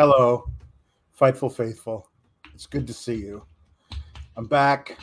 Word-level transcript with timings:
Hello, 0.00 0.48
Fightful 1.20 1.54
Faithful. 1.54 2.08
It's 2.54 2.64
good 2.64 2.86
to 2.86 2.94
see 2.94 3.16
you. 3.16 3.44
I'm 4.34 4.46
back, 4.46 4.96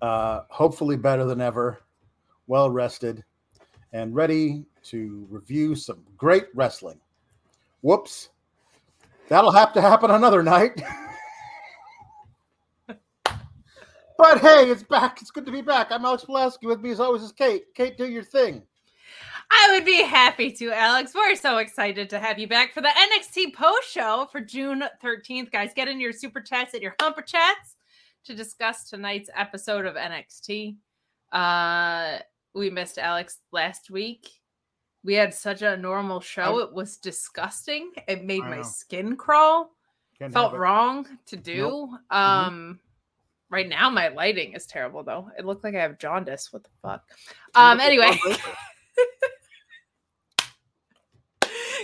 uh, 0.00 0.44
hopefully 0.48 0.96
better 0.96 1.26
than 1.26 1.42
ever, 1.42 1.82
well 2.46 2.70
rested, 2.70 3.22
and 3.92 4.14
ready 4.14 4.64
to 4.84 5.26
review 5.28 5.74
some 5.74 6.06
great 6.16 6.46
wrestling. 6.54 6.98
Whoops. 7.82 8.30
That'll 9.28 9.52
have 9.52 9.74
to 9.74 9.82
happen 9.82 10.10
another 10.10 10.42
night. 10.42 10.82
but 12.86 14.38
hey, 14.40 14.70
it's 14.70 14.84
back. 14.84 15.20
It's 15.20 15.30
good 15.30 15.44
to 15.44 15.52
be 15.52 15.60
back. 15.60 15.88
I'm 15.90 16.06
Alex 16.06 16.24
Pulaski. 16.24 16.66
With 16.66 16.80
me 16.80 16.92
as 16.92 17.00
always 17.00 17.20
is 17.20 17.32
Kate. 17.32 17.64
Kate, 17.74 17.98
do 17.98 18.08
your 18.08 18.24
thing. 18.24 18.62
I 19.50 19.70
would 19.72 19.84
be 19.84 20.02
happy 20.02 20.52
to, 20.52 20.70
Alex. 20.72 21.12
We're 21.14 21.34
so 21.34 21.58
excited 21.58 22.10
to 22.10 22.18
have 22.18 22.38
you 22.38 22.46
back 22.46 22.74
for 22.74 22.80
the 22.82 22.88
NXT 22.88 23.54
post 23.54 23.88
show 23.90 24.28
for 24.30 24.40
June 24.40 24.84
13th. 25.02 25.50
Guys, 25.50 25.72
get 25.74 25.88
in 25.88 26.00
your 26.00 26.12
super 26.12 26.40
chats 26.40 26.74
and 26.74 26.82
your 26.82 26.94
humper 27.00 27.22
chats 27.22 27.76
to 28.24 28.34
discuss 28.34 28.88
tonight's 28.90 29.30
episode 29.34 29.86
of 29.86 29.94
NXT. 29.94 30.76
Uh 31.32 32.18
we 32.54 32.70
missed 32.70 32.98
Alex 32.98 33.38
last 33.52 33.90
week. 33.90 34.28
We 35.04 35.14
had 35.14 35.32
such 35.32 35.62
a 35.62 35.76
normal 35.76 36.20
show. 36.20 36.58
I- 36.60 36.64
it 36.64 36.72
was 36.72 36.96
disgusting. 36.98 37.92
It 38.06 38.24
made 38.24 38.42
my 38.42 38.62
skin 38.62 39.16
crawl. 39.16 39.70
Can't 40.18 40.32
Felt 40.32 40.54
wrong 40.54 41.06
to 41.26 41.36
do. 41.36 41.56
Nope. 41.56 41.90
Mm-hmm. 42.12 42.48
Um 42.48 42.80
right 43.50 43.68
now 43.68 43.88
my 43.88 44.08
lighting 44.08 44.52
is 44.54 44.66
terrible 44.66 45.02
though. 45.02 45.30
It 45.38 45.46
looked 45.46 45.64
like 45.64 45.74
I 45.74 45.80
have 45.82 45.98
jaundice. 45.98 46.52
What 46.52 46.64
the 46.64 46.70
fuck? 46.82 47.02
Um 47.54 47.80
anyway. 47.80 48.18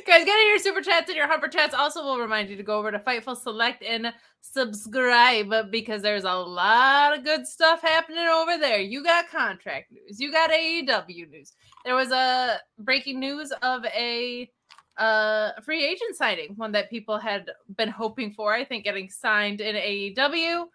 Guys, 0.07 0.25
get 0.27 0.39
in 0.39 0.49
your 0.49 0.59
super 0.59 0.83
chats 0.83 1.09
and 1.09 1.17
your 1.17 1.27
humper 1.27 1.49
chats. 1.49 1.75
Also, 1.75 2.05
will 2.05 2.19
remind 2.19 2.51
you 2.51 2.57
to 2.57 2.63
go 2.63 2.79
over 2.79 2.91
to 2.91 2.99
Fightful 2.99 3.37
Select 3.37 3.83
and 3.83 4.13
subscribe 4.43 5.71
because 5.71 6.03
there's 6.03 6.25
a 6.25 6.33
lot 6.33 7.17
of 7.17 7.25
good 7.25 7.47
stuff 7.47 7.81
happening 7.81 8.27
over 8.27 8.59
there. 8.59 8.81
You 8.81 9.03
got 9.03 9.31
contract 9.31 9.93
news, 9.93 10.21
you 10.21 10.31
got 10.31 10.51
AEW 10.51 11.31
news. 11.31 11.55
There 11.87 11.95
was 11.95 12.11
a 12.11 12.59
breaking 12.79 13.19
news 13.19 13.51
of 13.63 13.85
a 13.87 14.51
uh 14.99 15.53
free 15.63 15.85
agent 15.85 16.17
signing, 16.17 16.53
one 16.57 16.73
that 16.73 16.91
people 16.91 17.19
had 17.19 17.51
been 17.77 17.89
hoping 17.89 18.31
for. 18.33 18.53
I 18.53 18.65
think 18.65 18.85
getting 18.85 19.09
signed 19.09 19.63
in 19.63 19.75
AEW. 19.75 20.67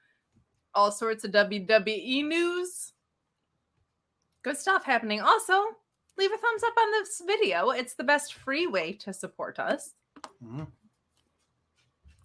All 0.74 0.92
sorts 0.92 1.24
of 1.24 1.32
WWE 1.32 2.28
news. 2.28 2.94
Good 4.42 4.58
stuff 4.58 4.84
happening. 4.86 5.22
Also, 5.22 5.54
leave 6.20 6.32
a 6.32 6.38
thumbs 6.38 6.64
up 6.64 6.74
on 6.78 6.92
this 6.92 7.22
video. 7.26 7.70
It's 7.72 7.96
the 7.96 8.04
best 8.04 8.34
free 8.34 8.68
way 8.68 8.94
to 8.94 9.14
support 9.14 9.58
us. 9.58 9.96
Mhm. 10.44 10.68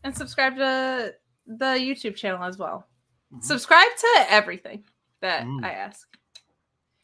And 0.03 0.15
subscribe 0.16 0.56
to 0.56 1.15
the 1.47 1.65
YouTube 1.78 2.16
channel 2.16 2.43
as 2.44 2.59
well. 2.59 2.87
Mhm. 3.33 3.43
Subscribe 3.43 3.97
to 3.97 4.27
everything 4.28 4.84
that 5.21 5.44
Mm. 5.44 5.65
I 5.65 5.71
ask. 5.72 6.09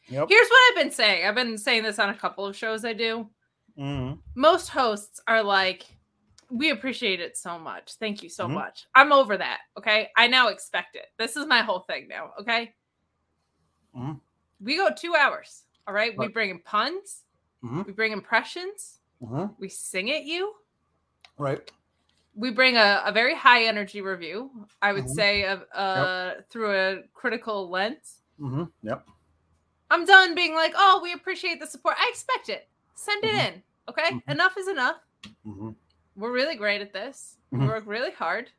Yep. 0.07 0.27
Here's 0.29 0.49
what 0.49 0.69
I've 0.69 0.83
been 0.83 0.91
saying. 0.91 1.25
I've 1.25 1.35
been 1.35 1.57
saying 1.57 1.83
this 1.83 1.97
on 1.97 2.09
a 2.09 2.17
couple 2.17 2.45
of 2.45 2.55
shows 2.55 2.83
I 2.83 2.93
do. 2.93 3.29
Mhm. 3.77 4.21
Most 4.35 4.67
hosts 4.69 5.21
are 5.27 5.41
like, 5.41 5.85
we 6.49 6.69
appreciate 6.71 7.21
it 7.21 7.37
so 7.37 7.57
much. 7.57 7.93
Thank 7.93 8.21
you 8.21 8.27
so 8.29 8.45
Mhm. 8.45 8.55
much. 8.55 8.85
I'm 8.93 9.13
over 9.13 9.37
that. 9.37 9.61
Okay. 9.77 10.11
I 10.17 10.27
now 10.27 10.49
expect 10.49 10.95
it. 10.95 11.07
This 11.17 11.37
is 11.37 11.45
my 11.45 11.61
whole 11.61 11.79
thing 11.81 12.09
now. 12.09 12.33
Okay. 12.39 12.75
Mhm. 13.95 14.19
We 14.59 14.75
go 14.75 14.89
two 14.93 15.15
hours. 15.15 15.63
All 15.91 15.95
right. 15.95 16.17
We 16.17 16.29
bring 16.29 16.51
in 16.51 16.59
puns, 16.59 17.23
Mhm. 17.61 17.85
we 17.85 17.91
bring 17.91 18.13
impressions, 18.13 19.01
Mhm. 19.21 19.53
we 19.59 19.67
sing 19.67 20.09
at 20.11 20.23
you. 20.23 20.55
Right. 21.37 21.69
we 22.33 22.49
bring 22.49 22.77
a, 22.77 23.01
a 23.05 23.11
very 23.11 23.35
high 23.35 23.63
energy 23.65 23.99
review 23.99 24.49
i 24.81 24.93
would 24.93 25.03
Mhm. 25.03 25.09
say 25.15 25.43
uh, 25.43 25.57
uh 25.75 26.41
through 26.49 26.71
a 26.71 27.03
critical 27.13 27.69
lens 27.69 28.21
hmm 28.37 28.63
Yep. 28.83 29.05
i'm 29.89 30.05
done 30.05 30.33
being 30.33 30.55
like 30.55 30.71
oh 30.77 31.01
we 31.03 31.11
appreciate 31.11 31.59
the 31.59 31.67
support 31.67 31.95
i 31.99 32.07
expect 32.09 32.47
it 32.47 32.69
send 32.95 33.21
it 33.25 33.35
Mhm. 33.35 33.47
in 33.47 33.63
okay 33.89 34.09
Mhm. 34.13 34.31
enough 34.31 34.55
is 34.57 34.69
enough 34.69 35.01
we're 36.15 36.31
really 36.31 36.55
great 36.55 36.79
at 36.79 36.93
this 36.93 37.35
we 37.51 37.65
work 37.67 37.83
really 37.85 38.11
hard 38.11 38.49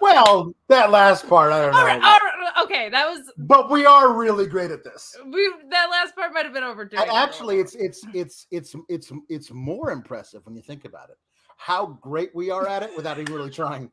Well, 0.00 0.54
that 0.68 0.90
last 0.90 1.28
part, 1.28 1.52
I 1.52 1.60
don't 1.62 1.72
know. 1.72 1.78
all 1.78 1.84
right, 1.86 2.02
all 2.02 2.18
right 2.18 2.30
okay 2.62 2.88
that 2.88 3.06
was 3.08 3.30
But 3.36 3.68
we 3.70 3.84
are 3.84 4.12
really 4.16 4.46
great 4.46 4.70
at 4.70 4.84
this. 4.84 5.16
we 5.32 5.52
that 5.70 5.86
last 5.90 6.14
part 6.14 6.32
might 6.32 6.44
have 6.44 6.54
been 6.54 6.62
overdoing 6.62 7.02
And 7.02 7.08
it 7.08 7.12
a 7.12 7.14
little 7.14 7.28
actually, 7.28 7.58
it's 7.60 7.74
it's 7.74 8.04
it's 8.14 8.46
it's 8.50 8.74
it's 8.88 9.12
it's 9.28 9.50
more 9.50 9.90
impressive 9.90 10.44
when 10.46 10.54
you 10.54 10.62
think 10.62 10.84
about 10.84 11.10
it. 11.10 11.16
How 11.56 11.98
great 12.00 12.34
we 12.34 12.50
are 12.50 12.66
at 12.68 12.82
it 12.82 12.90
without 12.96 13.18
even 13.18 13.34
really 13.34 13.50
trying. 13.50 13.90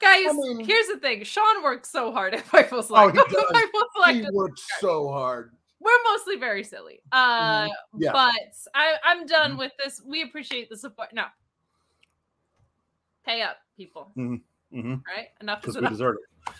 guys 0.00 0.32
mean- 0.34 0.64
here's 0.64 0.86
the 0.88 0.98
thing 0.98 1.22
sean 1.24 1.62
works 1.62 1.90
so 1.90 2.12
hard 2.12 2.34
at 2.34 2.44
Fightful 2.46 2.84
Oh, 2.90 3.08
he 3.08 3.16
does. 3.16 3.26
Fightful 3.52 3.82
Select 3.94 4.18
He 4.18 4.26
worked 4.32 4.60
so 4.80 5.08
hard. 5.08 5.52
we're 5.80 5.90
mostly 6.12 6.36
very 6.36 6.64
silly 6.64 7.00
uh 7.12 7.64
Mm-hmm. 7.64 8.02
Yeah. 8.02 8.12
but 8.12 8.32
I, 8.74 8.94
I'm 9.04 9.26
done 9.26 9.52
Mhm. 9.52 9.58
with 9.58 9.72
this. 9.82 10.00
We 10.04 10.22
appreciate 10.22 10.70
the 10.70 10.76
support. 10.76 11.08
No, 11.12 11.24
pay 13.24 13.42
up, 13.42 13.56
people. 13.76 14.10
Mm-hmm. 14.16 14.94
Right? 15.06 15.28
Enough 15.40 15.60
Because 15.62 15.76
we 15.80 15.88
deserve 15.88 16.16
it. 16.16 16.52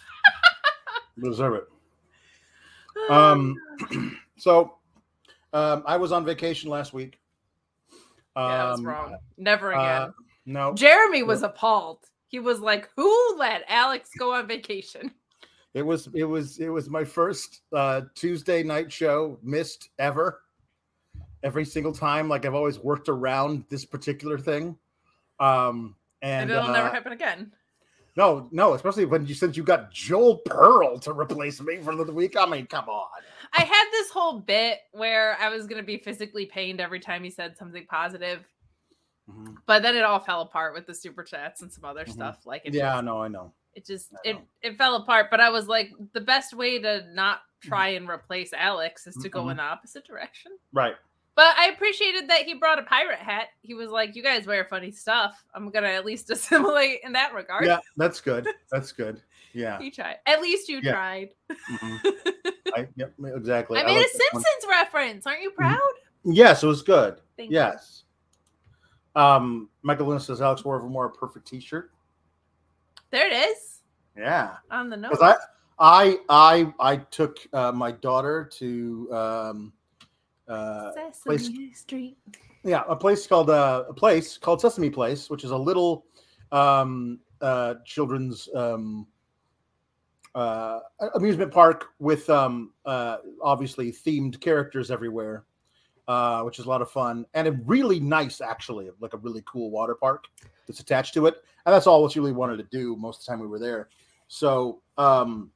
we 1.17 1.29
deserve 1.29 1.55
it. 1.55 3.11
Um. 3.11 3.57
So, 4.39 4.75
um, 5.53 5.85
I 5.87 5.97
was 5.97 6.11
on 6.11 6.25
vacation 6.25 6.69
last 6.69 6.93
week. 6.93 7.21
Um, 8.35 8.49
yeah, 8.51 8.57
that 8.57 8.71
was 8.73 8.83
wrong. 8.83 9.17
Never 9.39 9.71
again. 9.71 9.85
uh, 9.85 10.11
no, 10.47 10.75
Jeremy 10.75 11.23
was 11.23 11.45
appalled. 11.45 11.99
He 12.27 12.41
was 12.41 12.59
like, 12.59 12.89
"Who 12.97 13.37
let 13.39 13.63
Alex 13.69 14.11
go 14.19 14.33
on 14.35 14.49
vacation?" 14.49 15.13
It 15.75 15.83
was 15.87 16.09
it 16.13 16.25
was 16.25 16.59
it 16.59 16.69
was 16.69 16.91
my 16.91 17.05
first 17.05 17.61
uh 17.73 18.03
Tuesday 18.17 18.63
night 18.65 18.91
show 18.93 19.39
missed 19.43 19.91
ever. 19.99 20.43
Every 21.45 21.65
single 21.65 21.93
time, 21.93 22.29
like 22.29 22.45
I've 22.45 22.55
always 22.55 22.79
worked 22.81 23.09
around 23.09 23.65
this 23.71 23.85
particular 23.85 24.39
thing. 24.39 24.77
Um 25.41 25.95
and 26.23 26.43
And 26.43 26.51
it'll 26.51 26.73
never 26.73 26.89
uh, 26.89 26.93
happen 26.93 27.13
again. 27.13 27.53
No, 28.17 28.49
no, 28.53 28.75
especially 28.75 29.07
when 29.07 29.27
you 29.27 29.35
since 29.35 29.57
you 29.57 29.63
got 29.63 29.91
Joel 29.93 30.39
Pearl 30.45 30.99
to 31.01 31.13
replace 31.13 31.61
me 31.63 31.79
for 31.79 31.95
the 31.97 32.13
week. 32.13 32.37
I 32.37 32.45
mean, 32.47 32.67
come 32.67 32.89
on. 32.89 33.09
I 33.55 33.63
had 33.63 33.85
this 33.91 34.11
whole 34.11 34.39
bit 34.41 34.81
where 34.93 35.37
I 35.41 35.49
was 35.49 35.67
gonna 35.67 35.83
be 35.83 35.97
physically 35.99 36.47
pained 36.47 36.81
every 36.81 37.01
time 37.01 37.25
he 37.25 37.31
said 37.31 37.57
something 37.57 37.87
positive, 37.87 38.45
Mhm. 39.31 39.57
but 39.67 39.83
then 39.83 39.97
it 39.97 40.03
all 40.03 40.21
fell 40.21 40.43
apart 40.43 40.75
with 40.75 40.87
the 40.87 40.95
super 40.95 41.23
chats 41.23 41.63
and 41.63 41.73
some 41.73 41.85
other 41.87 42.05
Mhm. 42.05 42.13
stuff. 42.13 42.45
Like 42.45 42.63
it 42.67 42.75
Yeah, 42.75 42.93
just, 42.95 43.05
no, 43.05 43.23
I 43.23 43.29
know. 43.29 43.53
it 43.75 43.87
just 43.87 44.13
I 44.15 44.29
it 44.29 44.37
it 44.61 44.77
fell 44.77 44.97
apart. 44.97 45.29
But 45.31 45.41
I 45.41 45.49
was 45.49 45.67
like, 45.67 45.91
the 46.13 46.21
best 46.21 46.53
way 46.53 46.79
to 46.81 47.07
not 47.15 47.41
try 47.63 47.89
and 47.89 48.09
replace 48.11 48.53
Alex 48.53 49.07
is 49.07 49.17
to 49.23 49.29
go 49.31 49.45
Mhm. 49.45 49.53
in 49.53 49.57
the 49.57 49.63
opposite 49.63 50.05
direction. 50.05 50.53
Right. 50.73 50.97
But 51.35 51.57
I 51.57 51.69
appreciated 51.69 52.29
that 52.29 52.43
he 52.43 52.55
brought 52.55 52.79
a 52.79 52.83
pirate 52.83 53.19
hat. 53.19 53.49
He 53.63 53.73
was 53.75 53.91
like, 53.91 54.15
"You 54.15 54.23
guys 54.23 54.47
wear 54.47 54.67
funny 54.67 54.91
stuff. 54.91 55.43
I'm 55.55 55.71
gonna 55.71 55.89
at 55.89 56.05
least 56.05 56.31
assimilate 56.31 57.01
in 57.05 57.13
that 57.13 57.33
regard." 57.35 57.65
Yeah, 57.65 57.79
that's 57.97 58.21
good. 58.21 58.47
That's 58.71 58.93
good. 58.93 59.23
Yeah. 59.55 59.79
He 59.79 59.91
tried. 59.91 60.17
At 60.27 60.41
least 60.41 60.69
you 60.69 60.81
Yeah. 60.83 60.93
tried. 60.93 61.29
mhm. 61.71 62.01
I, 62.75 62.89
yep, 62.97 63.13
exactly. 63.25 63.79
I 63.79 63.83
made 63.85 63.97
like 63.99 64.07
a. 64.07 64.09
Simpsons 64.09 64.67
reference. 64.69 65.27
Aren't 65.27 65.43
you 65.43 65.51
proud? 65.51 65.79
Yes, 66.25 66.63
it 66.63 66.67
was 66.67 66.83
good. 66.83 67.21
Thank 67.37 67.51
you. 67.51 67.57
Yes. 67.57 68.05
Um, 69.15 69.69
Michael 69.83 70.07
Luna 70.07 70.21
says 70.21 70.41
Alex 70.41 70.65
wore 70.65 70.81
a 70.81 70.89
more 70.89 71.11
perfect 71.11 71.47
T-shirt. 71.47 71.91
There 73.11 73.27
it 73.27 73.35
is 73.35 73.83
Yeah, 74.17 74.57
on 74.71 74.89
the 74.89 74.97
note. 74.97 75.11
because 75.11 75.37
I, 75.79 76.17
I, 76.19 76.19
I, 76.81 76.93
I 76.93 76.97
took 76.97 77.37
uh, 77.53 77.73
my 77.73 77.93
daughter 77.93 78.49
to 78.55 79.09
um, 79.13 79.73
uh, 80.49 80.91
place- 81.25 81.51
Street. 81.75 82.17
yeah, 82.65 82.83
a 82.89 82.97
place 82.97 83.27
called 83.27 83.51
uh, 83.51 83.85
a 83.89 83.95
place 83.95 84.37
called 84.37 84.61
Sesame 84.61 84.91
Place, 84.91 85.31
which 85.31 85.45
is 85.45 85.51
a 85.51 85.57
little 85.57 86.07
um, 86.51 87.19
uh, 87.41 87.75
children's 87.85 88.49
um, 88.55 89.07
uh, 90.35 90.81
amusement 91.15 91.53
park 91.53 91.87
with 91.99 92.29
um, 92.31 92.73
uh, 92.85 93.19
obviously 93.43 93.93
themed 93.93 94.41
characters 94.41 94.91
everywhere, 94.91 95.45
uh, 96.09 96.43
which 96.43 96.59
is 96.59 96.67
a 96.67 96.69
lot 96.69 96.83
of 96.83 96.91
fun 96.91 97.27
and 97.35 97.49
a 97.49 97.53
really 97.67 98.01
nice, 98.01 98.41
actually, 98.41 98.91
like 99.01 99.15
a 99.15 99.19
really 99.19 99.43
cool 99.47 99.71
water 99.71 99.95
park 99.95 100.25
that's 100.67 100.81
attached 100.81 101.15
to 101.15 101.27
it. 101.27 101.37
And 101.67 101.75
that's 101.75 101.87
all 101.87 102.03
what 102.03 102.17
you 102.17 102.23
really 102.23 102.33
wanted 102.33 102.57
to 102.59 102.67
do 102.77 102.97
most 102.97 103.21
of 103.21 103.27
the 103.27 103.33
time 103.33 103.41
we 103.41 103.47
were 103.47 103.59
there. 103.59 103.89
So, 104.29 104.81
um, 104.99 105.51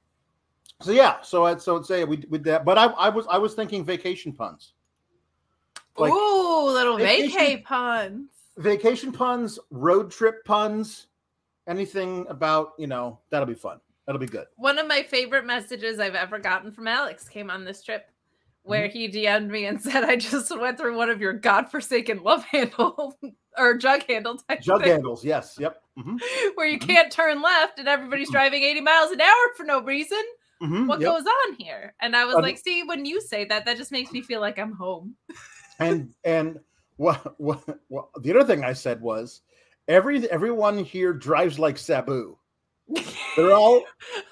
so 0.82 0.92
yeah, 0.92 1.22
so 1.22 1.46
I'd 1.46 1.60
so 1.60 1.78
I'd 1.78 1.86
say 1.86 2.04
we 2.04 2.22
with 2.28 2.44
that, 2.44 2.64
but 2.64 2.76
I, 2.76 2.86
I 2.86 3.08
was 3.08 3.26
I 3.30 3.38
was 3.38 3.54
thinking 3.54 3.82
vacation 3.82 4.32
puns. 4.32 4.74
Like- 5.98 6.12
Ooh, 6.12 6.70
little 6.70 6.96
vacation- 6.98 7.38
vacay 7.40 7.64
puns. 7.64 8.31
vacation 8.58 9.12
puns, 9.12 9.58
road 9.70 10.10
trip 10.10 10.44
puns, 10.44 11.06
anything 11.66 12.26
about, 12.28 12.72
you 12.78 12.87
know, 12.87 13.19
that'll 13.31 13.46
be 13.46 13.54
fun. 13.54 13.81
That'll 14.06 14.20
be 14.20 14.26
good. 14.26 14.46
One 14.56 14.78
of 14.78 14.87
my 14.87 15.02
favorite 15.02 15.44
messages 15.46 15.98
I've 15.98 16.14
ever 16.14 16.38
gotten 16.38 16.70
from 16.72 16.87
Alex 16.87 17.28
came 17.28 17.50
on 17.50 17.64
this 17.64 17.82
trip 17.82 18.08
where 18.62 18.88
Mm-hmm. 18.88 18.98
he 18.98 19.08
DM'd 19.08 19.50
me 19.50 19.66
and 19.66 19.81
said, 19.82 20.04
I 20.04 20.16
just 20.16 20.56
went 20.56 20.78
through 20.78 20.96
one 20.96 21.10
of 21.10 21.20
your 21.20 21.32
godforsaken 21.32 22.22
love 22.22 22.44
handle 22.52 23.19
or 23.58 23.76
jug 23.76 24.04
handle 24.08 24.37
type 24.37 24.60
Jug 24.60 24.82
thing, 24.82 24.90
handles, 24.93 25.25
yes. 25.25 25.56
Yep. 25.58 25.81
hmm 25.98 26.16
where 26.56 26.66
you 26.69 26.78
Mhm. 26.78 26.87
can't 26.87 27.10
turn 27.12 27.43
left 27.43 27.78
and 27.78 27.88
everybody's 27.88 28.31
driving 28.31 28.62
80 28.62 28.81
miles 28.82 29.10
an 29.12 29.20
hour 29.20 29.34
for 29.56 29.64
no 29.64 29.81
reason. 29.82 30.22
hmm 30.60 30.87
What 30.87 31.00
yep. 31.00 31.10
goes 31.12 31.25
on 31.26 31.54
here? 31.58 31.94
And 32.00 32.14
I 32.16 32.25
was 32.26 32.37
Um, 32.37 32.43
like, 32.43 32.58
see, 32.58 32.82
when 32.84 33.04
you 33.04 33.20
say 33.20 33.44
that, 33.46 33.64
that 33.64 33.76
just 33.76 33.93
makes 33.93 34.12
me 34.12 34.20
feel 34.22 34.40
like 34.40 34.58
I'm 34.58 34.72
home. 34.72 35.16
And 35.78 36.12
and 36.25 36.58
what, 36.96 37.38
what 37.40 37.62
what 37.88 38.08
the 38.23 38.31
other 38.34 38.44
thing 38.44 38.64
I 38.64 38.73
said 38.73 39.00
was 39.00 39.43
every 39.88 40.28
everyone 40.31 40.78
here 40.78 41.12
drives 41.12 41.58
like 41.58 41.78
Sabu. 41.78 42.37
They're 43.37 43.52
all 43.52 43.82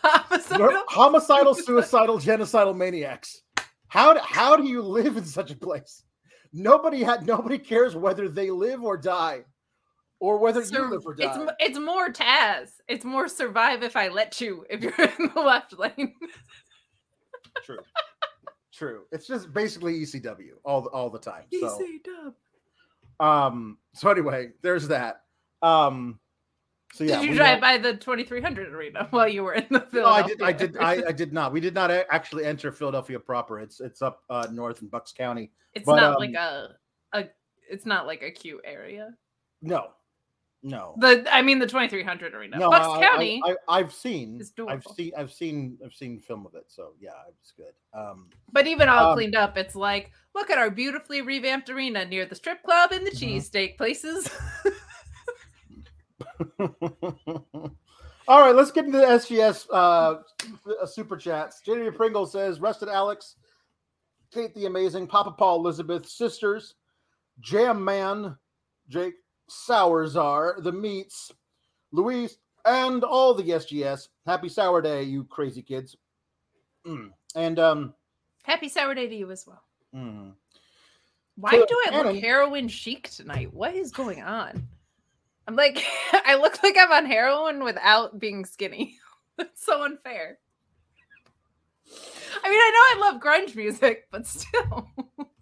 Homicidal. 0.03 0.69
they're 0.69 0.83
homicidal, 0.89 1.55
suicidal, 1.57 2.19
genocidal 2.19 2.77
maniacs. 2.77 3.43
How 3.89 4.15
do, 4.15 4.21
how 4.23 4.57
do 4.57 4.65
you 4.65 4.81
live 4.83 5.17
in 5.17 5.25
such 5.25 5.51
a 5.51 5.57
place? 5.57 6.05
Nobody 6.53 7.03
had 7.03 7.27
nobody 7.27 7.59
cares 7.59 7.97
whether 7.97 8.29
they 8.29 8.51
live 8.51 8.83
or 8.83 8.97
die, 8.97 9.45
or 10.21 10.39
whether 10.39 10.63
you 10.63 10.89
live 10.89 11.05
or 11.05 11.15
die. 11.15 11.35
m- 11.35 11.51
it's 11.59 11.79
more 11.79 12.11
Taz. 12.11 12.71
It's 12.89 13.05
more 13.05 13.27
survive 13.29 13.83
if 13.83 13.97
I 13.97 14.09
let 14.09 14.41
you. 14.41 14.65
If 14.71 14.83
you're 14.83 14.93
in 15.19 15.31
the 15.35 15.41
left 15.41 15.77
lane, 15.79 16.15
True. 17.65 17.79
True. 18.77 19.03
It's 19.13 19.27
just 19.27 19.53
basically 19.53 20.01
ECW 20.01 20.53
all 20.65 20.83
the, 20.83 20.91
all 20.91 21.11
the 21.11 21.19
time. 21.19 21.45
So 21.61 21.81
Easy 21.81 22.01
um 23.21 23.79
so 23.95 24.11
anyway, 24.11 24.51
there's 24.63 24.89
that. 24.89 25.23
Um 25.63 26.19
so 26.93 27.05
yeah. 27.05 27.21
did 27.21 27.31
you 27.31 27.37
drive 27.37 27.61
by 27.61 27.79
the 27.79 27.95
2300 27.95 28.73
arena 28.73 29.07
while 29.11 29.29
you 29.29 29.45
were 29.45 29.55
in 29.55 29.67
the 29.71 29.87
No, 29.93 30.07
I 30.07 30.23
did 30.23 30.43
I 30.43 30.53
Philadelphia 30.53 30.53
did 30.53 30.77
I. 30.79 31.09
I 31.09 31.13
did 31.13 31.33
not. 31.33 31.53
We 31.53 31.61
did 31.61 31.75
not 31.75 31.91
actually 31.91 32.45
enter 32.45 32.73
Philadelphia 32.73 33.19
proper. 33.19 33.61
It's 33.61 33.81
it's 33.81 34.03
up 34.03 34.23
uh 34.31 34.47
north 34.53 34.83
in 34.83 34.89
Bucks 34.89 35.13
County. 35.13 35.53
It's 35.75 35.87
but, 35.87 35.97
not 35.97 36.15
um, 36.15 36.17
like 36.19 36.35
a 36.35 36.77
a. 37.13 37.25
It's 37.69 37.87
not 37.87 38.07
like 38.07 38.23
a 38.23 38.31
cute 38.31 38.61
area. 38.65 39.15
No. 39.63 39.89
No. 40.67 40.95
The 40.99 41.27
I 41.31 41.43
mean 41.43 41.59
the 41.59 41.67
2300 41.67 42.35
arena. 42.35 42.59
no, 42.59 42.71
Bucks 42.71 42.87
I, 42.89 43.07
County. 43.07 43.43
I, 43.45 43.55
I, 43.69 43.79
have 43.79 43.93
seen 43.93 44.41
I've 44.67 44.83
seen 44.83 45.13
I've 45.17 45.31
seen 45.31 45.79
I've 45.85 45.93
seen 45.93 46.21
film 46.21 46.47
of 46.47 46.55
it. 46.55 46.65
So 46.69 46.93
yeah, 46.99 47.11
it's 47.29 47.53
good. 47.53 47.75
Um 47.93 48.31
but 48.51 48.67
even 48.67 48.89
all 48.89 49.11
um, 49.11 49.15
cleaned 49.15 49.37
up, 49.37 49.59
it's 49.59 49.77
like 49.77 50.11
look 50.35 50.49
at 50.49 50.57
our 50.57 50.71
beautifully 50.71 51.21
revamped 51.21 51.69
arena 51.69 52.07
near 52.07 52.25
the 52.25 52.35
strip 52.35 52.63
club 52.63 52.93
and 52.93 53.07
the 53.07 53.11
Mhm. 53.11 53.37
cheesesteak 53.37 53.77
places. 53.77 54.29
All 58.27 58.41
right, 58.41 58.55
let's 58.55 58.71
get 58.71 58.87
into 58.87 58.99
the 58.99 59.05
SGS 59.05 59.67
uh, 59.71 60.17
uh, 60.83 60.87
super 60.87 61.17
chats. 61.17 61.61
Jenny 61.61 61.91
Pringle 61.91 62.25
says, 62.27 62.59
"Rested 62.59 62.89
Alex, 62.89 63.37
Kate 64.33 64.55
the 64.55 64.65
Amazing, 64.65 65.09
Papa 65.09 65.33
Paul, 65.33 65.59
Elizabeth, 65.59 66.09
sisters, 66.09 66.75
Jam 67.41 67.85
Man, 67.85 68.37
Jake 68.89 69.15
Sourzar, 69.49 70.63
the 70.63 70.73
Meats, 70.73 71.33
Luis, 71.93 72.37
and 72.65 73.05
all 73.05 73.35
the 73.35 73.43
SGS. 73.45 74.09
Happy 74.27 74.49
Sour 74.49 74.83
Day, 74.83 75.03
you 75.03 75.25
crazy 75.25 75.63
kids!" 75.63 75.97
Mm. 76.87 77.11
And 77.35 77.59
um, 77.59 77.95
Happy 78.45 78.69
sour 78.69 78.95
day 78.95 79.09
to 79.09 79.15
you 79.15 79.31
as 79.31 79.47
well. 79.47 79.63
mm. 79.95 80.33
Why 81.37 81.51
So, 81.53 81.67
do 81.67 81.83
I 81.87 82.03
look 82.03 82.17
heroin 82.17 82.69
chic 82.69 83.09
tonight? 83.11 83.53
What 83.53 83.75
is 83.75 83.91
going 83.91 84.23
on? 84.23 84.69
I'm 85.49 85.57
like, 85.57 85.85
I 86.13 86.37
look 86.37 86.63
like 86.63 86.77
I'm 86.79 86.93
on 86.93 87.07
heroin 87.07 87.65
without 87.65 88.19
being 88.19 88.45
skinny. 88.45 88.99
That's 89.39 89.65
so 89.65 89.83
unfair. 89.83 90.39
I 92.43 92.49
mean, 92.51 92.59
I 92.61 92.97
know 92.99 93.07
I 93.07 93.11
love 93.11 93.21
grunge 93.21 93.57
music, 93.57 94.07
but 94.11 94.27
still. 94.27 94.89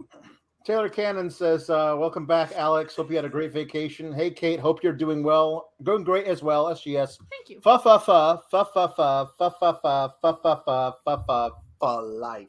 Taylor 0.65 0.89
Cannon 0.89 1.31
says, 1.31 1.69
uh, 1.71 1.97
"Welcome 1.99 2.27
back, 2.27 2.53
Alex. 2.55 2.97
Hope 2.97 3.11
you 3.11 3.17
had 3.17 3.25
a 3.25 3.29
great 3.29 3.53
vacation. 3.53 4.13
Hey, 4.13 4.31
Kate. 4.31 4.61
Hope 4.61 4.83
you're 4.83 4.93
doing 4.93 5.23
well. 5.23 5.73
Doing 5.83 6.05
great 6.05 6.27
as 6.27 6.43
well. 6.43 6.67
SGS. 6.67 7.19
Thank 7.31 7.49
you. 7.49 7.61
Fa 7.61 7.79
fa 7.79 7.99
fa 7.99 8.43
fa 8.51 8.65
fa 8.73 8.89
fa 8.97 9.19
fa 9.19 9.53
fa 9.59 9.79
fa 9.83 10.15
fa 10.23 10.37
fa 10.41 10.63
fa 10.65 10.95
fa 11.05 11.25
fa 11.27 11.51
for 11.81 12.03
life. 12.03 12.49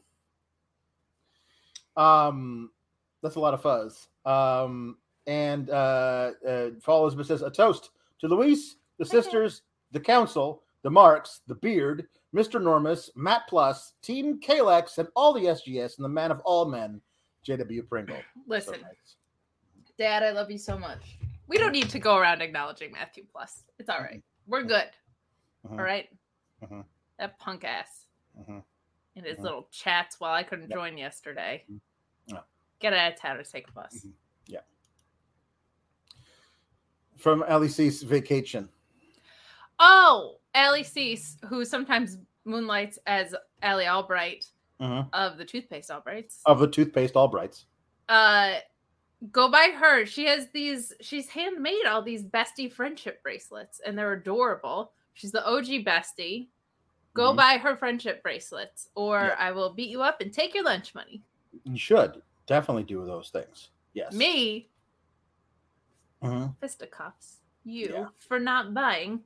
Um, 1.97 2.71
that's 3.21 3.35
a 3.35 3.39
lot 3.39 3.53
of 3.53 3.61
fuzz. 3.61 4.07
Um, 4.25 4.97
and 5.27 5.69
uh, 5.69 6.31
uh, 6.47 6.69
Fall 6.81 7.03
Elizabeth 7.03 7.27
says 7.27 7.41
a 7.41 7.49
toast 7.49 7.91
to 8.19 8.27
Luis, 8.27 8.75
the 8.99 9.05
sisters, 9.05 9.63
the 9.91 9.99
council, 9.99 10.63
the 10.83 10.91
Marks, 10.91 11.41
the 11.47 11.55
Beard, 11.55 12.07
Mr. 12.35 12.61
Normus, 12.61 13.09
Matt 13.15 13.43
Plus, 13.47 13.93
Team 14.01 14.39
Kalex, 14.39 14.97
and 14.97 15.07
all 15.15 15.33
the 15.33 15.45
SGS, 15.45 15.97
and 15.97 16.05
the 16.05 16.09
man 16.09 16.31
of 16.31 16.41
all 16.41 16.65
men, 16.65 16.99
JW 17.47 17.87
Pringle. 17.87 18.17
So 18.17 18.41
Listen, 18.47 18.81
nice. 18.81 19.15
Dad, 19.97 20.23
I 20.23 20.31
love 20.31 20.49
you 20.49 20.57
so 20.57 20.77
much. 20.77 21.17
We 21.47 21.57
don't 21.57 21.71
need 21.71 21.89
to 21.89 21.99
go 21.99 22.17
around 22.17 22.41
acknowledging 22.41 22.91
Matthew 22.91 23.25
Plus. 23.31 23.63
It's 23.79 23.89
all 23.89 23.99
right. 23.99 24.23
We're 24.47 24.63
good. 24.63 24.89
Mhm. 25.65 25.71
All 25.71 25.83
right. 25.85 26.09
Mhm. 26.61 26.85
That 27.19 27.37
punk 27.39 27.63
ass 27.63 28.07
Mhm. 28.39 28.63
in 29.15 29.23
his 29.25 29.39
little 29.39 29.67
chats 29.71 30.19
while 30.19 30.33
I 30.33 30.43
couldn't 30.43 30.69
Yep. 30.69 30.77
join 30.77 30.97
yesterday. 30.97 31.65
Yeah. 32.27 32.41
Get 32.79 32.93
out 32.93 33.13
of 33.13 33.19
town 33.19 33.37
or 33.37 33.43
take 33.43 33.67
a 33.67 33.71
bus. 33.71 33.93
Mhm. 34.05 34.13
From 37.17 37.41
LEC's 37.47 38.03
vacation. 38.03 38.69
Oh, 39.79 40.39
Allie 40.53 40.83
Cease, 40.83 41.37
who 41.47 41.63
sometimes 41.63 42.17
moonlights 42.43 42.99
as 43.05 43.33
Allie 43.61 43.87
Albright 43.87 44.45
Mhm. 44.83 45.09
of 45.13 45.37
the 45.37 45.45
toothpaste 45.45 45.89
Albrights. 45.89 46.39
Of 46.45 46.59
the 46.59 46.67
toothpaste 46.67 47.13
Albrights. 47.15 47.65
Uh 48.09 48.59
go 49.31 49.49
by 49.49 49.69
her. 49.73 50.05
She 50.05 50.25
has 50.25 50.49
these, 50.49 50.91
she's 50.99 51.29
handmade 51.29 51.85
all 51.85 52.01
these 52.01 52.23
bestie 52.23 52.71
friendship 52.71 53.23
bracelets, 53.23 53.79
and 53.85 53.97
they're 53.97 54.11
adorable. 54.13 54.91
She's 55.13 55.31
the 55.31 55.45
OG 55.47 55.85
bestie. 55.85 56.49
Go 57.13 57.31
Mhm. 57.31 57.37
buy 57.37 57.57
her 57.57 57.77
friendship 57.77 58.21
bracelets, 58.21 58.89
or 58.95 59.19
Yeah. 59.21 59.35
I 59.39 59.51
will 59.51 59.69
beat 59.73 59.89
you 59.89 60.01
up 60.01 60.19
and 60.19 60.33
take 60.33 60.53
your 60.53 60.63
lunch 60.65 60.93
money. 60.93 61.23
You 61.63 61.77
should 61.77 62.21
definitely 62.47 62.83
do 62.83 63.05
those 63.05 63.29
things. 63.29 63.69
Yes. 63.93 64.11
Me, 64.13 64.69
Mhm. 66.21 66.57
fisticuffs 66.59 67.37
you 67.63 67.93
Yeah. 67.93 68.07
for 68.19 68.39
not 68.39 68.73
buying 68.73 69.23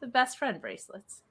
The 0.00 0.06
best 0.08 0.38
friend 0.38 0.60
bracelets. 0.60 1.22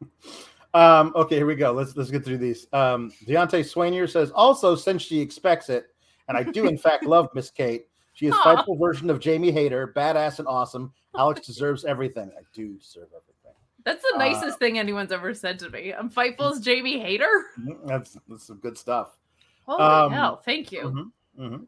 Um, 0.74 1.12
okay, 1.14 1.36
here 1.36 1.46
we 1.46 1.54
go. 1.54 1.72
Let's 1.72 1.96
let's 1.96 2.10
get 2.10 2.24
through 2.24 2.38
these. 2.38 2.66
Um, 2.72 3.12
Deontay 3.26 3.60
Swainier 3.60 4.10
says 4.10 4.30
also 4.32 4.74
since 4.74 5.02
she 5.02 5.20
expects 5.20 5.68
it, 5.68 5.86
and 6.28 6.36
I 6.36 6.42
do 6.42 6.66
in 6.66 6.76
fact 6.86 7.04
love 7.04 7.28
Miss 7.34 7.50
Kate. 7.50 7.86
She 8.12 8.26
is 8.26 8.34
Aw. 8.34 8.42
fightful 8.64 8.78
version 8.78 9.08
of 9.10 9.20
Jamie 9.20 9.50
Hayter, 9.52 9.92
badass 9.96 10.38
and 10.40 10.48
awesome. 10.48 10.92
Alex 11.16 11.46
deserves 11.46 11.84
everything. 11.84 12.30
I 12.36 12.42
do 12.52 12.74
deserve 12.74 13.08
everything. 13.08 13.30
That's 13.84 14.02
the 14.02 14.16
Uh, 14.16 14.18
nicest 14.18 14.58
thing 14.58 14.78
anyone's 14.78 15.12
ever 15.12 15.32
said 15.34 15.58
to 15.60 15.70
me. 15.70 15.92
I'm 15.92 16.10
Fightful's 16.10 16.58
Jamie 16.60 16.98
Hayter. 16.98 17.46
Mhm, 17.58 17.86
That's 17.86 18.16
that's 18.28 18.44
some 18.46 18.58
good 18.58 18.76
stuff. 18.76 19.16
Holy 19.66 19.80
Um, 19.82 20.12
hell! 20.12 20.36
Thank 20.44 20.72
you. 20.72 21.12
Mhm, 21.38 21.66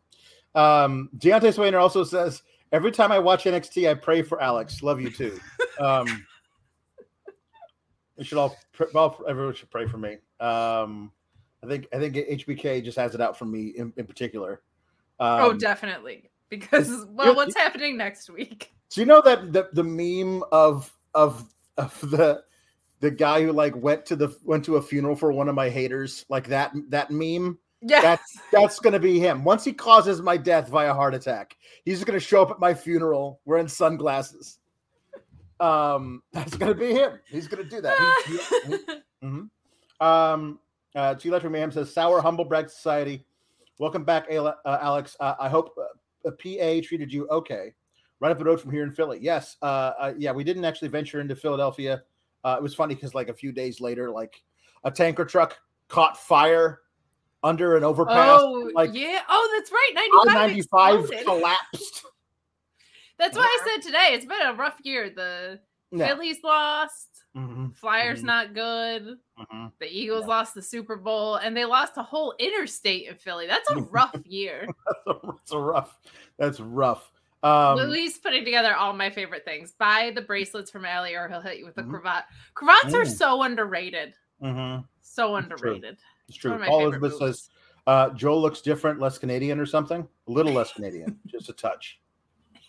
mhm. 0.54 0.60
Um, 0.60 1.10
Deontay 1.18 1.52
Swainer 1.54 1.80
also 1.80 2.02
says 2.04 2.42
every 2.72 2.90
time 2.90 3.12
I 3.12 3.18
watch 3.18 3.44
NXT, 3.44 3.88
I 3.88 3.94
pray 3.94 4.22
for 4.22 4.40
Alex. 4.42 4.82
Love 4.82 5.00
you 5.00 5.10
too. 5.10 5.38
Um, 5.78 6.26
we 8.16 8.24
should 8.24 8.38
all, 8.38 8.56
well, 8.92 9.22
everyone 9.28 9.54
should 9.54 9.70
pray 9.70 9.86
for 9.86 9.98
me. 9.98 10.18
Um, 10.40 11.12
I 11.62 11.66
think 11.66 11.88
I 11.92 11.98
think 11.98 12.14
HBK 12.14 12.84
just 12.84 12.98
has 12.98 13.14
it 13.14 13.20
out 13.20 13.36
for 13.36 13.44
me 13.44 13.68
in, 13.76 13.92
in 13.96 14.06
particular. 14.06 14.62
Um, 15.18 15.40
oh, 15.40 15.52
definitely. 15.52 16.30
Because 16.48 17.06
well, 17.08 17.34
what's 17.34 17.56
happening 17.56 17.96
next 17.96 18.30
week? 18.30 18.72
Do 18.90 19.00
you 19.00 19.06
know 19.06 19.20
that 19.22 19.52
the, 19.52 19.68
the 19.72 19.82
meme 19.82 20.44
of 20.52 20.92
of 21.14 21.52
of 21.76 21.98
the 22.10 22.42
the 23.00 23.10
guy 23.10 23.42
who 23.42 23.52
like 23.52 23.76
went 23.76 24.06
to 24.06 24.16
the 24.16 24.36
went 24.44 24.64
to 24.66 24.76
a 24.76 24.82
funeral 24.82 25.16
for 25.16 25.32
one 25.32 25.48
of 25.48 25.54
my 25.54 25.68
haters 25.68 26.24
like 26.28 26.46
that 26.48 26.72
that 26.88 27.10
meme 27.10 27.58
Yeah. 27.82 28.00
that's 28.00 28.38
that's 28.52 28.78
gonna 28.78 28.98
be 28.98 29.18
him 29.18 29.44
once 29.44 29.64
he 29.64 29.72
causes 29.72 30.22
my 30.22 30.36
death 30.36 30.68
via 30.68 30.94
heart 30.94 31.14
attack 31.14 31.56
he's 31.84 32.02
gonna 32.04 32.20
show 32.20 32.42
up 32.42 32.50
at 32.50 32.58
my 32.58 32.72
funeral 32.72 33.40
wearing 33.44 33.68
sunglasses 33.68 34.58
um 35.60 36.22
that's 36.32 36.56
gonna 36.56 36.74
be 36.74 36.92
him 36.92 37.18
he's 37.28 37.48
gonna 37.48 37.64
do 37.64 37.80
that 37.80 37.96
He- 38.26 38.32
he- 38.32 38.76
he- 38.76 39.26
mhm. 39.26 39.48
um 40.00 40.58
uh 40.94 41.14
G 41.14 41.28
Electric 41.28 41.52
Mayhem 41.52 41.72
says 41.72 41.92
sour 41.92 42.20
humble 42.20 42.44
brag 42.44 42.68
society 42.68 43.24
welcome 43.78 44.04
back 44.04 44.26
uh, 44.30 44.52
Alex 44.66 45.16
uh, 45.20 45.34
I 45.40 45.48
hope 45.48 45.74
uh, 45.78 46.28
a 46.28 46.32
PA 46.32 46.86
treated 46.86 47.12
you 47.12 47.26
okay 47.28 47.72
right 48.20 48.30
up 48.32 48.38
the 48.38 48.44
road 48.44 48.60
from 48.60 48.72
here 48.72 48.82
in 48.82 48.90
Philly. 48.90 49.18
Yes, 49.20 49.56
uh, 49.62 49.92
uh, 49.98 50.12
yeah, 50.16 50.32
we 50.32 50.44
didn't 50.44 50.64
actually 50.64 50.88
venture 50.88 51.20
into 51.20 51.36
Philadelphia. 51.36 52.02
Uh, 52.44 52.56
it 52.58 52.62
was 52.62 52.74
funny 52.74 52.94
because 52.94 53.14
like 53.14 53.28
a 53.28 53.34
few 53.34 53.52
days 53.52 53.80
later, 53.80 54.10
like 54.10 54.42
a 54.84 54.90
tanker 54.90 55.24
truck 55.24 55.58
caught 55.88 56.16
fire 56.16 56.80
under 57.42 57.76
an 57.76 57.84
overpass. 57.84 58.40
oh, 58.42 58.70
like 58.74 58.90
yeah. 58.94 59.20
Oh, 59.28 59.50
that's 59.54 59.70
right. 59.70 59.90
95, 60.24 60.34
ninety 60.48 60.62
five 60.62 61.24
collapsed. 61.24 62.06
That's 63.18 63.36
why 63.36 63.44
I 63.44 63.68
said 63.74 63.82
today. 63.86 64.08
It's 64.12 64.24
been 64.26 64.46
a 64.46 64.54
rough 64.54 64.78
year. 64.82 65.10
The 65.10 65.60
Yeah. 65.90 66.08
Phillies 66.08 66.42
lost. 66.42 67.08
Mhm, 67.36 67.74
Flyers 67.76 68.22
Mhm. 68.22 68.26
not 68.26 68.54
good. 68.54 69.18
mhm. 69.38 69.72
The 69.78 69.86
Eagles 69.86 70.22
Yeah. 70.22 70.28
lost 70.28 70.54
the 70.54 70.62
Super 70.62 70.96
Bowl, 70.96 71.36
and 71.36 71.56
they 71.56 71.64
lost 71.64 71.96
a 71.96 72.02
whole 72.02 72.34
interstate 72.38 73.08
in 73.08 73.16
Philly. 73.16 73.46
That's 73.46 73.70
a 73.70 73.74
rough 73.90 74.14
year. 74.24 74.66
That's 75.06 75.52
a 75.52 75.58
rough. 75.58 75.98
That's 76.38 76.60
rough. 76.60 77.10
Um, 77.42 77.76
Louis 77.76 78.16
putting 78.18 78.44
together 78.44 78.74
all 78.74 78.92
my 78.94 79.10
favorite 79.10 79.44
things. 79.44 79.72
Buy 79.72 80.10
the 80.14 80.22
bracelets 80.22 80.70
from 80.70 80.84
Allie, 80.86 81.14
or 81.14 81.28
he'll 81.28 81.40
hit 81.42 81.58
you 81.58 81.66
with 81.66 81.76
a 81.78 81.82
Mhm. 81.82 81.90
cravat. 81.90 82.24
Cravats 82.54 82.94
are 82.94 83.04
so 83.04 83.42
underrated. 83.42 84.14
mhm, 84.42 84.86
So 85.00 85.36
It's 85.36 85.46
true. 85.60 85.70
underrated. 85.74 85.98
It's 86.28 86.36
One 86.36 86.40
true. 86.40 86.52
of 86.54 86.60
my 86.60 86.66
Paul 86.66 86.78
favorite 86.80 86.96
Elizabeth 86.98 87.20
moves. 87.20 87.38
says 87.42 87.50
uh, 87.86 88.10
Joel 88.10 88.42
looks 88.42 88.60
different, 88.62 88.98
less 88.98 89.16
Canadian 89.18 89.60
or 89.60 89.66
something. 89.66 90.08
A 90.26 90.30
little 90.30 90.52
less 90.52 90.72
Canadian, 90.72 91.20
just 91.26 91.48
a 91.48 91.52
touch. 91.52 92.00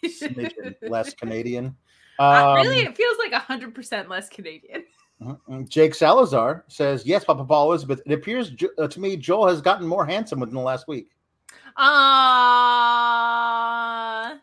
Less 0.81 1.13
Canadian. 1.13 1.75
Uh, 2.19 2.55
Um, 2.57 2.67
really, 2.67 2.79
it 2.79 2.95
feels 2.97 3.17
like 3.19 3.33
hundred 3.33 3.75
percent 3.75 4.09
less 4.09 4.29
Canadian. 4.29 4.83
Jake 5.67 5.95
Salazar 5.95 6.63
says, 6.67 7.05
"Yes, 7.05 7.23
Papa 7.25 7.43
Paul 7.45 7.69
Elizabeth. 7.69 8.01
It 8.05 8.13
appears 8.13 8.51
uh, 8.77 8.87
to 8.87 8.99
me 8.99 9.17
Joel 9.17 9.47
has 9.47 9.61
gotten 9.61 9.87
more 9.87 10.05
handsome 10.05 10.39
within 10.39 10.55
the 10.55 10.61
last 10.61 10.87
week. 10.87 11.09
Ah, 12.99 14.37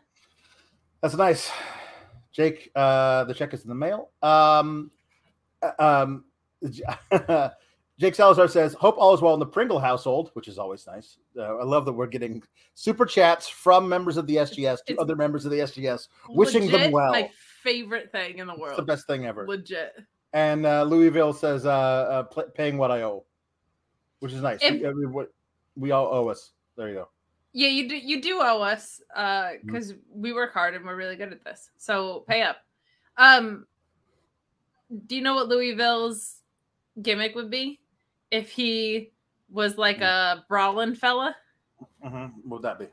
That's 1.01 1.15
nice, 1.15 1.51
Jake. 2.31 2.71
Uh, 2.75 3.23
the 3.25 3.33
check 3.33 3.53
is 3.53 3.63
in 3.63 3.69
the 3.69 3.75
mail. 3.75 4.09
Um, 4.21 4.91
um, 5.79 6.25
Jake 7.97 8.13
Salazar 8.15 8.47
says, 8.49 8.73
"Hope 8.73 8.95
all 8.97 9.13
is 9.13 9.21
well 9.21 9.33
in 9.33 9.39
the 9.39 9.45
Pringle 9.45 9.79
household, 9.79 10.31
which 10.33 10.47
is 10.49 10.57
always 10.57 10.85
nice. 10.85 11.17
Uh, 11.37 11.55
I 11.57 11.63
love 11.63 11.85
that 11.85 11.93
we're 11.93 12.07
getting 12.07 12.43
super 12.73 13.05
chats 13.05 13.47
from 13.47 13.87
members 13.87 14.17
of 14.17 14.27
the 14.27 14.35
SGS 14.37 14.83
to 14.85 14.93
It's- 14.93 15.01
other 15.01 15.15
members 15.15 15.45
of 15.45 15.51
the 15.51 15.61
SGS, 15.61 16.09
wishing 16.29 16.69
them 16.69 16.91
well. 16.91 17.11
My 17.13 17.29
favorite 17.61 18.11
thing 18.11 18.39
in 18.39 18.47
the 18.47 18.53
It's 18.53 18.61
world. 18.61 18.77
the 18.77 18.83
best 18.83 19.07
thing 19.07 19.25
ever." 19.25 19.47
Legit. 19.47 19.95
And 20.33 20.65
uh, 20.65 20.83
Louisville 20.83 21.31
says, 21.31 21.65
uh, 21.65 21.69
uh, 21.71 22.23
pl- 22.23 22.49
"Paying 22.53 22.77
what 22.77 22.91
I 22.91 23.03
owe," 23.03 23.23
which 24.19 24.33
is 24.33 24.41
nice. 24.41 24.59
If- 24.61 24.81
we, 24.81 25.05
what 25.05 25.31
we 25.77 25.91
all 25.91 26.07
owe 26.13 26.27
us. 26.27 26.51
There 26.75 26.89
you 26.89 26.95
go. 26.95 27.09
Yeah, 27.53 27.69
you 27.69 27.87
do. 27.87 27.95
You 27.97 28.21
do 28.21 28.39
owe 28.41 28.61
us 28.61 29.01
Mm-hmm. 29.17 29.67
because 29.67 29.93
we 30.09 30.33
work 30.33 30.51
hard 30.53 30.75
and 30.75 30.83
we're 30.83 30.97
really 30.97 31.15
good 31.15 31.31
at 31.31 31.45
this. 31.45 31.69
So 31.77 32.25
pay 32.27 32.41
up. 32.41 32.57
Um, 33.17 33.65
do 35.07 35.15
you 35.15 35.21
know 35.21 35.35
what 35.35 35.47
Louisville's 35.47 36.41
gimmick 37.01 37.33
would 37.35 37.49
be 37.49 37.79
if 38.35 38.49
he 38.51 39.11
was 39.49 39.77
like 39.77 40.01
a 40.01 40.45
brawling 40.49 40.95
fella, 40.95 41.35
Mm-hmm. 42.03 42.39
What 42.47 42.61
would 42.61 42.61
that 42.63 42.79
be? 42.79 42.87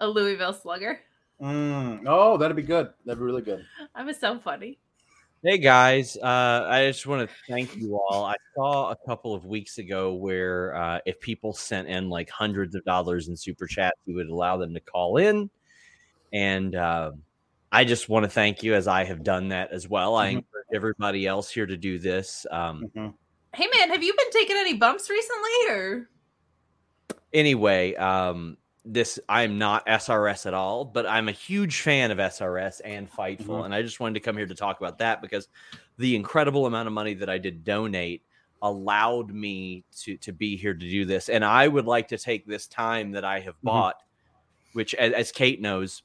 a 0.00 0.06
Louisville 0.06 0.52
slugger? 0.52 1.00
Mm. 1.42 2.04
Oh, 2.06 2.36
that'd 2.36 2.56
be 2.56 2.62
good. 2.62 2.90
That'd 3.04 3.18
be 3.18 3.24
really 3.24 3.42
good. 3.42 3.64
I 3.94 4.04
was 4.04 4.18
so 4.18 4.38
funny. 4.38 4.78
Hey 5.42 5.58
guys, 5.58 6.16
uh, 6.16 6.66
I 6.68 6.86
just 6.88 7.06
want 7.06 7.28
to 7.28 7.34
thank 7.48 7.76
you 7.76 7.96
all. 7.96 8.24
I 8.24 8.34
saw 8.54 8.90
a 8.90 8.96
couple 9.06 9.34
of 9.34 9.44
weeks 9.44 9.78
ago 9.78 10.14
where 10.14 10.74
uh, 10.76 10.98
if 11.06 11.18
people 11.20 11.52
sent 11.52 11.88
in 11.88 12.08
like 12.08 12.28
hundreds 12.30 12.74
of 12.74 12.84
dollars 12.84 13.28
in 13.28 13.36
super 13.36 13.66
chat, 13.66 13.94
we 14.06 14.14
would 14.14 14.28
allow 14.28 14.56
them 14.56 14.74
to 14.74 14.80
call 14.80 15.16
in, 15.18 15.48
and 16.32 16.74
um 16.76 17.22
I 17.70 17.84
just 17.84 18.08
want 18.08 18.24
to 18.24 18.30
thank 18.30 18.62
you 18.62 18.74
as 18.74 18.88
I 18.88 19.04
have 19.04 19.22
done 19.22 19.48
that 19.48 19.72
as 19.72 19.86
well. 19.88 20.16
I 20.16 20.28
Mhm. 20.28 20.36
encourage 20.38 20.66
everybody 20.74 21.26
else 21.26 21.50
here 21.50 21.66
to 21.66 21.76
do 21.76 21.98
this. 21.98 22.46
Um, 22.50 22.84
Mhm. 22.96 23.14
Hey 23.54 23.66
man, 23.76 23.90
have 23.90 24.02
you 24.02 24.14
been 24.14 24.30
taking 24.30 24.56
any 24.56 24.74
bumps 24.74 25.08
recently, 25.10 25.50
or 25.70 26.10
anyway, 27.32 27.94
um, 27.94 28.56
this 28.84 29.18
I'm 29.28 29.58
not 29.58 29.86
SRS 29.86 30.46
at 30.46 30.54
all, 30.54 30.84
but 30.84 31.06
I'm 31.06 31.28
a 31.28 31.32
huge 31.32 31.80
fan 31.80 32.10
of 32.10 32.18
SRS 32.18 32.80
and 32.84 33.10
Fightful, 33.10 33.60
Mhm. 33.60 33.64
and 33.66 33.74
I 33.74 33.82
just 33.82 34.00
wanted 34.00 34.14
to 34.14 34.20
come 34.20 34.36
here 34.36 34.46
to 34.46 34.54
talk 34.54 34.78
about 34.80 34.98
that 34.98 35.22
because 35.22 35.48
the 35.96 36.14
incredible 36.14 36.66
amount 36.66 36.86
of 36.86 36.92
money 36.92 37.14
that 37.14 37.28
I 37.28 37.38
did 37.38 37.64
donate 37.64 38.22
allowed 38.62 39.32
me 39.32 39.84
to 40.02 40.16
to 40.18 40.32
be 40.32 40.56
here 40.56 40.74
to 40.74 40.78
do 40.90 41.04
this, 41.04 41.28
and 41.28 41.44
I 41.44 41.68
would 41.68 41.86
like 41.86 42.08
to 42.08 42.18
take 42.18 42.46
this 42.46 42.66
time 42.66 43.12
that 43.12 43.24
I 43.24 43.40
have 43.40 43.54
Mhm. 43.56 43.62
bought, 43.64 44.02
which 44.74 44.94
as, 44.94 45.12
as 45.12 45.32
Kate 45.32 45.60
knows. 45.60 46.02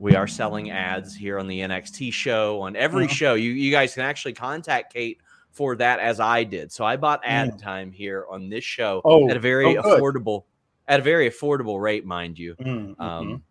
We 0.00 0.14
are 0.14 0.28
selling 0.28 0.70
ads 0.70 1.16
here 1.16 1.40
on 1.40 1.48
the 1.48 1.60
NXT 1.60 2.12
show. 2.12 2.60
On 2.60 2.76
every 2.76 3.08
Mhm. 3.08 3.10
show, 3.10 3.34
you, 3.34 3.50
you 3.50 3.72
guys 3.72 3.94
can 3.94 4.04
actually 4.04 4.32
contact 4.32 4.92
Kate 4.92 5.18
for 5.58 5.74
that 5.74 5.98
as 5.98 6.20
I 6.20 6.44
did. 6.44 6.70
So 6.70 6.84
I 6.84 6.96
bought 6.96 7.20
ad 7.24 7.58
time 7.58 7.90
here 7.90 8.24
on 8.30 8.48
this 8.48 8.62
show 8.62 9.02
Oh, 9.04 9.28
at 9.28 9.36
a 9.36 9.40
very 9.40 9.76
oh, 9.76 9.82
affordable 9.82 10.44
at 10.86 11.00
a 11.00 11.02
very 11.02 11.28
affordable 11.28 11.82
rate, 11.82 12.06
mind 12.06 12.38
you. 12.38 12.54
Mm, 12.54 12.94
mhm. 12.94 13.00
Um, 13.00 13.42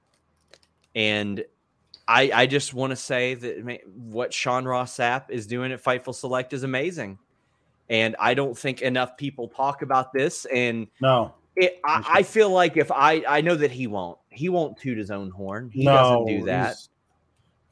and 0.95 1.43
I 2.07 2.31
I 2.33 2.45
just 2.45 2.73
want 2.73 2.91
to 2.91 2.95
say 2.95 3.35
that 3.35 3.81
what 3.93 4.33
Sean 4.33 4.63
Ross 4.63 4.95
Sapp 4.95 5.29
is 5.29 5.45
doing 5.47 5.73
at 5.73 5.83
Fightful 5.83 6.15
Select 6.15 6.53
is 6.53 6.63
amazing, 6.63 7.19
and 7.89 8.15
I 8.19 8.33
don't 8.33 8.57
think 8.57 8.81
enough 8.81 9.17
people 9.17 9.49
talk 9.49 9.81
about 9.81 10.13
this. 10.13 10.45
And 10.45 10.87
no, 11.01 11.33
it, 11.57 11.81
I, 11.83 12.19
I 12.19 12.23
feel 12.23 12.49
like 12.49 12.77
if 12.77 12.89
I 12.89 13.21
I 13.27 13.41
know 13.41 13.55
that 13.55 13.71
he 13.71 13.87
won't 13.87 14.17
he 14.29 14.47
won't 14.47 14.77
toot 14.77 14.97
his 14.97 15.11
own 15.11 15.29
horn. 15.29 15.69
He 15.73 15.83
no, 15.83 15.91
doesn't 15.91 16.25
do 16.25 16.45
that. 16.45 16.69
He's, 16.77 16.89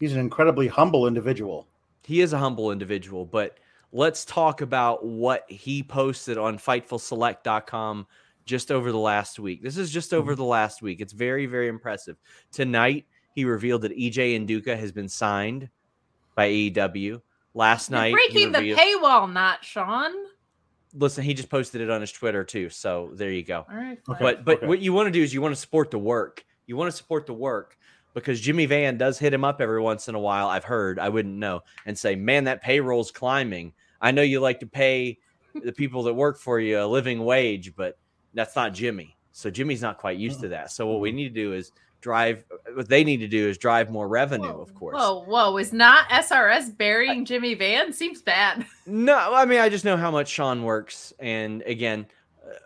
he's 0.02 0.14
an 0.14 0.20
incredibly 0.20 0.68
humble 0.68 1.08
individual. 1.08 1.68
he 2.04 2.20
is 2.20 2.34
a 2.34 2.38
humble 2.38 2.72
individual, 2.72 3.26
but 3.26 3.58
let's 3.96 4.26
talk 4.26 4.60
about 4.60 5.06
what 5.06 5.46
he 5.50 5.82
posted 5.82 6.38
on 6.38 6.58
fightfulselect.com 6.58 8.06
just 8.46 8.70
over 8.70 8.92
the 8.92 8.98
last 8.98 9.40
week. 9.40 9.64
This 9.64 9.78
is 9.78 9.90
just 9.90 10.14
over 10.14 10.34
Mhm. 10.34 10.38
the 10.38 10.44
last 10.44 10.82
week. 10.82 11.00
It's 11.00 11.14
very, 11.14 11.46
very 11.46 11.70
impressive. 11.70 12.18
Tonight, 12.52 13.06
he 13.34 13.46
revealed 13.46 13.84
that 13.84 13.94
EJ 13.94 14.36
Nduka 14.38 14.78
has 14.78 14.92
been 14.92 15.08
signed 15.08 15.70
by 16.36 16.48
AEW. 16.48 17.22
Last 17.54 17.90
You're 17.90 18.00
night, 18.00 18.08
he 18.28 18.46
breaking 18.48 18.52
the 18.52 18.74
paywall, 18.76 19.32
not 19.32 19.64
Sean? 19.64 20.12
listen, 20.94 21.24
he 21.24 21.34
just 21.34 21.50
posted 21.50 21.80
it 21.82 21.90
on 21.90 22.02
his 22.02 22.12
Twitter 22.12 22.44
too. 22.44 22.70
So 22.70 23.12
there 23.14 23.32
you 23.32 23.44
go. 23.44 23.66
All 23.70 23.76
right, 23.78 23.98
Okay. 24.10 24.20
But 24.22 24.44
but 24.44 24.58
okay. 24.58 24.68
what 24.68 24.80
you 24.80 24.92
want 24.92 25.08
to 25.08 25.12
do 25.12 25.22
is 25.24 25.34
you 25.34 25.42
want 25.42 25.56
to 25.56 25.60
support 25.60 25.90
the 25.90 26.00
work. 26.00 26.44
You 26.68 26.76
want 26.76 26.92
to 26.92 26.96
support 26.98 27.26
the 27.26 27.34
work 27.34 27.78
because 28.14 28.42
Jimmy 28.42 28.66
Van 28.66 28.98
does 28.98 29.18
hit 29.20 29.34
him 29.34 29.44
up 29.46 29.62
every 29.62 29.80
once 29.82 30.10
in 30.10 30.16
a 30.16 30.20
while. 30.20 30.48
I've 30.50 30.64
heard, 30.66 31.00
I 31.00 31.08
wouldn't 31.10 31.36
know, 31.36 31.64
and 31.86 31.98
say, 31.98 32.16
"Man, 32.16 32.44
that 32.44 32.62
payroll's 32.62 33.10
climbing." 33.12 33.74
I 34.06 34.12
know 34.12 34.22
you 34.22 34.40
like 34.40 34.60
to 34.60 34.68
pay 34.68 35.18
the 35.64 35.72
people 35.72 36.04
that 36.04 36.14
work 36.14 36.38
for 36.38 36.60
you 36.60 36.80
a 36.80 36.86
living 36.86 37.26
wage, 37.26 37.76
but 37.76 37.98
that's 38.36 38.56
not 38.56 38.72
Jimmy. 38.72 39.18
So 39.32 39.50
Jimmy's 39.50 39.82
not 39.82 39.98
quite 39.98 40.18
used 40.18 40.42
to 40.42 40.48
that. 40.50 40.72
So 40.72 40.86
what 40.86 41.00
we 41.00 41.10
mm-hmm. 41.10 41.16
need 41.16 41.34
to 41.34 41.42
do 41.42 41.54
is 41.54 41.72
drive. 42.02 42.46
What 42.76 42.88
they 42.88 43.04
need 43.04 43.18
to 43.18 43.28
do 43.28 43.50
is 43.50 43.58
drive 43.58 43.90
more 43.90 44.08
revenue, 44.08 44.54
Whoa, 44.54 44.62
of 44.62 44.76
course. 44.76 44.96
Whoa, 44.96 45.24
whoa! 45.24 45.58
Is 45.58 45.74
not 45.74 46.08
SRS 46.10 46.78
burying 46.78 47.26
Jimmy 47.26 47.56
Van? 47.56 47.92
Seems 47.92 48.22
bad. 48.22 48.64
No, 48.86 49.34
I 49.34 49.46
mean 49.46 49.60
I 49.60 49.70
just 49.70 49.86
know 49.86 49.98
how 49.98 50.12
much 50.12 50.28
Sean 50.28 50.62
works, 50.62 51.12
and 51.20 51.64
again, 51.64 52.06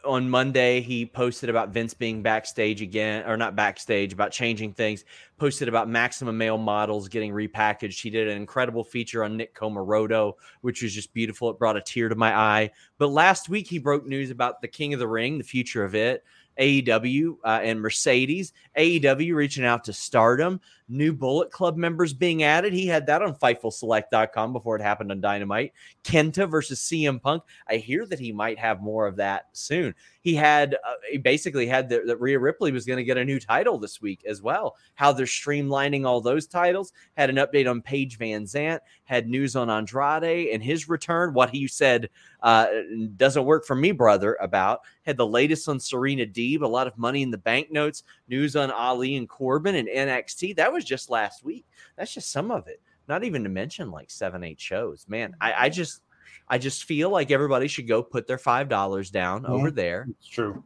on 0.06 0.30
Monday 0.30 0.82
he 0.82 1.06
posted 1.06 1.50
about 1.50 1.70
Vince 1.70 1.94
being 1.94 2.22
backstage 2.22 2.82
again, 2.82 3.26
or 3.26 3.38
not 3.38 3.56
backstage, 3.56 4.14
about 4.14 4.32
changing 4.32 4.74
things. 4.74 5.06
Posted 5.38 5.68
about 5.68 5.90
Maximum 5.90 6.38
Male 6.38 6.58
models 6.58 7.08
getting 7.08 7.32
repackaged. 7.32 8.02
He 8.02 8.10
did 8.10 8.28
an 8.28 8.38
incredible 8.38 8.84
feature 8.84 9.24
on 9.24 9.38
Nick 9.38 9.56
Comoroto, 9.56 10.34
which 10.62 10.82
was 10.82 10.94
just 10.94 11.14
beautiful. 11.14 11.50
It 11.50 11.60
brought 11.60 11.78
a 11.78 11.82
tear 11.82 12.10
to 12.10 12.16
my 12.16 12.36
eye. 12.36 12.72
But 12.98 13.08
last 13.08 13.50
week 13.50 13.68
he 13.68 13.80
broke 13.80 14.06
news 14.06 14.32
about 14.32 14.62
the 14.62 14.68
King 14.68 14.94
of 14.94 15.00
the 15.00 15.08
Ring, 15.08 15.38
the 15.38 15.44
future 15.44 15.84
of 15.84 15.96
it. 15.96 16.24
AEW 16.60 17.38
uh, 17.46 17.62
and 17.64 17.80
Mercedes. 17.80 18.54
AEW 18.78 19.34
reaching 19.34 19.66
out 19.66 19.86
to 19.86 19.94
Stardom. 19.94 20.60
New 20.90 21.14
Bullet 21.14 21.52
Club 21.52 21.78
members 21.78 22.14
being 22.14 22.44
added. 22.44 22.74
He 22.74 22.88
had 22.88 23.06
that 23.06 23.22
on 23.22 23.36
FightfulSelect.com 23.36 24.54
before 24.54 24.76
it 24.76 24.82
happened 24.82 25.12
on 25.12 25.22
Dynamite. 25.22 25.74
Kenta 26.04 26.50
versus 26.50 26.80
CM 26.80 27.22
Punk. 27.22 27.44
I 27.68 27.76
hear 27.76 28.06
that 28.08 28.20
he 28.20 28.32
might 28.32 28.58
have 28.58 28.82
more 28.82 29.06
of 29.06 29.16
that 29.18 29.46
soon. 29.54 29.94
He 30.22 30.36
had 30.36 30.76
uh, 30.76 30.96
he 31.10 31.18
basically 31.18 31.66
had 31.66 31.88
the, 31.88 32.02
that 32.06 32.20
Rhea 32.20 32.40
Ripley 32.40 32.72
was 32.72 32.86
going 32.86 32.98
to 32.98 33.04
get 33.04 33.18
a 33.18 33.24
new 33.24 33.40
title 33.40 33.78
this 33.78 34.02
week 34.02 34.26
as 34.26 34.42
well. 34.42 34.76
How 34.96 35.14
they're 35.14 35.26
streamlining 35.26 36.06
all 36.06 36.20
those 36.20 36.46
titles. 36.46 36.92
Had 37.16 37.30
an 37.30 37.38
update 37.38 37.70
on 37.70 37.82
Paige 37.82 38.18
Van 38.18 38.44
Zant. 38.44 38.80
Had 39.06 39.30
news 39.30 39.56
on 39.56 39.70
Andrade 39.70 40.50
and 40.54 40.62
his 40.62 40.90
return. 40.90 41.34
What 41.34 41.52
he 41.52 41.68
said 41.68 42.10
uh, 42.42 42.68
doesn't 43.16 43.46
work 43.46 43.66
for 43.66 43.76
me, 43.76 43.92
brother. 43.92 44.38
About 44.42 44.82
had 45.06 45.18
the 45.18 45.26
latest 45.26 45.70
on 45.70 45.80
Serena 45.80 46.26
Deeb. 46.26 46.62
A 46.62 46.68
lot 46.68 46.88
of 46.88 46.98
money 46.98 47.22
in 47.22 47.32
the 47.32 47.38
bank 47.38 47.72
notes. 47.72 48.04
News 48.28 48.56
on 48.56 48.72
Ali 48.72 49.16
and 49.16 49.28
Corbin 49.28 49.76
and 49.76 49.88
NXT. 49.88 50.56
That 50.58 50.72
was 50.72 50.79
just 50.86 51.10
last 51.10 51.44
week. 51.44 51.66
That's 51.98 52.14
just 52.14 52.32
some 52.32 52.52
of 52.52 52.68
it. 52.68 52.82
Not 53.08 53.24
even 53.24 53.44
to 53.44 53.50
mention 53.50 53.90
like 53.92 54.10
seven, 54.12 54.44
eight 54.44 54.60
shows. 54.62 55.06
Man, 55.08 55.36
I, 55.42 55.66
I 55.66 55.70
just 55.70 56.02
I 56.48 56.58
just 56.58 56.84
feel 56.86 57.10
like 57.10 57.32
everybody 57.32 57.68
should 57.68 57.88
go 57.88 58.02
put 58.04 58.28
their 58.28 58.38
five 58.38 58.70
dollars 58.70 59.10
down 59.10 59.44
Mhm. 59.44 59.50
over 59.50 59.72
there. 59.72 60.08
It's 60.10 60.28
true. 60.28 60.64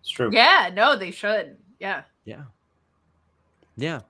It's 0.00 0.10
true. 0.10 0.30
Yeah, 0.32 0.70
no, 0.72 0.96
they 0.96 1.10
should. 1.10 1.56
Yeah. 1.78 2.02
Yeah. 2.24 2.44
Yeah. 3.76 4.00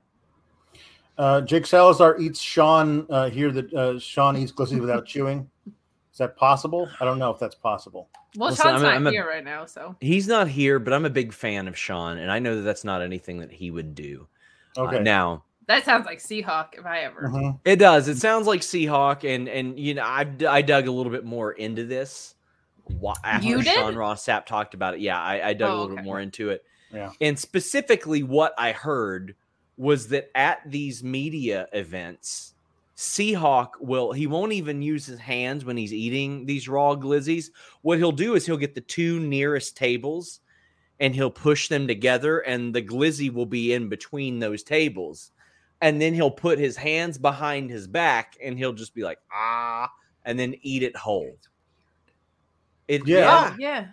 Uh, 1.18 1.40
Jake 1.42 1.66
Salazar 1.66 2.18
eats 2.18 2.40
Sean 2.40 3.06
uh, 3.10 3.28
here 3.28 3.50
that 3.52 3.72
uh, 3.74 3.98
Sean 3.98 4.36
eats 4.36 4.52
glizzy 4.52 4.80
without 4.80 5.06
chewing. 5.06 5.48
Is 5.66 6.18
that 6.18 6.36
possible? 6.36 6.88
I 7.00 7.04
don't 7.04 7.18
know 7.18 7.30
if 7.30 7.38
that's 7.38 7.54
possible. 7.54 8.08
Well, 8.36 8.50
Listen, 8.50 8.64
Sean's 8.64 8.82
I'm 8.82 8.88
not 8.88 8.94
I'm 8.96 9.06
a- 9.06 9.10
here 9.10 9.26
right 9.28 9.44
now, 9.44 9.66
so 9.66 9.94
He's 10.00 10.26
not 10.26 10.48
here, 10.48 10.78
but 10.78 10.92
I'm 10.92 11.04
a 11.04 11.10
big 11.10 11.32
fan 11.32 11.68
of 11.68 11.76
Sean, 11.76 12.18
and 12.18 12.30
I 12.30 12.38
know 12.38 12.56
that 12.56 12.62
that's 12.62 12.84
not 12.84 13.02
anything 13.02 13.38
that 13.38 13.52
he 13.52 13.70
would 13.70 13.94
do. 13.94 14.26
Uh, 14.76 14.82
Okay. 14.82 15.00
now, 15.02 15.44
that 15.66 15.84
sounds 15.84 16.06
like 16.06 16.18
Seahawk 16.18 16.78
if 16.78 16.84
I 16.86 17.00
ever. 17.00 17.28
Mhm. 17.28 17.60
It 17.64 17.76
does. 17.76 18.08
It 18.08 18.18
sounds 18.18 18.46
like 18.46 18.60
Seahawk, 18.60 19.24
and 19.24 19.48
and 19.48 19.78
you 19.78 19.94
know 19.94 20.02
I 20.02 20.26
I 20.48 20.62
dug 20.62 20.86
a 20.88 20.90
little 20.92 21.12
bit 21.12 21.24
more 21.24 21.52
into 21.52 21.84
this. 21.86 22.34
Wha- 23.00 23.14
After 23.24 23.46
You 23.48 23.62
did? 23.62 23.74
Sean 23.74 23.94
Ross 23.94 24.24
Sapp 24.26 24.44
talked 24.44 24.74
about 24.74 24.94
it, 24.94 25.00
yeah, 25.00 25.20
I, 25.20 25.50
I 25.50 25.52
dug 25.54 25.70
Oh, 25.70 25.74
a 25.74 25.78
little 25.82 25.96
bit 25.96 26.04
more 26.04 26.20
into 26.20 26.50
it. 26.50 26.64
Yeah. 26.92 27.12
And 27.20 27.38
specifically, 27.38 28.22
what 28.24 28.54
I 28.58 28.72
heard 28.72 29.36
was 29.76 30.08
that 30.08 30.30
at 30.34 30.60
these 30.66 31.02
media 31.02 31.68
events, 31.72 32.54
Seahawk 32.96 33.70
will 33.80 34.12
he 34.12 34.26
won't 34.26 34.52
even 34.52 34.82
use 34.82 35.06
his 35.06 35.18
hands 35.20 35.64
when 35.64 35.76
he's 35.76 35.92
eating 35.94 36.44
these 36.44 36.68
raw 36.68 36.94
glizzies. 36.94 37.46
What 37.82 37.98
he'll 37.98 38.12
do 38.12 38.34
is 38.34 38.44
he'll 38.46 38.56
get 38.56 38.74
the 38.74 38.80
two 38.80 39.20
nearest 39.20 39.76
tables 39.76 40.40
and 41.00 41.14
he'll 41.14 41.30
push 41.30 41.68
them 41.68 41.86
together, 41.88 42.38
and 42.40 42.74
the 42.74 42.82
glizzy 42.82 43.32
will 43.32 43.46
be 43.46 43.72
in 43.72 43.88
between 43.88 44.38
those 44.38 44.62
tables. 44.62 45.30
And 45.80 46.00
then 46.00 46.14
he'll 46.14 46.30
put 46.30 46.58
his 46.60 46.76
hands 46.76 47.18
behind 47.18 47.68
his 47.68 47.88
back 47.88 48.36
and 48.40 48.56
he'll 48.56 48.72
just 48.72 48.94
be 48.94 49.02
like, 49.02 49.18
ah, 49.32 49.90
and 50.24 50.38
then 50.38 50.54
eat 50.62 50.84
it 50.84 50.94
whole. 50.94 51.36
It, 52.86 53.04
Yeah. 53.04 53.18
yeah. 53.18 53.56
Yeah. 53.58 53.86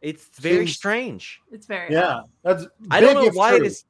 it's 0.00 0.24
very 0.40 0.66
Seems- 0.66 0.74
strange. 0.76 1.40
It's 1.52 1.66
very 1.66 1.92
Yeah. 1.92 2.16
odd. 2.16 2.30
That's 2.42 2.66
I 2.90 3.00
don't 3.00 3.14
know 3.14 3.30
why 3.32 3.50
true. 3.50 3.58
it 3.58 3.66
is. 3.66 3.84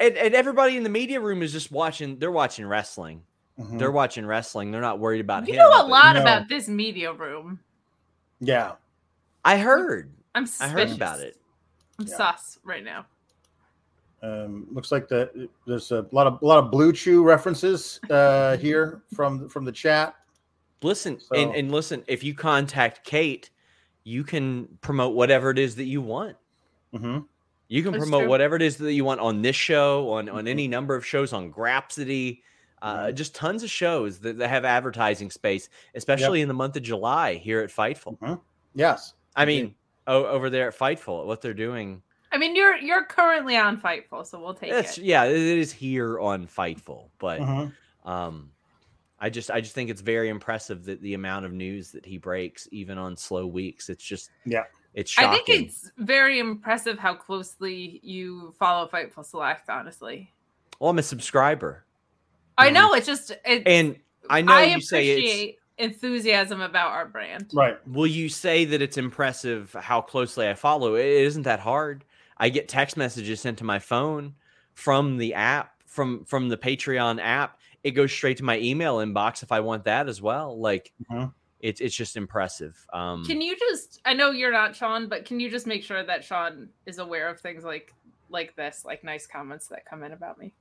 And, 0.00 0.16
and 0.16 0.34
everybody 0.34 0.78
in 0.78 0.82
the 0.82 0.88
media 0.88 1.20
room 1.20 1.42
is 1.42 1.52
just 1.52 1.70
watching. 1.70 2.18
They're 2.18 2.30
watching 2.32 2.64
wrestling. 2.66 3.22
Mhm. 3.60 3.78
They're 3.78 3.90
watching 3.92 4.24
wrestling. 4.24 4.70
They're 4.70 4.80
not 4.80 5.00
worried 5.00 5.20
about 5.20 5.46
You 5.46 5.52
him. 5.54 5.58
know 5.58 5.68
a 5.72 5.82
but- 5.82 5.88
lot 5.90 6.14
No. 6.16 6.22
about 6.22 6.48
this 6.48 6.68
media 6.68 7.12
room. 7.12 7.60
Yeah. 8.40 8.76
I 9.44 9.58
heard. 9.58 10.10
I'm 10.38 10.48
I 10.60 10.68
heard 10.68 10.90
about 10.92 11.20
it. 11.20 11.36
I'm 11.98 12.06
Yeah. 12.06 12.16
sus 12.16 12.58
right 12.64 12.84
now. 12.84 13.06
Um, 14.22 14.66
looks 14.72 14.90
like 14.90 15.08
the 15.08 15.48
there's 15.66 15.92
a 15.92 16.06
lot 16.10 16.26
of 16.26 16.40
a 16.42 16.46
lot 16.46 16.58
of 16.58 16.70
blue 16.70 16.92
chew 16.92 17.22
references 17.22 18.00
uh, 18.10 18.56
here 18.58 19.02
from 19.14 19.48
from 19.48 19.64
the 19.64 19.72
chat. 19.72 20.14
Listen 20.82 21.14
and, 21.32 21.50
So- 21.50 21.52
and 21.52 21.72
listen. 21.72 22.04
If 22.06 22.22
you 22.24 22.34
contact 22.34 23.04
Kate, 23.04 23.50
you 24.04 24.24
can 24.24 24.66
promote 24.80 25.14
whatever 25.14 25.50
it 25.50 25.58
is 25.58 25.76
that 25.76 25.84
you 25.84 26.00
want. 26.00 26.36
hmm 26.92 27.18
You 27.68 27.82
can 27.82 27.92
That's 27.92 28.04
promote 28.04 28.22
true. 28.22 28.28
whatever 28.28 28.56
it 28.56 28.62
is 28.62 28.76
that 28.78 28.92
you 28.92 29.04
want 29.04 29.20
on 29.20 29.42
this 29.42 29.56
show, 29.56 30.10
on 30.12 30.28
on 30.28 30.46
any 30.48 30.66
number 30.68 30.94
of 30.96 31.04
shows, 31.06 31.32
on 31.32 31.52
Grapsity, 31.52 32.42
uh, 32.82 33.06
Mhm. 33.06 33.14
just 33.14 33.34
tons 33.34 33.62
of 33.64 33.70
shows 33.70 34.18
that, 34.20 34.38
that 34.38 34.48
have 34.50 34.64
advertising 34.64 35.30
space, 35.30 35.68
especially 35.94 36.40
in 36.42 36.48
the 36.48 36.54
month 36.54 36.76
of 36.76 36.82
July 36.82 37.34
here 37.34 37.60
at 37.60 37.70
Fightful. 37.70 38.40
Yes. 38.74 39.14
I 39.36 39.42
Indeed. 39.42 39.62
mean, 39.62 39.66
o- 39.70 39.74
over 40.08 40.50
there 40.50 40.68
at 40.68 40.78
Fightful, 40.78 41.26
what 41.26 41.40
they're 41.42 41.54
doing. 41.54 42.02
I 42.32 42.38
mean, 42.38 42.54
you're 42.56 42.76
you're 42.76 43.04
currently 43.04 43.56
on 43.56 43.80
Fightful, 43.80 44.26
so 44.26 44.40
we'll 44.40 44.54
take 44.54 44.70
That's 44.70 44.98
it. 44.98 45.04
yeah, 45.04 45.24
it 45.24 45.36
is 45.36 45.72
here 45.72 46.18
on 46.20 46.46
Fightful, 46.46 47.10
but 47.18 47.40
Mhm. 47.40 47.72
um, 48.04 48.50
I 49.18 49.30
just 49.30 49.50
I 49.50 49.60
just 49.60 49.74
think 49.74 49.90
it's 49.90 50.00
very 50.00 50.28
impressive 50.28 50.84
that 50.84 51.00
the 51.00 51.14
amount 51.14 51.46
of 51.46 51.52
news 51.52 51.90
that 51.92 52.04
he 52.04 52.18
breaks, 52.18 52.68
even 52.70 52.98
on 52.98 53.16
slow 53.16 53.46
weeks. 53.46 53.88
It's 53.88 54.04
just 54.04 54.30
Yeah. 54.44 54.64
it's 54.94 55.10
shocking. 55.10 55.30
I 55.30 55.32
think 55.44 55.48
it's 55.48 55.90
very 55.96 56.38
impressive 56.38 56.98
how 56.98 57.14
closely 57.14 58.00
you 58.02 58.54
follow 58.58 58.88
Fightful 58.88 59.24
Select. 59.24 59.68
Honestly, 59.70 60.32
well, 60.78 60.90
I'm 60.90 60.98
a 60.98 61.02
subscriber, 61.02 61.84
I 62.58 62.70
know 62.70 62.92
it's 62.94 63.06
just 63.06 63.30
it, 63.44 63.62
and 63.66 63.98
I 64.28 64.42
know 64.42 64.52
I 64.54 64.64
you 64.64 64.80
say 64.80 65.08
it's. 65.08 65.58
Appreciate 65.78 65.94
enthusiasm 65.94 66.60
about 66.60 66.90
our 66.92 67.06
brand. 67.06 67.50
Right. 67.52 67.78
Will 67.86 68.06
you 68.06 68.28
say 68.28 68.64
that 68.66 68.82
it's 68.82 68.96
impressive 68.98 69.72
how 69.78 70.00
closely 70.00 70.48
I 70.48 70.54
follow? 70.54 70.94
It 70.94 71.06
isn't 71.06 71.42
that 71.42 71.60
hard. 71.60 72.04
I 72.36 72.48
get 72.48 72.68
text 72.68 72.96
messages 72.96 73.40
sent 73.40 73.58
to 73.58 73.64
my 73.64 73.78
phone 73.78 74.34
from 74.74 75.16
the 75.18 75.34
app, 75.34 75.82
from 75.86 76.24
from 76.24 76.48
the 76.48 76.56
Patreon 76.56 77.20
app. 77.20 77.58
It 77.84 77.92
goes 77.92 78.12
straight 78.12 78.36
to 78.38 78.44
my 78.44 78.58
email 78.58 78.96
inbox 78.98 79.42
if 79.42 79.52
I 79.52 79.60
want 79.60 79.84
that 79.84 80.08
as 80.08 80.20
well. 80.22 80.58
Like 80.60 80.92
Mhm. 81.10 81.32
it's 81.60 81.80
it's 81.80 81.94
just 81.96 82.16
impressive. 82.16 82.76
Um 82.92 83.24
Can 83.24 83.40
you 83.40 83.56
just? 83.56 84.00
I 84.04 84.14
know 84.14 84.30
you're 84.30 84.52
not 84.52 84.76
Sean, 84.76 85.08
but 85.08 85.24
can 85.24 85.40
you 85.40 85.50
just 85.50 85.66
make 85.66 85.82
sure 85.82 86.02
that 86.04 86.24
Sean 86.24 86.68
is 86.86 86.98
aware 86.98 87.28
of 87.28 87.40
things 87.40 87.64
like 87.64 87.92
like 88.30 88.54
this, 88.56 88.84
like 88.84 89.02
nice 89.04 89.26
comments 89.26 89.68
that 89.68 89.84
come 89.86 90.02
in 90.02 90.12
about 90.12 90.38
me? 90.38 90.54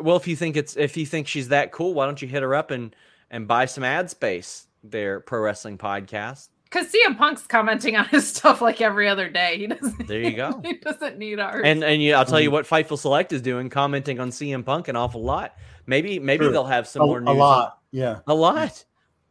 well 0.00 0.16
if 0.16 0.26
you 0.26 0.34
think 0.34 0.56
it's 0.56 0.74
if 0.76 0.96
you 0.96 1.04
think 1.04 1.28
she's 1.28 1.48
that 1.48 1.70
cool, 1.70 1.92
why 1.94 2.06
don't 2.06 2.22
you 2.22 2.26
hit 2.26 2.42
her 2.42 2.54
up 2.54 2.70
and 2.70 2.96
and 3.32 3.48
buy 3.48 3.64
some 3.64 3.82
ad 3.82 4.08
space 4.10 4.68
Their 4.84 5.18
pro 5.18 5.40
wrestling 5.40 5.78
podcast. 5.78 6.48
Because 6.64 6.86
CM 6.92 7.18
Punk's 7.18 7.46
commenting 7.46 7.96
on 7.96 8.04
his 8.06 8.26
stuff 8.34 8.62
like 8.62 8.80
every 8.80 9.06
other 9.08 9.28
day. 9.28 9.58
He 9.58 9.66
doesn't. 9.66 10.06
There 10.06 10.20
you 10.20 10.32
go. 10.36 10.60
he 10.64 10.74
doesn't 10.74 11.18
need 11.18 11.40
ours. 11.40 11.62
And 11.66 11.82
and 11.84 12.00
yeah, 12.02 12.18
I'll 12.18 12.24
tell 12.24 12.40
you 12.40 12.48
Mhm. 12.50 12.52
what 12.52 12.66
Fightful 12.66 12.96
Select 12.98 13.32
is 13.32 13.42
doing, 13.42 13.68
commenting 13.68 14.20
on 14.20 14.30
CM 14.30 14.64
Punk 14.64 14.86
an 14.88 14.94
awful 14.96 15.22
lot. 15.24 15.54
Maybe 15.86 16.18
maybe 16.20 16.44
True. 16.44 16.52
they'll 16.52 16.64
have 16.64 16.86
some 16.86 17.02
A, 17.02 17.06
more 17.06 17.18
a 17.18 17.20
news. 17.22 17.28
on- 17.30 17.36
lot. 17.38 17.78
Yeah. 17.90 18.20
A 18.26 18.34
lot. 18.34 18.84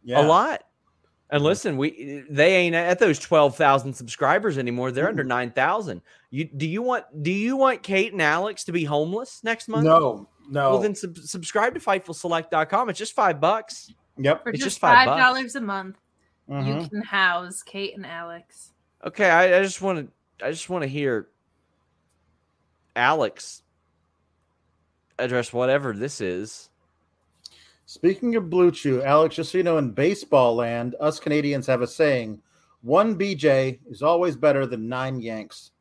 Yeah. 0.04 0.22
A 0.22 0.24
lot. 0.28 0.64
And 1.32 1.44
listen, 1.44 1.78
we 1.78 2.24
they 2.30 2.56
ain't 2.58 2.76
at 2.76 3.00
those 3.00 3.18
twelve 3.18 3.56
thousand 3.56 3.94
subscribers 3.94 4.58
anymore. 4.58 4.92
They're 4.92 5.08
under 5.08 5.24
nine 5.24 5.52
thousand. 5.52 6.02
You 6.30 6.44
do 6.46 6.68
you 6.68 6.82
want 6.82 7.06
do 7.24 7.32
you 7.32 7.56
want 7.58 7.82
Kate 7.84 8.12
and 8.12 8.22
Alex 8.22 8.66
to 8.66 8.72
be 8.74 8.84
homeless 8.84 9.42
next 9.44 9.68
month? 9.70 9.86
No. 9.86 10.28
No. 10.52 10.72
Well, 10.72 10.80
then 10.80 10.94
sub- 10.94 11.18
subscribe 11.18 11.74
to 11.76 11.80
FightfulSelect.com. 11.80 12.90
It's 12.90 13.00
just 13.00 13.14
five 13.14 13.40
bucks. 13.40 13.92
yep. 14.18 14.44
For 14.44 14.50
it's 14.50 14.60
just 14.60 14.66
just 14.72 14.80
five 14.80 15.08
five 15.08 15.18
dollars 15.18 15.56
a 15.56 15.62
month, 15.62 15.98
Mhm. 16.50 16.84
you 16.84 16.90
can 16.90 17.02
house 17.02 17.64
Kate 17.64 17.96
and 17.96 18.06
Alex. 18.06 18.74
Okay, 19.06 19.30
I, 19.30 19.60
I 19.60 19.64
just 19.64 19.82
want 19.82 20.00
to 20.40 20.46
I 20.46 20.52
just 20.52 20.70
want 20.70 20.82
to 20.84 20.88
hear 20.90 21.30
Alex 22.96 23.64
address 25.18 25.54
whatever 25.54 25.94
this 25.94 26.20
is. 26.20 26.70
Speaking 27.86 28.36
of 28.36 28.50
Blue 28.50 28.72
Chew, 28.72 29.02
Alex, 29.04 29.36
just 29.36 29.52
so 29.52 29.58
you 29.58 29.64
know, 29.64 29.78
in 29.78 29.92
baseball 29.92 30.56
land, 30.56 30.96
us 31.00 31.20
Canadians 31.20 31.66
have 31.68 31.82
a 31.82 31.88
saying: 31.88 32.42
"One 32.82 33.16
BJ 33.18 33.80
is 33.90 34.02
always 34.02 34.36
better 34.36 34.66
than 34.66 34.90
nine 34.90 35.22
Yanks." 35.22 35.72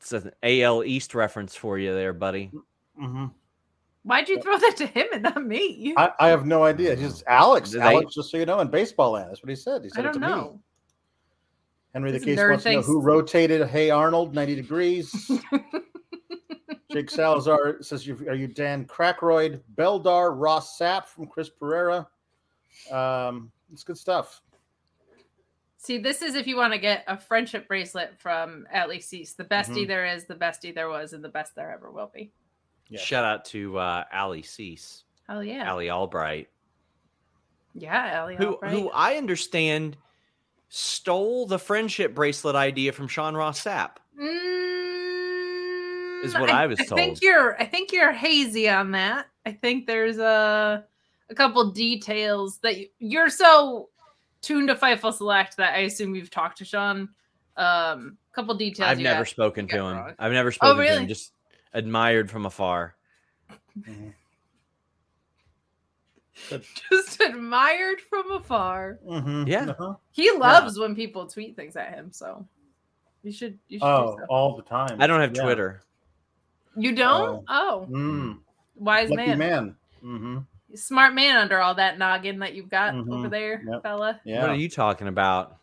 It's 0.00 0.12
an 0.12 0.32
AL 0.42 0.82
East 0.84 1.14
reference 1.14 1.54
for 1.56 1.78
you 1.78 1.94
there, 1.94 2.12
buddy. 2.12 2.50
Hmm 2.98 3.26
Why'd 4.02 4.28
you 4.28 4.38
throw 4.42 4.58
that 4.58 4.76
to 4.76 4.86
him 4.86 5.06
and 5.14 5.22
not 5.22 5.42
me? 5.46 5.94
I, 5.96 6.08
I, 6.08 6.12
I 6.26 6.28
have 6.28 6.44
no 6.44 6.62
idea. 6.62 6.94
He's 6.94 7.24
Alex. 7.26 7.70
Do 7.70 7.78
they- 7.78 7.84
Alex, 7.84 8.14
just 8.14 8.30
so 8.30 8.36
you 8.36 8.44
know, 8.44 8.60
in 8.60 8.68
baseball 8.68 9.12
land, 9.12 9.30
that's 9.30 9.42
what 9.42 9.48
he 9.48 9.56
said. 9.56 9.82
He 9.82 9.88
said 9.88 10.00
it 10.00 10.12
don't 10.12 10.14
to 10.14 10.20
me. 10.20 10.26
know. 10.26 10.60
Henry 11.94 12.12
the 12.12 12.20
Case 12.20 12.38
nerd 12.38 12.50
wants 12.50 12.64
to 12.64 12.72
know 12.72 12.82
who 12.82 13.00
rotated 13.00 13.66
Hey 13.66 13.88
Arnold 13.90 14.34
ninety 14.34 14.54
degrees. 14.54 15.30
Jake 16.92 17.08
Salazar 17.10 17.82
says, 17.82 18.06
"Are 18.08 18.34
you 18.34 18.46
Dan 18.46 18.84
Crackroyd, 18.84 19.62
Beldar, 19.74 20.34
Ross 20.38 20.78
Sapp 20.78 21.06
from 21.06 21.26
Chris 21.26 21.48
Pereira?" 21.48 22.06
Um, 22.92 23.50
it's 23.72 23.84
good 23.84 23.96
stuff. 23.98 24.42
See, 25.78 25.98
this 25.98 26.20
is 26.22 26.34
if 26.34 26.46
you 26.46 26.56
want 26.56 26.72
to 26.72 26.78
get 26.78 27.04
a 27.08 27.16
friendship 27.16 27.68
bracelet 27.68 28.18
from 28.18 28.66
Allie 28.72 29.00
Cease, 29.00 29.32
the 29.34 29.44
bestie 29.44 29.84
Mhm. 29.84 29.88
there 29.88 30.06
is, 30.06 30.24
the 30.26 30.34
bestie 30.34 30.74
there 30.74 30.88
was, 30.88 31.12
and 31.12 31.24
the 31.24 31.28
best 31.28 31.54
there 31.54 31.72
ever 31.72 31.90
will 31.90 32.10
be. 32.12 32.32
Yeah. 32.88 33.00
Shout 33.00 33.24
out 33.24 33.44
to 33.46 33.78
uh, 33.78 34.04
Allie 34.12 34.42
Cease, 34.42 35.04
Oh 35.28 35.40
yeah. 35.40 35.64
Allie 35.68 35.90
Albright, 35.90 36.48
Yeah, 37.74 38.10
Allie. 38.14 38.36
who 38.36 38.52
Albright. 38.54 38.72
who 38.72 38.90
I 38.90 39.14
understand 39.14 39.96
stole 40.68 41.46
the 41.46 41.58
friendship 41.58 42.14
bracelet 42.14 42.56
idea 42.56 42.92
from 42.92 43.08
Sean 43.08 43.34
Ross 43.34 43.62
Sapp. 43.64 43.96
Mm, 44.20 46.24
Is 46.24 46.34
what 46.34 46.50
I 46.50 46.66
was 46.66 46.78
told. 46.78 46.92
I 46.92 46.96
think 47.04 47.18
you're 47.22 47.60
I 47.60 47.64
think 47.66 47.92
you're 47.92 48.12
hazy 48.12 48.68
on 48.68 48.92
that. 48.92 49.26
I 49.46 49.52
think 49.52 49.86
there's 49.86 50.18
a 50.18 50.84
a 51.30 51.34
couple 51.34 51.70
details 51.70 52.58
that 52.58 52.76
you, 52.78 52.88
you're 52.98 53.30
so 53.30 53.88
tuned 54.42 54.68
to 54.68 54.74
Fightful 54.74 55.12
Select 55.12 55.56
that 55.56 55.74
I 55.74 55.78
assume 55.80 56.14
you've 56.14 56.30
talked 56.30 56.58
to 56.58 56.64
Sean. 56.64 57.08
Um, 57.56 58.18
a 58.32 58.34
couple 58.34 58.54
details. 58.56 58.88
I've 58.90 58.98
you 58.98 59.04
never 59.04 59.20
got- 59.20 59.28
spoken 59.28 59.68
to 59.68 59.76
him. 59.76 59.84
wrong. 59.96 60.14
I've 60.18 60.32
never 60.32 60.50
spoken 60.52 60.76
to 60.76 60.82
really? 60.82 61.02
him. 61.02 61.08
Just 61.08 61.32
admired 61.74 62.30
from 62.30 62.46
afar. 62.46 62.94
just 66.90 67.20
admired 67.20 68.00
from 68.08 68.30
afar. 68.32 68.98
Mhm. 69.06 69.46
Yeah. 69.46 69.66
Uh-huh. 69.70 69.94
He 70.12 70.30
loves 70.32 70.78
when 70.78 70.94
people 70.94 71.26
tweet 71.26 71.56
things 71.56 71.76
at 71.76 71.94
him, 71.94 72.10
so 72.12 72.46
you 73.22 73.32
should 73.32 73.58
you 73.68 73.78
should 73.78 73.84
Oh, 73.86 74.16
do 74.16 74.24
all 74.28 74.56
the 74.56 74.62
time. 74.62 75.00
I 75.00 75.06
don't 75.06 75.20
have 75.20 75.34
Yeah. 75.36 75.42
Twitter. 75.42 75.82
You 76.76 76.94
don't? 76.94 77.44
Oh, 77.48 77.86
Mm, 77.88 78.40
wise 78.74 79.10
lucky 79.10 79.34
man. 79.34 79.38
man. 79.38 79.76
hmm 80.00 80.38
Smart 80.74 81.14
man 81.14 81.36
under 81.36 81.60
all 81.60 81.76
that 81.76 81.98
noggin 81.98 82.40
that 82.40 82.54
you've 82.54 82.68
got 82.68 82.94
over 82.96 83.04
Mhm. 83.08 83.30
there, 83.30 83.62
Yep. 83.64 83.82
fella. 83.84 84.20
Yeah. 84.24 84.40
What 84.40 84.50
are 84.50 84.56
you 84.56 84.68
talking 84.68 85.06
about? 85.06 85.56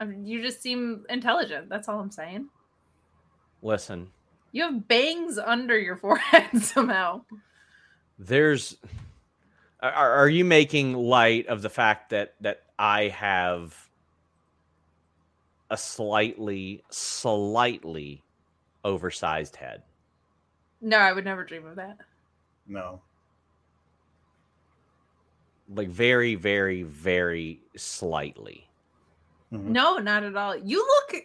I 0.00 0.06
mean, 0.06 0.26
you 0.26 0.42
just 0.42 0.60
seem 0.60 1.06
intelligent. 1.08 1.68
That's 1.68 1.88
all 1.88 2.00
I'm 2.00 2.10
saying. 2.10 2.48
Listen, 3.62 4.10
You 4.52 4.62
have 4.64 4.88
bangs 4.88 5.38
under 5.38 5.78
your 5.78 5.96
forehead 5.96 6.62
somehow. 6.62 7.22
there's 8.18 8.76
are, 9.80 9.92
are 9.92 10.28
you 10.28 10.44
making 10.44 10.94
light 10.94 11.46
of 11.46 11.62
the 11.62 11.70
fact 11.70 12.10
that 12.10 12.34
that 12.40 12.62
I 12.78 13.08
have 13.08 13.88
a 15.70 15.76
slightly 15.76 16.82
slightly 16.90 18.22
oversized 18.84 19.56
head? 19.56 19.82
No, 20.80 20.96
I 20.98 21.12
would 21.12 21.24
never 21.24 21.44
dream 21.44 21.66
of 21.66 21.76
that. 21.76 21.98
No. 22.66 23.00
Like 25.68 25.88
very 25.88 26.34
very 26.34 26.82
very 26.82 27.60
slightly. 27.76 28.68
Mhm. 29.52 29.64
No, 29.64 29.98
not 29.98 30.24
at 30.24 30.36
all. 30.36 30.56
You 30.56 30.78
look, 30.78 31.22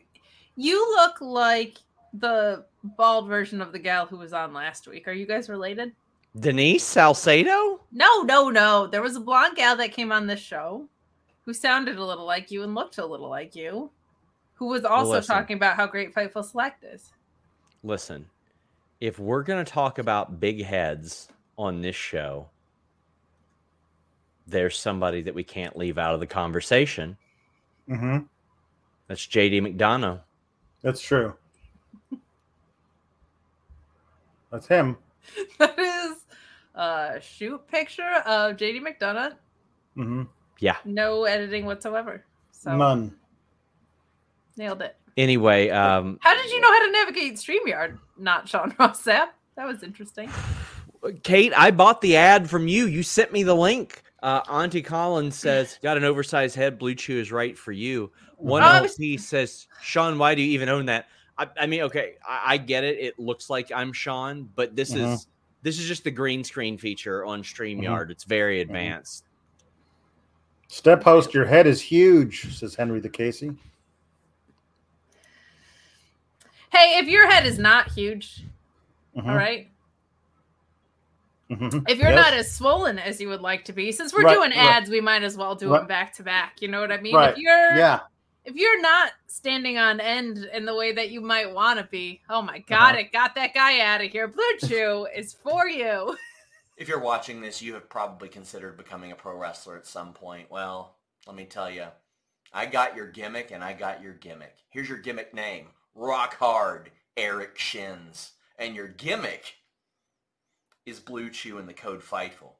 you 0.56 0.78
look 0.96 1.22
like 1.22 1.78
the 2.14 2.66
bald 2.84 3.28
version 3.28 3.62
of 3.62 3.72
the 3.72 3.80
gal 3.80 4.06
who 4.06 4.18
was 4.18 4.34
on 4.34 4.54
last 4.54 4.88
week. 4.88 5.08
Are 5.08 5.14
you 5.14 5.26
guys 5.26 5.50
related? 5.50 5.94
Denise 6.40 6.84
Salcedo? 6.84 7.82
No, 7.92 8.22
no, 8.22 8.50
no. 8.50 8.88
There 8.88 9.02
was 9.02 9.16
a 9.16 9.20
blonde 9.20 9.56
gal 9.56 9.76
that 9.78 9.92
came 9.92 10.12
on 10.12 10.28
this 10.28 10.40
show 10.40 10.88
who 11.46 11.54
sounded 11.54 11.98
a 11.98 12.06
little 12.06 12.26
like 12.26 12.52
you 12.52 12.64
and 12.64 12.74
looked 12.74 12.98
a 12.98 13.06
little 13.06 13.30
like 13.30 13.56
you, 13.56 13.92
who 14.56 14.68
was 14.68 14.86
also 14.86 15.12
listen. 15.12 15.36
talking 15.36 15.58
about 15.58 15.76
how 15.76 15.86
great 15.88 16.14
Fightful 16.14 16.44
Select 16.46 16.84
is. 16.84 17.12
Listen, 17.84 18.26
if 19.02 19.20
we're 19.20 19.44
going 19.44 19.64
to 19.64 19.72
talk 19.72 20.00
about 20.00 20.40
big 20.40 20.64
heads 20.64 21.28
on 21.58 21.82
this 21.82 21.96
show, 21.96 22.48
there's 24.48 24.78
somebody 24.78 25.22
that 25.24 25.36
we 25.36 25.44
can't 25.44 25.78
leave 25.78 25.98
out 25.98 26.14
of 26.14 26.20
the 26.20 26.28
conversation. 26.28 27.18
Mhm. 27.90 28.28
That's 29.08 29.26
JD 29.28 29.60
McDonagh. 29.62 30.22
That's 30.82 31.02
true. 31.02 31.36
That's 34.54 34.68
him. 34.68 34.98
that 35.58 35.78
is 35.80 36.18
a 36.76 37.20
shoot 37.20 37.68
picture 37.68 38.22
of 38.26 38.56
JD 38.56 38.82
McDonagh. 38.82 39.34
hmm 39.96 40.24
Yeah. 40.60 40.78
No 40.86 41.24
editing 41.24 41.66
whatsoever. 41.66 42.24
So 42.52 42.78
None. 42.78 43.16
nailed 44.56 44.84
it. 44.84 44.96
Anyway, 45.18 45.70
um, 45.70 46.20
How 46.22 46.36
did 46.40 46.52
you 46.52 46.62
know 46.62 46.68
how 46.72 46.86
to 46.86 46.92
navigate 46.92 47.36
StreamYard? 47.36 47.98
Not 48.18 48.48
Sean 48.48 48.76
Ross 48.80 49.04
Sapp. 49.04 49.30
That 49.56 49.68
was 49.68 49.82
interesting. 49.84 50.30
Kate, 51.24 51.52
I 51.56 51.72
bought 51.72 52.02
the 52.02 52.16
ad 52.16 52.48
from 52.50 52.68
you. 52.68 52.86
You 52.86 53.02
sent 53.04 53.32
me 53.34 53.42
the 53.44 53.56
link. 53.56 54.04
Uh, 54.22 54.42
Auntie 54.50 54.82
Collins 54.84 55.36
says, 55.36 55.78
"Got 55.84 55.98
an 55.98 56.04
oversized 56.04 56.56
head. 56.56 56.80
Blue 56.80 56.96
Chew 56.96 57.20
is 57.20 57.32
right 57.32 57.58
for 57.58 57.72
you." 57.72 58.12
One 58.38 58.64
Oh, 58.64 58.68
I 58.68 58.82
was- 58.82 58.92
LP 58.92 59.18
says, 59.18 59.68
"Sean, 59.82 60.18
why 60.18 60.34
do 60.36 60.42
you 60.42 60.52
even 60.54 60.70
own 60.70 60.86
that?" 60.86 61.08
I, 61.38 61.48
I 61.60 61.66
mean, 61.66 61.82
okay, 61.82 62.16
I, 62.28 62.54
I 62.54 62.58
get 62.58 62.84
it. 62.84 63.00
It 63.00 63.20
looks 63.20 63.50
like 63.50 63.72
I'm 63.72 63.92
Sean, 63.94 64.50
but 64.56 64.76
this 64.76 64.92
Mhm. 64.94 65.14
is 65.14 65.28
this 65.64 65.80
is 65.80 65.88
just 65.88 66.04
the 66.04 66.12
green 66.12 66.44
screen 66.44 66.78
feature 66.78 67.24
on 67.26 67.42
Streamyard. 67.42 68.10
It's 68.12 68.26
very 68.26 68.60
advanced. 68.62 69.24
Step 70.68 71.04
host, 71.04 71.34
your 71.34 71.46
head 71.46 71.68
is 71.68 71.80
huge, 71.80 72.54
says 72.58 72.76
Henry 72.76 73.00
the 73.00 73.08
Casey. 73.10 73.56
Hey, 76.72 76.98
if 77.00 77.08
your 77.08 77.30
head 77.30 77.46
is 77.46 77.60
not 77.60 77.92
huge, 77.92 78.44
Mhm. 79.16 79.28
all 79.30 79.36
right. 79.36 79.70
Mhm. 81.50 81.88
If 81.88 82.00
you're 82.00 82.10
Yes. 82.10 82.26
not 82.26 82.34
as 82.34 82.52
swollen 82.52 82.98
as 82.98 83.22
you 83.22 83.28
would 83.30 83.42
like 83.42 83.64
to 83.66 83.74
be, 83.74 83.92
since 83.92 84.12
we're 84.14 84.24
Right, 84.24 84.34
doing 84.34 84.50
right. 84.52 84.58
ads, 84.78 84.90
we 84.90 85.00
might 85.02 85.22
as 85.24 85.38
well 85.38 85.54
do 85.56 85.70
Right. 85.70 85.80
them 85.80 85.88
back 85.88 86.14
to 86.16 86.24
back. 86.24 86.62
You 86.62 86.68
know 86.70 86.82
what 86.82 86.92
I 86.92 86.98
mean? 87.00 87.14
Right. 87.16 87.32
If 87.34 87.38
you're 87.38 87.76
Yeah. 87.78 88.00
If 88.46 88.56
you're 88.56 88.82
not 88.82 89.12
standing 89.28 89.78
on 89.78 90.00
end 90.00 90.38
in 90.54 90.66
the 90.66 90.76
way 90.76 90.92
that 90.94 91.10
you 91.12 91.22
might 91.22 91.54
want 91.54 91.80
to 91.80 91.86
be, 91.86 92.22
oh 92.30 92.42
my 92.42 92.60
god, 92.60 92.92
Uh-huh. 92.96 93.00
it 93.00 93.12
got 93.12 93.36
that 93.36 93.54
guy 93.54 93.80
out 93.80 94.02
of 94.02 94.12
here. 94.12 94.28
Blue 94.28 94.58
Chew 94.68 95.08
is 95.16 95.34
for 95.34 95.68
you. 95.68 96.18
If 96.78 96.88
you're 96.88 97.00
watching 97.00 97.40
this, 97.42 97.62
you 97.62 97.74
have 97.76 97.90
probably 97.90 98.30
considered 98.30 98.78
becoming 98.78 99.12
a 99.12 99.16
pro 99.16 99.38
wrestler 99.38 99.78
at 99.78 99.86
some 99.88 100.14
point. 100.14 100.50
Well, 100.52 100.96
let 101.28 101.36
me 101.36 101.46
tell 101.46 101.70
you, 101.70 101.86
I 102.54 102.66
got 102.66 102.96
your 102.96 103.08
gimmick 103.08 103.52
and 103.52 103.64
I 103.64 103.74
got 103.74 104.02
your 104.02 104.14
gimmick. 104.14 104.58
Here's 104.70 104.90
your 104.90 104.98
gimmick 104.98 105.34
name. 105.34 105.68
Rock 105.96 106.36
Hard 106.38 106.92
Eric 107.16 107.58
Shins. 107.60 108.32
And 108.60 108.76
your 108.76 108.88
gimmick 108.88 109.56
is 110.86 111.00
Blue 111.00 111.30
Chew 111.30 111.58
and 111.60 111.68
the 111.70 111.74
code 111.74 112.02
FIGHTFUL. 112.04 112.54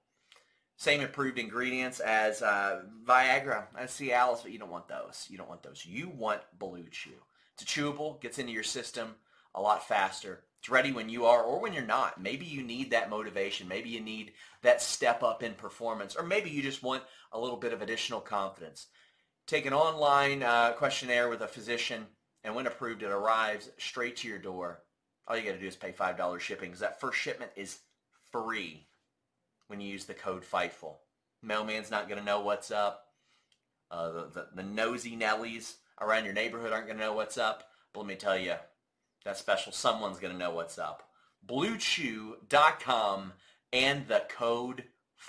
Same 0.78 1.02
improved 1.02 1.40
ingredients 1.40 2.00
as 2.00 2.42
uh, 2.42 2.82
Viagra, 3.06 3.66
as 3.78 3.92
Cialis, 3.92 4.44
but 4.44 4.52
you 4.52 4.60
don't 4.60 4.72
want 4.72 4.88
those. 4.88 5.28
You 5.30 5.38
don't 5.38 5.50
want 5.50 5.64
those. 5.64 5.86
You 5.86 6.10
want 6.10 6.42
Blue 6.58 6.86
Chew. 6.90 7.12
It's 7.54 7.64
chewable, 7.64 8.20
gets 8.22 8.40
into 8.40 8.52
your 8.52 8.64
system 8.64 9.16
a 9.56 9.62
lot 9.62 9.88
faster. 9.88 10.44
It's 10.60 10.70
ready 10.70 10.92
when 10.92 11.10
you 11.10 11.26
are 11.26 11.44
or 11.44 11.60
when 11.60 11.74
you're 11.74 11.84
not. 11.84 12.22
Maybe 12.22 12.46
you 12.46 12.64
need 12.64 12.92
that 12.92 13.10
motivation. 13.10 13.68
Maybe 13.68 13.90
you 13.90 14.00
need 14.00 14.32
that 14.62 14.82
step 14.82 15.22
up 15.22 15.44
in 15.44 15.54
performance. 15.54 16.16
Or 16.16 16.24
maybe 16.24 16.50
you 16.50 16.62
just 16.62 16.82
want 16.82 17.04
a 17.32 17.40
little 17.40 17.58
bit 17.58 17.74
of 17.74 17.82
additional 17.82 18.22
confidence. 18.22 18.88
Take 19.46 19.66
an 19.66 19.74
online 19.74 20.42
uh, 20.42 20.72
questionnaire 20.72 21.30
with 21.30 21.42
a 21.42 21.48
physician, 21.48 22.06
and 22.44 22.56
when 22.56 22.66
approved, 22.66 23.04
it 23.04 23.12
arrives 23.12 23.70
straight 23.78 24.16
to 24.18 24.28
your 24.28 24.40
door. 24.40 24.84
All 25.28 25.38
you 25.38 25.44
got 25.44 25.52
to 25.52 25.60
do 25.60 25.68
is 25.68 25.76
pay 25.76 25.92
$5 25.92 26.40
shipping 26.40 26.70
because 26.70 26.80
that 26.80 27.02
first 27.02 27.20
shipment 27.20 27.52
is 27.56 27.80
free 28.32 28.88
when 29.68 29.80
you 29.80 29.90
use 29.90 30.06
the 30.06 30.14
code 30.14 30.44
FIGHTFUL. 30.44 30.96
Mailman's 31.42 31.92
not 31.92 32.08
going 32.08 32.20
to 32.20 32.26
know 32.26 32.42
what's 32.42 32.72
up. 32.72 33.08
Uh, 33.92 34.12
the, 34.12 34.22
the, 34.34 34.48
the 34.56 34.64
nosy 34.64 35.16
Nellies 35.16 35.76
around 36.02 36.26
your 36.26 36.34
neighborhood 36.34 36.72
aren't 36.72 36.88
going 36.88 36.98
to 36.98 37.04
know 37.04 37.14
what's 37.14 37.38
up. 37.38 37.70
But 37.94 38.02
let 38.02 38.10
me 38.10 38.16
tell 38.16 38.38
you, 38.38 38.56
that 39.26 39.38
special 39.38 39.72
someone's 39.72 40.20
going 40.20 40.34
to 40.34 40.40
know 40.40 40.52
what's 40.52 40.78
up. 40.78 41.04
BlueChew.com 41.48 43.34
and 43.72 44.08
the 44.08 44.24
code 44.30 44.84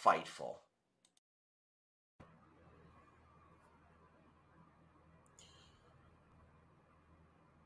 FIGHTFUL. 0.05 0.57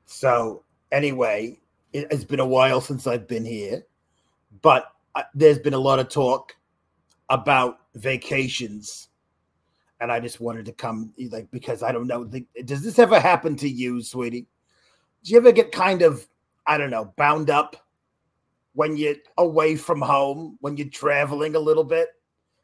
So 0.07 0.65
anyway, 0.91 1.61
it 1.93 2.11
has 2.11 2.25
been 2.25 2.41
a 2.41 2.47
while 2.47 2.81
since 2.81 3.07
I've 3.07 3.29
been 3.29 3.45
here, 3.45 3.87
but 4.63 4.93
uh, 5.19 5.25
there's 5.35 5.59
been 5.59 5.75
a 5.75 5.79
lot 5.79 5.99
of 5.99 6.09
talk 6.09 6.55
about 7.29 7.81
vacations, 7.97 9.09
and 10.01 10.13
I 10.13 10.21
just 10.21 10.41
wanted 10.41 10.65
to 10.67 10.73
come, 10.73 11.13
like, 11.31 11.51
because 11.51 11.83
I 11.83 11.91
don't 11.91 12.07
know. 12.07 12.25
Does 12.65 12.83
this 12.83 13.01
ever 13.01 13.19
happen 13.19 13.57
to 13.57 13.69
you, 13.69 14.01
sweetie? 14.01 14.47
Do 15.25 15.33
you 15.33 15.39
ever 15.39 15.51
get 15.51 15.73
kind 15.73 16.03
of, 16.03 16.27
I 16.69 16.79
don't 16.79 16.91
know, 16.91 17.13
bound 17.17 17.51
up 17.51 17.75
when 18.75 18.97
you're 18.97 19.17
away 19.39 19.75
from 19.75 20.01
home, 20.01 20.57
when 20.61 20.77
you're 20.77 20.89
traveling 20.89 21.57
a 21.57 21.61
little 21.61 21.85
bit? 21.85 22.11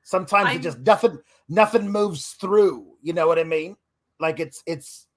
Sometimes 0.05 0.47
I'm- 0.47 0.57
it 0.59 0.63
just 0.63 0.79
nothing, 0.79 1.19
nothing 1.49 1.91
moves 1.91 2.35
through. 2.35 2.87
You 3.03 3.15
know 3.15 3.27
what 3.27 3.41
I 3.41 3.45
mean? 3.45 3.77
Like 4.21 4.39
it's 4.39 4.63
it's 4.65 5.09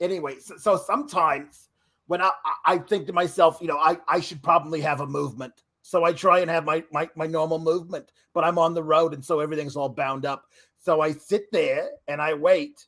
anyway. 0.00 0.36
So, 0.40 0.56
so 0.56 0.76
sometimes 0.78 1.68
when 2.06 2.22
I, 2.22 2.30
I 2.64 2.78
think 2.78 3.06
to 3.08 3.12
myself, 3.12 3.58
you 3.60 3.68
know, 3.68 3.76
I, 3.76 3.98
I 4.08 4.20
should 4.20 4.42
probably 4.42 4.80
have 4.80 5.02
a 5.02 5.06
movement. 5.06 5.52
So 5.88 6.04
I 6.04 6.12
try 6.12 6.40
and 6.40 6.50
have 6.50 6.66
my, 6.66 6.84
my 6.92 7.08
my 7.16 7.26
normal 7.26 7.58
movement, 7.58 8.12
but 8.34 8.44
I'm 8.44 8.58
on 8.58 8.74
the 8.74 8.82
road 8.82 9.14
and 9.14 9.24
so 9.24 9.40
everything's 9.40 9.74
all 9.74 9.88
bound 9.88 10.26
up. 10.26 10.44
So 10.76 11.00
I 11.00 11.12
sit 11.12 11.50
there 11.50 11.88
and 12.08 12.20
I 12.20 12.34
wait 12.34 12.86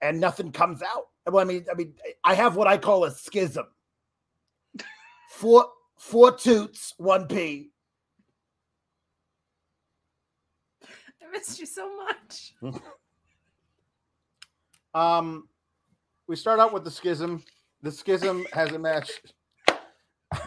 and 0.00 0.18
nothing 0.18 0.50
comes 0.50 0.80
out. 0.80 1.08
Well, 1.26 1.42
I 1.42 1.44
mean, 1.44 1.66
I 1.70 1.74
mean, 1.74 1.92
I 2.24 2.32
have 2.32 2.56
what 2.56 2.66
I 2.66 2.78
call 2.78 3.04
a 3.04 3.10
schism. 3.10 3.66
Four 5.28 5.66
four 5.98 6.32
toots, 6.34 6.94
one 6.96 7.26
P. 7.26 7.68
I 10.82 11.30
missed 11.30 11.60
you 11.60 11.66
so 11.66 11.94
much. 11.98 12.54
Um, 14.94 15.48
we 16.28 16.36
start 16.36 16.60
out 16.60 16.74
with 16.74 16.84
the 16.84 16.90
schism. 16.90 17.42
The 17.80 17.90
schism 17.90 18.44
has 18.52 18.72
a 18.72 18.78
match. 18.78 19.10
the 20.30 20.42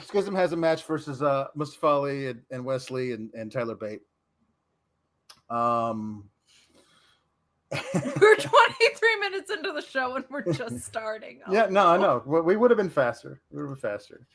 schism 0.00 0.34
has 0.34 0.52
a 0.52 0.56
match 0.56 0.84
versus 0.84 1.22
uh 1.22 1.46
Mustafa 1.54 1.86
Ali 1.86 2.26
and, 2.28 2.42
and 2.50 2.64
Wes 2.64 2.90
Lee 2.90 3.12
and, 3.12 3.32
and 3.34 3.50
Tyler 3.50 3.74
Bate. 3.74 4.02
Um, 5.50 6.28
We're 7.72 8.36
23 8.36 9.16
minutes 9.20 9.50
into 9.50 9.72
the 9.72 9.82
show 9.82 10.16
and 10.16 10.24
we're 10.30 10.52
just 10.52 10.80
starting. 10.86 11.40
yeah, 11.50 11.66
no, 11.70 11.86
I 11.86 11.98
know. 11.98 12.22
We 12.24 12.40
we 12.40 12.56
would 12.56 12.70
have 12.70 12.78
been 12.78 12.88
faster. 12.90 13.40
We 13.50 13.62
would 13.62 13.68
have 13.70 13.80
been 13.80 13.90
faster. 13.90 14.26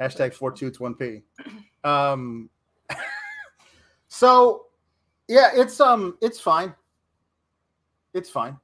Hashtag 0.00 0.34
four 0.34 0.52
toots, 0.52 0.78
one 0.80 0.94
P. 0.94 1.20
Um, 1.84 2.48
so 4.08 4.66
yeah, 5.26 5.50
it's 5.52 5.80
um, 5.80 6.16
it's 6.22 6.38
fine. 6.38 6.72
It's 8.14 8.30
fine. 8.30 8.56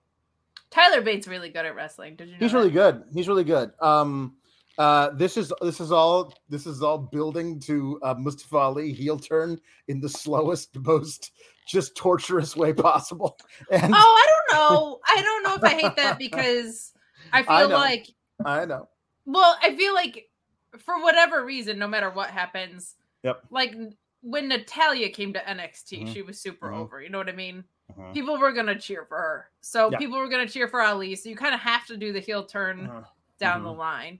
Tyler 0.70 1.00
Bates 1.00 1.26
really 1.26 1.48
good 1.48 1.66
at 1.66 1.74
wrestling. 1.74 2.14
Did 2.14 2.28
you 2.28 2.34
know 2.34 2.38
He's 2.38 2.52
that? 2.52 2.58
really 2.58 2.70
good. 2.70 3.02
He's 3.12 3.26
really 3.26 3.42
good. 3.42 3.72
Um, 3.80 4.36
uh, 4.78 5.10
this 5.10 5.36
is 5.36 5.52
this 5.60 5.80
is 5.80 5.90
all 5.92 6.32
this 6.48 6.66
is 6.66 6.82
all 6.82 6.98
building 6.98 7.58
to 7.60 7.98
uh, 8.02 8.14
Mustafa 8.16 8.56
Ali 8.56 8.92
heel 8.92 9.18
turn 9.18 9.60
in 9.88 10.00
the 10.00 10.08
slowest, 10.08 10.76
most 10.78 11.32
just 11.66 11.96
torturous 11.96 12.56
way 12.56 12.72
possible. 12.72 13.36
And 13.70 13.92
Oh, 13.94 13.98
I 13.98 14.26
don't 14.30 14.58
know. 14.58 14.98
I 15.06 15.22
don't 15.22 15.42
know 15.42 15.54
if 15.56 15.64
I 15.64 15.74
hate 15.80 15.96
that 15.96 16.18
because 16.18 16.92
I 17.32 17.40
I 17.48 17.60
feel 17.60 17.68
know. 17.70 17.76
like 17.76 18.06
I 18.44 18.64
know. 18.64 18.88
well, 19.26 19.56
I 19.62 19.74
feel 19.76 19.94
like 19.94 20.30
for 20.78 21.02
whatever 21.02 21.44
reason, 21.44 21.78
no 21.78 21.88
matter 21.88 22.10
what 22.10 22.30
happens, 22.30 22.94
Yep. 23.24 23.42
like 23.50 23.74
when 24.22 24.48
Natalya 24.48 25.08
came 25.10 25.32
to 25.32 25.40
NXT, 25.40 26.02
Mhm. 26.04 26.12
she 26.12 26.22
was 26.22 26.40
super 26.40 26.68
Mhm. 26.68 26.76
over. 26.78 27.02
You 27.02 27.08
know 27.08 27.18
what 27.18 27.28
I 27.28 27.32
mean? 27.32 27.64
Mhm. 27.92 28.14
People 28.14 28.38
were 28.38 28.52
gonna 28.52 28.78
cheer 28.78 29.04
for 29.06 29.16
her, 29.16 29.50
so 29.60 29.90
Yeah. 29.90 29.98
people 29.98 30.18
were 30.18 30.28
gonna 30.28 30.48
cheer 30.48 30.68
for 30.68 30.80
Ali. 30.82 31.16
So 31.16 31.28
you 31.28 31.36
kind 31.36 31.54
of 31.54 31.60
have 31.60 31.84
to 31.86 31.96
do 31.96 32.12
the 32.12 32.20
heel 32.20 32.44
turn 32.44 32.86
Uh, 32.86 33.04
down 33.40 33.60
Mhm. 33.62 33.64
the 33.64 33.72
line. 33.72 34.18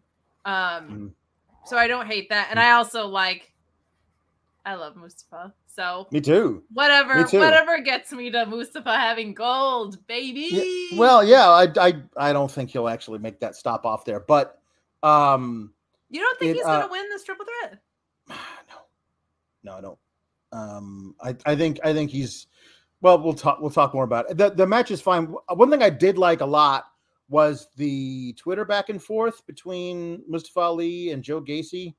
Um, 0.49 0.91
Mhm. 0.91 1.13
so 1.69 1.77
I 1.77 1.87
don't 1.87 2.07
hate 2.07 2.29
that, 2.31 2.49
and 2.51 2.59
I 2.59 2.73
also 2.73 3.07
like. 3.07 3.53
I 4.65 4.75
love 4.75 4.97
Mustafa, 4.97 5.55
so 5.67 6.07
Me 6.11 6.21
too. 6.21 6.63
whatever, 6.75 7.15
Me 7.17 7.25
too. 7.25 7.39
whatever 7.39 7.79
gets 7.81 8.13
me 8.13 8.31
to 8.31 8.45
Mustafa 8.45 8.97
having 8.97 9.33
gold, 9.33 10.07
baby. 10.07 10.49
Yeah, 10.51 10.99
well, 10.99 11.25
yeah, 11.25 11.49
I, 11.49 11.69
I 11.79 12.03
I 12.19 12.33
don't 12.35 12.51
think 12.51 12.71
he'll 12.71 12.89
actually 12.89 13.19
make 13.19 13.41
that 13.41 13.57
stop 13.57 13.87
off 13.87 14.05
there, 14.05 14.21
but 14.21 14.61
um, 15.03 15.73
you 16.11 16.21
don't 16.21 16.39
think 16.39 16.51
it, 16.51 16.57
he's 16.57 16.67
uh, 16.67 16.81
gonna 16.81 16.93
win 16.93 17.09
this 17.09 17.25
triple 17.25 17.47
threat? 17.47 17.79
no, 18.29 18.35
no, 19.65 19.73
I 19.73 19.81
don't. 19.81 19.99
Um, 20.53 21.15
I, 21.23 21.37
I 21.47 21.57
think 21.57 21.81
I 21.85 21.95
think 21.95 22.11
he's 22.11 22.47
well. 23.01 23.19
We'll 23.23 23.33
talk. 23.35 23.61
We'll 23.61 23.71
talk 23.71 23.95
more 23.95 24.05
about 24.05 24.31
it. 24.31 24.37
The 24.37 24.51
the 24.51 24.67
match 24.67 24.91
is 24.91 25.01
fine. 25.01 25.35
One 25.49 25.71
thing 25.71 25.83
I 25.83 25.91
did 25.91 26.19
like 26.19 26.41
a 26.43 26.47
lot 26.47 26.87
was 27.29 27.69
the 27.77 28.33
Twitter 28.35 28.65
back 28.65 28.89
and 28.89 29.03
forth 29.03 29.47
between 29.47 30.23
Mustafa 30.29 30.61
Ali 30.61 31.11
and 31.11 31.23
Joe 31.23 31.41
Gacy. 31.41 31.95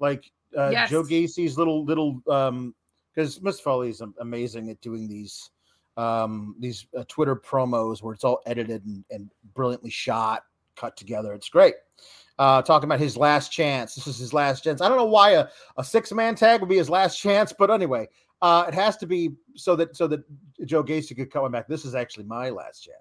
Like 0.00 0.30
uh, 0.56 0.70
Yes. 0.70 0.90
Joe 0.90 1.02
Gacy's 1.02 1.58
little 1.58 1.84
little 1.84 2.22
um 2.28 2.74
because 3.14 3.40
Mustafa 3.42 3.70
Ali 3.70 3.90
is 3.90 4.02
amazing 4.20 4.70
at 4.70 4.80
doing 4.80 5.08
these 5.08 5.50
um 5.96 6.56
these 6.58 6.86
uh, 6.96 7.04
Twitter 7.08 7.36
promos 7.36 8.02
where 8.02 8.14
it's 8.14 8.24
all 8.24 8.40
edited 8.46 8.84
and, 8.84 9.04
and 9.10 9.30
brilliantly 9.54 9.90
shot, 9.90 10.44
cut 10.76 10.96
together. 10.96 11.34
It's 11.34 11.48
great. 11.48 11.74
Uh, 12.38 12.62
talking 12.62 12.88
about 12.88 12.98
his 12.98 13.16
last 13.16 13.52
chance. 13.52 13.94
This 13.94 14.06
is 14.06 14.18
his 14.18 14.32
last 14.32 14.64
chance. 14.64 14.80
I 14.80 14.88
don't 14.88 14.96
know 14.96 15.04
why 15.04 15.32
a, 15.32 15.48
a 15.76 15.84
six 15.84 16.10
man 16.12 16.34
tag 16.34 16.60
would 16.60 16.68
be 16.68 16.78
his 16.78 16.88
last 16.88 17.18
chance, 17.20 17.52
but 17.52 17.70
anyway, 17.70 18.08
uh, 18.40 18.64
it 18.66 18.74
has 18.74 18.96
to 18.96 19.06
be 19.06 19.30
so 19.54 19.76
that 19.76 19.94
so 19.94 20.08
that 20.08 20.24
Joe 20.64 20.82
Gacy 20.82 21.14
could 21.14 21.30
come 21.30 21.52
back. 21.52 21.68
This 21.68 21.84
is 21.84 21.94
actually 21.94 22.24
my 22.24 22.48
last 22.48 22.80
chance. 22.80 22.96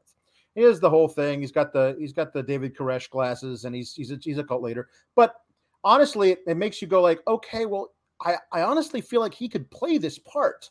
Here's 0.55 0.79
the 0.79 0.89
whole 0.89 1.07
thing. 1.07 1.39
He's 1.41 1.51
got 1.51 1.71
the 1.71 1.95
he's 1.97 2.13
got 2.13 2.33
the 2.33 2.43
David 2.43 2.75
Koresh 2.75 3.09
glasses, 3.09 3.65
and 3.65 3.75
he's 3.75 3.93
he's 3.93 4.11
a, 4.11 4.17
he's 4.21 4.37
a 4.37 4.43
cult 4.43 4.61
leader. 4.61 4.89
But 5.15 5.35
honestly, 5.83 6.31
it, 6.31 6.39
it 6.45 6.57
makes 6.57 6.81
you 6.81 6.87
go 6.87 7.01
like, 7.01 7.21
okay, 7.27 7.65
well, 7.65 7.93
I 8.21 8.35
I 8.51 8.61
honestly 8.63 9.01
feel 9.01 9.21
like 9.21 9.33
he 9.33 9.47
could 9.47 9.69
play 9.71 9.97
this 9.97 10.19
part 10.19 10.69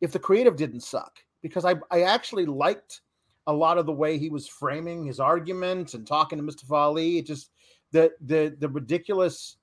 if 0.00 0.12
the 0.12 0.18
creative 0.18 0.56
didn't 0.56 0.82
suck 0.82 1.18
because 1.42 1.64
I 1.64 1.76
I 1.90 2.02
actually 2.02 2.46
liked 2.46 3.00
a 3.46 3.52
lot 3.52 3.78
of 3.78 3.86
the 3.86 3.92
way 3.92 4.18
he 4.18 4.28
was 4.28 4.46
framing 4.46 5.04
his 5.04 5.20
argument 5.20 5.94
and 5.94 6.06
talking 6.06 6.38
to 6.38 6.42
Mustafa 6.42 6.74
Ali. 6.74 7.18
It 7.18 7.26
just 7.26 7.50
the 7.92 8.12
the 8.20 8.54
the 8.58 8.68
ridiculous 8.68 9.56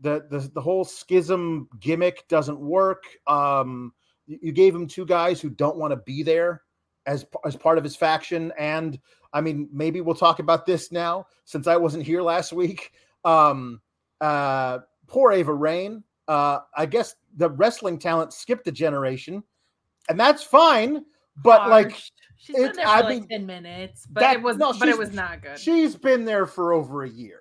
the 0.00 0.24
the 0.30 0.50
the 0.54 0.62
whole 0.62 0.84
schism 0.84 1.68
gimmick 1.78 2.26
doesn't 2.28 2.58
work. 2.58 3.04
Um, 3.26 3.92
you 4.26 4.52
gave 4.52 4.74
him 4.74 4.86
two 4.86 5.04
guys 5.04 5.40
who 5.40 5.50
don't 5.50 5.76
want 5.76 5.92
to 5.92 5.96
be 5.98 6.22
there 6.22 6.62
as 7.06 7.24
as 7.44 7.56
part 7.56 7.78
of 7.78 7.84
his 7.84 7.96
faction, 7.96 8.52
and 8.58 8.98
I 9.32 9.40
mean 9.40 9.68
maybe 9.72 10.00
we'll 10.00 10.14
talk 10.14 10.38
about 10.38 10.66
this 10.66 10.92
now 10.92 11.26
since 11.44 11.66
I 11.66 11.76
wasn't 11.76 12.04
here 12.04 12.22
last 12.22 12.52
week. 12.52 12.92
Um, 13.24 13.80
uh, 14.20 14.78
poor 15.06 15.32
Ava 15.32 15.52
Raine. 15.54 16.02
Uh, 16.28 16.60
I 16.76 16.86
guess 16.86 17.16
the 17.36 17.50
wrestling 17.50 17.98
talent 17.98 18.32
skipped 18.32 18.66
a 18.68 18.72
generation, 18.72 19.42
and 20.08 20.18
that's 20.18 20.42
fine. 20.42 21.04
But 21.42 21.68
like 21.70 21.90
Harsh. 21.92 22.10
she's 22.36 22.56
been 22.56 22.72
there 22.76 22.84
for 22.84 22.90
I 22.90 23.00
like 23.00 23.08
mean, 23.08 23.28
10 23.28 23.46
minutes, 23.46 24.06
but 24.10 24.20
that- 24.20 24.36
it 24.36 24.42
was 24.42 24.56
no, 24.56 24.72
but 24.78 24.88
it 24.88 24.98
was 24.98 25.12
not 25.12 25.42
good. 25.42 25.58
She's 25.58 25.96
been 25.96 26.24
there 26.24 26.46
for 26.46 26.72
over 26.72 27.04
a 27.04 27.08
year. 27.08 27.40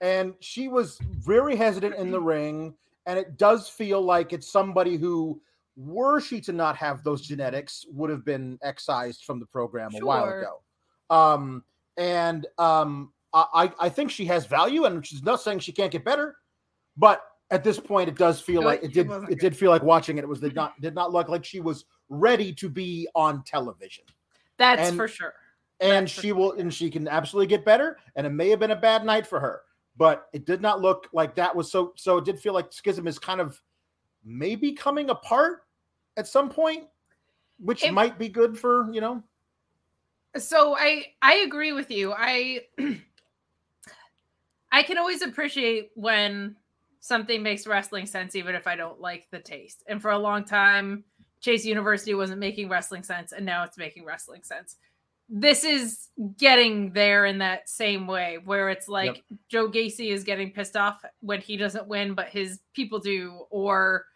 And 0.00 0.34
she 0.40 0.68
was 0.68 0.98
very 1.02 1.56
hesitant 1.56 1.96
in 1.96 2.10
the 2.10 2.20
ring. 2.34 2.74
And 3.06 3.18
it 3.18 3.36
does 3.36 3.68
feel 3.68 4.00
like 4.02 4.32
it's 4.32 4.50
somebody 4.50 4.96
who, 4.96 5.40
were 5.78 6.20
she 6.20 6.40
to 6.40 6.52
not 6.52 6.74
have 6.76 7.04
those 7.04 7.22
genetics, 7.22 7.86
would 7.92 8.10
have 8.10 8.24
been 8.24 8.58
excised 8.62 9.24
from 9.24 9.38
the 9.38 9.46
program 9.46 9.90
a 9.94 10.04
while 10.04 10.24
ago. 10.24 10.60
Um, 11.08 11.62
and 11.96 12.46
um, 12.58 13.12
I, 13.32 13.72
I 13.78 13.88
think 13.88 14.10
she 14.10 14.24
has 14.26 14.44
value, 14.44 14.84
and 14.86 15.06
she's 15.06 15.22
not 15.22 15.40
saying 15.40 15.60
she 15.60 15.70
can't 15.72 15.92
get 15.92 16.04
better. 16.04 16.36
But 16.96 17.22
at 17.52 17.62
this 17.62 17.78
point, 17.78 18.08
it 18.08 18.16
does 18.16 18.40
feel 18.40 18.60
No, 18.62 18.66
like 18.66 18.82
it 18.82 18.92
did. 18.92 19.08
It 19.10 19.26
good. 19.28 19.38
did 19.38 19.56
feel 19.56 19.70
like 19.70 19.84
watching 19.84 20.18
it. 20.18 20.24
It 20.24 20.28
was 20.28 20.40
did 20.40 20.54
not 20.56 20.80
did 20.80 20.96
not 20.96 21.12
look 21.12 21.28
like 21.28 21.44
she 21.44 21.60
was 21.60 21.84
ready 22.08 22.52
to 22.54 22.68
be 22.68 23.06
on 23.14 23.44
television 23.44 24.02
That's 24.56 24.88
and- 24.88 24.96
for 24.96 25.06
sure. 25.06 25.34
and 25.80 26.06
That's 26.06 26.12
for 26.14 26.20
she 26.22 26.32
will 26.32 26.52
and 26.52 26.72
she 26.74 26.90
can 26.90 27.06
absolutely 27.06 27.46
get 27.46 27.64
better 27.66 27.98
and 28.16 28.26
it 28.26 28.30
may 28.30 28.48
have 28.48 28.58
been 28.58 28.70
a 28.70 28.76
bad 28.76 29.04
night 29.04 29.26
for 29.26 29.38
her 29.38 29.60
but 29.98 30.26
it 30.32 30.46
did 30.46 30.62
not 30.62 30.80
look 30.80 31.06
like 31.12 31.34
that 31.34 31.54
was 31.54 31.70
so 31.70 31.92
so 31.96 32.16
it 32.16 32.24
did 32.24 32.40
feel 32.40 32.54
like 32.54 32.72
schism 32.72 33.06
is 33.06 33.18
kind 33.18 33.42
of 33.42 33.60
maybe 34.24 34.72
coming 34.72 35.10
apart 35.10 35.64
at 36.18 36.26
some 36.26 36.50
point 36.50 36.84
which 37.60 37.84
It- 37.84 37.94
might 37.94 38.18
be 38.18 38.28
good 38.28 38.58
for 38.58 38.92
you 38.92 39.00
know 39.00 39.22
So 40.36 40.76
I 40.76 41.06
I 41.22 41.36
agree 41.36 41.72
with 41.72 41.90
you. 41.90 42.12
I 42.12 42.66
I 44.70 44.82
can 44.82 44.98
always 44.98 45.22
appreciate 45.22 45.90
when 45.94 46.56
something 47.00 47.42
makes 47.42 47.66
wrestling 47.66 48.04
sense 48.04 48.36
even 48.36 48.54
if 48.54 48.66
I 48.66 48.76
don't 48.76 49.00
like 49.00 49.28
the 49.30 49.38
taste. 49.38 49.82
And 49.86 50.02
for 50.02 50.10
a 50.10 50.18
long 50.18 50.44
time 50.44 51.04
Chase 51.40 51.64
University 51.64 52.14
wasn't 52.14 52.40
making 52.40 52.68
wrestling 52.68 53.04
sense 53.04 53.32
and 53.32 53.46
now 53.46 53.64
it's 53.64 53.78
making 53.78 54.04
wrestling 54.04 54.42
sense. 54.42 54.76
This 55.30 55.62
is 55.64 56.08
getting 56.36 56.92
there 56.92 57.26
in 57.26 57.38
that 57.38 57.68
same 57.68 58.06
way 58.06 58.38
where 58.44 58.70
it's 58.70 58.88
like 58.88 59.24
Joe 59.48 59.70
Gacy 59.70 60.10
is 60.10 60.24
getting 60.24 60.50
pissed 60.52 60.76
off 60.76 61.04
when 61.20 61.40
he 61.40 61.56
doesn't 61.56 61.86
win 61.86 62.14
but 62.14 62.28
his 62.28 62.60
people 62.74 62.98
do 62.98 63.46
or 63.50 64.06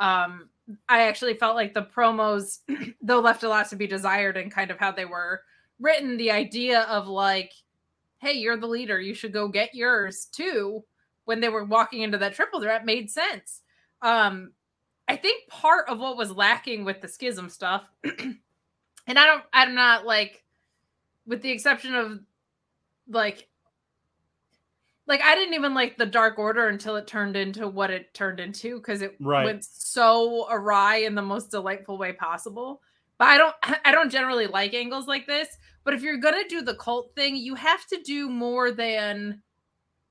um 0.00 0.48
I 0.88 1.02
actually 1.02 1.34
felt 1.34 1.56
like 1.56 1.74
the 1.74 1.82
promos 1.82 2.58
though 3.02 3.20
left 3.20 3.42
a 3.42 3.48
lot 3.48 3.68
to 3.70 3.76
be 3.76 3.86
desired 3.86 4.36
and 4.36 4.52
kind 4.52 4.70
of 4.70 4.78
how 4.78 4.92
they 4.92 5.04
were 5.04 5.42
written. 5.80 6.16
The 6.16 6.30
idea 6.30 6.82
of 6.82 7.08
like 7.08 7.52
hey 8.18 8.32
you're 8.34 8.56
the 8.56 8.66
leader 8.66 9.00
you 9.00 9.14
should 9.14 9.32
go 9.32 9.48
get 9.48 9.74
yours 9.74 10.26
too 10.26 10.84
when 11.24 11.40
they 11.40 11.48
were 11.48 11.64
walking 11.64 12.02
into 12.02 12.18
that 12.18 12.34
triple 12.34 12.60
threat 12.60 12.84
made 12.84 13.10
sense. 13.10 13.62
Um 14.00 14.52
i 15.08 15.16
think 15.16 15.48
part 15.48 15.88
of 15.88 15.98
what 15.98 16.16
was 16.16 16.30
lacking 16.30 16.84
with 16.84 17.00
the 17.00 17.08
schism 17.08 17.48
stuff 17.48 17.84
and 18.04 18.38
i 19.08 19.26
don't 19.26 19.42
i'm 19.52 19.74
not 19.74 20.06
like 20.06 20.44
with 21.26 21.42
the 21.42 21.50
exception 21.50 21.94
of 21.94 22.20
like 23.08 23.48
like 25.06 25.20
i 25.22 25.34
didn't 25.34 25.54
even 25.54 25.74
like 25.74 25.96
the 25.96 26.06
dark 26.06 26.38
order 26.38 26.68
until 26.68 26.96
it 26.96 27.06
turned 27.06 27.36
into 27.36 27.68
what 27.68 27.90
it 27.90 28.12
turned 28.14 28.40
into 28.40 28.76
because 28.78 29.02
it 29.02 29.18
Right. 29.20 29.44
went 29.44 29.64
so 29.64 30.46
awry 30.50 30.96
in 30.96 31.14
the 31.14 31.22
most 31.22 31.50
delightful 31.50 31.98
way 31.98 32.12
possible 32.12 32.80
but 33.18 33.28
i 33.28 33.38
don't 33.38 33.54
i 33.84 33.92
don't 33.92 34.10
generally 34.10 34.46
like 34.46 34.74
angles 34.74 35.06
like 35.06 35.26
this 35.26 35.48
But 35.84 35.94
if 35.94 36.02
you're 36.02 36.18
gonna 36.18 36.46
do 36.48 36.62
the 36.62 36.76
cult 36.76 37.12
thing, 37.16 37.34
you 37.36 37.56
have 37.56 37.84
to 37.88 38.00
do 38.04 38.28
more 38.28 38.70
than 38.70 39.42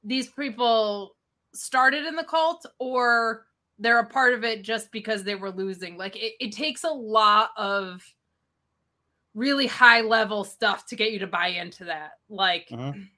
these 0.04 0.30
people 0.30 1.16
started 1.54 2.06
in 2.06 2.16
the 2.16 2.24
cult 2.26 2.66
or 2.80 3.46
they're 3.80 4.00
a 4.00 4.06
part 4.06 4.34
of 4.34 4.44
it 4.44 4.64
just 4.64 4.92
because 4.92 5.24
they 5.24 5.36
were 5.36 5.52
losing. 5.52 5.98
Like 5.98 6.16
it, 6.18 6.34
it 6.40 6.52
takes 6.52 6.84
a 6.84 6.90
lot 6.92 7.52
of 7.58 8.04
really 9.34 9.68
high 9.68 10.02
level 10.02 10.44
stuff 10.44 10.86
to 10.88 10.96
get 10.96 11.12
you 11.12 11.20
to 11.20 11.28
buy 11.28 11.48
into 11.48 11.86
that. 11.86 12.12
Like 12.30 12.70
Mhm. 12.70 13.10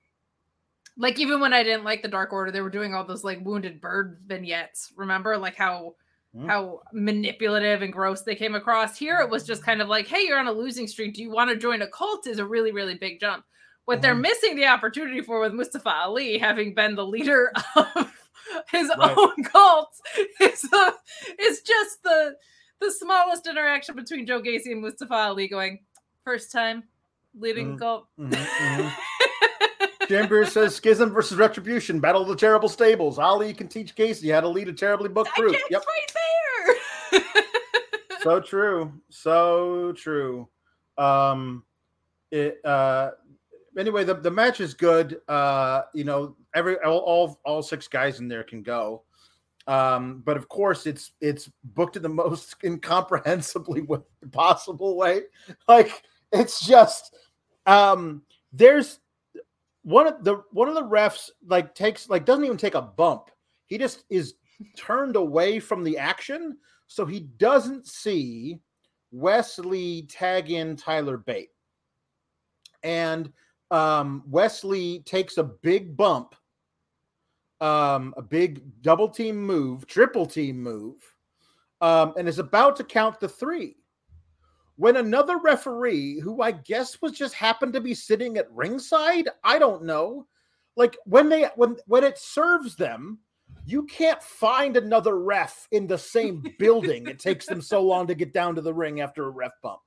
Like 0.97 1.19
even 1.19 1.39
when 1.39 1.53
I 1.53 1.63
didn't 1.63 1.83
like 1.83 2.01
the 2.01 2.07
Dark 2.07 2.31
Order, 2.33 2.51
they 2.51 2.61
were 2.61 2.69
doing 2.69 2.93
all 2.93 3.03
those 3.05 3.23
like 3.23 3.43
wounded 3.43 3.81
bird 3.81 4.19
vignettes. 4.25 4.93
Remember, 4.95 5.37
like 5.37 5.55
how 5.55 5.95
Mhm. 6.35 6.47
how 6.47 6.81
manipulative 6.93 7.83
and 7.83 7.93
gross 7.93 8.23
they 8.23 8.33
came 8.35 8.55
across. 8.55 8.97
Here, 8.97 9.19
it 9.19 9.29
was 9.29 9.45
just 9.45 9.63
kind 9.63 9.81
of 9.83 9.87
like, 9.87 10.07
hey, 10.07 10.21
you're 10.25 10.39
on 10.39 10.47
a 10.47 10.51
losing 10.51 10.87
streak. 10.87 11.13
Do 11.13 11.21
you 11.21 11.29
want 11.29 11.51
to 11.51 11.55
join 11.55 11.83
a 11.83 11.87
cult? 11.87 12.25
Is 12.25 12.39
a 12.39 12.45
really 12.45 12.71
really 12.71 12.95
big 12.95 13.19
jump. 13.19 13.45
What 13.85 14.01
they're 14.01 14.15
Mhm. 14.15 14.21
missing 14.21 14.55
the 14.55 14.65
opportunity 14.65 15.21
for 15.21 15.39
with 15.41 15.53
Mustafa 15.53 15.89
Ali 15.89 16.37
having 16.39 16.73
been 16.73 16.95
the 16.95 17.05
leader 17.05 17.51
of 17.75 18.11
his 18.71 18.89
Right. 18.97 19.15
own 19.17 19.43
cult 19.43 19.93
is 20.39 20.67
uh, 20.73 20.91
is 21.39 21.61
just 21.61 22.01
the 22.03 22.35
the 22.79 22.91
smallest 22.91 23.45
interaction 23.47 23.95
between 23.95 24.25
Joe 24.25 24.41
Gacy 24.41 24.71
and 24.71 24.81
Mustafa 24.81 25.13
Ali 25.13 25.47
going 25.47 25.85
first 26.23 26.51
time 26.51 26.83
leading 27.35 27.73
a 27.73 27.75
Mhm. 27.75 27.79
cult. 27.79 28.07
Mhm, 28.19 28.31
mhm. 28.31 28.93
Jim 30.07 30.27
Beard 30.27 30.49
says 30.49 30.75
Schism 30.75 31.11
versus 31.11 31.37
Retribution, 31.37 31.99
Battle 31.99 32.21
of 32.21 32.27
the 32.27 32.35
Terrible 32.35 32.69
Stables. 32.69 33.19
Ali 33.19 33.53
can 33.53 33.67
teach 33.67 33.95
Gacy 33.95 34.33
how 34.33 34.41
to 34.41 34.49
lead 34.49 34.67
a 34.67 34.73
terribly 34.73 35.09
booked 35.09 35.33
group. 35.35 35.55
Yep. 35.69 35.83
right 35.85 36.13
there. 36.13 36.23
so 38.23 38.39
true 38.39 38.93
so 39.09 39.93
true 39.97 40.47
um 40.97 41.63
it 42.31 42.59
uh 42.65 43.11
anyway 43.77 44.03
the, 44.03 44.13
the 44.15 44.31
match 44.31 44.61
is 44.61 44.73
good 44.73 45.19
uh 45.27 45.81
you 45.93 46.03
know 46.03 46.35
every 46.55 46.77
all, 46.79 46.99
all 46.99 47.39
all 47.45 47.61
six 47.61 47.87
guys 47.87 48.19
in 48.19 48.27
there 48.27 48.43
can 48.43 48.63
go 48.63 49.03
um 49.67 50.21
but 50.25 50.37
of 50.37 50.47
course 50.47 50.85
it's 50.87 51.11
it's 51.19 51.49
booked 51.63 51.97
in 51.97 52.01
the 52.01 52.09
most 52.23 52.55
incomprehensibly 52.63 53.85
possible 54.31 54.95
way 54.95 55.21
like 55.67 56.03
it's 56.31 56.65
just 56.65 57.15
um 57.65 58.21
there's 58.53 58.99
one 59.83 60.07
of 60.07 60.23
the 60.23 60.43
one 60.51 60.67
of 60.67 60.75
the 60.75 60.83
refs 60.83 61.29
like 61.45 61.75
takes 61.75 62.09
like 62.09 62.25
doesn't 62.25 62.45
even 62.45 62.57
take 62.57 62.75
a 62.75 62.81
bump 62.81 63.29
he 63.67 63.77
just 63.77 64.03
is 64.09 64.35
turned 64.75 65.15
away 65.15 65.59
from 65.59 65.83
the 65.83 65.97
action 65.97 66.57
so 66.87 67.05
he 67.05 67.21
doesn't 67.21 67.87
see 67.87 68.59
Wes 69.13 69.59
Lee 69.59 70.07
tag 70.07 70.49
in 70.49 70.75
Tyler 70.75 71.17
Bate. 71.17 71.51
And 72.81 73.31
um, 73.71 74.23
Wes 74.27 74.63
Lee 74.63 74.99
takes 75.03 75.37
a 75.37 75.43
big 75.43 75.95
bump, 75.95 76.35
um, 77.61 78.13
a 78.17 78.21
big 78.21 78.61
double 78.81 79.07
team 79.07 79.37
move, 79.37 79.87
triple 79.87 80.25
team 80.25 80.61
move, 80.61 80.95
um, 81.79 82.13
and 82.17 82.27
is 82.27 82.39
about 82.39 82.75
to 82.77 82.83
count 82.83 83.19
the 83.19 83.29
three. 83.29 83.77
When 84.75 84.97
another 84.97 85.37
referee, 85.37 86.19
who 86.19 86.41
I 86.41 86.51
guess 86.51 87.01
was 87.01 87.11
just 87.11 87.35
happened 87.35 87.73
to 87.73 87.81
be 87.81 87.93
sitting 87.93 88.37
at 88.37 88.51
ringside, 88.51 89.29
I 89.43 89.59
don't 89.59 89.83
know, 89.83 90.27
like 90.75 90.97
when 91.05 91.29
they 91.29 91.43
when 91.55 91.77
when 91.85 92.03
it 92.03 92.17
serves 92.17 92.75
them, 92.75 93.19
you 93.65 93.83
can't 93.83 94.21
find 94.21 94.75
another 94.75 95.19
ref 95.19 95.67
in 95.71 95.87
the 95.87 95.97
same 95.97 96.43
building. 96.59 97.07
it 97.07 97.19
takes 97.19 97.45
them 97.45 97.61
so 97.61 97.81
long 97.81 98.07
to 98.07 98.15
get 98.15 98.33
down 98.33 98.55
to 98.55 98.61
the 98.61 98.73
ring 98.73 98.99
after 98.99 99.25
a 99.25 99.29
ref 99.29 99.51
bump. 99.61 99.81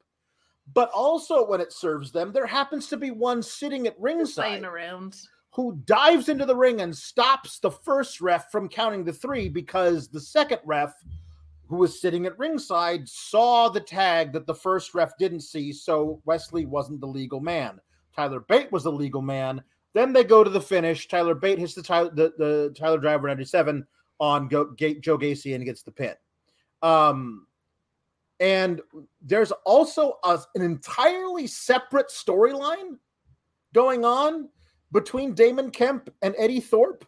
But 0.73 0.91
also, 0.91 1.47
when 1.47 1.61
it 1.61 1.73
serves 1.73 2.11
them, 2.11 2.33
there 2.33 2.47
happens 2.47 2.89
to 2.89 2.97
be 2.97 3.11
one 3.11 3.43
sitting 3.43 3.87
at 3.87 3.99
ringside 4.01 4.65
around. 4.65 5.17
who 5.51 5.81
dives 5.85 6.29
into 6.29 6.45
the 6.45 6.57
ring 6.57 6.81
and 6.81 6.97
stops 6.97 7.59
the 7.59 7.71
first 7.71 8.21
ref 8.21 8.51
from 8.51 8.69
counting 8.69 9.05
the 9.05 9.13
three 9.13 9.49
because 9.49 10.09
the 10.09 10.21
second 10.21 10.61
ref, 10.65 10.95
who 11.69 11.77
was 11.77 12.01
sitting 12.01 12.27
at 12.27 12.39
ringside, 12.39 13.09
saw 13.09 13.69
the 13.69 13.81
tag 13.81 14.33
that 14.33 14.47
the 14.47 14.55
first 14.55 14.95
ref 14.95 15.17
didn't 15.19 15.41
see. 15.41 15.73
So 15.73 16.21
Wes 16.25 16.53
Lee 16.53 16.67
wasn't 16.67 17.01
the 17.01 17.07
legal 17.07 17.41
man. 17.41 17.81
Tyler 18.15 18.41
Bate 18.41 18.71
was 18.71 18.85
the 18.85 18.93
legal 18.93 19.23
man. 19.23 19.63
Then 19.93 20.13
they 20.13 20.25
go 20.25 20.45
to 20.45 20.51
the 20.51 20.61
finish. 20.61 21.09
Tyler 21.09 21.35
Bate 21.35 21.59
hits 21.59 21.75
the 21.75 21.83
Tyler, 21.83 22.11
the, 22.11 22.33
the 22.39 22.75
Tyler 22.77 22.99
Driver 22.99 23.29
97 23.29 23.87
on 24.21 24.49
Go, 24.49 24.75
Joe 24.77 25.19
Gacy 25.19 25.55
and 25.55 25.65
gets 25.65 25.83
the 25.83 25.91
pin. 25.91 26.15
Um, 26.83 27.47
and 28.39 28.81
there's 29.23 29.53
also 29.65 30.19
a, 30.25 30.39
an 30.55 30.63
entirely 30.63 31.47
separate 31.47 32.09
storyline 32.09 32.99
going 33.75 34.05
on 34.05 34.49
between 34.93 35.35
Damon 35.35 35.71
Kemp 35.71 36.11
and 36.23 36.35
Eddie 36.39 36.61
Thorpe 36.61 37.05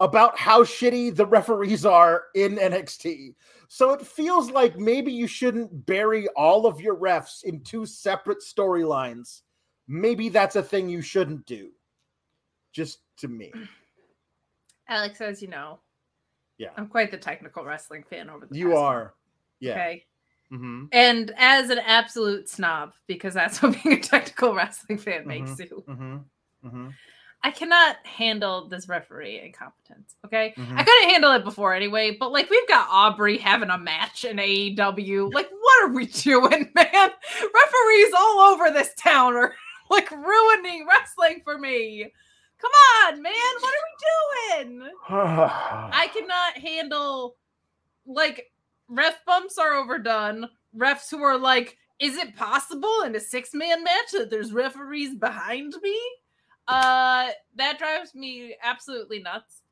about 0.00 0.38
how 0.38 0.62
shitty 0.62 1.14
the 1.14 1.26
referees 1.26 1.86
are 1.86 2.24
in 2.34 2.56
NXT. 2.56 3.34
So 3.68 3.92
it 3.92 4.06
feels 4.06 4.50
like 4.50 4.78
maybe 4.78 5.10
you 5.12 5.26
shouldn't 5.26 5.86
bury 5.86 6.28
all 6.36 6.66
of 6.66 6.80
your 6.80 6.96
refs 6.96 7.44
in 7.44 7.60
two 7.62 7.86
separate 7.86 8.40
storylines. 8.40 9.42
Maybe 9.88 10.28
that's 10.28 10.56
a 10.56 10.62
thing 10.62 10.88
you 10.88 11.00
shouldn't 11.00 11.46
do. 11.46 11.70
Just 12.72 12.98
to 13.18 13.28
me. 13.28 13.52
Alex, 14.88 15.20
as 15.20 15.42
you 15.42 15.48
know, 15.48 15.80
Yeah. 16.58 16.70
I'm 16.76 16.86
quite 16.86 17.10
the 17.10 17.16
technical 17.18 17.64
wrestling 17.64 18.04
fan 18.08 18.30
over 18.30 18.46
the 18.46 18.56
You 18.56 18.68
past 18.70 18.78
are. 18.78 19.14
Yeah. 19.60 19.72
Okay. 19.72 20.06
hmm 20.50 20.84
And 20.92 21.32
as 21.36 21.70
an 21.70 21.78
absolute 21.78 22.48
snob, 22.48 22.92
because 23.06 23.34
that's 23.34 23.60
what 23.62 23.82
being 23.82 23.98
a 23.98 24.00
technical 24.02 24.54
wrestling 24.54 24.98
fan 24.98 25.26
makes 25.26 25.52
Mhm. 25.52 25.70
you, 25.70 25.84
hmm 25.86 26.16
hmm 26.68 26.88
I 27.46 27.52
cannot 27.52 28.04
handle 28.04 28.66
this 28.66 28.88
referee 28.88 29.40
incompetence. 29.40 30.16
Okay. 30.24 30.52
Mhm. 30.56 30.76
I 30.76 30.82
couldn't 30.82 31.10
handle 31.10 31.30
it 31.30 31.44
before 31.44 31.74
anyway, 31.74 32.16
but 32.18 32.32
like 32.32 32.50
we've 32.50 32.66
got 32.66 32.88
Aubrey 32.90 33.38
having 33.38 33.70
a 33.70 33.78
match 33.78 34.24
in 34.24 34.38
AEW. 34.40 35.30
Like, 35.32 35.48
what 35.48 35.84
are 35.84 35.92
we 35.92 36.06
doing, 36.06 36.72
man? 36.74 37.10
Referees 37.54 38.12
all 38.18 38.40
over 38.40 38.72
this 38.72 38.92
town 38.94 39.34
are 39.36 39.54
like 39.90 40.10
ruining 40.10 40.88
wrestling 40.88 41.40
for 41.44 41.56
me. 41.56 42.10
Come 42.58 42.70
on, 43.04 43.22
man. 43.22 43.32
What 43.60 43.74
are 43.74 44.56
we 44.58 44.64
doing? 44.64 44.90
I 45.08 46.10
cannot 46.12 46.58
handle 46.60 47.36
like 48.06 48.50
ref 48.88 49.24
bumps 49.24 49.56
are 49.56 49.74
overdone. 49.74 50.48
Refs 50.76 51.08
who 51.12 51.22
are 51.22 51.38
like, 51.38 51.76
is 52.00 52.16
it 52.16 52.34
possible 52.34 53.02
in 53.02 53.14
a 53.14 53.20
six 53.20 53.54
man 53.54 53.84
match 53.84 54.10
that 54.14 54.30
there's 54.30 54.52
referees 54.52 55.14
behind 55.14 55.74
me? 55.80 55.96
Uh, 56.68 57.30
that 57.56 57.78
drives 57.78 58.14
me 58.14 58.56
absolutely 58.62 59.20
nuts. 59.20 59.62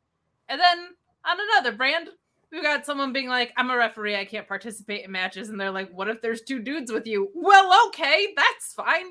And 0.49 0.61
then 0.61 0.79
on 1.25 1.37
another 1.53 1.77
brand, 1.77 2.09
we've 2.53 2.63
got 2.63 2.87
someone 2.87 3.13
being 3.13 3.29
like, 3.29 3.53
I'm 3.57 3.71
a 3.71 3.77
referee, 3.77 4.17
I 4.17 4.25
can't 4.25 4.47
participate 4.47 5.05
in 5.05 5.13
matches. 5.13 5.49
And 5.49 5.61
they're 5.61 5.71
like, 5.71 5.91
What 5.93 6.09
if 6.09 6.21
there's 6.23 6.43
two 6.43 6.61
dudes 6.61 6.93
with 6.93 7.07
you? 7.07 7.31
Well, 7.35 7.87
okay, 7.89 8.35
that's 8.37 8.73
fine. 8.75 9.07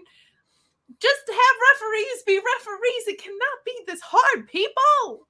Just 0.99 1.23
have 1.27 1.81
referees 1.81 2.23
be 2.25 2.37
referees. 2.37 3.07
It 3.07 3.21
cannot 3.21 3.65
be 3.65 3.73
this 3.87 4.01
hard, 4.01 4.47
people. 4.47 5.27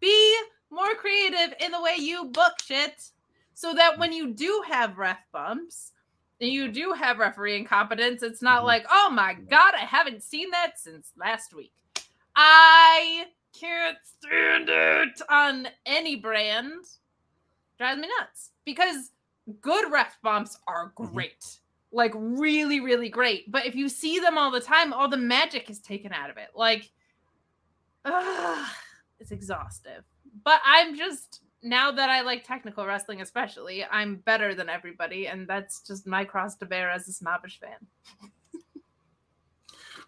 Be 0.00 0.36
more 0.70 0.94
creative 0.94 1.54
in 1.60 1.72
the 1.72 1.80
way 1.80 1.96
you 1.98 2.26
book 2.26 2.54
shit 2.64 3.10
so 3.54 3.74
that 3.74 3.98
when 3.98 4.12
you 4.12 4.32
do 4.32 4.62
have 4.68 4.98
ref 4.98 5.18
bumps 5.32 5.92
you 6.40 6.68
do 6.68 6.92
have 6.92 7.18
referee 7.18 7.56
incompetence, 7.56 8.22
it's 8.22 8.42
not 8.42 8.62
Mhm. 8.62 8.66
like, 8.66 8.86
oh 8.90 9.10
my 9.10 9.34
God, 9.34 9.74
I 9.74 9.78
haven't 9.78 10.22
seen 10.22 10.50
that 10.50 10.78
since 10.78 11.12
last 11.16 11.52
week. 11.52 11.72
I 12.36 13.26
can't 13.52 13.98
stand 14.04 14.68
it 14.68 15.20
on 15.28 15.68
any 15.84 16.16
brand. 16.16 16.84
Drives 17.76 18.00
me 18.00 18.08
nuts 18.18 18.52
because 18.64 19.12
good 19.60 19.90
ref 19.90 20.20
bumps 20.22 20.58
are 20.66 20.92
Mhm. 20.92 21.12
great. 21.12 21.60
Like 21.90 22.12
really, 22.14 22.80
really 22.80 23.08
great. 23.08 23.50
But 23.50 23.66
if 23.66 23.74
you 23.74 23.88
see 23.88 24.18
them 24.20 24.36
all 24.38 24.50
the 24.50 24.60
time, 24.60 24.92
all 24.92 25.08
the 25.08 25.16
magic 25.16 25.70
is 25.70 25.80
taken 25.80 26.12
out 26.12 26.30
of 26.30 26.36
it. 26.36 26.50
Like, 26.54 26.92
ugh, 28.04 28.68
it's 29.18 29.30
exhaustive. 29.32 30.04
But 30.44 30.60
I'm 30.64 30.94
just 30.96 31.42
now 31.62 31.90
that 31.90 32.08
I 32.10 32.20
like 32.22 32.44
technical 32.44 32.86
wrestling, 32.86 33.20
especially, 33.20 33.84
I'm 33.84 34.16
better 34.16 34.54
than 34.54 34.68
everybody, 34.68 35.26
and 35.26 35.46
that's 35.48 35.80
just 35.82 36.06
my 36.06 36.24
cross 36.24 36.56
to 36.56 36.66
bear 36.66 36.90
as 36.90 37.08
a 37.08 37.12
snobbish 37.12 37.60
fan. 37.60 37.78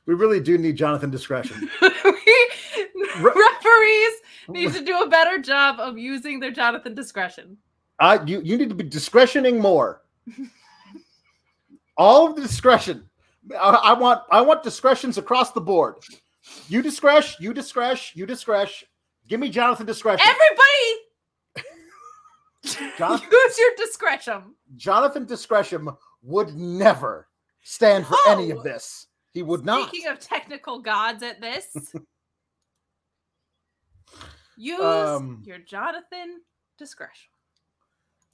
We 0.06 0.14
really 0.14 0.40
do 0.40 0.56
need 0.58 0.76
Jonathan 0.76 1.10
discretion. 1.10 1.68
We- 1.80 2.50
Re- 3.18 3.32
referees 3.62 4.14
need 4.48 4.72
to 4.72 4.84
do 4.84 4.98
a 5.00 5.08
better 5.08 5.38
job 5.38 5.78
of 5.80 5.98
using 5.98 6.40
their 6.40 6.50
Jonathan 6.50 6.94
discretion. 6.94 7.56
I 7.98 8.22
you 8.24 8.40
you 8.42 8.56
need 8.56 8.68
to 8.68 8.74
be 8.74 8.84
discretioning 8.84 9.60
more. 9.60 10.02
All 11.96 12.28
of 12.28 12.36
the 12.36 12.42
discretion. 12.42 13.08
I, 13.52 13.68
I 13.70 13.92
want 13.92 14.22
I 14.30 14.40
want 14.40 14.62
discretions 14.62 15.18
across 15.18 15.52
the 15.52 15.60
board. 15.60 15.96
You 16.68 16.82
discretion, 16.82 17.36
you 17.44 17.52
discretion, 17.52 18.18
you 18.18 18.26
discretion. 18.26 18.88
Give 19.28 19.38
me 19.38 19.50
Jonathan 19.50 19.86
discretion. 19.86 20.26
Everybody, 20.26 21.02
Jonathan, 22.64 23.28
use 23.32 23.58
your 23.58 23.70
discretion. 23.76 24.54
Jonathan 24.76 25.24
discretion 25.24 25.88
would 26.22 26.54
never 26.56 27.28
stand 27.62 28.06
for 28.06 28.16
any 28.28 28.52
Oh. 28.52 28.58
of 28.58 28.62
this. 28.64 29.06
He 29.32 29.42
would 29.42 29.64
not. 29.64 29.88
Speaking 29.88 30.08
of 30.08 30.18
technical 30.18 30.80
gods 30.80 31.22
at 31.22 31.40
this, 31.40 31.66
use 34.56 34.80
Um, 34.80 35.42
your 35.46 35.58
Jonathan 35.58 36.40
discretion. 36.78 37.30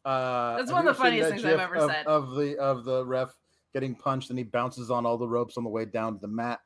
Uh, 0.05 0.57
That's 0.57 0.70
one 0.72 0.87
of 0.87 0.95
the 0.97 1.03
funniest 1.03 1.31
things 1.31 1.45
I've 1.45 1.59
ever 1.61 1.77
of, 1.77 1.91
said. 1.91 2.07
Of 2.07 2.35
the 2.37 2.57
of 2.59 2.85
the 2.85 3.05
ref 3.05 3.35
getting 3.74 3.95
punched 3.95 4.31
and 4.31 4.39
he 4.39 4.45
bounces 4.45 4.91
on 4.91 5.05
all 5.05 5.18
the 5.18 5.29
ropes 5.29 5.57
on 5.59 5.64
the 5.64 5.70
way 5.70 5.85
down 5.85 6.14
to 6.14 6.20
the 6.20 6.29
mat. 6.29 6.61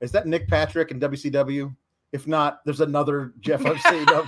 Is 0.00 0.10
that 0.12 0.26
Nick 0.26 0.48
Patrick 0.48 0.90
in 0.90 0.98
WCW? 0.98 1.74
If 2.12 2.26
not, 2.26 2.64
there's 2.64 2.80
another 2.80 3.34
Jeff 3.40 3.64
I've 3.66 3.80
seen 3.82 4.08
of, 4.10 4.26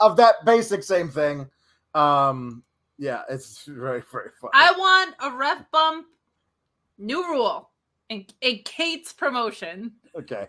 of 0.00 0.16
that 0.18 0.44
basic 0.44 0.82
same 0.82 1.08
thing. 1.08 1.48
Um, 1.98 2.62
yeah, 2.98 3.22
it's 3.28 3.64
very 3.64 4.02
very 4.12 4.30
funny. 4.40 4.52
I 4.54 4.72
want 4.76 5.14
a 5.20 5.36
ref 5.36 5.70
bump. 5.70 6.06
New 7.00 7.22
rule 7.28 7.70
in, 8.08 8.26
in 8.40 8.60
Kate's 8.64 9.12
promotion: 9.12 9.92
okay, 10.16 10.48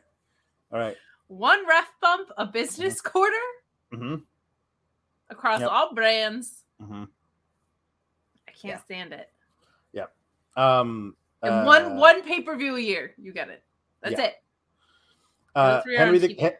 all 0.72 0.80
right. 0.80 0.98
one 1.28 1.68
ref 1.68 1.92
bump 2.02 2.30
a 2.38 2.46
business 2.46 3.02
quarter 3.02 3.36
Mm-hmm. 3.94 4.16
across 5.30 5.60
Yep. 5.62 5.70
all 5.72 5.94
brands. 5.94 6.64
Mm-hmm. 6.82 7.04
I 8.48 8.52
can't 8.52 8.64
Yeah. 8.64 8.84
stand 8.84 9.14
it. 9.14 9.32
Yep. 9.94 10.12
Um, 10.58 11.16
And 11.44 11.54
uh, 11.54 11.64
one 11.66 11.98
one 11.98 12.24
pay 12.24 12.42
per 12.42 12.56
view 12.56 12.76
a 12.78 12.80
year, 12.80 13.14
you 13.18 13.32
get 13.34 13.50
it. 13.50 13.64
That's 14.02 14.18
yeah. 14.18 14.26
it. 14.26 14.34
Uh, 15.56 15.82
Henry 15.98 16.18
the 16.20 16.56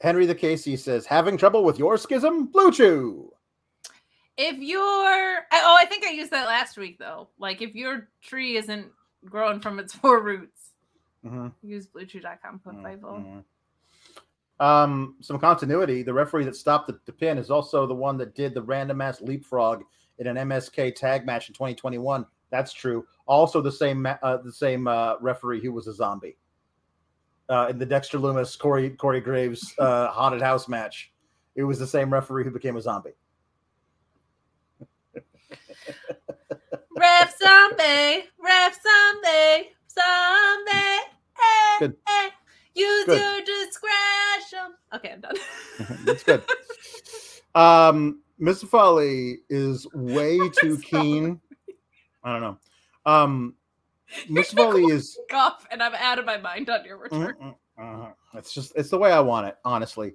Henry 0.00 0.24
the 0.26 0.34
Casey 0.34 0.76
says, 0.76 1.04
"Having 1.06 1.36
trouble 1.38 1.64
with 1.64 1.78
your 1.78 1.96
schism, 1.98 2.46
Blue 2.46 2.70
Chew." 2.72 3.30
If 4.36 4.58
you're, 4.58 4.82
I- 4.82 5.62
oh, 5.62 5.76
I 5.80 5.84
think 5.86 6.04
I 6.04 6.10
used 6.10 6.30
that 6.32 6.46
last 6.46 6.76
week 6.76 6.98
though. 6.98 7.28
Like 7.38 7.62
if 7.62 7.74
your 7.74 8.08
tree 8.22 8.56
isn't 8.56 8.86
growing 9.24 9.60
from 9.60 9.78
its 9.78 9.94
four 9.94 10.22
roots, 10.22 10.70
Mm-hmm. 11.24 11.48
use 11.62 11.86
bluechew.com 11.86 12.60
code 12.62 12.74
Fightful. 12.84 13.42
Um, 14.60 15.16
some 15.20 15.38
continuity. 15.38 16.02
The 16.02 16.12
referee 16.12 16.44
that 16.44 16.54
stopped 16.54 16.86
the, 16.86 16.98
the 17.06 17.12
pin 17.12 17.38
is 17.38 17.50
also 17.50 17.86
the 17.86 17.94
one 17.94 18.18
that 18.18 18.34
did 18.34 18.52
the 18.52 18.60
random 18.62 19.00
ass 19.00 19.22
leapfrog 19.22 19.82
in 20.18 20.26
an 20.26 20.36
MSK 20.36 20.94
tag 20.94 21.24
match 21.24 21.48
in 21.48 21.54
2021. 21.54 22.26
That's 22.50 22.74
true. 22.74 23.06
Also, 23.26 23.60
the 23.62 23.72
same 23.72 24.06
uh, 24.06 24.36
the 24.36 24.52
same 24.52 24.86
uh, 24.86 25.14
referee 25.20 25.60
who 25.62 25.72
was 25.72 25.86
a 25.88 25.94
zombie 25.94 26.36
uh, 27.48 27.68
in 27.70 27.78
the 27.78 27.86
Dexter 27.86 28.18
Lumis 28.18 28.56
Corey 28.58 28.90
Corey 28.90 29.20
Graves 29.22 29.74
uh, 29.78 30.08
haunted 30.08 30.42
house 30.42 30.68
match. 30.68 31.10
It 31.56 31.64
was 31.64 31.78
the 31.78 31.86
same 31.86 32.12
referee 32.12 32.44
who 32.44 32.50
became 32.50 32.76
a 32.76 32.82
zombie. 32.82 33.14
Ref 36.96 37.36
zombie, 37.38 38.24
ref 38.38 38.78
zombie, 38.82 39.70
zombie. 39.90 41.00
Hey, 41.36 41.78
Good. 41.80 41.96
hey, 42.06 42.28
use 42.74 43.04
Good. 43.06 43.20
your 43.20 43.40
discretion. 43.40 44.74
Okay, 44.94 45.12
I'm 45.12 45.20
done. 45.20 45.34
That's 46.04 46.22
good. 46.22 46.42
Um, 47.54 48.22
Mustafa 48.38 48.76
Ali 48.76 49.38
is 49.48 49.86
way 49.92 50.48
too 50.60 50.78
keen. 50.78 51.40
I 52.22 52.32
don't 52.32 52.40
know. 52.42 52.58
Um, 53.06 53.54
Mustafa 54.28 54.62
Ali 54.62 54.84
is. 54.84 55.18
Cough, 55.30 55.66
and 55.70 55.82
I'm 55.82 55.94
out 55.94 56.18
of 56.18 56.24
my 56.24 56.36
mind 56.36 56.70
on 56.70 56.84
your 56.84 56.98
return. 56.98 57.34
Mm, 57.42 57.54
mm, 57.80 58.06
uh, 58.06 58.12
It's 58.34 58.52
just 58.54 58.72
it's 58.76 58.90
the 58.90 58.98
way 58.98 59.12
I 59.12 59.20
want 59.20 59.48
it, 59.48 59.56
honestly. 59.64 60.14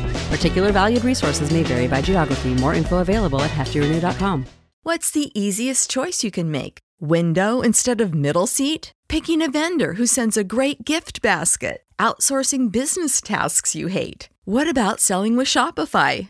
Particular 0.31 0.71
valued 0.71 1.03
resources 1.03 1.51
may 1.51 1.63
vary 1.63 1.87
by 1.87 2.01
geography. 2.01 2.55
More 2.55 2.73
info 2.73 2.97
available 2.99 3.41
at 3.41 3.51
heftyrenew.com. 3.51 4.45
What's 4.83 5.11
the 5.11 5.29
easiest 5.39 5.91
choice 5.91 6.23
you 6.23 6.31
can 6.31 6.49
make? 6.49 6.79
Window 6.99 7.61
instead 7.61 8.01
of 8.01 8.15
middle 8.15 8.47
seat? 8.47 8.91
Picking 9.07 9.41
a 9.43 9.51
vendor 9.51 9.93
who 9.93 10.07
sends 10.07 10.37
a 10.37 10.43
great 10.43 10.85
gift 10.85 11.21
basket? 11.21 11.83
Outsourcing 11.99 12.71
business 12.71 13.21
tasks 13.21 13.75
you 13.75 13.87
hate? 13.87 14.29
What 14.45 14.67
about 14.67 14.99
selling 14.99 15.37
with 15.37 15.47
Shopify? 15.47 16.29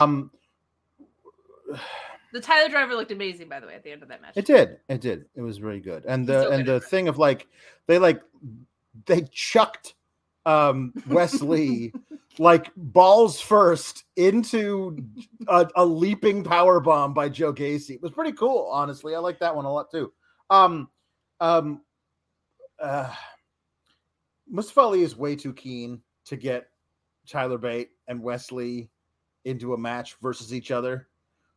Um, 0.00 0.30
The 2.32 2.40
Tyler 2.40 2.68
Driver 2.68 2.94
looked 2.94 3.10
amazing, 3.10 3.48
by 3.48 3.58
the 3.60 3.66
way, 3.66 3.74
at 3.74 3.82
the 3.82 3.90
end 3.90 4.02
of 4.02 4.08
that 4.08 4.20
match. 4.20 4.32
it 4.36 4.44
did, 4.44 4.78
it 4.88 5.00
did. 5.00 5.24
It 5.34 5.40
was 5.40 5.60
really 5.60 5.80
good. 5.80 6.04
And 6.06 6.26
the 6.26 6.42
so 6.42 6.50
and 6.50 6.66
the 6.66 6.76
it. 6.76 6.84
thing 6.84 7.08
of 7.08 7.16
like 7.18 7.46
they 7.86 7.98
like 7.98 8.20
they 9.06 9.22
chucked 9.32 9.94
um 10.44 10.92
Wes 11.08 11.40
Lee 11.40 11.92
like 12.38 12.70
balls 12.76 13.40
first 13.40 14.04
into 14.16 14.96
a, 15.48 15.68
a 15.76 15.84
leaping 15.84 16.44
power 16.44 16.80
bomb 16.80 17.14
by 17.14 17.28
Joe 17.28 17.52
Gacy. 17.52 17.90
It 17.96 18.02
was 18.02 18.12
pretty 18.12 18.32
cool, 18.32 18.68
honestly. 18.70 19.14
I 19.14 19.18
like 19.18 19.38
that 19.40 19.54
one 19.56 19.64
a 19.64 19.72
lot 19.72 19.90
too. 19.90 20.12
Um, 20.50 20.88
um, 21.40 21.82
uh, 22.80 23.12
Mustafa 24.48 24.80
Ali 24.80 25.02
is 25.02 25.16
way 25.16 25.34
too 25.34 25.52
keen 25.52 26.00
to 26.26 26.36
get 26.36 26.68
Tyler 27.26 27.58
Bate 27.58 27.90
and 28.06 28.22
Wes 28.22 28.52
Lee 28.52 28.88
into 29.48 29.74
a 29.74 29.78
match 29.78 30.16
versus 30.22 30.54
each 30.54 30.70
other 30.70 31.08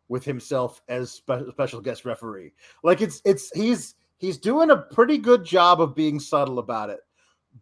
with 0.07 0.25
himself 0.25 0.81
as 0.89 1.11
spe- 1.11 1.49
special 1.51 1.81
guest 1.81 2.05
referee. 2.05 2.53
Like 2.83 3.01
it's 3.01 3.21
it's 3.25 3.51
he's 3.51 3.95
he's 4.17 4.37
doing 4.37 4.71
a 4.71 4.77
pretty 4.77 5.17
good 5.17 5.43
job 5.43 5.81
of 5.81 5.95
being 5.95 6.19
subtle 6.19 6.59
about 6.59 6.89
it. 6.89 6.99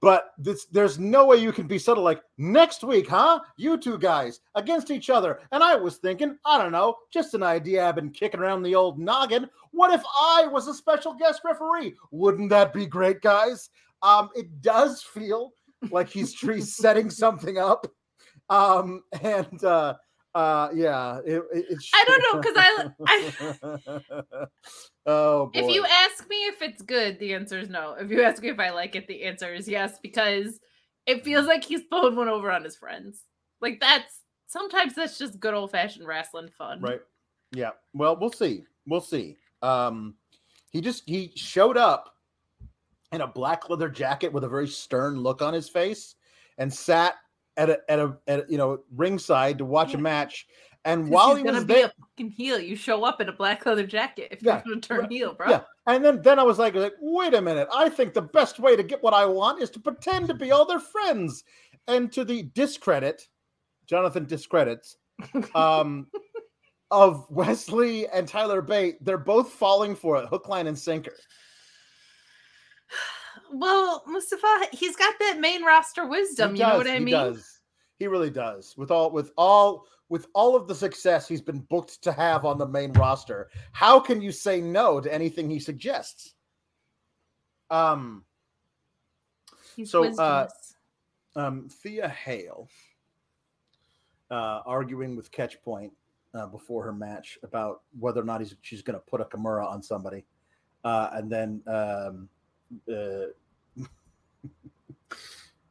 But 0.01 0.33
this, 0.37 0.65
there's 0.65 0.99
no 0.99 1.25
way 1.25 1.37
you 1.37 1.51
can 1.51 1.65
be 1.65 1.79
subtle 1.79 2.03
like 2.03 2.21
next 2.37 2.83
week, 2.83 3.07
huh? 3.07 3.39
You 3.57 3.77
two 3.77 3.97
guys 3.97 4.39
against 4.53 4.91
each 4.91 5.09
other. 5.09 5.39
And 5.51 5.63
I 5.63 5.75
was 5.75 5.97
thinking, 5.97 6.37
I 6.45 6.61
don't 6.61 6.71
know, 6.71 6.95
just 7.11 7.33
an 7.33 7.41
idea 7.41 7.85
I've 7.85 7.95
been 7.95 8.11
kicking 8.11 8.39
around 8.39 8.61
the 8.61 8.75
old 8.75 8.99
noggin. 8.99 9.49
What 9.71 9.91
if 9.91 10.03
I 10.05 10.45
was 10.45 10.67
a 10.67 10.75
special 10.75 11.15
guest 11.15 11.41
referee? 11.43 11.95
Wouldn't 12.11 12.51
that 12.51 12.71
be 12.71 12.85
great, 12.85 13.21
guys? 13.21 13.71
Um, 14.03 14.29
it 14.35 14.61
does 14.61 15.01
feel 15.01 15.53
like 15.89 16.09
he's 16.09 16.33
he's 16.39 16.75
setting 16.75 17.09
something 17.09 17.57
up. 17.57 17.87
Um, 18.49 19.03
and 19.21 19.63
uh, 19.63 19.95
uh, 20.35 20.69
yeah, 20.73 21.19
it, 21.25 21.41
it, 21.53 21.77
I 21.93 22.05
don't 22.07 22.21
know, 22.21 22.41
'cause 22.41 22.53
I- 22.57 23.99
I. 24.37 24.45
oh 25.05 25.45
boy. 25.47 25.51
If 25.59 25.69
you 25.73 25.85
ask 25.85 26.29
me 26.29 26.35
if 26.45 26.61
it's 26.61 26.81
good, 26.81 27.19
the 27.19 27.33
answer 27.33 27.59
is 27.59 27.69
no. 27.69 27.93
If 27.99 28.11
you 28.11 28.21
ask 28.23 28.41
me 28.41 28.49
if 28.49 28.59
I 28.59 28.69
like 28.69 28.95
it, 28.95 29.07
the 29.07 29.23
answer 29.23 29.53
is 29.53 29.67
yes, 29.67 29.97
because 30.01 30.59
it 31.05 31.23
feels 31.23 31.47
like 31.47 31.63
he's 31.63 31.83
pulling 31.89 32.15
one 32.15 32.29
over 32.29 32.51
on 32.51 32.63
his 32.63 32.75
friends. 32.75 33.23
Like 33.61 33.79
that's 33.79 34.21
sometimes 34.47 34.95
that's 34.95 35.17
just 35.17 35.39
good 35.39 35.53
old 35.53 35.71
fashioned 35.71 36.07
wrestling 36.07 36.49
fun. 36.57 36.81
Right. 36.81 37.01
Yeah. 37.51 37.71
Well, 37.93 38.17
we'll 38.19 38.31
see. 38.31 38.63
We'll 38.87 39.01
see. 39.01 39.37
Um, 39.61 40.15
he 40.71 40.81
just 40.81 41.03
he 41.07 41.31
showed 41.35 41.77
up 41.77 42.13
in 43.11 43.21
a 43.21 43.27
black 43.27 43.69
leather 43.69 43.89
jacket 43.89 44.31
with 44.31 44.43
a 44.43 44.49
very 44.49 44.67
stern 44.67 45.19
look 45.19 45.41
on 45.41 45.53
his 45.53 45.67
face 45.67 46.15
and 46.59 46.71
sat 46.71 47.15
at 47.59 47.69
a 47.69 47.79
at 47.91 47.99
a, 47.99 48.17
at 48.27 48.39
a 48.39 48.45
you 48.49 48.57
know 48.57 48.79
ringside 48.95 49.59
to 49.59 49.65
watch 49.65 49.93
a 49.93 49.97
match. 49.99 50.47
And 50.85 51.09
while 51.09 51.35
he's 51.35 51.39
he 51.39 51.43
gonna 51.43 51.57
was 51.57 51.65
be 51.65 51.73
there, 51.75 51.85
a 51.87 51.91
fucking 51.99 52.29
heel. 52.31 52.57
You 52.57 52.75
show 52.75 53.03
up 53.03 53.19
in 53.21 53.29
a 53.29 53.33
black 53.33 53.65
leather 53.65 53.85
jacket 53.85 54.29
if 54.31 54.41
Yeah, 54.41 54.61
you're 54.65 54.75
gonna 54.75 54.81
turn 54.81 54.99
right, 55.01 55.11
heel, 55.11 55.33
bro. 55.33 55.49
yeah. 55.49 55.61
And 55.85 56.03
then 56.03 56.21
then 56.21 56.39
I 56.39 56.43
was 56.43 56.57
like, 56.57 56.73
like, 56.73 56.93
wait 57.01 57.33
a 57.33 57.41
minute. 57.41 57.67
I 57.73 57.89
think 57.89 58.13
the 58.13 58.21
best 58.21 58.59
way 58.59 58.75
to 58.75 58.83
get 58.83 59.03
what 59.03 59.13
I 59.13 59.25
want 59.25 59.61
is 59.61 59.69
to 59.71 59.79
pretend 59.79 60.27
to 60.29 60.33
be 60.33 60.51
all 60.51 60.65
their 60.65 60.79
friends. 60.79 61.43
and 61.87 62.11
to 62.13 62.23
the 62.23 62.43
discredit, 62.53 63.27
Jonathan 63.87 64.25
discredits 64.25 64.95
um, 65.55 66.07
of 66.91 67.25
Wes 67.29 67.69
Lee 67.69 68.07
and 68.07 68.27
Tyler 68.27 68.61
Bate, 68.61 69.03
they're 69.03 69.17
both 69.17 69.51
falling 69.51 69.95
for 69.95 70.17
it, 70.17 70.27
hook, 70.27 70.47
line, 70.47 70.67
and 70.67 70.77
sinker. 70.79 71.15
Well, 73.51 74.03
Mustafa, 74.07 74.67
he's 74.71 74.95
got 74.95 75.13
that 75.19 75.39
main 75.39 75.63
roster 75.63 76.07
wisdom. 76.07 76.55
He 76.55 76.61
you 76.61 76.67
know 76.67 76.77
what 76.77 76.87
I 76.87 76.99
he 76.99 77.05
mean? 77.05 77.13
Does. 77.13 77.59
He 77.97 78.07
really 78.07 78.29
does. 78.29 78.75
With 78.77 78.91
all 78.91 79.11
with 79.11 79.31
all 79.37 79.85
with 80.07 80.27
all 80.33 80.55
of 80.55 80.67
the 80.67 80.75
success 80.75 81.27
he's 81.27 81.41
been 81.41 81.59
booked 81.69 82.01
to 82.03 82.11
have 82.11 82.45
on 82.45 82.57
the 82.57 82.67
main 82.67 82.91
roster, 82.93 83.49
how 83.71 83.99
can 83.99 84.21
you 84.21 84.31
say 84.31 84.61
no 84.61 84.99
to 84.99 85.13
anything 85.13 85.49
he 85.49 85.59
suggests? 85.59 86.35
Um 87.69 88.23
He's 89.75 89.91
So, 89.91 90.05
uh, 90.17 90.47
um, 91.35 91.69
Thea 91.69 92.09
Hail 92.09 92.67
uh, 94.31 94.61
arguing 94.65 95.15
with 95.15 95.31
Catchpoint 95.31 95.91
uh, 96.33 96.47
before 96.47 96.83
her 96.83 96.93
match 96.93 97.37
about 97.43 97.81
whether 97.97 98.21
or 98.21 98.25
not 98.25 98.41
he's, 98.41 98.55
she's 98.61 98.81
going 98.81 98.99
to 98.99 99.05
put 99.05 99.21
a 99.21 99.25
Kimura 99.25 99.65
on 99.65 99.81
somebody. 99.81 100.25
Uh, 100.83 101.09
and 101.13 101.31
then 101.31 101.61
um, 101.67 102.29
uh, 102.91 103.25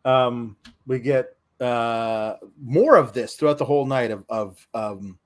um, 0.08 0.56
we 0.86 0.98
get 0.98 1.36
uh, 1.60 2.34
more 2.60 2.96
of 2.96 3.12
this 3.12 3.34
throughout 3.34 3.58
the 3.58 3.64
whole 3.64 3.86
night 3.86 4.10
of, 4.10 4.24
of 4.28 4.66
um, 4.74 5.18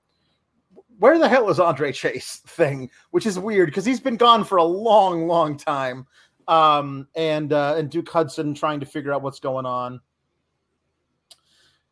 where 0.99 1.19
the 1.19 1.27
hell 1.27 1.49
is 1.49 1.59
Andre 1.59 1.91
Chase 1.91 2.37
thing, 2.47 2.89
which 3.11 3.25
is 3.25 3.37
weird 3.37 3.67
because 3.67 3.85
he's 3.85 3.99
been 3.99 4.17
gone 4.17 4.43
for 4.43 4.57
a 4.57 4.63
long, 4.63 5.27
long 5.27 5.57
time. 5.57 6.07
Um, 6.47 7.07
and 7.15 7.53
uh, 7.53 7.75
and 7.77 7.89
Duke 7.89 8.09
Hudson 8.09 8.53
trying 8.53 8.81
to 8.81 8.85
figure 8.85 9.13
out 9.13 9.21
what's 9.21 9.39
going 9.39 9.65
on. 9.65 10.01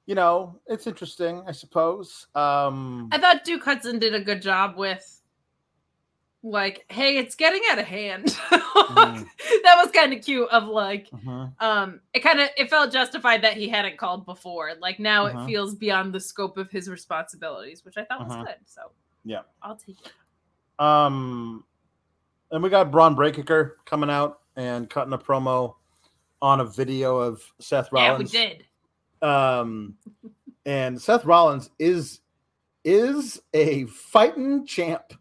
You 0.06 0.16
know, 0.16 0.60
it's 0.68 0.88
interesting, 0.88 1.42
I 1.48 1.54
suppose. 1.54 2.28
Um, 2.36 3.08
I 3.14 3.18
thought 3.18 3.46
Duke 3.46 3.64
Hudson 3.64 3.98
did 3.98 4.14
a 4.14 4.20
good 4.20 4.42
job 4.42 4.76
with 4.76 5.21
like, 6.44 6.86
hey, 6.90 7.18
it's 7.18 7.36
getting 7.36 7.62
out 7.70 7.80
of 7.80 7.86
hand. 7.86 8.38
Mhm. 8.72 9.26
that 9.64 9.82
was 9.84 9.92
kind 9.92 10.14
of 10.14 10.24
cute 10.24 10.50
of 10.50 10.64
like 10.68 11.10
mhm. 11.12 11.54
um 11.60 12.00
it 12.14 12.22
kind 12.22 12.40
of 12.40 12.50
it 12.58 12.70
felt 12.70 12.92
justified 12.92 13.44
that 13.44 13.56
he 13.56 13.68
hadn't 13.68 13.98
called 13.98 14.26
before. 14.26 14.72
Like 14.80 15.00
now 15.00 15.26
it 15.28 15.46
feels 15.46 15.76
beyond 15.76 16.14
the 16.14 16.20
scope 16.20 16.58
of 16.58 16.72
his 16.72 16.90
responsibilities, 16.90 17.86
which 17.86 17.98
I 17.98 18.06
thought 18.06 18.28
was 18.28 18.36
good. 18.36 18.56
So 18.66 18.92
Yeah. 19.24 19.42
I'll 19.62 19.76
take 19.76 19.98
it. 20.00 20.84
Um, 20.84 21.64
and 22.52 22.64
we 22.64 22.70
got 22.70 22.92
Bron 22.92 23.14
Breakker 23.14 23.78
coming 23.86 24.10
out 24.10 24.40
and 24.56 24.90
cutting 24.90 25.14
a 25.14 25.18
promo 25.18 25.76
on 26.42 26.62
a 26.62 26.66
video 26.66 27.18
of 27.18 27.42
Seth 27.60 27.92
Rollins. 27.92 28.34
Yeah, 28.34 28.42
we 28.42 28.48
did. 28.48 28.66
Um, 29.22 29.96
and 30.66 31.00
Seth 31.00 31.26
Rollins 31.26 31.70
is 31.78 32.22
is 32.84 33.42
a 33.54 33.86
fighting 33.86 34.66
champ 34.66 35.14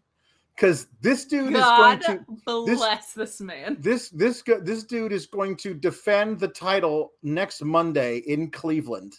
because 0.61 0.87
this 1.01 1.25
dude 1.25 1.53
God 1.53 2.01
is 2.01 2.05
going 2.05 2.19
to 2.19 2.65
this- 2.65 2.77
bless 2.77 3.13
this 3.13 3.41
man. 3.41 3.77
this 3.79 4.09
this 4.09 4.43
this 4.61 4.83
dude 4.83 5.11
is 5.11 5.25
going 5.25 5.55
to 5.57 5.73
defend 5.73 6.39
the 6.39 6.47
title 6.47 7.13
next 7.23 7.63
Monday 7.63 8.17
in 8.27 8.51
Cleveland 8.51 9.13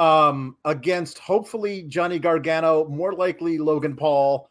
um 0.00 0.56
against 0.64 1.20
hopefully 1.20 1.82
Johnny 1.82 2.18
Gargano, 2.18 2.88
more 2.88 3.12
likely 3.12 3.58
Logan 3.58 3.94
Paul, 3.94 4.48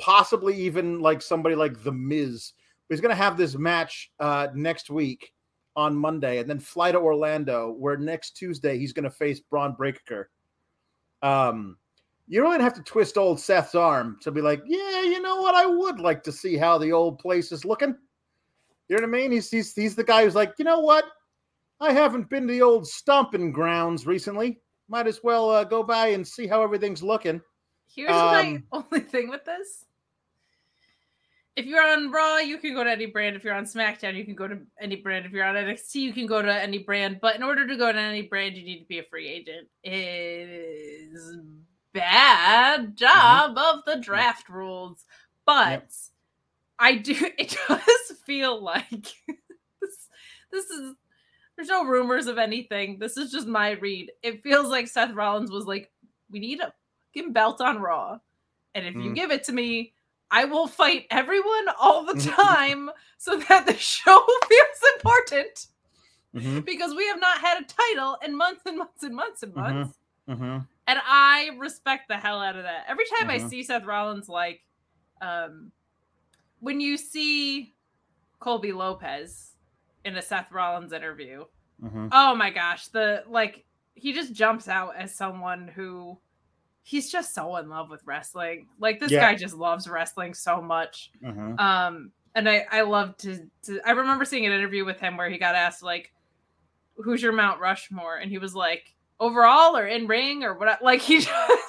possibly 0.00 0.56
even 0.56 0.98
like 0.98 1.22
somebody 1.22 1.54
like 1.54 1.84
The 1.84 1.92
Miz. 1.92 2.54
He's 2.88 3.00
going 3.00 3.16
to 3.16 3.22
have 3.22 3.36
this 3.36 3.54
match 3.54 4.10
uh 4.18 4.48
next 4.54 4.90
week 4.90 5.32
on 5.76 5.94
Monday 5.96 6.38
and 6.38 6.50
then 6.50 6.58
fly 6.58 6.90
to 6.90 6.98
Orlando 6.98 7.70
where 7.78 7.96
next 7.96 8.32
Tuesday 8.32 8.76
he's 8.76 8.92
going 8.92 9.04
to 9.04 9.10
face 9.10 9.38
Bron 9.38 9.74
Breakker. 9.74 10.30
Um 11.22 11.76
you 12.28 12.40
don't 12.40 12.52
even 12.54 12.60
have 12.60 12.74
to 12.74 12.82
twist 12.82 13.18
old 13.18 13.40
Seth's 13.40 13.74
arm 13.74 14.16
to 14.22 14.30
be 14.30 14.40
like, 14.40 14.62
yeah, 14.66 15.02
you 15.02 15.20
know 15.20 15.40
what? 15.40 15.54
I 15.54 15.66
would 15.66 16.00
like 16.00 16.22
to 16.24 16.32
see 16.32 16.56
how 16.56 16.78
the 16.78 16.92
old 16.92 17.18
place 17.18 17.52
is 17.52 17.64
looking. 17.64 17.96
You 18.88 18.96
know 18.96 19.02
what 19.02 19.16
I 19.16 19.20
mean? 19.20 19.32
He's 19.32 19.50
he's 19.50 19.74
he's 19.74 19.94
the 19.94 20.04
guy 20.04 20.24
who's 20.24 20.34
like, 20.34 20.54
you 20.58 20.64
know 20.64 20.80
what? 20.80 21.04
I 21.80 21.92
haven't 21.92 22.30
been 22.30 22.46
to 22.46 22.52
the 22.52 22.62
old 22.62 22.86
stomping 22.86 23.52
grounds 23.52 24.06
recently. 24.06 24.60
Might 24.88 25.06
as 25.06 25.20
well 25.24 25.50
uh, 25.50 25.64
go 25.64 25.82
by 25.82 26.08
and 26.08 26.26
see 26.26 26.46
how 26.46 26.62
everything's 26.62 27.02
looking. 27.02 27.40
Here's 27.94 28.10
my 28.10 28.40
Um, 28.40 28.64
only 28.72 29.00
thing 29.00 29.28
with 29.28 29.44
this. 29.44 29.84
If 31.54 31.66
you're 31.66 31.86
on 31.86 32.10
Raw, 32.10 32.38
you 32.38 32.56
can 32.56 32.72
go 32.72 32.82
to 32.82 32.90
any 32.90 33.06
brand. 33.06 33.36
If 33.36 33.44
you're 33.44 33.54
on 33.54 33.64
SmackDown, 33.64 34.16
you 34.16 34.24
can 34.24 34.34
go 34.34 34.48
to 34.48 34.58
any 34.80 34.96
brand. 34.96 35.26
If 35.26 35.32
you're 35.32 35.44
on 35.44 35.54
NXT, 35.54 35.96
you 35.96 36.12
can 36.14 36.26
go 36.26 36.40
to 36.40 36.54
any 36.54 36.78
brand. 36.78 37.18
But 37.20 37.36
in 37.36 37.42
order 37.42 37.66
to 37.66 37.76
go 37.76 37.92
to 37.92 37.98
any 37.98 38.22
brand, 38.22 38.56
you 38.56 38.64
need 38.64 38.78
to 38.78 38.86
be 38.86 39.00
a 39.00 39.04
free 39.04 39.28
agent. 39.28 39.68
It 39.82 39.92
is 39.92 41.36
bad 41.92 42.96
job 42.96 43.56
of 43.58 43.84
the 43.86 43.96
draft 43.96 44.48
rules. 44.48 45.04
But 45.46 45.70
Yep. 45.70 45.90
I 46.78 46.94
do 46.96 47.14
it 47.38 47.56
does 47.68 48.18
feel 48.26 48.62
like 48.62 48.90
this 49.80 50.08
this 50.50 50.64
is 50.70 50.94
there's 51.56 51.68
no 51.68 51.84
rumors 51.84 52.26
of 52.26 52.38
anything. 52.38 52.98
This 52.98 53.16
is 53.16 53.30
just 53.30 53.46
my 53.46 53.72
read. 53.72 54.10
It 54.22 54.42
feels 54.42 54.68
like 54.68 54.88
Seth 54.88 55.12
Rollins 55.12 55.50
was 55.50 55.66
like, 55.66 55.90
we 56.30 56.38
need 56.40 56.60
a 56.60 56.72
fucking 57.14 57.32
belt 57.34 57.60
on 57.60 57.78
Raw. 57.80 58.18
And 58.74 58.86
if 58.86 58.94
you 58.94 59.10
Mm. 59.10 59.14
give 59.14 59.30
it 59.30 59.44
to 59.44 59.52
me, 59.52 59.92
I 60.30 60.46
will 60.46 60.66
fight 60.66 61.06
everyone 61.10 61.68
all 61.78 62.04
the 62.06 62.14
Mhm. 62.14 62.34
time 62.34 62.90
so 63.18 63.36
that 63.36 63.66
the 63.66 63.74
show 63.76 64.26
feels 64.48 64.92
important 64.96 65.66
Mm-hmm. 66.34 66.60
because 66.60 66.94
we 66.94 67.06
have 67.08 67.20
not 67.20 67.38
had 67.42 67.60
a 67.62 67.66
title 67.66 68.16
in 68.24 68.34
months 68.34 68.62
and 68.64 68.78
months 68.78 69.02
and 69.02 69.14
months 69.14 69.42
and 69.42 69.54
months. 69.54 69.98
Mm-hmm. 70.26 70.58
And 70.86 70.98
I 71.04 71.50
respect 71.58 72.08
the 72.08 72.16
hell 72.16 72.40
out 72.40 72.56
of 72.56 72.64
that. 72.64 72.84
Every 72.88 73.04
time 73.06 73.30
I 73.30 73.38
Mhm. 73.38 73.48
see 73.48 73.62
Seth 73.62 73.84
Rollins, 73.84 74.28
like, 74.28 74.62
um, 75.20 75.70
when 76.60 76.80
you 76.80 76.96
see 76.96 77.74
Colby 78.40 78.72
Lopez 78.72 79.56
in 80.04 80.16
a 80.16 80.22
Seth 80.22 80.50
Rollins 80.50 80.92
interview, 80.92 81.44
Mm-hmm. 81.82 82.08
oh 82.12 82.34
my 82.36 82.50
gosh, 82.50 82.88
the 82.88 83.24
like 83.26 83.64
he 83.94 84.12
just 84.12 84.32
jumps 84.32 84.68
out 84.68 84.94
as 84.96 85.14
someone 85.14 85.66
who 85.68 86.18
he's 86.84 87.10
just 87.10 87.34
so 87.34 87.56
in 87.56 87.68
love 87.68 87.90
with 87.90 88.02
wrestling. 88.06 88.68
Like 88.78 88.98
this 89.00 89.10
Yeah. 89.12 89.20
guy 89.20 89.34
just 89.36 89.54
loves 89.54 89.88
wrestling 89.88 90.34
so 90.34 90.60
much. 90.62 91.10
Mm-hmm. 91.22 91.58
Um, 91.58 92.12
and 92.34 92.48
I 92.48 92.66
I 92.70 92.80
love 92.82 93.16
to, 93.18 93.48
to 93.64 93.80
I 93.86 93.92
remember 93.92 94.24
seeing 94.24 94.46
an 94.46 94.52
interview 94.52 94.84
with 94.84 94.98
him 95.00 95.16
where 95.16 95.28
he 95.28 95.38
got 95.38 95.54
asked 95.54 95.82
like, 95.82 96.12
"Who's 96.96 97.22
your 97.22 97.32
Mount 97.32 97.60
Rushmore?" 97.60 98.16
and 98.16 98.30
he 98.30 98.38
was 98.38 98.54
like, 98.54 98.94
"Overall 99.22 99.76
or 99.76 99.86
in 99.86 100.06
ring 100.06 100.44
or 100.44 100.54
what?" 100.54 100.82
Like 100.82 101.00
he 101.00 101.20
just 101.20 101.62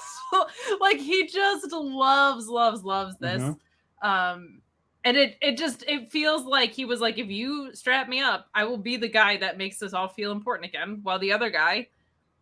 like 0.82 0.98
he 0.98 1.28
just 1.28 1.72
loves 1.72 2.48
loves 2.48 2.84
loves 2.84 3.16
this. 3.18 3.42
Mhm. 3.42 3.58
Um, 4.02 4.62
and 5.04 5.18
it 5.18 5.38
it 5.42 5.58
just 5.58 5.84
it 5.88 6.12
feels 6.12 6.46
like 6.46 6.72
he 6.72 6.86
was 6.86 7.02
like, 7.02 7.18
if 7.18 7.28
you 7.28 7.74
strap 7.76 8.08
me 8.08 8.22
up, 8.22 8.48
I 8.54 8.64
will 8.64 8.78
be 8.78 8.98
the 8.98 9.08
guy 9.10 9.38
that 9.38 9.58
makes 9.58 9.82
us 9.84 9.94
all 9.94 10.08
feel 10.08 10.32
important 10.32 10.70
again. 10.70 11.00
While 11.04 11.20
the 11.20 11.32
other 11.32 11.50
guy, 11.50 11.88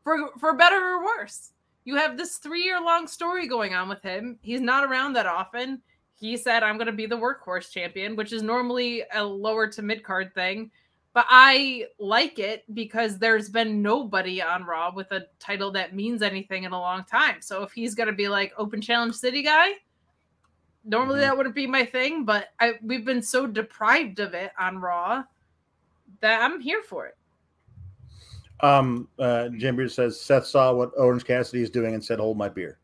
for 0.03 0.29
for 0.39 0.53
better 0.53 0.75
or 0.75 1.03
worse, 1.03 1.51
you 1.85 1.95
have 1.95 2.17
this 2.17 2.37
three 2.37 2.63
year 2.63 2.79
long 2.81 3.07
story 3.07 3.47
going 3.47 3.73
on 3.73 3.89
with 3.89 4.01
him. 4.01 4.37
He's 4.41 4.61
not 4.61 4.83
around 4.83 5.13
that 5.13 5.25
often. 5.25 5.81
He 6.19 6.37
said, 6.37 6.61
I'm 6.61 6.77
going 6.77 6.85
to 6.85 6.93
be 6.93 7.07
the 7.07 7.17
workhorse 7.17 7.71
champion, 7.71 8.15
which 8.15 8.31
is 8.31 8.43
normally 8.43 9.03
a 9.11 9.23
lower 9.23 9.67
to 9.67 9.81
mid 9.81 10.03
card 10.03 10.33
thing. 10.35 10.69
But 11.13 11.25
I 11.29 11.87
like 11.99 12.39
it 12.39 12.63
because 12.73 13.17
there's 13.17 13.49
been 13.49 13.81
nobody 13.81 14.41
on 14.41 14.63
Raw 14.63 14.93
with 14.95 15.11
a 15.11 15.25
title 15.39 15.71
that 15.73 15.93
means 15.93 16.21
anything 16.21 16.63
in 16.63 16.71
a 16.71 16.79
long 16.79 17.03
time. 17.03 17.41
So 17.41 17.63
if 17.63 17.73
he's 17.73 17.95
going 17.95 18.07
to 18.07 18.13
be 18.13 18.29
like 18.29 18.53
open 18.57 18.79
challenge 18.81 19.15
city 19.15 19.41
guy, 19.43 19.73
normally 20.85 21.19
Mhm. 21.19 21.23
that 21.23 21.37
wouldn't 21.37 21.55
be 21.55 21.67
my 21.67 21.83
thing. 21.85 22.23
But 22.23 22.49
I 22.61 22.75
we've 22.81 23.03
been 23.03 23.21
so 23.21 23.45
deprived 23.45 24.19
of 24.19 24.33
it 24.33 24.51
on 24.57 24.79
Raw 24.79 25.23
that 26.21 26.41
I'm 26.41 26.61
here 26.61 26.81
for 26.81 27.07
it. 27.07 27.17
Um, 28.61 29.09
uh, 29.19 29.49
Jim 29.49 29.75
Beard 29.75 29.91
says 29.91 30.21
Seth 30.21 30.45
saw 30.45 30.73
what 30.73 30.91
Orange 30.95 31.25
Cassidy 31.25 31.63
is 31.63 31.69
doing 31.69 31.93
and 31.93 32.03
said, 32.03 32.19
"Hold 32.19 32.37
my 32.37 32.47
beer." 32.47 32.77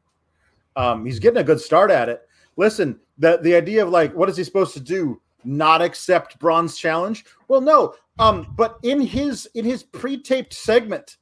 Um, 0.76 1.06
he's 1.06 1.20
getting 1.20 1.40
a 1.40 1.44
good 1.44 1.62
start 1.62 1.92
at 1.92 2.10
it. 2.10 2.28
Listen, 2.58 3.00
the 3.20 3.38
the 3.38 3.56
idea 3.56 3.84
of 3.86 3.90
like, 3.90 4.14
what 4.14 4.28
is 4.28 4.36
he 4.36 4.44
supposed 4.44 4.74
to 4.74 4.80
do? 4.80 5.22
Not 5.44 5.82
accept 5.82 6.40
Bron's 6.40 6.78
challenge? 6.78 7.26
Well, 7.48 7.62
no. 7.62 7.94
Um, 8.20 8.54
but 8.58 8.80
in 8.84 9.00
his 9.00 9.48
in 9.54 9.64
his 9.64 9.84
pre-taped 9.84 10.54
segment, 10.54 11.18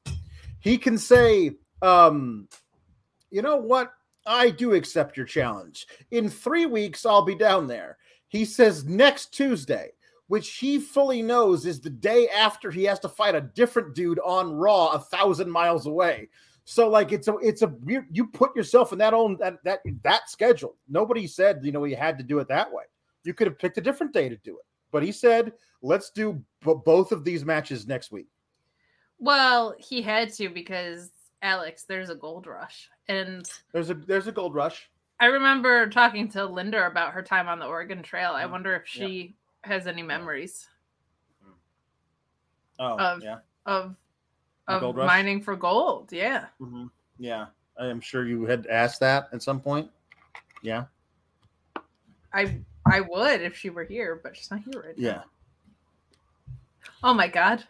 he 0.59 0.77
can 0.77 0.97
say, 0.97 1.51
um, 1.81 2.47
you 3.31 3.41
know 3.41 3.57
what? 3.57 3.91
I 4.25 4.49
do 4.49 4.73
accept 4.73 5.17
your 5.17 5.25
challenge. 5.25 5.85
In 6.11 6.29
three 6.29 6.65
weeks, 6.65 7.05
I'll 7.05 7.21
be 7.21 7.35
down 7.35 7.67
there. 7.67 7.97
He 8.27 8.43
says 8.43 8.85
next 8.85 9.33
Tuesday, 9.33 9.91
which 10.27 10.55
he 10.55 10.79
fully 10.79 11.21
knows 11.21 11.65
is 11.65 11.79
the 11.79 11.89
day 11.89 12.27
after 12.29 12.71
he 12.71 12.83
has 12.85 12.99
to 13.01 13.09
fight 13.09 13.35
a 13.35 13.41
different 13.41 13.93
dude 13.93 14.19
on 14.19 14.53
Raw 14.53 14.87
a 14.87 14.99
thousand 14.99 15.51
miles 15.51 15.85
away. 15.85 16.29
So 16.63 16.89
like 16.89 17.11
it's 17.11 17.27
a 17.27 17.35
it's 17.37 17.61
a 17.61 17.67
weird 17.67 18.07
you 18.11 18.25
put 18.25 18.55
yourself 18.55 18.91
in 18.91 18.97
that 18.97 19.13
own 19.13 19.37
that 19.39 19.63
that 19.63 19.81
that 20.03 20.29
schedule. 20.29 20.75
Nobody 20.89 21.27
said 21.27 21.59
you 21.63 21.71
know 21.71 21.83
he 21.83 21.93
had 21.93 22.17
to 22.17 22.23
do 22.23 22.39
it 22.39 22.47
that 22.47 22.71
way. 22.71 22.85
You 23.23 23.33
could 23.33 23.47
have 23.47 23.59
picked 23.59 23.77
a 23.77 23.81
different 23.81 24.13
day 24.13 24.29
to 24.29 24.37
do 24.37 24.57
it, 24.57 24.65
but 24.95 25.03
he 25.03 25.11
said 25.11 25.51
let's 25.81 26.09
do 26.09 26.41
b- 26.65 26.73
both 26.85 27.11
of 27.11 27.25
these 27.25 27.43
matches 27.43 27.85
next 27.85 28.13
week. 28.13 28.27
Well, 29.19 29.75
he 29.77 30.01
had 30.01 30.31
to 30.35 30.47
because 30.47 31.11
Alex, 31.41 31.83
there's 31.83 32.09
a 32.09 32.15
gold 32.15 32.47
rush. 32.47 32.89
And 33.09 33.45
There's 33.73 33.89
a 33.89 33.93
there's 33.93 34.27
a 34.27 34.31
gold 34.31 34.55
rush. 34.55 34.89
I 35.19 35.25
remember 35.25 35.89
talking 35.89 36.29
to 36.29 36.45
Linda 36.45 36.87
about 36.87 37.11
her 37.11 37.21
time 37.21 37.49
on 37.49 37.59
the 37.59 37.65
Oregon 37.65 38.01
Trail. 38.03 38.31
I 38.31 38.45
Mhm. 38.45 38.51
wonder 38.51 38.73
if 38.73 38.95
Yeah. 38.95 39.05
she 39.07 39.35
has 39.65 39.85
any 39.85 40.01
memories 40.01 40.65
Oh 42.79 42.97
Of- 42.97 43.21
yeah, 43.21 43.39
of 43.65 43.97
of 44.69 44.95
mining 44.95 45.41
for 45.41 45.57
gold. 45.57 46.13
Yeah. 46.13 46.47
hmm 46.57 46.87
yeah. 47.17 47.47
I 47.77 47.87
am 47.87 47.99
sure 47.99 48.25
you 48.25 48.45
had 48.45 48.65
asked 48.67 49.01
that 49.01 49.27
at 49.33 49.43
some 49.43 49.59
point. 49.59 49.91
Yeah, 50.61 50.85
I 52.31 52.63
I 52.91 53.01
would 53.01 53.41
if 53.41 53.55
she 53.57 53.69
were 53.69 53.83
here, 53.83 54.19
but 54.23 54.36
she's 54.38 54.51
not 54.51 54.61
here 54.61 54.81
right 54.81 54.97
now. 54.97 55.07
yeah. 55.09 55.21
Oh 57.03 57.13
my 57.13 57.27
god. 57.27 57.63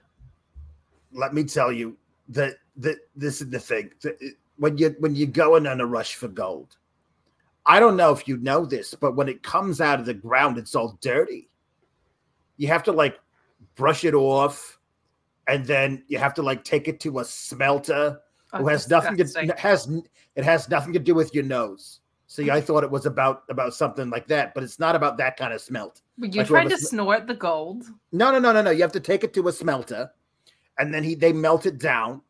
let 1.12 1.34
me 1.34 1.44
tell 1.44 1.72
you 1.72 1.96
that 2.30 2.56
that 2.78 2.98
this 3.16 3.42
is 3.42 3.50
the 3.50 3.60
thing 3.60 3.92
that 4.02 4.18
when 4.58 4.78
you 4.78 4.96
when 5.00 5.16
you're 5.16 5.28
going 5.28 5.66
on 5.68 5.80
a 5.82 5.86
rush 5.86 6.16
for 6.16 6.28
gold 6.28 6.76
i 7.66 7.80
don't 7.80 7.96
know 7.96 8.12
if 8.12 8.28
you 8.28 8.36
know 8.38 8.66
this 8.66 8.94
but 8.94 9.16
when 9.16 9.30
it 9.30 9.42
comes 9.44 9.80
out 9.80 10.00
of 10.00 10.06
the 10.06 10.14
ground 10.14 10.58
it's 10.58 10.76
all 10.76 10.98
dirty 11.02 11.48
you 12.58 12.68
have 12.68 12.84
to 12.84 12.92
like 12.92 13.20
brush 13.76 14.04
it 14.04 14.14
off 14.14 14.80
and 15.48 15.66
then 15.66 16.04
you 16.08 16.18
have 16.18 16.34
to 16.34 16.42
like 16.42 16.64
take 16.64 16.88
it 16.88 17.00
to 17.00 17.20
a 17.20 17.26
smelter 17.26 18.20
Oh, 18.54 18.60
who 18.60 18.68
has 18.68 18.90
nothing 18.90 19.18
to 19.18 19.24
disgusting. 19.24 19.58
has 19.58 19.90
it 20.36 20.44
has 20.46 20.68
nothing 20.70 20.94
to 20.94 21.00
do 21.00 21.14
with 21.16 21.34
your 21.34 21.44
nose 21.44 22.00
see 22.28 22.50
i 22.50 22.60
thought 22.60 22.84
it 22.84 22.90
was 22.90 23.06
about 23.06 23.44
about 23.50 23.74
something 23.74 24.10
like 24.10 24.28
that 24.28 24.54
but 24.54 24.64
it's 24.64 24.80
not 24.80 24.96
about 24.96 25.18
that 25.18 25.38
kind 25.38 25.54
of 25.54 25.62
smelt 25.62 26.02
But 26.18 26.34
you 26.34 26.42
like 26.42 26.48
whoever 26.48 26.70
to 26.70 26.78
sm- 26.78 26.86
snort 26.88 27.28
the 27.28 27.36
gold. 27.36 27.84
no, 28.12 28.32
no, 28.32 28.40
no, 28.40 28.52
no, 28.52 28.62
no. 28.62 28.72
You 28.72 28.82
have 28.82 28.92
to 28.94 29.00
take 29.00 29.24
it 29.24 29.34
to 29.36 29.48
a 29.48 29.52
smelter, 29.52 30.10
and 30.80 30.94
then 30.94 31.04
he 31.04 31.14
they 31.16 31.34
melt 31.34 31.66
it 31.66 31.78
down, 31.78 32.22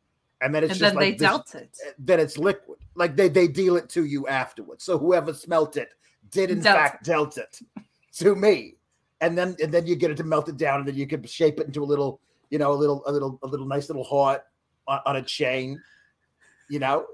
and 0.42 0.54
then 0.54 0.64
it's 0.64 0.72
and 0.72 0.80
just 0.80 0.94
then 0.94 0.96
like 0.96 1.18
they 1.18 1.26
dealt 1.26 1.56
it. 1.56 1.78
Eh, 1.86 1.92
then 2.00 2.20
it's 2.20 2.38
liquid. 2.38 2.80
Like 2.96 3.16
they 3.16 3.30
they 3.30 3.48
deal 3.48 3.78
it 3.78 3.88
to 3.90 4.06
you 4.06 4.28
afterwards. 4.28 4.84
So 4.84 4.98
whoever 4.98 5.34
smelt 5.34 5.78
it 5.78 5.90
did 6.32 6.50
in 6.52 6.60
Dealt 6.62 6.78
fact 6.78 7.06
dealt 7.06 7.38
it 7.38 7.60
to 8.18 8.36
me, 8.36 8.76
and 9.22 9.38
then 9.38 9.56
and 9.62 9.72
then 9.72 9.86
you 9.88 9.96
get 9.96 10.12
it 10.12 10.18
to 10.18 10.24
melt 10.24 10.50
it 10.50 10.58
down, 10.58 10.80
and 10.80 10.88
then 10.88 10.96
you 10.96 11.08
can 11.08 11.24
shape 11.26 11.60
it 11.60 11.68
into 11.68 11.84
a 11.84 11.86
little, 11.86 12.20
you 12.50 12.58
know, 12.58 12.74
a 12.74 12.80
little 12.82 13.04
a 13.06 13.12
little 13.12 13.40
a 13.44 13.48
little 13.48 13.68
nice 13.68 13.88
little 13.88 14.04
heart 14.04 14.44
on, 14.88 15.00
on 15.06 15.16
a 15.18 15.22
chain, 15.22 15.80
you 16.70 16.80
know. 16.80 17.06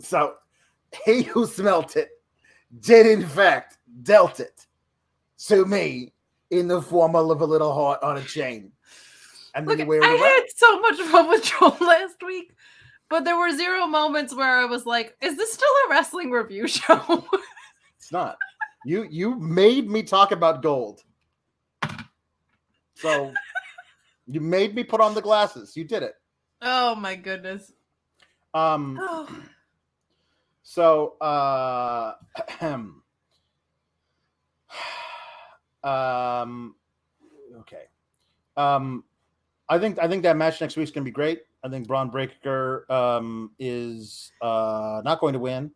So 0.00 0.34
he 1.04 1.22
who 1.22 1.46
smelt 1.46 1.96
it 1.96 2.10
did 2.80 3.06
in 3.06 3.26
fact 3.26 3.78
dealt 4.02 4.40
it 4.40 4.66
to 5.46 5.64
me 5.66 6.12
in 6.50 6.68
the 6.68 6.80
form 6.82 7.14
of 7.16 7.40
a 7.40 7.44
little 7.44 7.72
heart 7.74 8.02
on 8.02 8.16
a 8.18 8.22
chain. 8.22 8.72
And 9.54 9.66
Look, 9.66 9.78
then 9.78 9.86
I 9.90 9.94
you 9.94 10.00
wear 10.00 10.00
around. 10.02 10.18
had 10.18 10.44
so 10.54 10.80
much 10.80 11.00
fun 11.02 11.28
with 11.28 11.42
Joel 11.44 11.76
last 11.80 12.16
week, 12.24 12.52
but 13.08 13.24
there 13.24 13.36
were 13.38 13.50
zero 13.56 13.86
moments 13.86 14.34
where 14.34 14.58
I 14.58 14.64
was 14.66 14.84
like, 14.86 15.16
"Is 15.22 15.36
this 15.36 15.52
still 15.52 15.68
a 15.86 15.90
wrestling 15.90 16.30
review 16.30 16.66
show?" 16.68 17.24
It's 17.96 18.12
not. 18.12 18.36
You 18.84 19.06
you 19.10 19.34
made 19.40 19.88
me 19.88 20.02
talk 20.02 20.30
about 20.32 20.62
gold. 20.62 21.02
So 22.94 23.32
you 24.26 24.40
made 24.40 24.74
me 24.74 24.84
put 24.84 25.00
on 25.00 25.14
the 25.14 25.22
glasses. 25.22 25.76
You 25.76 25.84
did 25.84 26.02
it. 26.02 26.14
oh 26.62 26.94
my 26.94 27.14
goodness. 27.14 27.72
Um 28.54 28.98
Oh, 29.00 29.28
so 30.68 31.14
uh 31.20 32.14
um 35.84 36.74
okay. 37.60 37.84
Um 38.56 39.04
I 39.68 39.78
think 39.78 40.00
I 40.00 40.08
think 40.08 40.24
that 40.24 40.36
match 40.36 40.60
next 40.60 40.76
week 40.76 40.82
is 40.84 40.90
gonna 40.90 41.04
be 41.04 41.12
great. 41.12 41.42
I 41.62 41.68
think 41.68 41.86
Bron 41.86 42.10
Breakker 42.10 42.84
um 42.90 43.52
is 43.60 44.32
uh 44.42 45.02
not 45.04 45.20
going 45.20 45.34
to 45.34 45.38
win, 45.38 45.70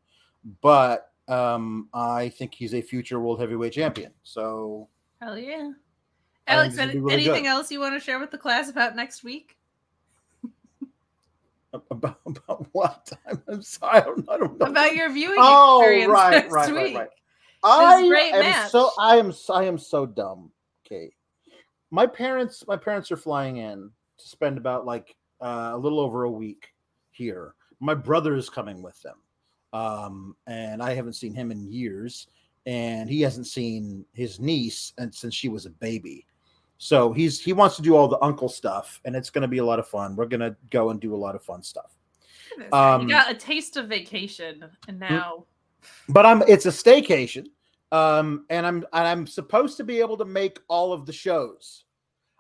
but 0.61 1.13
um 1.29 1.89
I 1.95 2.29
think 2.31 2.53
he's 2.53 2.75
a 2.75 2.83
future 2.83 3.21
world 3.21 3.39
heavyweight 3.39 3.73
champion. 3.75 4.13
So 4.25 4.89
hell 5.21 5.39
yeah. 5.39 5.71
Alex, 6.49 6.75
this 6.75 6.79
will 6.79 6.83
any- 6.91 6.93
be 6.95 6.99
really 6.99 7.15
anything 7.27 7.43
good. 7.45 7.51
else 7.51 7.71
you 7.71 7.79
want 7.79 7.95
to 7.95 8.01
share 8.01 8.19
with 8.19 8.33
the 8.33 8.39
class 8.39 8.69
about 8.69 8.97
next 8.97 9.23
week? 9.23 9.57
about, 11.91 12.21
about 12.27 12.67
what? 12.73 13.13
I'm, 13.29 13.43
I'm 13.49 13.63
sorry, 13.63 13.99
I 13.99 14.01
don't, 14.01 14.29
I 14.29 14.37
don't 14.39 14.59
know. 14.59 14.67
About 14.67 14.95
your 14.95 15.11
viewing 15.11 15.37
oh, 15.39 15.81
experience 15.81 16.11
right, 16.13 16.31
next 16.31 16.53
right, 16.53 16.73
week. 16.73 16.97
right, 16.97 16.97
right. 16.97 17.09
I 17.63 18.01
am 18.03 18.41
match. 18.41 18.71
so 18.71 18.91
I 18.99 19.17
am 19.17 19.33
I 19.51 19.65
am 19.65 19.79
so 19.79 20.07
dumb. 20.07 20.51
Okay, 20.87 21.13
my 21.91 22.07
parents 22.07 22.65
my 22.67 22.77
parents 22.77 23.13
are 23.13 23.17
flying 23.17 23.59
in 23.59 23.91
to 24.19 24.29
spend 24.29 24.57
about 24.57 24.87
like 24.87 25.15
uh, 25.41 25.73
a 25.75 25.79
little 25.79 26.01
over 26.01 26.25
a 26.25 26.31
week 26.31 26.69
here. 27.11 27.55
My 27.81 27.95
brother 27.95 28.35
is 28.35 28.49
coming 28.49 28.83
with 28.83 29.01
them, 29.03 29.19
um, 29.73 30.37
and 30.47 30.83
I 30.83 30.95
haven't 30.95 31.15
seen 31.15 31.35
him 31.35 31.51
in 31.51 31.71
years, 31.71 32.29
and 32.67 33.11
he 33.11 33.21
hasn't 33.21 33.47
seen 33.47 34.05
his 34.15 34.41
niece 34.41 34.93
and 34.99 35.15
since 35.15 35.35
she 35.35 35.49
was 35.49 35.67
a 35.67 35.71
baby. 35.71 36.27
So 36.83 37.13
he's 37.13 37.39
he 37.39 37.53
wants 37.53 37.77
to 37.77 37.83
do 37.83 37.95
all 37.95 38.09
the 38.09 38.19
uncle 38.25 38.49
stuff, 38.49 39.03
and 39.05 39.15
it's 39.15 39.29
going 39.29 39.43
to 39.43 39.49
be 39.49 39.59
a 39.59 39.65
lot 39.65 39.79
of 39.79 39.87
fun. 39.87 40.17
We're 40.17 40.25
going 40.25 40.41
to 40.41 40.57
go 40.71 40.89
and 40.89 40.99
do 40.99 41.15
a 41.15 41.17
lot 41.17 41.35
of 41.35 41.43
fun 41.43 41.63
stuff. 41.63 41.95
Um, 42.73 43.03
you 43.03 43.09
got 43.09 43.31
a 43.31 43.35
taste 43.35 43.77
of 43.77 43.87
vacation, 43.87 44.65
and 44.89 44.99
now 44.99 45.45
but 46.09 46.25
I'm 46.25 46.43
it's 46.49 46.65
a 46.65 46.71
staycation, 46.71 47.49
um, 47.93 48.47
and 48.49 48.67
I'm 48.67 48.77
and 48.95 49.07
I'm 49.07 49.27
supposed 49.27 49.77
to 49.77 49.85
be 49.85 50.01
able 50.01 50.17
to 50.17 50.25
make 50.25 50.59
all 50.69 50.95
of 50.95 51.05
the 51.05 51.13
shows. 51.13 51.85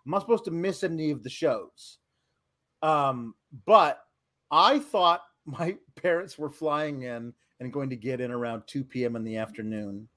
I'm 0.06 0.12
not 0.12 0.22
supposed 0.22 0.46
to 0.46 0.50
miss 0.50 0.82
any 0.84 1.10
of 1.10 1.22
the 1.22 1.28
shows. 1.28 1.98
Um, 2.82 3.34
but 3.66 4.02
I 4.50 4.78
thought 4.78 5.20
my 5.44 5.76
parents 6.02 6.38
were 6.38 6.48
flying 6.48 7.02
in 7.02 7.34
and 7.60 7.72
going 7.74 7.90
to 7.90 7.96
get 7.96 8.22
in 8.22 8.30
around 8.30 8.62
2 8.68 8.84
p.m. 8.84 9.16
in 9.16 9.24
the 9.24 9.36
afternoon. 9.36 10.08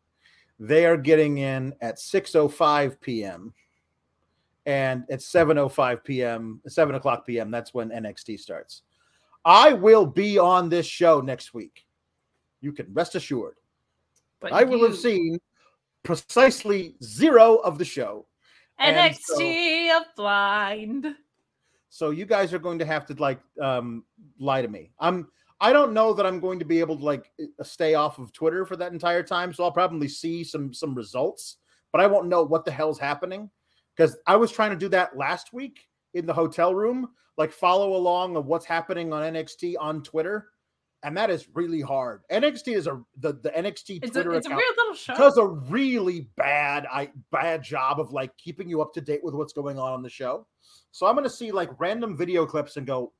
They 0.59 0.85
are 0.85 0.95
getting 0.95 1.39
in 1.39 1.73
at 1.81 1.97
6:05 1.97 3.01
p.m. 3.01 3.53
And 4.65 5.03
at 5.09 5.19
7:05 5.19 6.03
p.m., 6.03 6.61
7 6.67 6.95
o'clock 6.95 7.25
p.m., 7.25 7.51
that's 7.51 7.73
when 7.73 7.89
NXT 7.89 8.39
starts. 8.39 8.83
I 9.45 9.73
will 9.73 10.05
be 10.05 10.39
on 10.39 10.69
this 10.69 10.85
show 10.85 11.19
next 11.19 11.53
week. 11.53 11.85
You 12.61 12.71
can 12.71 12.87
rest 12.93 13.15
assured. 13.15 13.55
but 14.39 14.53
I 14.53 14.63
will 14.63 14.79
you- 14.79 14.85
have 14.85 14.97
seen 14.97 15.39
precisely 16.03 16.95
zero 17.03 17.57
of 17.57 17.77
the 17.77 17.85
show. 17.85 18.25
and 18.79 18.95
NXT 18.95 19.95
of 19.97 20.03
blind. 20.15 21.15
So 21.89 22.09
you 22.09 22.25
guys 22.25 22.53
are 22.53 22.59
going 22.59 22.79
to 22.79 22.85
have 22.85 23.05
to 23.07 23.13
like 23.15 23.39
um 23.61 24.03
lie 24.39 24.61
to 24.61 24.67
me. 24.67 24.91
I'm 24.99 25.27
I 25.61 25.71
don't 25.71 25.93
know 25.93 26.13
that 26.13 26.25
I'm 26.25 26.39
going 26.39 26.59
to 26.59 26.65
be 26.65 26.79
able 26.79 26.97
to 26.97 27.03
like 27.05 27.31
uh, 27.39 27.63
stay 27.63 27.93
off 27.93 28.17
of 28.19 28.33
Twitter 28.33 28.65
for 28.65 28.75
that 28.77 28.91
entire 28.91 29.23
time. 29.23 29.53
So 29.53 29.63
I'll 29.63 29.71
probably 29.71 30.07
see 30.07 30.43
some 30.43 30.73
some 30.73 30.95
results, 30.95 31.57
but 31.91 32.01
I 32.01 32.07
won't 32.07 32.27
know 32.27 32.43
what 32.43 32.65
the 32.65 32.71
hell's 32.71 32.99
happening 32.99 33.49
because 33.95 34.17
I 34.27 34.35
was 34.35 34.51
trying 34.51 34.71
to 34.71 34.77
do 34.77 34.89
that 34.89 35.17
last 35.17 35.53
week 35.53 35.87
in 36.13 36.25
the 36.25 36.33
hotel 36.33 36.73
room, 36.75 37.09
like 37.37 37.51
follow 37.51 37.95
along 37.95 38.35
of 38.35 38.45
what's 38.45 38.65
happening 38.65 39.13
on 39.13 39.33
NXT 39.33 39.75
on 39.79 40.03
Twitter, 40.03 40.49
and 41.03 41.15
that 41.17 41.29
is 41.29 41.47
really 41.53 41.81
hard. 41.81 42.21
NXT 42.31 42.75
is 42.75 42.87
a 42.87 43.01
the 43.19 43.33
the 43.33 43.49
NXT 43.49 44.03
It's 44.03 44.11
Twitter 44.11 44.31
a, 44.31 44.37
it's 44.37 44.47
a 44.47 44.49
account 44.49 44.63
weird 44.63 44.75
little 44.77 44.95
show. 44.95 45.15
does 45.15 45.37
a 45.37 45.45
really 45.45 46.29
bad 46.37 46.85
I 46.91 47.09
bad 47.31 47.63
job 47.63 47.99
of 47.99 48.11
like 48.11 48.35
keeping 48.37 48.69
you 48.69 48.81
up 48.81 48.93
to 48.93 49.01
date 49.01 49.21
with 49.23 49.33
what's 49.33 49.53
going 49.53 49.77
on 49.77 49.91
on 49.93 50.01
the 50.01 50.09
show. 50.09 50.47
So 50.91 51.07
I'm 51.07 51.15
gonna 51.15 51.29
see 51.29 51.51
like 51.51 51.69
random 51.79 52.15
video 52.15 52.45
clips 52.45 52.77
and 52.77 52.87
go, 52.87 53.13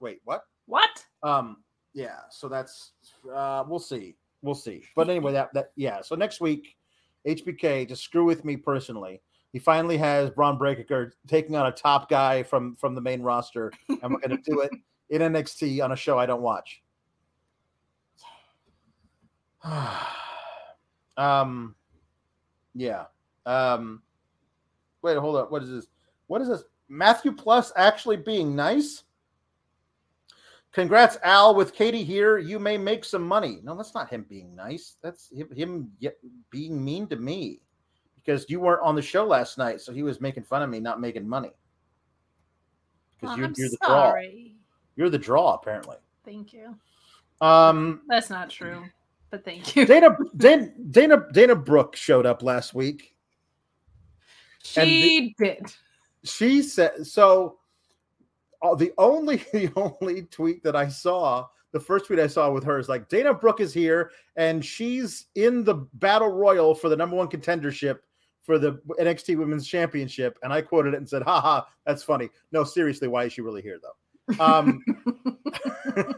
wait, 0.00 0.20
what? 0.24 0.42
What? 0.66 1.04
Um, 1.22 1.58
yeah. 1.94 2.20
So 2.30 2.48
that's 2.48 2.92
uh, 3.32 3.64
we'll 3.66 3.78
see, 3.78 4.16
we'll 4.42 4.54
see. 4.54 4.84
But 4.94 5.08
anyway, 5.08 5.32
that 5.32 5.54
that 5.54 5.72
yeah. 5.76 6.02
So 6.02 6.14
next 6.14 6.40
week, 6.40 6.76
HBK 7.26 7.88
to 7.88 7.96
screw 7.96 8.24
with 8.24 8.44
me 8.44 8.56
personally. 8.56 9.22
He 9.52 9.58
finally 9.58 9.98
has 9.98 10.30
Bron 10.30 10.56
Breakker 10.56 11.12
taking 11.26 11.56
on 11.56 11.66
a 11.66 11.72
top 11.72 12.08
guy 12.08 12.42
from 12.42 12.74
from 12.74 12.94
the 12.94 13.02
main 13.02 13.20
roster, 13.20 13.70
and 13.88 14.12
we're 14.12 14.20
gonna 14.20 14.38
do 14.38 14.60
it 14.60 14.70
in 15.10 15.20
NXT 15.20 15.84
on 15.84 15.92
a 15.92 15.96
show 15.96 16.18
I 16.18 16.24
don't 16.24 16.40
watch. 16.40 16.82
um, 21.18 21.74
yeah. 22.74 23.04
Um, 23.44 24.02
wait, 25.02 25.18
hold 25.18 25.36
up. 25.36 25.52
What 25.52 25.62
is 25.62 25.70
this? 25.70 25.86
What 26.28 26.40
is 26.40 26.48
this? 26.48 26.64
Matthew 26.88 27.32
Plus 27.32 27.72
actually 27.76 28.16
being 28.16 28.56
nice. 28.56 29.04
Congrats, 30.72 31.18
Al, 31.22 31.54
with 31.54 31.74
Katie 31.74 32.02
here. 32.02 32.38
You 32.38 32.58
may 32.58 32.78
make 32.78 33.04
some 33.04 33.22
money. 33.22 33.60
No, 33.62 33.76
that's 33.76 33.94
not 33.94 34.08
him 34.08 34.24
being 34.26 34.56
nice. 34.56 34.96
That's 35.02 35.30
him, 35.30 35.50
him 35.54 35.92
being 36.50 36.82
mean 36.82 37.06
to 37.08 37.16
me 37.16 37.60
because 38.24 38.46
you 38.48 38.60
weren't 38.60 38.82
on 38.82 38.94
the 38.94 39.02
show 39.02 39.24
last 39.24 39.58
night. 39.58 39.80
So 39.80 39.92
he 39.92 40.02
was 40.02 40.20
making 40.20 40.44
fun 40.44 40.62
of 40.62 40.70
me 40.70 40.80
not 40.80 41.00
making 41.00 41.28
money. 41.28 41.50
Because 43.20 43.34
Oh, 43.34 43.38
you're, 43.40 43.52
you're 43.56 43.68
the 43.70 43.78
draw. 43.84 44.14
You're 44.96 45.10
the 45.10 45.18
draw, 45.18 45.54
apparently. 45.54 45.96
Thank 46.24 46.52
you. 46.52 46.76
Um, 47.40 48.02
That's 48.08 48.30
not 48.30 48.50
true, 48.50 48.84
but 49.30 49.44
thank 49.44 49.74
you. 49.74 49.84
Dana, 49.86 50.16
Dana, 50.36 50.70
Dana, 50.90 51.26
Dana 51.32 51.56
Brooke 51.56 51.96
showed 51.96 52.26
up 52.26 52.42
last 52.42 52.74
week. 52.74 53.14
she 54.62 55.34
did. 55.38 55.66
She 56.24 56.62
said, 56.62 57.04
so 57.04 57.58
uh, 58.62 58.76
the 58.76 58.92
only 58.98 59.36
the 59.52 59.72
only 59.74 60.22
tweet 60.22 60.62
that 60.62 60.76
I 60.76 60.86
saw, 60.88 61.48
the 61.72 61.80
first 61.80 62.06
tweet 62.06 62.20
I 62.20 62.28
saw 62.28 62.50
with 62.50 62.62
her 62.64 62.78
is 62.78 62.88
like 62.88 63.08
Dana 63.08 63.34
Brooke 63.34 63.60
is 63.60 63.74
here 63.74 64.12
and 64.36 64.64
she's 64.64 65.26
in 65.34 65.64
the 65.64 65.74
battle 65.94 66.28
royal 66.28 66.74
for 66.74 66.88
the 66.88 66.96
number 66.96 67.16
one 67.16 67.28
contendership 67.28 67.98
for 68.42 68.58
the 68.58 68.80
NXT 69.00 69.38
Women's 69.38 69.66
Championship, 69.66 70.38
and 70.42 70.52
I 70.52 70.60
quoted 70.60 70.94
it 70.94 70.98
and 70.98 71.08
said, 71.08 71.22
"Ha 71.22 71.40
ha, 71.40 71.66
that's 71.86 72.02
funny." 72.02 72.28
No, 72.50 72.64
seriously, 72.64 73.08
why 73.08 73.24
is 73.24 73.32
she 73.32 73.40
really 73.40 73.62
here 73.62 73.78
though? 73.80 74.44
Um, 74.44 74.84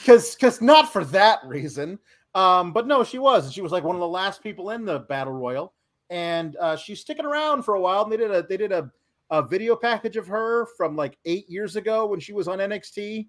because 0.00 0.34
because 0.34 0.60
not 0.60 0.92
for 0.92 1.04
that 1.06 1.40
reason. 1.44 1.98
Um, 2.34 2.72
but 2.72 2.86
no, 2.86 3.02
she 3.02 3.18
was. 3.18 3.52
She 3.52 3.62
was 3.62 3.72
like 3.72 3.82
one 3.82 3.96
of 3.96 4.00
the 4.00 4.08
last 4.08 4.42
people 4.42 4.70
in 4.70 4.84
the 4.84 5.00
battle 5.00 5.32
royal, 5.32 5.74
and 6.10 6.54
uh, 6.56 6.76
she's 6.76 7.00
sticking 7.00 7.24
around 7.24 7.62
for 7.62 7.74
a 7.74 7.80
while. 7.80 8.02
And 8.04 8.12
they 8.12 8.18
did 8.18 8.30
a 8.30 8.42
they 8.42 8.56
did 8.56 8.72
a, 8.72 8.90
a 9.30 9.42
video 9.42 9.74
package 9.74 10.16
of 10.16 10.26
her 10.26 10.66
from 10.76 10.96
like 10.96 11.18
eight 11.24 11.48
years 11.48 11.76
ago 11.76 12.06
when 12.06 12.20
she 12.20 12.32
was 12.32 12.46
on 12.46 12.58
NXT. 12.58 13.26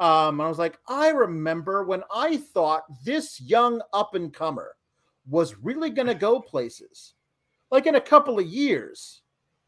Um, 0.00 0.40
and 0.40 0.42
I 0.42 0.48
was 0.48 0.58
like, 0.58 0.76
I 0.88 1.10
remember 1.10 1.84
when 1.84 2.02
I 2.12 2.38
thought 2.38 2.82
this 3.04 3.40
young 3.40 3.80
up 3.92 4.16
and 4.16 4.34
comer 4.34 4.74
was 5.28 5.56
really 5.62 5.90
going 5.90 6.08
to 6.08 6.14
go 6.14 6.40
places. 6.40 7.14
Like 7.70 7.86
in 7.86 7.94
a 7.94 8.00
couple 8.00 8.38
of 8.38 8.46
years, 8.46 9.22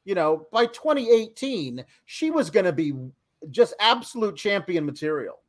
you 0.04 0.14
know, 0.14 0.46
by 0.52 0.66
2018, 0.66 1.84
she 2.04 2.30
was 2.30 2.50
going 2.50 2.66
to 2.66 2.72
be 2.72 2.92
just 3.50 3.74
absolute 3.80 4.36
champion 4.36 4.84
material. 4.84 5.40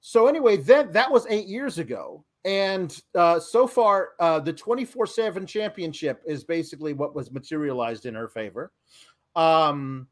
So 0.00 0.26
anyway, 0.26 0.58
then 0.58 0.92
that 0.92 1.10
was 1.10 1.26
eight 1.30 1.46
years 1.46 1.78
ago, 1.78 2.24
and 2.44 2.94
uh, 3.14 3.40
so 3.40 3.66
far, 3.66 4.10
uh, 4.20 4.38
the 4.38 4.52
twenty 4.52 4.84
four 4.84 5.06
seven 5.06 5.46
championship 5.46 6.22
is 6.26 6.44
basically 6.44 6.92
what 6.92 7.14
was 7.14 7.32
materialized 7.32 8.04
in 8.04 8.14
her 8.14 8.28
favor. 8.28 8.70
Um, 9.34 10.06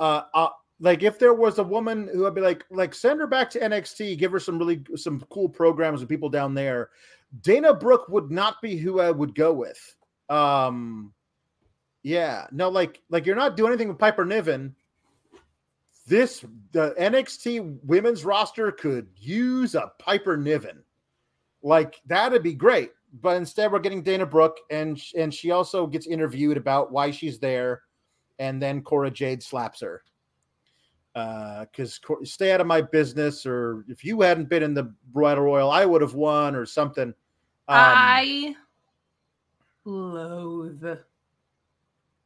uh, 0.00 0.22
uh, 0.32 0.48
like 0.80 1.02
if 1.02 1.18
there 1.18 1.34
was 1.34 1.58
a 1.58 1.62
woman 1.62 2.08
who 2.12 2.20
would 2.20 2.34
be 2.34 2.40
like, 2.40 2.64
like 2.70 2.94
send 2.94 3.20
her 3.20 3.26
back 3.26 3.50
to 3.50 3.60
NXT, 3.60 4.18
give 4.18 4.32
her 4.32 4.40
some 4.40 4.58
really 4.58 4.82
some 4.96 5.22
cool 5.30 5.50
programs 5.50 6.00
with 6.00 6.08
people 6.08 6.30
down 6.30 6.54
there. 6.54 6.88
Dana 7.40 7.74
Brooke 7.74 8.08
would 8.08 8.30
not 8.30 8.60
be 8.62 8.76
who 8.76 9.00
I 9.00 9.10
would 9.10 9.34
go 9.34 9.52
with. 9.52 9.96
Um, 10.28 11.12
yeah, 12.02 12.46
no, 12.52 12.68
like 12.68 13.02
like 13.10 13.26
you're 13.26 13.36
not 13.36 13.56
doing 13.56 13.72
anything 13.72 13.88
with 13.88 13.98
Piper 13.98 14.24
Niven 14.24 14.74
this 16.06 16.44
the 16.72 16.94
NXT 16.98 17.78
women's 17.82 18.24
roster 18.24 18.70
could 18.70 19.08
use 19.16 19.74
a 19.74 19.92
Piper 19.98 20.36
Niven. 20.36 20.82
Like 21.62 22.00
that'd 22.06 22.42
be 22.42 22.54
great. 22.54 22.92
But 23.20 23.36
instead 23.36 23.72
we're 23.72 23.80
getting 23.80 24.02
Dana 24.02 24.26
Brooke 24.26 24.58
and 24.70 25.00
and 25.16 25.34
she 25.34 25.50
also 25.50 25.86
gets 25.86 26.06
interviewed 26.06 26.56
about 26.56 26.92
why 26.92 27.10
she's 27.10 27.38
there 27.38 27.82
and 28.38 28.62
then 28.62 28.82
Cora 28.82 29.10
Jade 29.10 29.42
slaps 29.42 29.80
her. 29.80 30.02
Uh 31.16 31.64
cuz 31.74 31.98
stay 32.24 32.52
out 32.52 32.60
of 32.60 32.66
my 32.66 32.82
business 32.82 33.46
or 33.46 33.86
if 33.88 34.04
you 34.04 34.20
hadn't 34.20 34.50
been 34.50 34.62
in 34.62 34.74
the 34.74 34.94
Battle 35.14 35.44
Royal 35.44 35.70
I 35.70 35.86
would 35.86 36.02
have 36.02 36.14
won 36.14 36.54
or 36.54 36.66
something. 36.66 37.08
Um, 37.08 37.14
I 37.68 38.56
loathe 39.84 40.98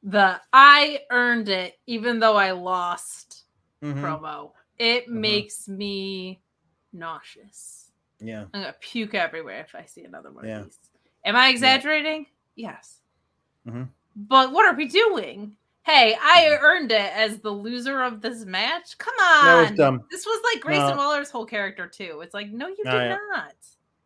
the 0.02 0.40
I 0.52 1.00
earned 1.10 1.48
it 1.48 1.78
even 1.86 2.18
though 2.18 2.36
I 2.36 2.50
lost 2.50 3.44
mm-hmm. 3.82 4.04
promo. 4.04 4.50
It 4.78 5.04
mm-hmm. 5.04 5.20
makes 5.20 5.68
me 5.68 6.42
nauseous. 6.92 7.92
Yeah. 8.18 8.46
I'm 8.52 8.62
gonna 8.62 8.74
puke 8.80 9.14
everywhere 9.14 9.60
if 9.60 9.74
I 9.74 9.84
see 9.84 10.04
another 10.04 10.32
one 10.32 10.46
yeah. 10.46 10.60
of 10.60 10.64
these. 10.64 10.78
Am 11.24 11.36
I 11.36 11.48
exaggerating? 11.48 12.26
Yeah. 12.56 12.72
Yes. 12.72 12.98
Mm-hmm. 13.68 13.84
But 14.16 14.52
what 14.52 14.66
are 14.66 14.76
we 14.76 14.88
doing? 14.88 15.56
Hey, 15.82 16.16
I 16.20 16.58
earned 16.60 16.92
it 16.92 17.10
as 17.14 17.38
the 17.38 17.50
loser 17.50 18.02
of 18.02 18.20
this 18.20 18.44
match. 18.44 18.98
Come 18.98 19.14
on. 19.18 19.76
Was 19.76 20.00
this 20.10 20.26
was 20.26 20.42
like 20.52 20.62
Grayson 20.62 20.90
no. 20.90 20.96
Waller's 20.96 21.30
whole 21.30 21.46
character 21.46 21.86
too. 21.86 22.20
It's 22.22 22.34
like, 22.34 22.50
no, 22.50 22.68
you 22.68 22.76
did 22.76 22.86
yeah. 22.86 23.16
not. 23.34 23.54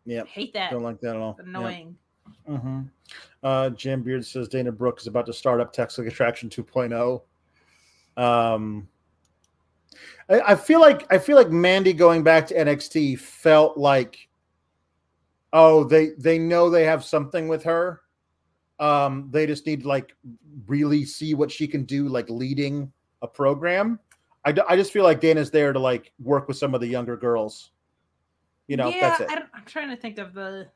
Yeah. 0.06 0.24
Hate 0.24 0.52
that. 0.54 0.70
Don't 0.70 0.82
like 0.82 1.00
that 1.00 1.16
at 1.16 1.22
all. 1.22 1.36
It's 1.38 1.46
annoying. 1.46 1.96
Yep. 2.48 2.56
Mm-hmm. 2.56 2.80
Uh, 3.42 3.70
Jim 3.70 4.02
Beard 4.02 4.24
says 4.24 4.48
Dana 4.48 4.72
Brooke 4.72 5.00
is 5.00 5.06
about 5.06 5.26
to 5.26 5.32
start 5.32 5.60
up 5.60 5.72
Toxic 5.72 6.06
Attraction 6.06 6.48
2.0. 6.48 7.20
Um, 8.16 8.88
I, 10.28 10.40
I 10.40 10.54
feel 10.54 10.80
like 10.80 11.12
I 11.12 11.18
feel 11.18 11.36
like 11.36 11.50
Mandy 11.50 11.92
going 11.92 12.22
back 12.22 12.46
to 12.48 12.54
NXT 12.54 13.18
felt 13.18 13.76
like, 13.76 14.28
oh, 15.52 15.84
they 15.84 16.10
they 16.18 16.38
know 16.38 16.70
they 16.70 16.84
have 16.84 17.04
something 17.04 17.48
with 17.48 17.62
her. 17.64 18.02
Um, 18.80 19.28
they 19.30 19.46
just 19.46 19.66
need 19.66 19.82
to 19.82 19.88
like 19.88 20.14
really 20.66 21.04
see 21.04 21.34
what 21.34 21.50
she 21.50 21.66
can 21.66 21.84
do, 21.84 22.08
like 22.08 22.28
leading 22.28 22.92
a 23.22 23.28
program. 23.28 23.98
I, 24.44 24.54
I 24.68 24.76
just 24.76 24.92
feel 24.92 25.04
like 25.04 25.20
Dana's 25.20 25.50
there 25.50 25.72
to 25.72 25.78
like 25.78 26.12
work 26.18 26.48
with 26.48 26.56
some 26.56 26.74
of 26.74 26.80
the 26.80 26.86
younger 26.86 27.16
girls. 27.16 27.70
You 28.66 28.76
know, 28.76 28.88
yeah, 28.88 29.16
I 29.20 29.34
am 29.34 29.64
trying 29.66 29.90
to 29.90 29.96
think 29.96 30.18
of 30.18 30.32
the 30.32 30.68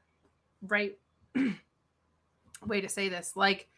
right 0.63 0.97
way 2.67 2.81
to 2.81 2.89
say 2.89 3.09
this. 3.09 3.33
Like, 3.35 3.69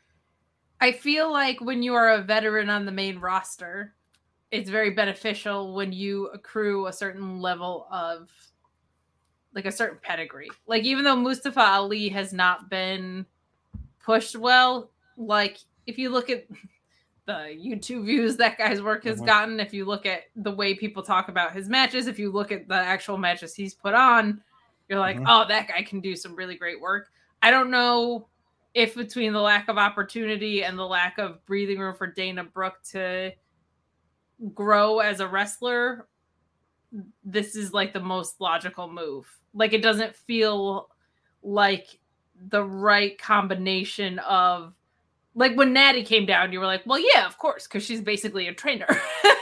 I 0.81 0.93
feel 0.93 1.31
like 1.31 1.61
when 1.61 1.83
you 1.83 1.95
are 1.95 2.11
a 2.11 2.23
veteran 2.23 2.71
on 2.71 2.87
the 2.87 2.93
main 2.93 3.21
roster, 3.21 3.95
it's 4.51 4.68
very 4.68 4.91
beneficial 4.91 5.75
when 5.75 5.93
you 5.93 6.27
accrue 6.29 6.87
a 6.87 6.93
certain 6.93 7.41
level 7.41 7.87
of 7.91 8.31
like 9.55 9.66
a 9.66 9.73
certain 9.73 9.99
pedigree. 10.03 10.51
Like 10.66 10.85
even 10.85 11.05
though 11.05 11.16
Mustafa 11.16 11.61
Ali 11.61 12.09
has 12.09 12.33
not 12.33 12.68
been 12.68 13.27
pushed 14.03 14.37
well, 14.37 14.91
like 15.17 15.59
if 15.87 15.99
you 15.99 16.11
look 16.11 16.31
at 16.31 16.47
the 17.27 17.57
YouTube 17.57 18.05
views 18.07 18.37
that 18.37 18.59
guy's 18.59 18.83
work 18.83 19.05
has 19.05 19.17
mm-hmm. 19.17 19.27
gotten, 19.27 19.61
if 19.61 19.73
you 19.73 19.85
look 19.85 20.07
at 20.07 20.25
the 20.37 20.51
way 20.51 20.75
people 20.75 21.03
talk 21.03 21.29
about 21.29 21.53
his 21.53 21.69
matches, 21.69 22.07
if 22.07 22.19
you 22.19 22.31
look 22.33 22.51
at 22.53 22.69
the 22.69 22.75
actual 22.75 23.17
matches 23.17 23.55
he's 23.55 23.75
put 23.75 23.95
on, 23.95 24.43
you're 24.89 24.99
like, 24.99 25.17
mm-hmm. 25.17 25.27
oh, 25.29 25.47
that 25.49 25.69
guy 25.69 25.83
can 25.83 26.01
do 26.01 26.17
some 26.17 26.35
really 26.35 26.57
great 26.57 26.81
work. 26.81 27.09
I 27.43 27.51
don't 27.51 27.71
know 27.71 28.27
if 28.75 28.95
between 28.95 29.33
the 29.33 29.41
lack 29.41 29.69
of 29.69 29.79
opportunity 29.79 30.65
and 30.65 30.79
the 30.79 30.87
lack 30.87 31.19
of 31.19 31.45
breathing 31.47 31.79
room 31.79 31.95
for 31.95 32.07
Dana 32.07 32.45
Brooke 32.45 32.83
to 32.91 33.33
grow 34.55 35.01
as 35.01 35.21
a 35.21 35.29
wrestler, 35.29 36.09
this 37.25 37.55
is 37.57 37.73
like 37.73 37.93
the 37.93 38.01
most 38.01 38.41
logical 38.41 38.91
move. 38.91 39.27
Like 39.55 39.73
it 39.73 39.83
doesn't 39.83 40.17
feel 40.17 40.89
like 41.43 42.00
the 42.49 42.64
right 42.64 43.18
combination 43.18 44.18
of 44.20 44.74
like 45.34 45.57
when 45.57 45.72
Natty 45.72 46.03
came 46.03 46.26
down, 46.26 46.53
you 46.53 46.59
were 46.59 46.66
like, 46.66 46.84
well, 46.86 46.99
yeah, 46.99 47.26
of 47.26 47.38
course, 47.38 47.66
because 47.66 47.84
she's 47.84 48.01
basically 48.01 48.49
a 48.49 48.55
trainer. 48.55 48.86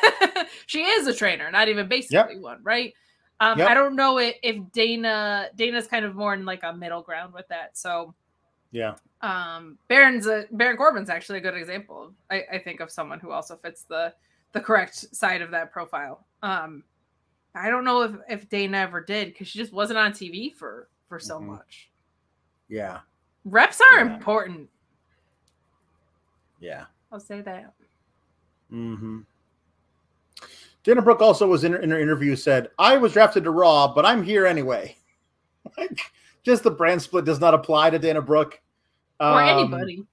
she 0.66 0.82
is 0.82 1.06
a 1.06 1.14
trainer, 1.14 1.50
not 1.50 1.68
even 1.68 1.88
basically 1.88 2.34
yep. 2.34 2.42
one, 2.42 2.60
right? 2.62 2.92
Um, 3.40 3.58
yep. 3.58 3.68
I 3.68 3.74
don't 3.74 3.96
know 3.96 4.18
if, 4.18 4.36
Dana 4.72 5.48
Dana's 5.54 5.86
kind 5.86 6.04
of 6.04 6.14
more 6.14 6.34
in 6.34 6.44
like 6.44 6.62
a 6.64 6.72
middle 6.72 7.02
ground 7.02 7.32
with 7.32 7.48
that. 7.48 7.78
So 7.78 8.14
yeah. 8.70 8.94
Um 9.22 9.78
Baron's 9.88 10.26
a 10.26 10.44
Baron 10.50 10.76
Corbin's 10.76 11.08
actually 11.08 11.38
a 11.38 11.40
good 11.40 11.54
example, 11.54 12.12
I, 12.30 12.44
I 12.52 12.58
think, 12.58 12.80
of 12.80 12.90
someone 12.90 13.20
who 13.20 13.30
also 13.30 13.56
fits 13.56 13.84
the 13.84 14.12
the 14.52 14.60
correct 14.60 15.14
side 15.14 15.42
of 15.42 15.50
that 15.52 15.72
profile. 15.72 16.26
Um, 16.42 16.84
I 17.54 17.70
don't 17.70 17.84
know 17.84 18.02
if 18.02 18.12
if 18.28 18.48
Dana 18.48 18.78
ever 18.78 19.00
did 19.00 19.28
because 19.28 19.48
she 19.48 19.58
just 19.58 19.72
wasn't 19.72 19.98
on 19.98 20.12
TV 20.12 20.54
for 20.54 20.88
for 21.08 21.18
so 21.18 21.38
mm-hmm. 21.38 21.52
much. 21.52 21.87
Yeah, 22.68 23.00
reps 23.44 23.80
are 23.80 24.04
yeah. 24.04 24.14
important. 24.14 24.68
Yeah, 26.60 26.84
I'll 27.12 27.20
say 27.20 27.40
that. 27.42 27.72
Mm-hmm. 28.72 29.20
Dana 30.84 31.02
Brooke 31.02 31.20
also 31.20 31.46
was 31.46 31.64
in 31.64 31.72
her, 31.72 31.78
in 31.78 31.90
her 31.90 32.00
interview 32.00 32.36
said, 32.36 32.68
"I 32.78 32.96
was 32.96 33.12
drafted 33.12 33.44
to 33.44 33.50
Raw, 33.50 33.92
but 33.92 34.04
I'm 34.06 34.22
here 34.22 34.46
anyway." 34.46 34.96
like, 35.76 36.00
just 36.44 36.62
the 36.62 36.70
brand 36.70 37.02
split 37.02 37.24
does 37.24 37.40
not 37.40 37.54
apply 37.54 37.90
to 37.90 37.98
Dana 37.98 38.22
Brooke 38.22 38.60
or 39.20 39.26
um, 39.26 39.48
anybody. 39.48 40.04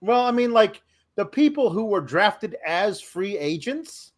Well, 0.00 0.20
I 0.20 0.30
mean, 0.30 0.52
like 0.52 0.82
the 1.16 1.24
people 1.24 1.70
who 1.70 1.86
were 1.86 2.00
drafted 2.00 2.56
as 2.66 3.00
free 3.00 3.36
agents 3.38 4.12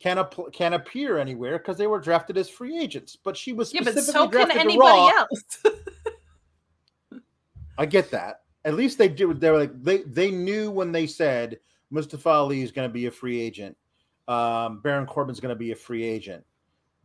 can 0.00 0.18
ap- 0.18 0.52
can 0.52 0.74
appear 0.74 1.18
anywhere 1.18 1.58
because 1.58 1.76
they 1.76 1.86
were 1.86 2.00
drafted 2.00 2.36
as 2.36 2.48
free 2.48 2.78
agents. 2.78 3.16
But 3.16 3.36
she 3.36 3.52
was 3.52 3.70
specifically 3.70 4.02
yeah, 4.02 4.06
but 4.06 4.12
so 4.12 4.30
drafted 4.30 4.56
can 4.56 4.66
anybody 4.66 5.16
else. 5.16 5.64
I 7.78 7.86
get 7.86 8.10
that. 8.10 8.40
At 8.64 8.74
least 8.74 8.98
they 8.98 9.08
do. 9.08 9.32
They 9.32 9.50
were 9.50 9.58
like 9.58 9.82
they 9.82 9.98
they 10.02 10.30
knew 10.30 10.70
when 10.70 10.92
they 10.92 11.06
said 11.06 11.58
Mustafa 11.90 12.28
Ali 12.28 12.62
is 12.62 12.72
going 12.72 12.88
to 12.88 12.92
be 12.92 13.06
a 13.06 13.10
free 13.10 13.40
agent, 13.40 13.76
um, 14.26 14.80
Baron 14.80 15.06
Corbin's 15.06 15.40
going 15.40 15.54
to 15.54 15.58
be 15.58 15.70
a 15.70 15.76
free 15.76 16.04
agent, 16.04 16.44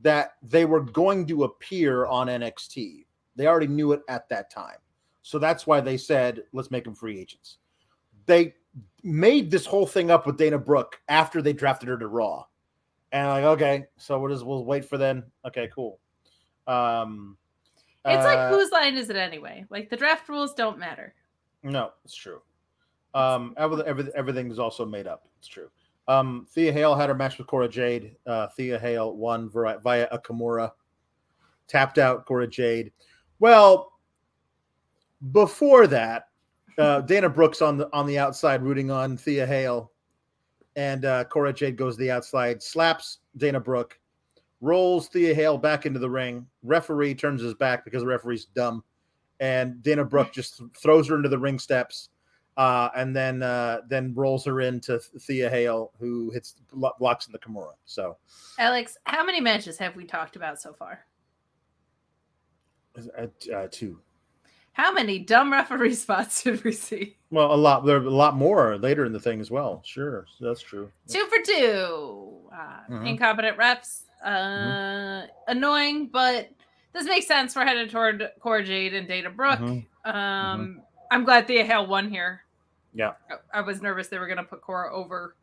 that 0.01 0.33
they 0.41 0.65
were 0.65 0.81
going 0.81 1.25
to 1.27 1.45
appear 1.45 2.07
on 2.07 2.27
NXT. 2.27 3.05
They 3.35 3.47
already 3.47 3.67
knew 3.67 3.93
it 3.93 4.01
at 4.09 4.27
that 4.29 4.49
time, 4.49 4.77
so 5.21 5.39
that's 5.39 5.65
why 5.65 5.79
they 5.79 5.95
said 5.95 6.43
let's 6.51 6.71
make 6.71 6.83
them 6.83 6.95
free 6.95 7.19
agents. 7.19 7.59
They 8.25 8.55
made 9.03 9.51
this 9.51 9.65
whole 9.65 9.85
thing 9.85 10.09
up 10.09 10.25
with 10.25 10.37
Dana 10.37 10.57
Brooke 10.57 10.99
after 11.07 11.41
they 11.41 11.53
drafted 11.53 11.89
her 11.89 11.97
to 11.97 12.07
Raw. 12.07 12.45
And 13.11 13.27
like, 13.27 13.43
okay, 13.43 13.85
so 13.97 14.19
we'll 14.19 14.33
just 14.33 14.45
we'll 14.45 14.65
wait 14.65 14.85
for 14.85 14.97
then. 14.97 15.23
Okay, 15.45 15.69
cool. 15.73 15.99
Um 16.65 17.37
It's 18.05 18.25
uh, 18.25 18.27
like 18.27 18.49
whose 18.49 18.71
line 18.71 18.95
is 18.95 19.09
it 19.09 19.15
anyway? 19.15 19.65
Like 19.69 19.89
the 19.89 19.95
draft 19.95 20.27
rules 20.27 20.53
don't 20.53 20.77
matter. 20.77 21.13
No, 21.63 21.91
it's 22.03 22.15
true. 22.15 22.41
Um, 23.13 23.53
everything, 23.57 23.85
everything, 23.87 24.13
everything 24.15 24.51
is 24.51 24.59
also 24.59 24.85
made 24.85 25.07
up. 25.07 25.27
It's 25.39 25.47
true. 25.47 25.69
Um, 26.07 26.45
Thea 26.49 26.73
Hail 26.73 26.95
had 26.95 27.09
her 27.09 27.15
match 27.15 27.37
with 27.37 27.47
Cora 27.47 27.69
Jade. 27.69 28.15
Uh, 28.25 28.47
Thea 28.47 28.77
Hail 28.77 29.15
won 29.15 29.49
via, 29.49 29.79
via 29.79 30.07
a 30.11 30.19
Kimura, 30.19 30.71
tapped 31.67 31.97
out 31.97 32.25
Cora 32.25 32.47
Jade. 32.47 32.91
Well, 33.39 33.93
before 35.31 35.87
that, 35.87 36.27
uh, 36.77 37.01
Dana 37.01 37.29
Brooks 37.29 37.61
on 37.61 37.77
the 37.77 37.89
on 37.93 38.05
the 38.05 38.19
outside 38.19 38.63
rooting 38.63 38.91
on 38.91 39.15
Thea 39.15 39.45
Hail, 39.45 39.91
and 40.75 41.05
uh, 41.05 41.23
Cora 41.25 41.53
Jade 41.53 41.77
goes 41.77 41.95
to 41.95 41.99
the 41.99 42.11
outside, 42.11 42.61
slaps 42.61 43.19
Dana 43.37 43.61
Brooke, 43.61 43.97
rolls 44.63 45.09
Thea 45.09 45.35
Hail 45.35 45.57
back 45.57 45.85
into 45.85 45.99
the 45.99 46.09
ring. 46.09 46.47
Referee 46.63 47.15
turns 47.15 47.41
his 47.41 47.53
back 47.53 47.83
because 47.83 48.01
the 48.01 48.07
referee's 48.07 48.45
dumb, 48.45 48.83
and 49.39 49.83
Dana 49.83 50.05
Brooke 50.05 50.31
just 50.31 50.61
throws 50.75 51.07
her 51.09 51.15
into 51.15 51.29
the 51.29 51.37
ring 51.37 51.59
steps 51.59 52.09
uh, 52.57 52.89
and 52.95 53.15
then 53.15 53.41
uh, 53.41 53.79
then 53.87 54.13
rolls 54.13 54.45
her 54.45 54.61
into 54.61 54.99
Thea 54.99 55.49
Hail, 55.49 55.91
who 55.99 56.31
hits 56.31 56.55
blocks 56.99 57.27
in 57.27 57.31
the 57.31 57.39
Kimura. 57.39 57.73
So, 57.85 58.17
Alex, 58.59 58.97
how 59.05 59.23
many 59.23 59.41
matches 59.41 59.77
have 59.77 59.95
we 59.95 60.05
talked 60.05 60.35
about 60.35 60.61
so 60.61 60.73
far? 60.73 61.05
Uh, 62.95 63.27
uh, 63.53 63.67
two. 63.71 63.99
How 64.73 64.91
many 64.91 65.19
dumb 65.19 65.51
referee 65.51 65.93
spots 65.95 66.43
did 66.43 66.63
we 66.63 66.71
see? 66.71 67.17
Well, 67.31 67.53
a 67.53 67.55
lot. 67.57 67.85
There 67.85 67.97
are 67.97 68.05
a 68.05 68.09
lot 68.09 68.35
more 68.35 68.77
later 68.77 69.05
in 69.05 69.13
the 69.13 69.19
thing 69.19 69.41
as 69.41 69.49
well. 69.49 69.81
Sure, 69.83 70.25
that's 70.39 70.61
true. 70.61 70.91
Two 71.07 71.25
for 71.25 71.43
two. 71.43 72.37
Uh, 72.53 72.79
mm-hmm. 72.89 73.05
Incompetent 73.07 73.57
refs. 73.57 74.03
Uh, 74.23 74.29
mm-hmm. 74.29 75.27
Annoying, 75.47 76.07
but 76.07 76.49
this 76.93 77.05
makes 77.05 77.27
sense. 77.27 77.55
We're 77.55 77.65
headed 77.65 77.89
toward 77.89 78.29
Cora 78.39 78.63
Jade 78.63 78.93
and 78.93 79.07
Dana 79.07 79.29
Brooke. 79.29 79.59
Mm-hmm. 79.59 80.09
Um, 80.09 80.15
mm-hmm. 80.15 80.79
I'm 81.11 81.23
glad 81.25 81.47
Thea 81.47 81.65
Hail 81.65 81.87
won 81.87 82.09
here. 82.09 82.41
Yeah. 82.93 83.13
I, 83.29 83.59
I 83.59 83.61
was 83.61 83.81
nervous 83.81 84.07
they 84.07 84.19
were 84.19 84.27
going 84.27 84.37
to 84.37 84.43
put 84.43 84.61
Cora 84.61 84.93
over 84.93 85.35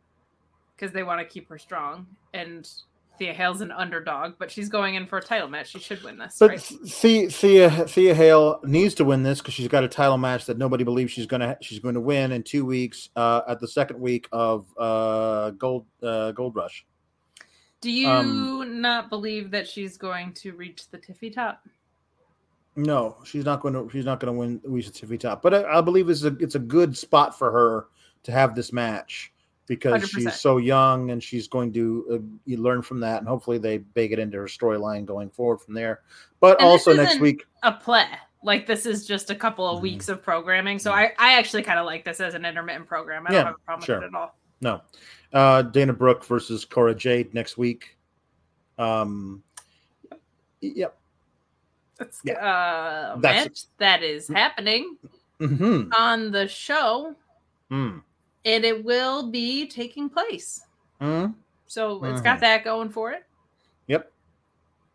because 0.76 0.92
they 0.92 1.02
want 1.02 1.20
to 1.20 1.24
keep 1.24 1.48
her 1.48 1.58
strong. 1.58 2.06
And 2.32 2.68
Thea 3.20 3.34
Hail's 3.34 3.60
an 3.60 3.70
underdog, 3.70 4.34
but 4.38 4.50
she's 4.50 4.70
going 4.70 4.94
in 4.94 5.06
for 5.06 5.18
a 5.18 5.22
title 5.22 5.46
match. 5.46 5.68
She 5.68 5.78
should 5.78 6.02
win 6.02 6.16
this. 6.16 6.36
But 6.40 6.50
right? 6.50 6.60
Thea, 6.60 7.28
Thea 7.28 7.70
Thea 7.86 8.14
Hail 8.14 8.60
needs 8.64 8.94
to 8.94 9.04
win 9.04 9.22
this 9.22 9.40
because 9.40 9.52
she's 9.52 9.68
got 9.68 9.84
a 9.84 9.88
title 9.88 10.16
match 10.16 10.46
that 10.46 10.56
nobody 10.56 10.84
believes 10.84 11.12
she's 11.12 11.26
gonna 11.26 11.58
she's 11.60 11.80
going 11.80 11.96
to 11.96 12.00
win 12.00 12.32
in 12.32 12.42
two 12.42 12.64
weeks 12.64 13.10
uh, 13.16 13.42
at 13.46 13.60
the 13.60 13.68
second 13.68 14.00
week 14.00 14.26
of 14.32 14.66
uh, 14.78 15.50
Gold 15.50 15.84
uh, 16.02 16.32
Gold 16.32 16.56
Rush. 16.56 16.86
Do 17.80 17.90
you 17.90 18.08
um, 18.08 18.80
not 18.80 19.08
believe 19.08 19.50
that 19.52 19.66
she's 19.66 19.96
going 19.96 20.32
to 20.34 20.52
reach 20.52 20.88
the 20.90 20.98
tiffy 20.98 21.32
top? 21.32 21.62
No, 22.76 23.16
she's 23.24 23.44
not 23.44 23.60
going 23.60 23.74
to. 23.74 23.88
She's 23.90 24.04
not 24.04 24.20
going 24.20 24.32
to 24.32 24.38
win 24.38 24.60
Lisa 24.64 24.90
Tiffy 24.90 25.18
top. 25.18 25.42
But 25.42 25.54
I, 25.54 25.78
I, 25.78 25.80
believe 25.80 26.08
it's 26.08 26.24
a 26.24 26.36
it's 26.38 26.54
a 26.54 26.60
good 26.60 26.96
spot 26.96 27.36
for 27.36 27.50
her 27.50 27.86
to 28.22 28.32
have 28.32 28.54
this 28.54 28.72
match 28.72 29.32
because 29.66 30.02
100%. 30.02 30.08
she's 30.08 30.40
so 30.40 30.58
young 30.58 31.10
and 31.10 31.22
she's 31.22 31.48
going 31.48 31.72
to 31.72 32.04
uh, 32.48 32.56
learn 32.56 32.82
from 32.82 33.00
that 33.00 33.18
and 33.18 33.28
hopefully 33.28 33.58
they 33.58 33.78
bake 33.78 34.12
it 34.12 34.18
into 34.18 34.36
her 34.36 34.46
storyline 34.46 35.04
going 35.04 35.30
forward 35.30 35.58
from 35.58 35.74
there. 35.74 36.00
But 36.38 36.60
and 36.60 36.68
also 36.68 36.92
next 36.92 37.18
week 37.18 37.44
a 37.62 37.72
play 37.72 38.06
like 38.42 38.66
this 38.66 38.86
is 38.86 39.06
just 39.06 39.30
a 39.30 39.34
couple 39.34 39.66
of 39.66 39.76
mm-hmm. 39.76 39.82
weeks 39.82 40.08
of 40.08 40.22
programming. 40.22 40.78
So 40.78 40.92
I 40.92 41.12
I 41.18 41.38
actually 41.38 41.62
kind 41.62 41.78
of 41.78 41.86
like 41.86 42.04
this 42.04 42.20
as 42.20 42.34
an 42.34 42.44
intermittent 42.44 42.86
program. 42.86 43.26
I 43.26 43.32
don't 43.32 43.46
have 43.46 43.54
a 43.56 43.64
problem 43.64 43.84
sure. 43.84 43.96
with 43.96 44.04
it 44.04 44.08
at 44.08 44.14
all. 44.14 44.36
No, 44.60 44.82
uh, 45.32 45.62
Dana 45.62 45.92
Brooke 45.92 46.24
versus 46.24 46.64
Cora 46.64 46.94
Jade 46.94 47.32
next 47.34 47.58
week. 47.58 47.96
Um, 48.78 49.42
yep. 50.60 50.96
That's 51.98 52.20
yeah. 52.24 52.34
uh, 52.34 53.16
That's 53.18 53.44
match 53.44 53.64
that 53.76 54.02
is 54.02 54.26
happening 54.26 54.96
mm-hmm. 55.38 55.92
on 55.94 56.30
the 56.30 56.48
show, 56.48 57.14
mm. 57.70 58.00
and 58.46 58.64
it 58.64 58.82
will 58.82 59.30
be 59.30 59.66
taking 59.66 60.08
place. 60.08 60.62
Mm. 61.00 61.34
So 61.66 62.02
it's 62.04 62.14
mm-hmm. 62.14 62.24
got 62.24 62.40
that 62.40 62.64
going 62.64 62.88
for 62.88 63.12
it. 63.12 63.24
Yep, 63.88 64.10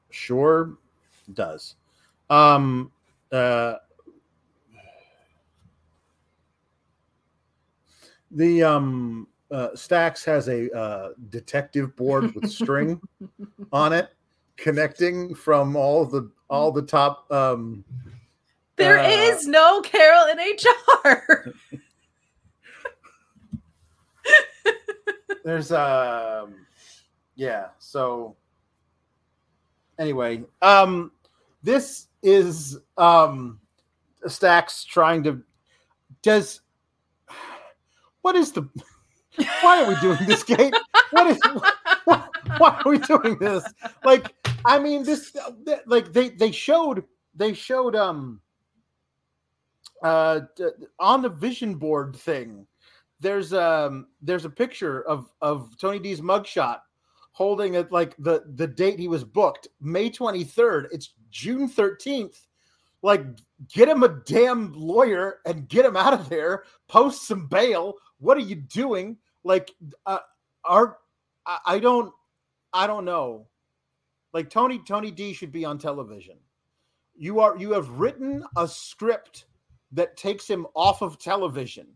sure 0.10 0.78
does. 1.34 1.76
Um, 2.32 2.92
uh, 3.32 3.76
the 8.32 8.64
um 8.64 9.28
uh, 9.52 9.76
Stacks 9.76 10.26
has 10.26 10.48
a 10.50 10.72
uh, 10.76 11.10
detective 11.30 11.96
board 11.96 12.34
with 12.34 12.50
string 12.50 13.00
on 13.72 13.94
it 13.94 14.10
connecting 14.58 15.36
from 15.36 15.76
all 15.76 16.06
the 16.06 16.30
all 16.50 16.72
the 16.72 16.82
top 16.82 17.30
um 17.32 17.84
There 18.76 19.00
uh, 19.00 19.08
is 19.08 19.48
no 19.48 19.82
carol 19.82 20.28
in 20.28 20.38
hr 20.38 21.54
there's 25.44 25.72
um 25.72 26.66
yeah 27.36 27.68
so 27.80 28.36
anyway 30.00 30.44
um 30.62 31.12
this 31.64 32.08
is 32.24 32.80
um 32.98 33.60
stacks 34.28 34.84
trying 34.84 35.24
to 35.24 35.44
does 36.22 36.62
what 38.22 38.36
is 38.36 38.52
the 38.52 38.68
why 39.62 39.84
are 39.84 39.88
we 39.88 39.96
doing 40.02 40.26
this 40.26 40.44
kate 40.44 40.74
what 41.12 41.28
is 41.28 41.40
why, 42.06 42.24
why 42.58 42.82
are 42.84 42.92
we 42.92 42.98
doing 43.00 43.38
this 43.40 43.64
like 44.04 44.34
I 44.66 44.80
mean, 44.80 45.04
this 45.04 45.36
like 45.86 46.12
they 46.12 46.30
they 46.30 46.52
showed 46.52 47.04
they 47.36 47.54
showed 47.54 47.96
um 47.96 48.42
uh 50.04 50.42
on 51.00 51.22
the 51.22 51.30
vision 51.30 51.76
board 51.76 52.16
thing. 52.16 52.66
There's 53.20 53.54
um 53.54 54.08
there's 54.22 54.46
a 54.46 54.50
picture 54.50 55.04
of 55.04 55.30
of 55.42 55.78
Tony 55.78 56.00
D's 56.00 56.20
mugshot 56.20 56.80
holding 57.32 57.76
it 57.76 57.92
like 57.92 58.16
the 58.18 58.44
the 58.56 58.68
date 58.68 58.98
he 58.98 59.08
was 59.08 59.24
booked 59.24 59.68
May 59.80 60.10
23rd. 60.10 60.88
It's 60.92 61.14
June 61.30 61.70
13th. 61.70 62.48
Like 63.04 63.24
get 63.72 63.88
him 63.88 64.02
a 64.02 64.20
damn 64.26 64.74
lawyer 64.74 65.42
and 65.46 65.70
get 65.70 65.86
him 65.86 65.96
out 65.96 66.14
of 66.14 66.28
there. 66.28 66.64
Post 66.88 67.28
some 67.28 67.46
bail. 67.46 67.94
What 68.18 68.38
are 68.38 68.42
you 68.42 68.56
doing? 68.56 69.18
Like 69.46 69.72
uh, 70.06 70.20
are 70.66 70.98
I, 71.46 71.60
I 71.66 71.80
don't 71.80 72.12
I 72.74 72.88
don't 72.88 73.06
know. 73.06 73.48
Like 74.34 74.50
Tony 74.50 74.82
Tony 74.86 75.12
D 75.12 75.32
should 75.32 75.54
be 75.54 75.64
on 75.64 75.78
television. 75.78 76.38
You 77.16 77.40
are 77.40 77.56
you 77.58 77.72
have 77.72 77.88
written 77.90 78.44
a 78.58 78.68
script 78.68 79.46
that 79.94 80.18
takes 80.18 80.48
him 80.48 80.68
off 80.76 81.02
of 81.02 81.18
television 81.20 81.88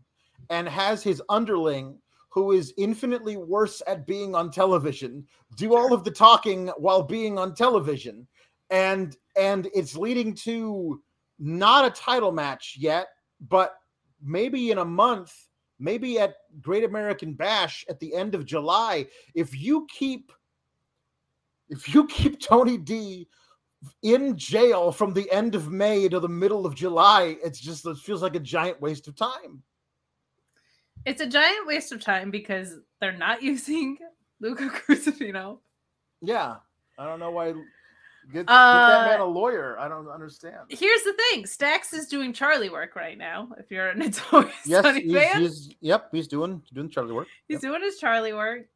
and 0.48 0.66
has 0.68 1.02
his 1.02 1.20
underling 1.28 1.98
who 2.30 2.52
is 2.52 2.72
infinitely 2.78 3.36
worse 3.36 3.82
at 3.86 4.06
being 4.06 4.34
on 4.34 4.50
television 4.50 5.26
do 5.56 5.74
all 5.76 5.92
of 5.92 6.04
the 6.04 6.10
talking 6.10 6.68
while 6.78 7.02
being 7.02 7.38
on 7.38 7.54
television 7.54 8.26
and 8.70 9.16
and 9.36 9.68
it's 9.74 9.96
leading 9.96 10.32
to 10.32 11.02
not 11.38 11.84
a 11.84 11.90
title 11.90 12.32
match 12.32 12.76
yet 12.78 13.08
but 13.48 13.74
maybe 14.22 14.70
in 14.70 14.78
a 14.78 14.84
month 14.84 15.48
maybe 15.80 16.18
at 16.18 16.34
great 16.60 16.84
american 16.84 17.32
bash 17.32 17.84
at 17.88 17.98
the 17.98 18.14
end 18.14 18.34
of 18.34 18.44
july 18.44 19.06
if 19.34 19.58
you 19.58 19.86
keep 19.90 20.30
if 21.70 21.94
you 21.94 22.06
keep 22.08 22.40
Tony 22.40 22.76
D 22.76 23.28
in 24.02 24.36
jail 24.36 24.92
from 24.92 25.14
the 25.14 25.30
end 25.30 25.54
of 25.54 25.70
May 25.70 26.08
to 26.08 26.20
the 26.20 26.28
middle 26.28 26.66
of 26.66 26.74
July, 26.74 27.36
it's 27.42 27.60
just 27.60 27.86
it 27.86 27.96
feels 27.98 28.22
like 28.22 28.34
a 28.34 28.40
giant 28.40 28.80
waste 28.80 29.08
of 29.08 29.16
time. 29.16 29.62
It's 31.06 31.22
a 31.22 31.26
giant 31.26 31.66
waste 31.66 31.92
of 31.92 32.04
time 32.04 32.30
because 32.30 32.76
they're 33.00 33.16
not 33.16 33.42
using 33.42 33.96
Luca 34.40 34.68
Crucifino. 34.68 35.60
Yeah, 36.20 36.56
I 36.98 37.06
don't 37.06 37.20
know 37.20 37.30
why. 37.30 37.54
Get, 38.32 38.44
uh, 38.48 38.88
get, 38.88 39.04
that 39.04 39.06
man 39.10 39.20
a 39.20 39.24
lawyer. 39.24 39.78
I 39.78 39.88
don't 39.88 40.08
understand. 40.08 40.56
Here's 40.68 41.02
the 41.02 41.14
thing: 41.14 41.46
Stacks 41.46 41.92
is 41.92 42.06
doing 42.06 42.32
Charlie 42.32 42.70
work 42.70 42.94
right 42.96 43.18
now. 43.18 43.48
If 43.58 43.70
you're 43.70 43.88
a 43.88 43.94
Notorious 43.96 44.54
yes, 44.64 44.96
he's, 44.96 45.12
fan, 45.12 45.40
he's, 45.40 45.74
yep, 45.80 46.08
he's 46.12 46.28
doing 46.28 46.62
doing 46.72 46.90
Charlie 46.90 47.12
work. 47.12 47.28
He's 47.48 47.56
yep. 47.56 47.62
doing 47.62 47.82
his 47.82 47.98
Charlie 47.98 48.32
work. 48.32 48.68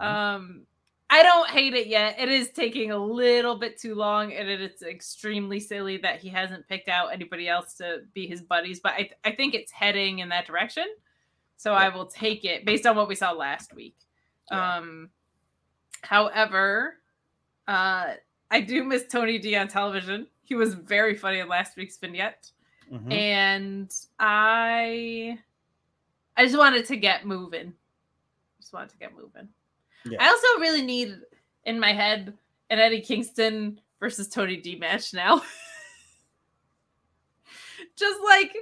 Mm-hmm. 0.00 0.04
Um, 0.04 0.66
I 1.10 1.22
don't 1.22 1.48
hate 1.48 1.74
it 1.74 1.86
yet. 1.86 2.16
It 2.18 2.28
is 2.28 2.50
taking 2.50 2.90
a 2.90 2.98
little 2.98 3.56
bit 3.56 3.78
too 3.78 3.94
long, 3.94 4.32
and 4.32 4.48
it's 4.48 4.82
extremely 4.82 5.60
silly 5.60 5.98
that 5.98 6.20
he 6.20 6.28
hasn't 6.28 6.66
picked 6.66 6.88
out 6.88 7.12
anybody 7.12 7.48
else 7.48 7.74
to 7.74 8.02
be 8.14 8.26
his 8.26 8.42
buddies. 8.42 8.80
But 8.80 8.94
I, 8.94 9.10
I 9.24 9.32
think 9.32 9.54
it's 9.54 9.70
heading 9.70 10.18
in 10.18 10.30
that 10.30 10.46
direction. 10.46 10.86
So 11.56 11.72
yeah. 11.72 11.78
I 11.78 11.88
will 11.90 12.06
take 12.06 12.44
it 12.44 12.64
based 12.64 12.84
on 12.84 12.96
what 12.96 13.08
we 13.08 13.14
saw 13.14 13.32
last 13.32 13.74
week. 13.74 13.96
Yeah. 14.50 14.76
Um, 14.76 15.10
however, 16.02 16.96
uh, 17.68 18.14
I 18.54 18.60
do 18.60 18.84
miss 18.84 19.04
Tony 19.08 19.36
D 19.36 19.56
on 19.56 19.66
television. 19.66 20.28
He 20.44 20.54
was 20.54 20.74
very 20.74 21.16
funny 21.16 21.40
in 21.40 21.48
last 21.48 21.76
week's 21.76 21.96
vignette, 21.96 22.52
mm-hmm. 22.90 23.10
and 23.10 23.92
I, 24.20 25.36
I 26.36 26.44
just 26.44 26.56
wanted 26.56 26.86
to 26.86 26.96
get 26.96 27.26
moving. 27.26 27.72
Just 28.60 28.72
wanted 28.72 28.90
to 28.90 28.98
get 28.98 29.16
moving. 29.16 29.48
Yeah. 30.04 30.22
I 30.22 30.28
also 30.28 30.60
really 30.60 30.82
need 30.82 31.16
in 31.64 31.80
my 31.80 31.92
head 31.92 32.32
an 32.70 32.78
Eddie 32.78 33.00
Kingston 33.00 33.80
versus 33.98 34.28
Tony 34.28 34.56
D 34.56 34.76
match 34.76 35.12
now. 35.12 35.42
Just 37.96 38.20
like 38.24 38.54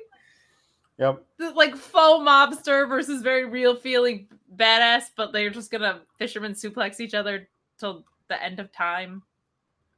Yep. 0.98 1.22
the, 1.36 1.50
like 1.50 1.76
faux 1.76 2.26
mobster 2.26 2.88
versus 2.88 3.20
very 3.20 3.44
real 3.44 3.76
feeling 3.76 4.26
badass, 4.56 5.04
but 5.16 5.32
they're 5.32 5.50
just 5.50 5.70
gonna 5.70 6.00
fisherman 6.18 6.52
suplex 6.52 7.00
each 7.00 7.14
other 7.14 7.48
till 7.78 8.04
the 8.28 8.42
end 8.42 8.58
of 8.58 8.72
time. 8.72 9.22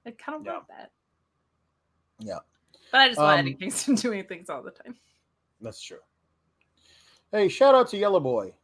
I 0.07 0.11
kind 0.13 0.41
of 0.41 0.45
Yeah. 0.47 0.53
want 0.53 0.69
that. 0.69 0.91
Yeah. 2.19 2.39
But 2.93 3.01
I 3.01 3.09
just 3.09 3.21
want 3.21 3.39
Eddie 3.41 3.53
Um, 3.55 3.59
Kingston 3.59 3.95
doing 3.97 4.25
things 4.27 4.49
all 4.51 4.63
the 4.63 4.71
time. 4.71 4.97
That's 5.61 5.81
true. 5.81 5.99
Hey, 7.33 7.49
shout 7.49 7.75
out 7.75 7.89
to 7.89 7.97
Yellow 7.97 8.21
Boy. 8.21 8.55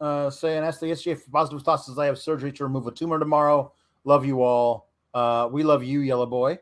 Uh, 0.00 0.28
saying, 0.30 0.64
ask 0.64 0.80
the 0.80 0.86
SGA 0.90 1.14
for 1.16 1.30
positive 1.30 1.62
thoughts 1.62 1.88
as 1.88 1.98
I 1.98 2.06
have 2.06 2.18
surgery 2.18 2.52
to 2.52 2.64
remove 2.64 2.86
a 2.86 2.90
tumor 2.90 3.18
tomorrow. 3.18 3.72
Love 4.04 4.24
you 4.26 4.42
all. 4.42 4.88
Uh, 5.14 5.48
we 5.50 5.62
love 5.62 5.82
you, 5.84 6.00
Yellow 6.00 6.26
Boy. 6.26 6.58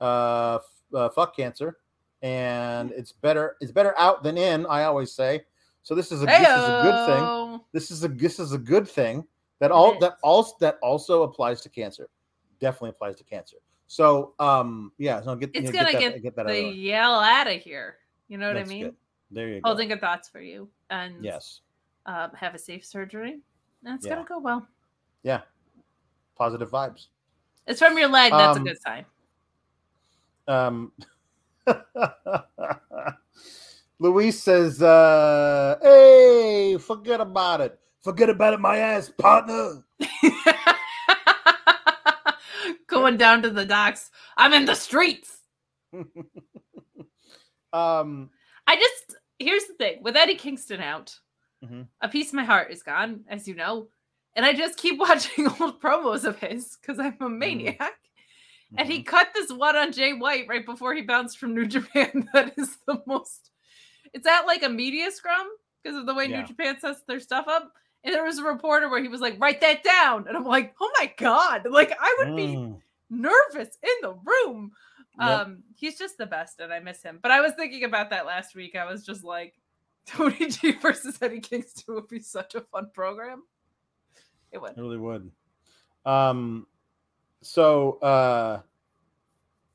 Uh, 0.00 0.56
f- 0.56 0.94
uh, 0.94 1.08
fuck 1.10 1.34
cancer. 1.36 1.78
And 2.22 2.90
it's 2.92 3.12
better, 3.12 3.56
it's 3.60 3.72
better 3.72 3.96
out 3.98 4.22
than 4.22 4.38
in, 4.38 4.66
I 4.66 4.84
always 4.84 5.12
say. 5.12 5.44
So 5.82 5.94
this 5.94 6.10
is 6.10 6.22
a 6.22 6.26
this 6.26 6.48
is 6.56 6.68
a 6.68 6.82
good 6.82 7.06
thing. 7.06 7.60
This 7.72 7.90
is 7.90 8.04
a 8.04 8.08
this 8.08 8.38
is 8.40 8.52
a 8.52 8.58
good 8.58 8.88
thing 8.88 9.24
that 9.60 9.70
all 9.70 9.98
that 10.00 10.16
also 10.22 10.54
that 10.60 10.78
also 10.82 11.22
applies 11.22 11.60
to 11.62 11.68
cancer. 11.68 12.08
Definitely 12.58 12.90
applies 12.90 13.16
to 13.16 13.24
cancer. 13.24 13.58
So 13.86 14.34
um 14.38 14.92
yeah, 14.98 15.20
so 15.22 15.34
get 15.36 15.50
It's 15.54 15.66
you 15.66 15.72
know, 15.72 15.78
gonna 15.84 15.92
that, 15.92 16.00
get, 16.00 16.22
get 16.22 16.36
that 16.36 16.46
out 16.46 16.52
the 16.52 16.68
of 16.68 16.74
yell 16.74 17.20
out 17.20 17.46
of 17.46 17.60
here. 17.60 17.96
You 18.28 18.38
know 18.38 18.48
what 18.48 18.54
That's 18.54 18.68
I 18.70 18.74
mean? 18.74 18.84
good. 18.84 18.96
There 19.30 19.48
you 19.48 19.60
go. 19.60 19.68
Holding 19.68 19.88
good 19.88 20.00
thoughts 20.00 20.28
for 20.28 20.40
you, 20.40 20.68
and 20.90 21.24
Yes. 21.24 21.60
um, 22.06 22.30
have 22.34 22.54
a 22.54 22.58
safe 22.58 22.84
surgery. 22.84 23.40
That's 23.82 24.04
Yeah. 24.04 24.14
gonna 24.16 24.26
go 24.28 24.38
well. 24.38 24.66
Yeah. 25.22 25.42
Positive 26.36 26.70
vibes. 26.70 27.06
It's 27.66 27.78
from 27.80 27.96
your 27.98 28.08
leg. 28.08 28.32
That's 28.32 28.56
Um, 28.56 28.62
a 28.62 28.68
good 28.68 28.78
sign. 28.80 29.04
Um 30.48 30.92
Luis 33.98 34.42
says, 34.42 34.82
uh, 34.82 35.78
hey, 35.82 36.76
forget 36.78 37.20
about 37.20 37.60
it. 37.62 37.80
Forget 38.02 38.28
about 38.30 38.54
it, 38.54 38.60
my 38.60 38.76
ass 38.76 39.08
partner. 39.08 39.82
Going 42.88 43.16
down 43.16 43.42
to 43.42 43.50
the 43.50 43.64
docks. 43.64 44.10
I'm 44.36 44.52
in 44.52 44.64
the 44.64 44.74
streets. 44.74 45.38
um, 47.72 48.30
I 48.66 48.76
just 48.76 49.16
here's 49.38 49.64
the 49.66 49.74
thing 49.74 50.02
with 50.02 50.16
Eddie 50.16 50.34
Kingston 50.36 50.80
out, 50.80 51.18
Mhm. 51.64 51.88
a 52.00 52.08
piece 52.08 52.28
of 52.28 52.34
my 52.34 52.44
heart 52.44 52.70
is 52.70 52.82
gone, 52.82 53.24
as 53.28 53.46
you 53.48 53.54
know, 53.54 53.88
and 54.34 54.44
I 54.44 54.52
just 54.52 54.78
keep 54.78 54.98
watching 55.00 55.46
old 55.60 55.80
promos 55.80 56.24
of 56.24 56.38
his 56.38 56.76
because 56.80 56.98
I'm 56.98 57.16
a 57.20 57.28
maniac. 57.28 57.92
And 58.76 58.88
he 58.90 59.04
cut 59.04 59.28
this 59.32 59.50
one 59.52 59.76
on 59.76 59.92
Jay 59.92 60.12
White 60.12 60.48
right 60.48 60.66
before 60.66 60.92
he 60.92 61.02
bounced 61.02 61.38
from 61.38 61.54
New 61.54 61.66
Japan. 61.66 62.28
That 62.34 62.54
is 62.58 62.76
the 62.86 63.00
most. 63.06 63.50
It's 64.12 64.26
at 64.26 64.42
like 64.46 64.64
a 64.64 64.68
media 64.68 65.10
scrum 65.12 65.46
because 65.82 65.96
of 65.96 66.04
the 66.06 66.14
way 66.14 66.26
Yeah. 66.26 66.40
New 66.40 66.46
Japan 66.48 66.78
sets 66.80 67.02
their 67.06 67.20
stuff 67.20 67.46
up. 67.48 67.72
And 68.06 68.14
there 68.14 68.24
was 68.24 68.38
a 68.38 68.44
reporter 68.44 68.88
where 68.88 69.02
he 69.02 69.08
was 69.08 69.20
like, 69.20 69.38
"Write 69.40 69.60
that 69.62 69.82
down," 69.82 70.26
and 70.28 70.36
I'm 70.36 70.44
like, 70.44 70.74
"Oh 70.80 70.90
my 70.98 71.12
god!" 71.18 71.66
Like 71.68 71.92
I 72.00 72.16
would 72.20 72.36
be 72.36 72.54
Mm. 72.54 72.80
nervous 73.10 73.76
in 73.82 73.90
the 74.00 74.14
room. 74.24 74.70
Yep. 75.18 75.28
Um, 75.28 75.62
he's 75.74 75.98
just 75.98 76.16
the 76.16 76.26
best, 76.26 76.60
and 76.60 76.72
I 76.72 76.78
miss 76.78 77.02
him. 77.02 77.18
But 77.20 77.32
I 77.32 77.40
was 77.40 77.52
thinking 77.54 77.84
about 77.84 78.10
that 78.10 78.24
last 78.26 78.54
week. 78.54 78.76
I 78.76 78.84
was 78.84 79.04
just 79.04 79.24
like, 79.24 79.54
Tony 80.06 80.36
D 80.46 80.72
versus 80.72 81.18
Eddie 81.20 81.40
Kingston 81.40 81.94
would 81.96 82.06
be 82.06 82.20
such 82.20 82.54
a 82.54 82.60
fun 82.60 82.90
program. 82.94 83.42
It 84.52 84.60
would. 84.62 84.70
It 84.72 84.80
really 84.80 84.98
would. 84.98 85.30
Um, 86.04 86.66
so 87.42 87.98
uh, 88.02 88.60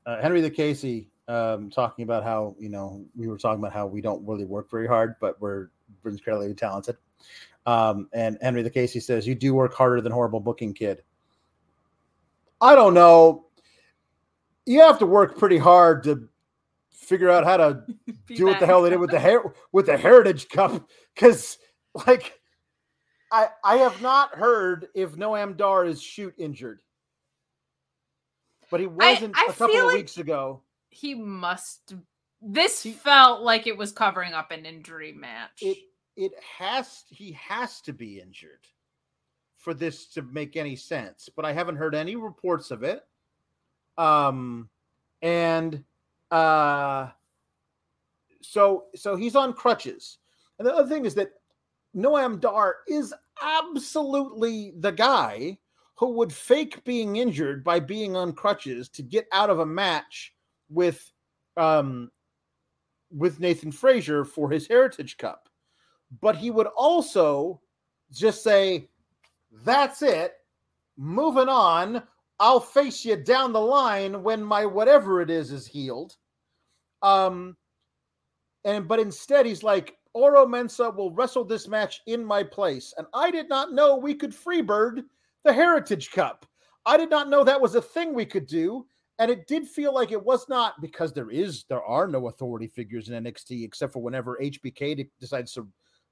uh, 0.05 0.21
Henry 0.21 0.39
the 0.39 0.49
Casey 0.49 1.09
um, 1.27 1.69
talking 1.69 2.03
about 2.03 2.23
how 2.23 2.55
you 2.59 2.69
know 2.69 3.03
we 3.15 3.27
were 3.27 3.37
talking 3.37 3.59
about 3.59 3.73
how 3.73 3.87
we 3.87 3.99
don't 3.99 4.25
really 4.25 4.45
work 4.45 4.71
very 4.71 4.87
hard, 4.87 5.15
but 5.19 5.39
we're 5.41 5.67
we're 6.03 6.11
incredibly 6.11 6.53
talented. 6.53 6.95
Um, 7.65 8.09
and 8.13 8.37
Henry 8.41 8.63
the 8.63 8.69
Casey 8.69 8.99
says 8.99 9.27
you 9.27 9.35
do 9.35 9.53
work 9.53 9.73
harder 9.73 10.01
than 10.01 10.11
horrible 10.11 10.39
booking 10.39 10.73
kid. 10.73 11.03
I 12.59 12.75
don't 12.75 12.93
know. 12.93 13.45
You 14.65 14.81
have 14.81 14.99
to 14.99 15.05
work 15.05 15.37
pretty 15.37 15.57
hard 15.57 16.03
to 16.03 16.27
figure 16.91 17.29
out 17.29 17.43
how 17.43 17.57
to 17.57 17.83
do 18.27 18.45
what 18.45 18.59
the 18.59 18.65
hell 18.65 18.81
they 18.81 18.89
did 18.89 18.99
with 18.99 19.11
the 19.11 19.19
hair 19.19 19.43
with 19.71 19.85
the 19.87 19.97
Heritage 19.97 20.49
Cup 20.49 20.87
because 21.13 21.57
like 22.07 22.39
I 23.31 23.47
I 23.63 23.77
have 23.77 24.01
not 24.01 24.35
heard 24.35 24.87
if 24.95 25.15
Noam 25.15 25.55
Dar 25.57 25.85
is 25.85 26.01
shoot 26.01 26.33
injured, 26.37 26.81
but 28.69 28.79
he 28.79 28.87
wasn't 28.87 29.35
I 29.37 29.47
a 29.49 29.53
couple 29.53 29.77
of 29.77 29.85
like- 29.85 29.95
weeks 29.95 30.17
ago. 30.17 30.61
he 30.89 31.13
must. 31.15 31.93
This 32.41 32.81
He- 32.81 32.91
felt 32.91 33.41
like 33.43 33.67
it 33.67 33.77
was 33.77 33.91
covering 33.91 34.33
up 34.33 34.49
an 34.51 34.65
injury 34.65 35.11
match. 35.11 35.61
It 35.61 35.77
it 36.21 36.33
has 36.59 37.03
he 37.09 37.31
has 37.31 37.81
to 37.81 37.93
be 37.93 38.19
injured 38.19 38.67
for 39.57 39.73
this 39.73 40.05
to 40.07 40.21
make 40.21 40.55
any 40.55 40.75
sense, 40.75 41.29
but 41.35 41.45
I 41.45 41.51
haven't 41.51 41.77
heard 41.77 41.95
any 41.95 42.15
reports 42.15 42.69
of 42.69 42.83
it. 42.83 43.01
Um, 43.97 44.69
and 45.23 45.83
uh, 46.29 47.09
so 48.41 48.85
so 48.95 49.15
he's 49.15 49.35
on 49.35 49.53
crutches, 49.53 50.19
and 50.59 50.67
the 50.67 50.75
other 50.75 50.87
thing 50.87 51.05
is 51.05 51.15
that 51.15 51.31
Noam 51.95 52.39
Dar 52.39 52.77
is 52.87 53.15
absolutely 53.41 54.73
the 54.77 54.91
guy 54.91 55.57
who 55.95 56.11
would 56.13 56.31
fake 56.31 56.83
being 56.83 57.15
injured 57.15 57.63
by 57.63 57.79
being 57.79 58.15
on 58.15 58.33
crutches 58.33 58.89
to 58.89 59.01
get 59.01 59.27
out 59.31 59.49
of 59.49 59.57
a 59.57 59.65
match 59.65 60.33
with 60.69 61.11
um 61.57 62.11
with 63.09 63.39
Nathan 63.39 63.71
Frazer 63.71 64.23
for 64.23 64.51
his 64.51 64.67
Heritage 64.67 65.17
Cup. 65.17 65.47
But 66.19 66.35
he 66.35 66.51
would 66.51 66.67
also 66.67 67.61
just 68.11 68.43
say, 68.43 68.89
That's 69.63 70.01
it. 70.01 70.33
Moving 70.97 71.49
on. 71.49 72.03
I'll 72.39 72.59
face 72.59 73.05
you 73.05 73.15
down 73.17 73.53
the 73.53 73.61
line 73.61 74.23
when 74.23 74.43
my 74.43 74.65
whatever 74.65 75.21
it 75.21 75.29
is 75.29 75.51
is 75.51 75.67
healed. 75.67 76.15
Um, 77.03 77.55
and 78.65 78.87
but 78.87 78.99
instead 78.99 79.45
he's 79.45 79.63
like, 79.63 79.95
Oro 80.13 80.45
Mensah 80.45 80.95
will 80.95 81.11
wrestle 81.11 81.45
this 81.45 81.67
match 81.67 82.01
in 82.07 82.25
my 82.25 82.43
place. 82.43 82.93
And 82.97 83.07
I 83.13 83.31
did 83.31 83.47
not 83.47 83.73
know 83.73 83.95
we 83.95 84.13
could 84.13 84.31
freebird 84.31 85.03
the 85.43 85.53
Heritage 85.53 86.11
Cup. 86.11 86.45
I 86.85 86.97
did 86.97 87.09
not 87.09 87.29
know 87.29 87.43
that 87.43 87.61
was 87.61 87.75
a 87.75 87.81
thing 87.81 88.13
we 88.13 88.25
could 88.25 88.47
do. 88.47 88.85
And 89.19 89.29
it 89.29 89.45
did 89.47 89.67
feel 89.67 89.93
like 89.93 90.11
it 90.11 90.23
was 90.23 90.49
not 90.49 90.81
because 90.81 91.13
there 91.13 91.29
is 91.29 91.65
there 91.69 91.83
are 91.83 92.07
no 92.07 92.27
authority 92.27 92.67
figures 92.67 93.09
in 93.09 93.23
NXT 93.23 93.63
except 93.63 93.93
for 93.93 94.01
whenever 94.01 94.39
HBK 94.41 95.07
decides 95.19 95.53
to 95.53 95.67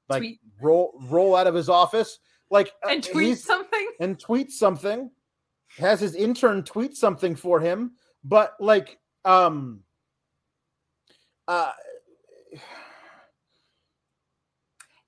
like 0.09 0.21
Tweet. 0.21 0.39
roll 0.61 0.99
roll 1.09 1.35
out 1.35 1.47
of 1.47 1.55
his 1.55 1.69
office 1.69 2.19
like 2.49 2.71
uh, 2.83 2.89
and 2.89 3.03
tweet 3.03 3.37
something. 3.37 3.87
and 3.99 4.19
tweet 4.19 4.51
something 4.51 5.09
has 5.77 5.99
his 5.99 6.15
intern 6.15 6.63
tweet 6.63 6.95
something 6.97 7.35
for 7.35 7.59
him 7.59 7.91
but 8.23 8.53
like 8.59 8.97
um 9.25 9.81
uh 11.47 11.71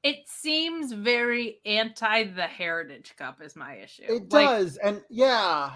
It 0.03 0.27
seems 0.27 0.91
very 0.93 1.59
anti 1.63 2.23
the 2.23 2.47
Heritage 2.47 3.13
Cup. 3.17 3.39
Is 3.41 3.55
my 3.55 3.75
issue. 3.75 4.03
it 4.07 4.31
Like, 4.31 4.47
does 4.47 4.77
and 4.77 5.01
yeah 5.09 5.73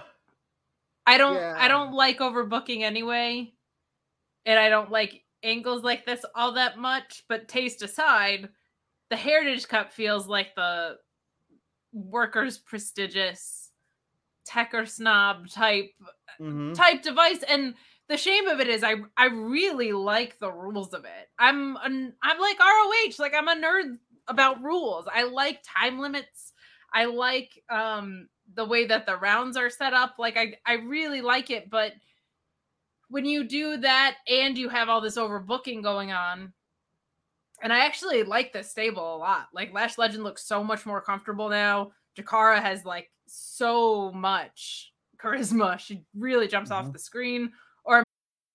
I 1.05 1.17
don't 1.17 1.35
Yeah. 1.35 1.53
I 1.57 1.67
don't 1.67 1.93
like 1.93 2.19
overbooking 2.19 2.81
anyway. 2.81 3.53
And 4.45 4.59
I 4.59 4.69
don't 4.69 4.89
like 4.91 5.23
angles 5.43 5.83
like 5.83 6.05
this 6.05 6.25
all 6.33 6.53
that 6.53 6.77
much, 6.77 7.23
but 7.29 7.47
taste 7.47 7.83
aside, 7.83 8.49
the 9.09 9.15
Heritage 9.15 9.67
Cup 9.67 9.93
feels 9.93 10.27
like 10.27 10.55
the 10.55 10.97
workers 11.93 12.57
prestigious 12.57 13.71
tech 14.45 14.73
or 14.73 14.85
snob 14.85 15.49
type 15.49 15.91
mhm. 16.39 16.75
type 16.75 17.01
device 17.01 17.43
and 17.47 17.73
the 18.07 18.17
shame 18.17 18.47
of 18.47 18.59
it 18.59 18.67
is 18.67 18.83
I 18.83 18.95
I 19.17 19.27
really 19.27 19.91
like 19.91 20.37
the 20.39 20.51
rules 20.51 20.93
of 20.93 21.05
it. 21.05 21.29
I'm 21.39 21.75
an, 21.77 22.13
I'm 22.21 22.39
like 22.39 22.59
ROH, 22.59 23.15
like 23.17 23.33
I'm 23.35 23.47
a 23.47 23.55
nerd 23.55 23.97
about 24.27 24.63
rules. 24.63 25.07
I 25.13 25.23
like 25.23 25.61
time 25.63 25.99
limits. 25.99 26.53
I 26.93 27.05
like 27.05 27.63
um 27.69 28.27
the 28.53 28.65
way 28.65 28.85
that 28.85 29.05
the 29.05 29.17
rounds 29.17 29.57
are 29.57 29.69
set 29.71 29.93
up. 29.93 30.15
Like 30.19 30.37
I 30.37 30.55
I 30.65 30.73
really 30.73 31.21
like 31.21 31.49
it, 31.49 31.69
but 31.69 31.93
when 33.09 33.25
you 33.25 33.43
do 33.43 33.77
that 33.77 34.17
and 34.27 34.57
you 34.57 34.69
have 34.69 34.89
all 34.89 35.01
this 35.01 35.17
overbooking 35.17 35.81
going 35.81 36.11
on, 36.11 36.53
and 37.65 37.73
I 37.73 37.79
actually 37.83 38.21
like 38.21 38.53
this 38.53 38.69
stable 38.69 39.15
a 39.15 39.17
lot. 39.17 39.47
Like 39.51 39.73
Lash 39.73 39.97
Legend 39.97 40.23
looks 40.23 40.45
so 40.45 40.63
much 40.63 40.85
more 40.85 41.01
comfortable 41.01 41.49
now. 41.49 41.93
Jakara 42.15 42.61
has 42.61 42.85
like 42.85 43.09
so 43.25 44.11
much 44.11 44.93
charisma. 45.17 45.79
She 45.79 46.03
really 46.15 46.47
jumps 46.47 46.69
off 46.69 46.85
Mhm. 46.85 46.93
the 46.93 46.99
screen. 46.99 47.51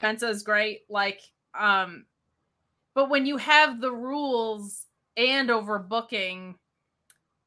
Penta 0.00 0.28
is 0.28 0.42
great. 0.42 0.80
Like, 0.88 1.20
um, 1.58 2.06
but 2.94 3.10
when 3.10 3.26
you 3.26 3.36
have 3.36 3.80
the 3.80 3.92
rules 3.92 4.86
and 5.16 5.48
overbooking, 5.48 6.54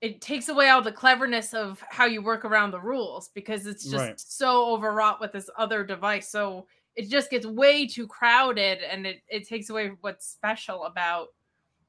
it 0.02 0.22
takes 0.22 0.50
away 0.50 0.70
all 0.70 0.82
the 0.82 0.92
cleverness 0.92 1.54
of 1.54 1.84
how 1.90 2.06
you 2.06 2.22
work 2.22 2.44
around 2.46 2.72
the 2.72 2.80
rules 2.80 3.30
because 3.30 3.66
it's 3.66 3.84
just 3.90 3.96
Right. 3.96 4.20
so 4.20 4.74
overwrought 4.74 5.22
with 5.22 5.32
this 5.32 5.50
other 5.58 5.84
device. 5.84 6.30
So 6.30 6.68
it 6.96 7.10
just 7.10 7.30
gets 7.30 7.46
way 7.46 7.88
too 7.88 8.06
crowded 8.08 8.80
and 8.80 9.08
it, 9.08 9.22
it 9.30 9.48
takes 9.48 9.70
away 9.70 9.92
what's 10.02 10.28
special 10.28 10.84
about 10.84 11.28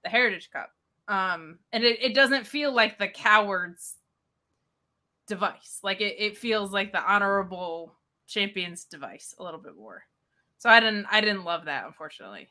the 0.04 0.10
Heritage 0.10 0.50
Cup. 0.50 0.70
Um, 1.08 1.58
and 1.72 1.84
it, 1.84 2.02
it 2.02 2.14
doesn't 2.14 2.46
feel 2.46 2.72
like 2.72 2.98
the 2.98 3.08
coward's 3.08 3.96
device. 5.26 5.80
Like 5.82 6.00
it, 6.00 6.16
it 6.18 6.38
feels 6.38 6.72
like 6.72 6.92
the 6.92 7.02
honorable 7.02 7.98
champion's 8.26 8.84
device 8.84 9.34
a 9.38 9.42
little 9.42 9.60
bit 9.60 9.76
more. 9.76 10.04
So 10.64 10.70
I 10.70 10.80
didn't 10.80 11.04
I 11.10 11.20
didn't 11.20 11.44
love 11.44 11.66
that 11.66 11.84
unfortunately. 11.84 12.48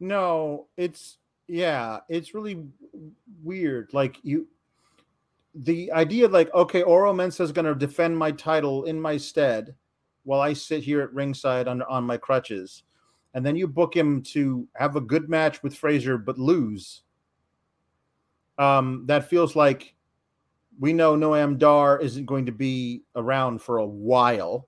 No, 0.00 0.66
it's 0.76 1.18
yeah, 1.46 2.00
it's 2.08 2.34
really 2.34 2.66
weird. 3.44 3.90
Like 3.92 4.16
you 4.24 4.48
the 5.54 5.92
idea 5.92 6.26
like 6.26 6.52
okay, 6.52 6.82
Oro 6.82 7.12
Mensah 7.14 7.42
is 7.42 7.52
going 7.52 7.66
to 7.66 7.76
defend 7.76 8.18
my 8.18 8.32
title 8.32 8.86
in 8.86 9.00
my 9.00 9.16
stead 9.16 9.76
while 10.24 10.40
I 10.40 10.54
sit 10.54 10.82
here 10.82 11.02
at 11.02 11.14
ringside 11.14 11.68
on 11.68 11.82
on 11.82 12.02
my 12.02 12.16
crutches. 12.16 12.82
And 13.34 13.46
then 13.46 13.54
you 13.54 13.68
book 13.68 13.94
him 13.94 14.20
to 14.32 14.66
have 14.74 14.96
a 14.96 15.00
good 15.00 15.28
match 15.28 15.62
with 15.62 15.76
Frazer 15.76 16.18
but 16.18 16.36
lose. 16.36 17.02
Um 18.58 19.04
that 19.06 19.30
feels 19.30 19.54
like 19.54 19.94
we 20.80 20.92
know 20.92 21.14
Noam 21.14 21.58
Dar 21.58 22.00
isn't 22.00 22.26
going 22.26 22.46
to 22.46 22.52
be 22.52 23.04
around 23.14 23.62
for 23.62 23.76
a 23.76 23.86
while 23.86 24.66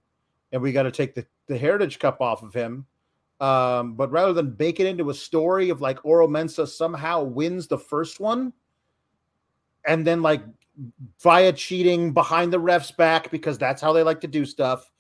and 0.53 0.63
we 0.63 0.71
got 0.71 0.85
to 0.85 0.93
take 0.93 1.17
the 1.17 1.27
the 1.47 1.59
Heritage 1.59 1.99
Cup 1.99 2.21
off 2.21 2.43
of 2.43 2.55
him. 2.55 2.87
Um, 3.41 3.95
but 3.95 4.11
rather 4.11 4.33
than 4.33 4.53
bake 4.53 4.81
it 4.81 4.87
into 4.87 5.11
a 5.11 5.15
story 5.15 5.69
of 5.69 5.81
like 5.81 6.05
Oro 6.05 6.27
Mensah 6.27 6.69
somehow 6.69 7.23
wins 7.23 7.67
the 7.67 7.79
first 7.79 8.19
one, 8.19 8.53
and 9.87 10.07
then 10.07 10.23
like 10.23 10.43
via 11.23 11.53
cheating 11.53 12.13
behind 12.13 12.53
the 12.53 12.59
ref's 12.59 12.91
back 12.91 13.31
because 13.31 13.59
that's 13.59 13.83
how 13.83 13.93
they 13.93 14.03
like 14.03 14.21
to 14.23 14.27
do 14.27 14.47
stuff, 14.47 14.91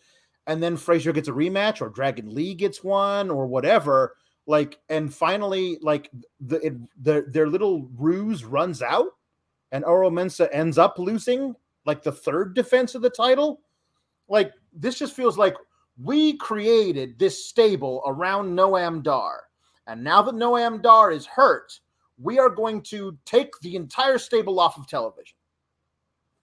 and 0.46 0.62
then 0.62 0.76
Frazer 0.76 1.12
gets 1.12 1.28
a 1.28 1.32
rematch 1.32 1.80
or 1.80 1.88
Dragon 1.88 2.34
Lee 2.34 2.54
gets 2.54 2.84
one 2.84 3.30
or 3.30 3.46
whatever. 3.46 4.16
Like, 4.46 4.78
and 4.90 5.12
finally, 5.12 5.78
like 5.80 6.10
the 6.40 6.56
it, 6.64 6.74
the 7.02 7.24
their 7.28 7.48
little 7.48 7.88
ruse 7.96 8.44
runs 8.44 8.82
out, 8.82 9.08
and 9.72 9.82
Oro 9.82 10.10
Mensah 10.10 10.48
ends 10.52 10.76
up 10.76 10.98
losing 10.98 11.54
like 11.86 12.02
the 12.02 12.12
third 12.12 12.54
defense 12.54 12.94
of 12.94 13.00
the 13.00 13.10
title. 13.10 13.60
Like 14.28 14.52
this 14.74 14.98
just 14.98 15.14
feels 15.14 15.38
like 15.38 15.54
we 16.02 16.36
created 16.36 17.18
this 17.18 17.46
stable 17.46 18.02
around 18.06 18.56
Noam 18.56 19.02
Dar. 19.02 19.44
And 19.86 20.02
now 20.02 20.22
that 20.22 20.34
Noam 20.34 20.82
Dar 20.82 21.10
is 21.12 21.26
hurt, 21.26 21.78
we 22.18 22.38
are 22.38 22.50
going 22.50 22.82
to 22.82 23.16
take 23.24 23.58
the 23.60 23.76
entire 23.76 24.18
stable 24.18 24.58
off 24.60 24.78
of 24.78 24.86
television. 24.88 25.36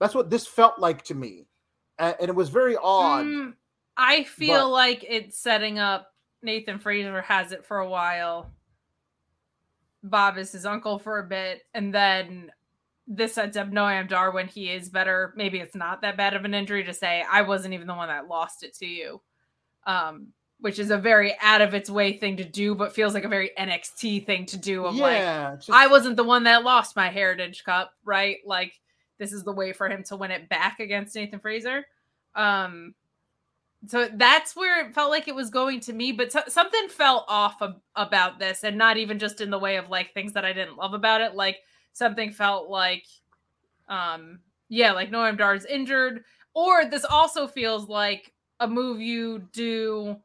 That's 0.00 0.14
what 0.14 0.30
this 0.30 0.46
felt 0.46 0.78
like 0.78 1.02
to 1.04 1.14
me. 1.14 1.46
And, 1.98 2.16
it 2.20 2.34
was 2.34 2.48
very 2.48 2.76
odd. 2.76 3.26
Mm, 3.26 3.54
I 3.96 4.24
feel 4.24 4.64
but- 4.64 4.70
like 4.70 5.04
it's 5.08 5.38
setting 5.38 5.78
up 5.78 6.12
Nathan 6.42 6.78
Frazer 6.78 7.22
has 7.22 7.52
it 7.52 7.64
for 7.64 7.78
a 7.78 7.88
while. 7.88 8.50
Bob 10.02 10.36
is 10.36 10.52
his 10.52 10.66
uncle 10.66 10.98
for 10.98 11.18
a 11.18 11.26
bit, 11.26 11.62
and 11.72 11.94
then 11.94 12.50
this 13.06 13.34
sets 13.34 13.56
up 13.56 13.70
Noam 13.70 14.06
Dar 14.06 14.32
when 14.32 14.48
he 14.48 14.70
is 14.70 14.90
better. 14.90 15.32
Maybe 15.36 15.58
it's 15.58 15.74
not 15.74 16.02
that 16.02 16.18
bad 16.18 16.34
of 16.34 16.44
an 16.44 16.52
injury 16.52 16.84
to 16.84 16.92
say 16.92 17.24
I 17.30 17.40
wasn't 17.40 17.72
even 17.72 17.86
the 17.86 17.94
one 17.94 18.08
that 18.08 18.28
lost 18.28 18.62
it 18.62 18.74
to 18.74 18.86
you. 18.86 19.22
Um, 19.86 20.28
which 20.60 20.78
is 20.78 20.90
a 20.90 20.96
very 20.96 21.34
out 21.42 21.60
of 21.60 21.74
its 21.74 21.90
way 21.90 22.16
thing 22.16 22.38
to 22.38 22.44
do, 22.44 22.74
but 22.74 22.94
feels 22.94 23.12
like 23.12 23.24
a 23.24 23.28
very 23.28 23.50
NXT 23.58 24.24
thing 24.24 24.46
to 24.46 24.56
do. 24.56 24.86
Of 24.86 24.94
like, 24.94 25.20
just- 25.56 25.70
I 25.70 25.88
wasn't 25.88 26.16
the 26.16 26.24
one 26.24 26.44
that 26.44 26.64
lost 26.64 26.96
my 26.96 27.08
Heritage 27.10 27.64
Cup, 27.64 27.92
right? 28.04 28.38
Like 28.46 28.72
this 29.18 29.32
is 29.32 29.42
the 29.44 29.52
way 29.52 29.72
for 29.74 29.88
him 29.90 30.02
to 30.04 30.16
win 30.16 30.30
it 30.30 30.48
back 30.48 30.80
against 30.80 31.14
Nathan 31.16 31.38
Frazer. 31.40 31.84
Um 32.34 32.94
so 33.86 34.08
that's 34.14 34.56
where 34.56 34.86
it 34.86 34.94
felt 34.94 35.10
like 35.10 35.28
it 35.28 35.34
was 35.34 35.50
going 35.50 35.80
to 35.80 35.92
me, 35.92 36.12
but 36.12 36.32
so- 36.32 36.40
something 36.48 36.88
fell 36.88 37.26
off 37.28 37.60
ab- 37.60 37.82
about 37.94 38.38
this 38.38 38.64
and 38.64 38.78
not 38.78 38.96
even 38.96 39.18
just 39.18 39.42
in 39.42 39.50
the 39.50 39.58
way 39.58 39.76
of 39.76 39.90
like 39.90 40.14
things 40.14 40.32
that 40.32 40.46
I 40.46 40.54
didn't 40.54 40.78
love 40.78 40.94
about 40.94 41.20
it, 41.20 41.34
like 41.34 41.58
something 41.92 42.32
felt 42.32 42.70
like 42.70 43.04
um 43.88 44.38
yeah, 44.70 44.92
like 44.92 45.10
Noam 45.10 45.36
Dar's 45.36 45.66
injured 45.66 46.24
or 46.54 46.86
this 46.86 47.04
also 47.04 47.46
feels 47.46 47.86
like 47.88 48.32
a 48.60 48.68
move 48.68 49.00
you 49.00 49.40
do 49.52 50.16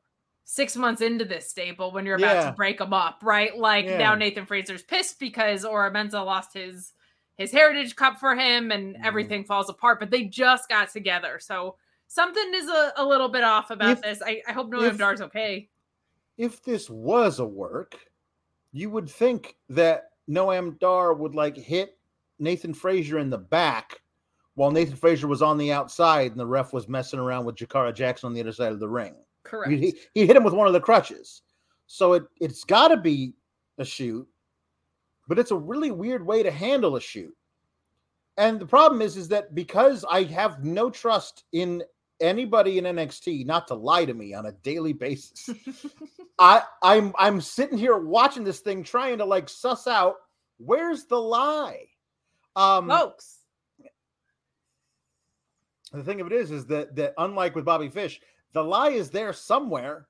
6 0.46 0.76
months 0.78 1.02
into 1.02 1.26
this 1.26 1.50
stable 1.50 1.92
when 1.92 2.06
you're 2.06 2.16
about 2.16 2.36
Yeah. 2.36 2.50
to 2.50 2.56
break 2.56 2.78
them 2.80 2.94
up, 2.94 3.20
right? 3.24 3.56
Like 3.58 3.86
Yeah. 3.86 3.98
now 3.98 4.16
Nathan 4.16 4.46
Frazer's 4.46 4.82
pissed 4.84 5.20
because 5.20 5.64
Oro 5.66 5.92
Mensah 5.92 6.26
lost 6.26 6.54
his 6.54 6.94
his 7.38 7.54
heritage 7.54 7.96
cup 7.96 8.18
for 8.20 8.36
him 8.36 8.70
and 8.70 8.96
Mhm. 8.98 9.06
everything 9.06 9.46
falls 9.46 9.70
apart, 9.70 10.00
but 10.02 10.12
they 10.12 10.26
just 10.26 10.68
got 10.68 10.90
together. 10.90 11.40
So 11.40 11.78
something 12.08 12.52
is 12.54 12.68
a, 12.68 12.92
a 12.98 13.06
little 13.06 13.30
bit 13.30 13.46
off 13.46 13.72
about 13.72 13.92
If- 13.92 14.02
this. 14.02 14.22
I, 14.22 14.42
I 14.46 14.52
hope 14.52 14.70
Noam 14.70 14.98
Dar's 14.98 15.22
okay. 15.22 15.70
if 16.38 16.62
this 16.62 16.90
was 16.90 17.40
a 17.40 17.46
work, 17.46 17.96
you 18.74 18.90
would 18.90 19.10
think 19.10 19.56
that 19.70 20.12
Noam 20.30 20.78
Dar 20.80 21.14
would 21.14 21.34
like 21.34 21.56
hit 21.56 21.98
Nathan 22.40 22.74
Frazer 22.74 23.20
in 23.20 23.30
the 23.30 23.38
back 23.38 24.02
while 24.60 24.72
Nathan 24.72 24.98
Frazer 24.98 25.26
was 25.26 25.42
on 25.42 25.58
the 25.58 25.72
outside 25.72 26.32
and 26.32 26.40
the 26.40 26.46
ref 26.46 26.74
was 26.74 26.90
messing 26.90 27.18
around 27.18 27.46
with 27.46 27.56
Jakara 27.56 27.96
Jackson 27.96 28.28
on 28.28 28.34
the 28.34 28.42
other 28.42 28.52
side 28.52 28.74
of 28.74 28.82
the 28.82 28.90
ring. 28.90 29.16
Correct. 29.44 29.72
He, 29.72 29.96
he 30.14 30.28
hit 30.28 30.36
him 30.36 30.44
with 30.44 30.54
one 30.54 30.68
of 30.68 30.74
the 30.74 30.82
crutches. 30.82 31.44
So 31.88 32.12
it, 32.12 32.24
it's 32.42 32.66
got 32.66 32.90
to 32.90 32.98
be 32.98 33.36
a 33.78 33.86
shoot, 33.86 34.28
but 35.30 35.40
it's 35.40 35.52
a 35.52 35.56
really 35.56 35.92
weird 35.92 36.26
way 36.26 36.44
to 36.44 36.52
handle 36.52 36.98
a 36.98 37.02
shoot. 37.02 37.34
And 38.36 38.60
the 38.60 38.66
problem 38.66 39.02
is, 39.02 39.16
is 39.16 39.30
that 39.30 39.56
because 39.56 40.04
I 40.12 40.24
have 40.24 40.62
no 40.62 40.90
trust 40.90 41.46
in 41.54 41.82
anybody 42.20 42.80
in 42.80 42.84
NXT 42.84 43.46
not 43.46 43.66
to 43.70 43.76
lie 43.76 44.04
to 44.04 44.14
me 44.14 44.34
on 44.34 44.48
a 44.48 44.52
daily 44.52 44.92
basis, 44.92 45.52
I 46.38 46.64
I'm 46.84 47.14
I'm 47.18 47.40
sitting 47.40 47.78
here 47.78 47.98
watching 47.98 48.44
this 48.44 48.60
thing 48.60 48.84
trying 48.84 49.20
to 49.20 49.26
like 49.26 49.48
suss 49.48 49.88
out 49.88 50.16
where's 50.58 51.06
the 51.06 51.18
lie. 51.18 51.86
Um 52.58 52.90
Folks. 52.90 53.39
The 55.92 56.04
thing 56.04 56.22
of 56.22 56.28
it 56.28 56.34
is 56.34 56.52
is 56.52 56.66
that 56.68 56.96
that 56.96 57.14
unlike 57.18 57.56
with 57.56 57.66
Bobby 57.66 57.90
Fish, 57.90 58.22
the 58.54 58.64
lie 58.64 58.90
is 58.90 59.10
there 59.10 59.34
somewhere. 59.34 60.08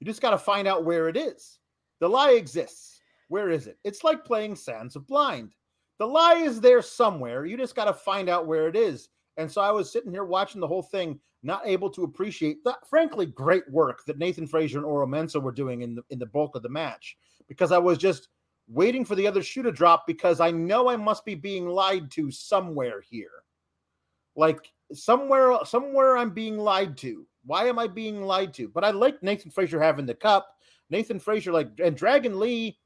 You 0.00 0.06
just 0.06 0.22
got 0.22 0.30
to 0.30 0.38
find 0.38 0.66
out 0.66 0.84
where 0.84 1.08
it 1.08 1.16
is. 1.16 1.58
The 2.00 2.08
lie 2.08 2.32
exists. 2.32 3.00
Where 3.28 3.50
is 3.50 3.66
it? 3.66 3.78
It's 3.84 4.04
like 4.04 4.24
playing 4.24 4.56
Sands 4.56 4.96
of 4.96 5.06
Blind. 5.06 5.54
The 5.98 6.06
lie 6.06 6.34
is 6.34 6.60
there 6.60 6.82
somewhere. 6.82 7.46
You 7.46 7.56
just 7.56 7.76
got 7.76 7.84
to 7.84 7.94
find 7.94 8.28
out 8.28 8.46
where 8.46 8.68
it 8.68 8.76
is. 8.76 9.08
And 9.36 9.50
so 9.50 9.60
I 9.60 9.70
was 9.70 9.90
sitting 9.90 10.10
here 10.10 10.24
watching 10.24 10.60
the 10.60 10.66
whole 10.66 10.82
thing, 10.82 11.18
not 11.42 11.62
able 11.64 11.88
to 11.90 12.04
appreciate 12.04 12.62
the 12.64 12.76
frankly 12.88 13.26
great 13.26 13.70
work 13.70 14.04
that 14.06 14.18
Nathan 14.18 14.46
Frazer 14.46 14.78
and 14.78 14.86
Oro 14.86 15.06
Mensah 15.06 15.40
were 15.40 15.52
doing 15.52 15.82
in 15.82 15.94
the 15.94 16.02
in 16.10 16.18
the 16.18 16.26
bulk 16.26 16.56
of 16.56 16.62
the 16.62 16.68
match 16.68 17.16
because 17.48 17.72
I 17.72 17.78
was 17.78 17.98
just 17.98 18.28
waiting 18.68 19.04
for 19.04 19.14
the 19.14 19.26
other 19.26 19.42
shoe 19.42 19.62
to 19.62 19.72
drop 19.72 20.06
because 20.06 20.40
I 20.40 20.50
know 20.50 20.88
I 20.88 20.96
must 20.96 21.24
be 21.24 21.34
being 21.34 21.68
lied 21.68 22.10
to 22.12 22.30
somewhere 22.30 23.00
here. 23.00 23.44
Like 24.36 24.72
somewhere 24.94 25.58
somewhere 25.64 26.16
I'm 26.16 26.30
being 26.30 26.58
lied 26.58 26.96
to 26.98 27.26
Why 27.44 27.66
am 27.66 27.78
I 27.78 27.86
being 27.86 28.22
lied 28.22 28.54
to? 28.54 28.68
But 28.68 28.84
I 28.84 28.90
like 28.90 29.22
Nathan 29.22 29.50
Frazer 29.50 29.80
having 29.80 30.06
the 30.06 30.14
cup. 30.14 30.56
Nathan 30.90 31.18
Frazer, 31.18 31.52
like, 31.52 31.68
and 31.82 31.96
Dragon 31.96 32.38
Lee 32.38 32.78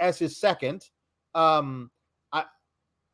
as 0.00 0.18
his 0.18 0.36
second. 0.36 0.88
Um, 1.34 1.90
I 2.32 2.44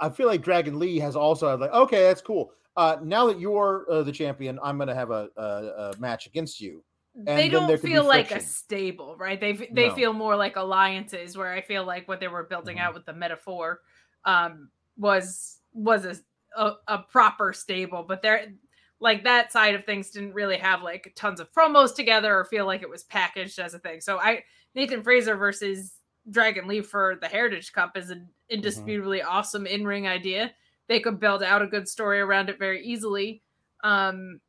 I 0.00 0.10
feel 0.10 0.26
like 0.26 0.42
Dragon 0.42 0.78
Lee 0.78 0.98
has 0.98 1.16
also 1.16 1.56
like, 1.56 1.72
okay, 1.72 2.02
that's 2.02 2.22
cool. 2.22 2.52
Uh, 2.76 2.96
now 3.02 3.26
that 3.26 3.38
you're 3.38 3.86
uh, 3.90 4.02
the 4.02 4.12
champion, 4.12 4.58
I'm 4.62 4.76
going 4.76 4.88
to 4.88 4.94
have 4.94 5.10
a, 5.10 5.28
a, 5.36 5.42
a, 5.42 5.92
match 5.98 6.26
against 6.26 6.60
you. 6.60 6.82
And 7.14 7.38
they 7.38 7.48
don't 7.48 7.80
feel 7.80 8.02
like 8.04 8.32
a 8.32 8.40
stable, 8.40 9.16
right? 9.16 9.40
They 9.40 9.52
they 9.52 9.88
no. 9.88 9.94
feel 9.94 10.12
more 10.12 10.34
like 10.34 10.56
alliances. 10.56 11.36
Where 11.36 11.52
I 11.52 11.60
feel 11.60 11.84
like 11.84 12.08
what 12.08 12.18
they 12.18 12.26
were 12.26 12.42
building 12.42 12.78
mm-hmm. 12.78 12.86
out 12.86 12.94
with 12.94 13.06
the 13.06 13.12
Meta-Four 13.12 13.80
um, 14.24 14.70
was 14.96 15.58
was 15.72 16.04
a, 16.04 16.16
a, 16.56 16.72
a 16.88 16.98
proper 16.98 17.52
stable, 17.52 18.04
but 18.06 18.22
they're 18.22 18.52
like 19.00 19.24
that 19.24 19.52
side 19.52 19.74
of 19.74 19.84
things 19.84 20.10
didn't 20.10 20.34
really 20.34 20.56
have 20.56 20.82
like 20.82 21.12
tons 21.16 21.40
of 21.40 21.52
promos 21.52 21.94
together 21.94 22.38
or 22.38 22.44
feel 22.44 22.66
like 22.66 22.82
it 22.82 22.88
was 22.88 23.04
packaged 23.04 23.58
as 23.58 23.74
a 23.74 23.78
thing. 23.78 24.00
So 24.00 24.18
I 24.18 24.44
Nathan 24.74 25.02
Frazer 25.02 25.36
versus 25.36 25.94
Dragon 26.30 26.66
Lee 26.66 26.80
for 26.80 27.18
the 27.20 27.28
Heritage 27.28 27.72
Cup 27.72 27.96
is 27.96 28.10
an 28.10 28.18
mm-hmm. 28.18 28.54
indisputably 28.54 29.18
mm-hmm. 29.20 29.28
awesome 29.28 29.66
in 29.66 29.84
ring 29.84 30.06
idea. 30.06 30.52
They 30.88 31.00
could 31.00 31.20
build 31.20 31.42
out 31.42 31.62
a 31.62 31.66
good 31.66 31.88
story 31.88 32.20
around 32.20 32.50
it 32.50 32.58
very 32.58 32.84
easily. 32.84 33.42
Um, 33.82 34.40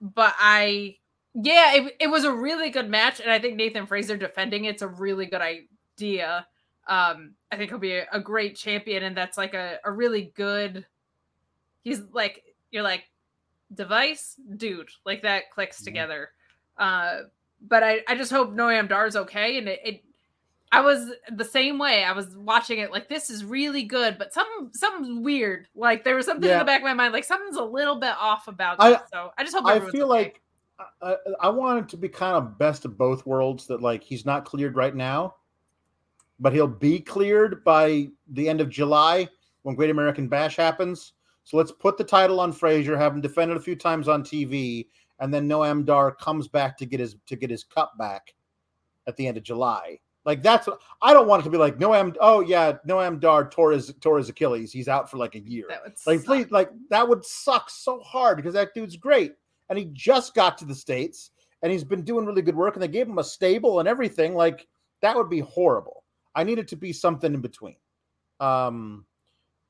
but 0.00 0.34
I, 0.38 0.96
yeah, 1.34 1.74
it, 1.74 1.96
it 2.00 2.06
was 2.08 2.24
a 2.24 2.32
really 2.32 2.70
good 2.70 2.88
match, 2.88 3.20
and 3.20 3.30
I 3.30 3.38
think 3.38 3.56
Nathan 3.56 3.86
Frazer 3.86 4.16
defending 4.16 4.64
it's 4.64 4.82
a 4.82 4.88
really 4.88 5.26
good 5.26 5.40
idea. 5.40 6.46
Um, 6.88 7.34
I 7.50 7.56
think 7.56 7.70
he'll 7.70 7.78
be 7.78 7.96
a, 7.96 8.06
a 8.12 8.20
great 8.20 8.56
champion, 8.56 9.02
and 9.04 9.16
that's 9.16 9.38
like 9.38 9.54
a, 9.54 9.78
a 9.84 9.90
really 9.90 10.32
good. 10.36 10.86
He's 11.86 12.02
like 12.12 12.42
you're 12.72 12.82
like 12.82 13.04
device 13.72 14.34
dude, 14.56 14.88
like 15.04 15.22
that 15.22 15.52
clicks 15.52 15.76
mm-hmm. 15.76 15.84
together. 15.84 16.30
Uh, 16.76 17.20
but 17.60 17.84
I, 17.84 18.00
I 18.08 18.16
just 18.16 18.32
hope 18.32 18.52
Noam 18.52 18.88
Dar's 18.88 19.14
okay, 19.14 19.56
and 19.56 19.68
it, 19.68 19.80
it 19.84 20.04
I 20.72 20.80
was 20.80 21.12
the 21.30 21.44
same 21.44 21.78
way. 21.78 22.02
I 22.02 22.10
was 22.10 22.36
watching 22.36 22.80
it 22.80 22.90
like 22.90 23.08
this 23.08 23.30
is 23.30 23.44
really 23.44 23.84
good, 23.84 24.18
but 24.18 24.34
some 24.34 24.70
something's 24.72 25.24
weird. 25.24 25.68
Like 25.76 26.02
there 26.02 26.16
was 26.16 26.26
something 26.26 26.48
yeah. 26.48 26.54
in 26.54 26.58
the 26.58 26.64
back 26.64 26.80
of 26.80 26.86
my 26.86 26.94
mind, 26.94 27.12
like 27.12 27.22
something's 27.22 27.56
a 27.56 27.62
little 27.62 28.00
bit 28.00 28.14
off 28.18 28.48
about 28.48 28.78
I, 28.80 29.00
So 29.12 29.30
I 29.38 29.44
just 29.44 29.54
hope. 29.54 29.64
I 29.64 29.78
feel 29.78 30.10
okay. 30.12 30.24
like 30.24 30.42
I, 31.00 31.14
I 31.40 31.48
want 31.50 31.84
it 31.84 31.88
to 31.90 31.96
be 31.96 32.08
kind 32.08 32.34
of 32.34 32.58
best 32.58 32.84
of 32.84 32.98
both 32.98 33.24
worlds. 33.26 33.68
That 33.68 33.80
like 33.80 34.02
he's 34.02 34.26
not 34.26 34.44
cleared 34.44 34.74
right 34.74 34.96
now, 34.96 35.36
but 36.40 36.52
he'll 36.52 36.66
be 36.66 36.98
cleared 36.98 37.62
by 37.62 38.08
the 38.32 38.48
end 38.48 38.60
of 38.60 38.70
July 38.70 39.28
when 39.62 39.76
Great 39.76 39.90
American 39.90 40.26
Bash 40.26 40.56
happens. 40.56 41.12
So 41.46 41.56
let's 41.56 41.72
put 41.72 41.96
the 41.96 42.04
title 42.04 42.40
on 42.40 42.52
Frazer, 42.52 42.98
have 42.98 43.14
him 43.14 43.22
defended 43.22 43.56
a 43.56 43.60
few 43.60 43.76
times 43.76 44.08
on 44.08 44.22
TV, 44.22 44.88
and 45.20 45.32
then 45.32 45.48
Noam 45.48 45.86
Dar 45.86 46.12
comes 46.12 46.46
back 46.46 46.76
to 46.76 46.86
get 46.86 47.00
his 47.00 47.16
to 47.26 47.36
get 47.36 47.48
his 47.48 47.64
cup 47.64 47.96
back 47.98 48.34
at 49.06 49.16
the 49.16 49.26
end 49.26 49.38
of 49.38 49.42
July 49.42 49.98
like 50.26 50.42
that's 50.42 50.66
what 50.66 50.80
I 51.00 51.14
don't 51.14 51.28
want 51.28 51.40
it 51.40 51.44
to 51.44 51.50
be 51.50 51.56
like 51.56 51.78
Noam. 51.78 52.14
Oh 52.20 52.40
yeah, 52.40 52.72
Noam 52.86 53.20
Dar 53.20 53.48
tore 53.48 53.70
his 53.70 53.94
tore 54.00 54.18
his 54.18 54.28
Achilles. 54.28 54.72
He's 54.72 54.88
out 54.88 55.08
for 55.08 55.16
like 55.16 55.36
a 55.36 55.40
year. 55.40 55.66
like 56.04 56.18
suck. 56.18 56.26
please, 56.26 56.50
like 56.50 56.70
that 56.90 57.08
would 57.08 57.24
suck 57.24 57.70
so 57.70 58.00
hard 58.00 58.36
because 58.36 58.52
that 58.54 58.74
dude's 58.74 58.96
great, 58.96 59.34
and 59.70 59.78
he 59.78 59.86
just 59.92 60.34
got 60.34 60.58
to 60.58 60.64
the 60.64 60.74
states, 60.74 61.30
and 61.62 61.70
he's 61.70 61.84
been 61.84 62.02
doing 62.02 62.26
really 62.26 62.42
good 62.42 62.56
work, 62.56 62.74
and 62.74 62.82
they 62.82 62.88
gave 62.88 63.06
him 63.06 63.18
a 63.18 63.24
stable 63.24 63.78
and 63.78 63.88
everything. 63.88 64.34
Like 64.34 64.66
that 65.00 65.16
would 65.16 65.30
be 65.30 65.40
horrible. 65.40 66.02
I 66.34 66.42
need 66.42 66.58
it 66.58 66.68
to 66.68 66.76
be 66.76 66.92
something 66.92 67.32
in 67.32 67.40
between. 67.40 67.76
Um, 68.40 69.06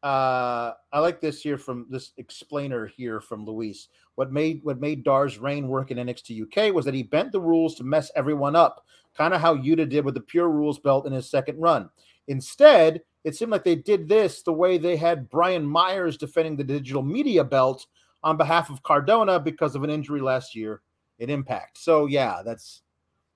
uh, 0.02 0.73
I 0.93 1.01
like 1.01 1.20
this 1.20 1.40
here 1.43 1.59
from 1.59 1.86
this 1.90 2.12
explainer 2.16 2.86
here 2.86 3.20
from 3.20 3.44
Luis. 3.44 3.89
What 4.14 4.32
made 4.32 4.60
what 4.62 4.81
made 4.81 5.05
Dar's 5.05 5.39
reign 5.39 5.68
work 5.68 5.90
in 5.90 5.98
NXT 5.98 6.43
UK 6.43 6.74
was 6.74 6.85
that 6.85 6.94
he 6.94 7.02
bent 7.02 7.32
the 7.32 7.40
rules 7.40 7.74
to 7.77 7.85
mess 7.85 8.10
everyone 8.14 8.56
up 8.56 8.85
kind 9.16 9.35
of 9.35 9.40
how 9.40 9.56
Yuta 9.56 9.89
did 9.89 10.05
with 10.05 10.14
the 10.14 10.20
Pure 10.20 10.51
Rules 10.51 10.78
belt 10.78 11.06
in 11.06 11.12
his 11.12 11.28
second 11.28 11.59
run. 11.59 11.89
Instead, 12.28 13.02
it 13.24 13.35
seemed 13.35 13.51
like 13.51 13.64
they 13.64 13.77
did 13.77 14.09
this 14.09 14.43
the 14.43 14.52
way 14.52 14.78
they 14.78 14.97
had 14.97 15.31
Brian 15.31 15.64
Myers 15.64 16.16
defending 16.16 16.56
the 16.56 16.64
digital 16.64 17.02
media 17.02 17.43
belt 17.43 17.86
on 18.23 18.36
behalf 18.36 18.70
of 18.70 18.82
Cardona 18.82 19.40
because 19.40 19.74
of 19.74 19.85
an 19.85 19.90
injury 19.90 20.20
last 20.20 20.55
year 20.55 20.82
in 21.18 21.31
Impact. 21.31 21.78
So 21.78 22.06
yeah, 22.06 22.43
that's 22.44 22.82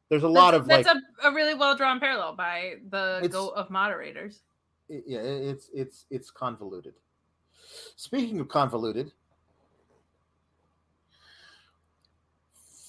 there's 0.09 0.23
a 0.23 0.27
that's, 0.27 0.35
lot 0.35 0.55
of 0.55 0.67
that's 0.67 0.87
like 0.87 0.97
a, 1.23 1.29
a 1.29 1.33
really 1.35 1.55
well 1.55 1.77
drawn 1.77 1.99
parallel 2.01 2.35
by 2.37 2.75
the 2.91 3.27
goat 3.31 3.53
of 3.57 3.71
moderators. 3.71 4.43
It, 4.91 5.05
yeah, 5.07 5.21
it's 5.21 5.71
it's 5.73 6.07
it's 6.11 6.31
convoluted. 6.33 6.95
Speaking 7.95 8.41
of 8.41 8.49
convoluted, 8.49 9.13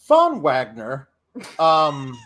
Von 0.07 0.41
Wagner 0.41 1.09
um 1.59 2.17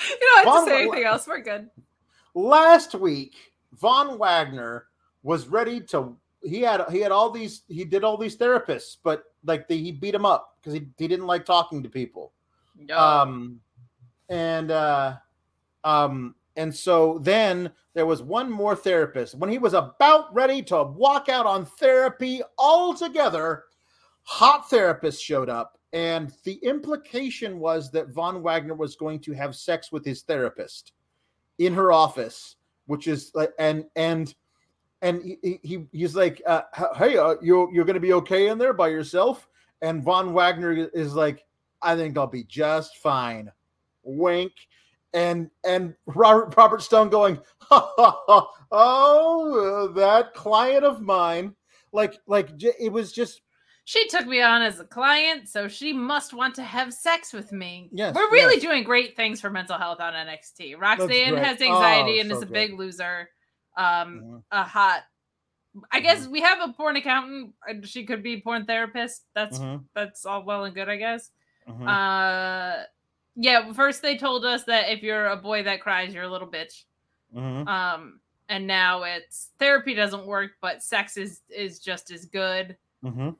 you 0.08 0.18
don't 0.20 0.36
have 0.38 0.44
Von, 0.44 0.64
to 0.64 0.70
say 0.70 0.82
anything 0.82 1.04
else. 1.04 1.26
We're 1.26 1.40
good. 1.40 1.68
Last 2.34 2.94
week, 2.94 3.52
Von 3.74 4.18
Wagner 4.18 4.86
was 5.22 5.48
ready 5.48 5.80
to. 5.82 6.16
He 6.42 6.62
had 6.62 6.84
he 6.90 7.00
had 7.00 7.12
all 7.12 7.30
these. 7.30 7.62
He 7.68 7.84
did 7.84 8.04
all 8.04 8.16
these 8.16 8.38
therapists, 8.38 8.96
but 9.04 9.24
like 9.44 9.68
the, 9.68 9.76
he 9.76 9.92
beat 9.92 10.14
him 10.14 10.24
up 10.24 10.56
because 10.60 10.72
he, 10.72 10.86
he 10.96 11.06
didn't 11.08 11.26
like 11.26 11.44
talking 11.44 11.82
to 11.82 11.90
people. 11.90 12.32
No. 12.78 12.98
Um, 12.98 13.60
and 14.30 14.70
uh, 14.70 15.16
um, 15.84 16.34
and 16.56 16.74
so 16.74 17.18
then 17.22 17.70
there 17.94 18.06
was 18.06 18.22
one 18.22 18.50
more 18.50 18.74
therapist. 18.74 19.34
When 19.34 19.50
he 19.50 19.58
was 19.58 19.74
about 19.74 20.32
ready 20.34 20.62
to 20.64 20.82
walk 20.82 21.28
out 21.28 21.46
on 21.46 21.64
therapy 21.64 22.42
altogether, 22.58 23.64
hot 24.22 24.68
therapist 24.70 25.22
showed 25.22 25.48
up 25.48 25.78
and 25.94 26.32
the 26.42 26.54
implication 26.56 27.60
was 27.60 27.92
that 27.92 28.08
Von 28.08 28.42
Wagner 28.42 28.74
was 28.74 28.96
going 28.96 29.20
to 29.20 29.32
have 29.32 29.54
sex 29.54 29.92
with 29.92 30.04
his 30.04 30.22
therapist 30.22 30.92
in 31.58 31.72
her 31.72 31.92
office, 31.92 32.56
which 32.86 33.06
is 33.06 33.30
like, 33.32 33.52
and 33.60 33.84
and 33.94 34.34
and 35.02 35.22
he, 35.22 35.60
he 35.62 35.86
he's 35.92 36.16
like, 36.16 36.42
uh, 36.46 36.62
"Hey, 36.96 37.16
uh, 37.16 37.36
you 37.40 37.70
you're 37.72 37.84
going 37.84 37.94
to 37.94 38.00
be 38.00 38.12
okay 38.12 38.48
in 38.48 38.58
there 38.58 38.72
by 38.72 38.88
yourself?" 38.88 39.48
And 39.82 40.02
Von 40.02 40.34
Wagner 40.34 40.72
is 40.72 41.14
like, 41.14 41.44
"I 41.80 41.94
think 41.94 42.18
I'll 42.18 42.26
be 42.26 42.42
just 42.42 42.96
fine." 42.96 43.52
Wink. 44.02 44.52
And 45.14 45.50
and 45.64 45.94
Robert 46.06 46.54
Robert 46.56 46.82
Stone 46.82 47.08
going, 47.08 47.38
ha, 47.60 47.92
ha, 47.96 48.22
ha, 48.26 48.48
"Oh, 48.70 49.88
that 49.94 50.34
client 50.34 50.84
of 50.84 51.00
mine." 51.00 51.54
Like 51.92 52.18
like 52.26 52.50
it 52.60 52.92
was 52.92 53.12
just 53.12 53.40
she 53.86 54.08
took 54.08 54.26
me 54.26 54.40
on 54.40 54.62
as 54.62 54.80
a 54.80 54.84
client, 54.84 55.48
so 55.48 55.68
she 55.68 55.92
must 55.92 56.32
want 56.32 56.54
to 56.54 56.62
have 56.62 56.92
sex 56.92 57.34
with 57.34 57.52
me. 57.52 57.90
Yes, 57.92 58.14
we're 58.14 58.30
really 58.30 58.54
yes. 58.54 58.62
doing 58.62 58.82
great 58.82 59.14
things 59.14 59.42
for 59.42 59.50
mental 59.50 59.76
health 59.76 60.00
on 60.00 60.14
NXT. 60.14 60.80
Roxanne 60.80 61.36
has 61.36 61.60
anxiety 61.60 62.16
oh, 62.16 62.20
and 62.22 62.30
so 62.30 62.36
is 62.38 62.42
a 62.42 62.46
big 62.46 62.78
loser. 62.78 63.28
Um, 63.76 63.84
mm-hmm. 63.84 64.36
a 64.50 64.64
hot. 64.64 65.02
I 65.92 66.00
guess 66.00 66.22
mm-hmm. 66.22 66.32
we 66.32 66.40
have 66.40 66.60
a 66.66 66.72
porn 66.72 66.96
accountant. 66.96 67.52
She 67.82 68.06
could 68.06 68.22
be 68.22 68.40
porn 68.40 68.64
therapist. 68.64 69.26
That's 69.34 69.58
mm-hmm. 69.58 69.84
that's 69.94 70.24
all 70.24 70.44
well 70.44 70.64
and 70.64 70.74
good, 70.74 70.88
I 70.88 70.96
guess. 70.96 71.30
Mm-hmm. 71.68 71.86
Uh, 71.86 72.63
yeah. 73.44 73.72
First, 73.74 74.00
they 74.00 74.16
told 74.16 74.46
us 74.46 74.64
that 74.64 74.90
if 74.90 75.02
you're 75.02 75.26
a 75.26 75.36
boy 75.36 75.62
that 75.64 75.82
cries, 75.82 76.14
you're 76.14 76.24
a 76.24 76.30
little 76.30 76.48
bitch. 76.48 76.84
Mm-hmm. 77.36 77.68
Um, 77.68 78.20
and 78.48 78.66
now 78.66 79.02
it's 79.02 79.50
therapy 79.58 79.92
doesn't 79.92 80.26
work, 80.26 80.52
but 80.62 80.82
sex 80.82 81.18
is 81.18 81.42
is 81.50 81.78
just 81.78 82.10
as 82.10 82.24
good. 82.24 82.74
Mm-hmm. 83.04 83.30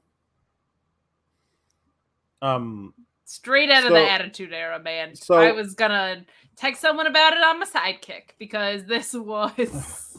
Um, 2.43 2.93
straight 3.25 3.71
out 3.71 3.83
so, 3.83 3.89
of 3.89 3.95
the 3.95 4.11
Attitude 4.11 4.53
Era, 4.53 4.79
man. 4.79 5.15
So 5.15 5.37
I 5.37 5.53
was 5.53 5.75
gonna 5.75 6.27
text 6.55 6.83
someone 6.83 7.07
about 7.07 7.33
it 7.33 7.43
on 7.43 7.61
my 7.61 7.67
sidekick 7.67 8.37
because 8.39 8.85
this 8.85 9.15
was 9.15 10.19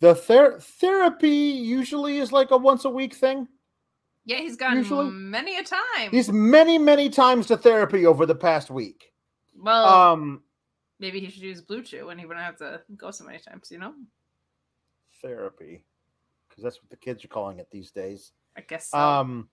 the 0.00 0.14
ther- 0.14 0.58
therapy 0.60 1.30
usually 1.30 2.18
is 2.18 2.30
like 2.30 2.50
a 2.50 2.58
once 2.58 2.84
a 2.84 2.90
week 2.90 3.14
thing. 3.14 3.48
Yeah, 4.30 4.36
he's 4.36 4.54
gone 4.54 4.76
usually. 4.76 5.10
many 5.10 5.58
a 5.58 5.64
time. 5.64 6.12
He's 6.12 6.30
many, 6.30 6.78
many 6.78 7.10
times 7.10 7.48
to 7.48 7.56
therapy 7.56 8.06
over 8.06 8.26
the 8.26 8.34
past 8.36 8.70
week. 8.70 9.12
Well, 9.60 9.84
um, 9.84 10.42
maybe 11.00 11.18
he 11.18 11.28
should 11.28 11.42
use 11.42 11.60
Blue 11.60 11.82
Chew 11.82 12.10
and 12.10 12.20
he 12.20 12.26
wouldn't 12.26 12.46
have 12.46 12.56
to 12.58 12.80
go 12.96 13.10
so 13.10 13.24
many 13.24 13.40
times. 13.40 13.72
You 13.72 13.78
know, 13.78 13.92
therapy, 15.20 15.82
because 16.48 16.62
that's 16.62 16.80
what 16.80 16.90
the 16.90 16.96
kids 16.96 17.24
are 17.24 17.28
calling 17.28 17.58
it 17.58 17.72
these 17.72 17.90
days. 17.90 18.30
I 18.56 18.60
guess. 18.60 18.90
So. 18.90 18.98
Um, 18.98 19.48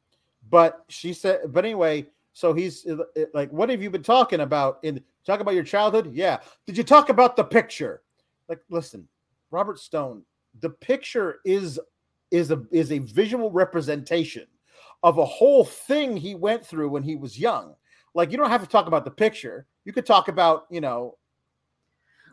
but 0.48 0.86
she 0.90 1.12
said, 1.12 1.40
but 1.48 1.66
anyway, 1.66 2.06
so 2.34 2.54
he's 2.54 2.86
uh, 2.86 2.98
uh, 3.20 3.22
like, 3.34 3.52
"What 3.52 3.70
have 3.70 3.82
you 3.82 3.90
been 3.90 4.04
talking 4.04 4.42
about? 4.42 4.78
In 4.84 5.04
talk 5.26 5.40
about 5.40 5.56
your 5.56 5.64
childhood? 5.64 6.14
Yeah. 6.14 6.38
Did 6.68 6.78
you 6.78 6.84
talk 6.84 7.10
about 7.10 7.36
the 7.36 7.44
picture? 7.44 8.04
Like, 8.48 8.60
listen, 8.70 9.08
Robert 9.50 9.80
Stone, 9.80 10.22
the 10.60 10.70
picture 10.70 11.40
is 11.46 11.80
is 12.30 12.52
a 12.52 12.64
is 12.72 12.92
a 12.92 13.00
visual 13.00 13.50
representation 13.50 14.46
of 15.08 15.18
a 15.18 15.26
whole 15.26 15.64
thing 15.64 16.18
he 16.18 16.36
went 16.36 16.66
through 16.66 16.90
when 16.90 17.04
he 17.04 17.16
was 17.16 17.40
young. 17.40 17.76
Like, 18.14 18.32
you 18.32 18.38
don't 18.38 18.50
have 18.50 18.62
to 18.64 18.68
talk 18.70 18.88
about 18.88 19.06
the 19.06 19.12
picture. 19.12 19.66
You 19.86 19.94
could 19.94 20.06
talk 20.06 20.28
about, 20.28 20.66
you 20.70 20.82
know, 20.82 21.18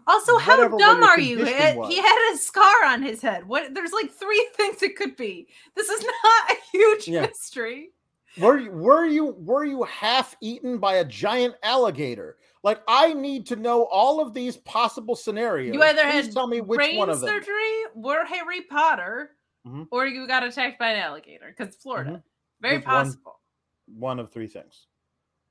Also, 0.06 0.36
how 0.38 0.56
dumb 0.76 1.02
are 1.02 1.18
you? 1.20 1.44
He- 1.44 1.52
had 2.00 2.32
a 2.34 2.36
scar 2.36 2.84
on 2.86 3.02
his 3.02 3.22
head. 3.22 3.46
What? 3.46 3.72
There's 3.74 3.92
like 3.92 4.10
three 4.10 4.48
things 4.56 4.82
it 4.82 4.96
could 4.96 5.16
be. 5.16 5.46
This 5.74 5.88
is 5.88 6.02
not 6.02 6.50
a 6.50 6.56
huge 6.72 7.08
Yeah. 7.08 7.22
mystery. 7.22 7.90
Were 8.38 8.58
you 8.58 8.70
were 8.72 9.06
you 9.06 9.26
were 9.26 9.64
you 9.64 9.84
half 9.84 10.36
eaten 10.40 10.78
by 10.78 10.94
a 10.96 11.04
giant 11.04 11.54
alligator? 11.62 12.36
Like 12.64 12.80
I 12.88 13.14
need 13.14 13.46
to 13.46 13.56
know 13.56 13.84
all 13.84 14.20
of 14.20 14.34
these 14.34 14.56
possible 14.58 15.14
scenarios. 15.14 15.72
You 15.72 15.80
either 15.84 16.02
Please 16.02 16.26
had 16.26 16.32
tell 16.32 16.48
me 16.48 16.60
which 16.60 16.78
brain 16.78 16.96
one 16.96 17.08
of 17.10 17.20
them. 17.20 17.28
surgery, 17.28 17.84
were 17.94 18.24
Harry 18.24 18.62
Potter, 18.62 19.36
Mhm. 19.64 19.86
or 19.92 20.06
you 20.06 20.26
got 20.26 20.42
attacked 20.42 20.80
by 20.80 20.90
an 20.90 21.00
alligator 21.00 21.54
because 21.56 21.76
Florida. 21.76 22.10
Mhm. 22.10 22.22
Very 22.60 22.80
possible. 22.80 23.40
One 23.86 24.18
of 24.18 24.30
three 24.32 24.46
things. 24.48 24.86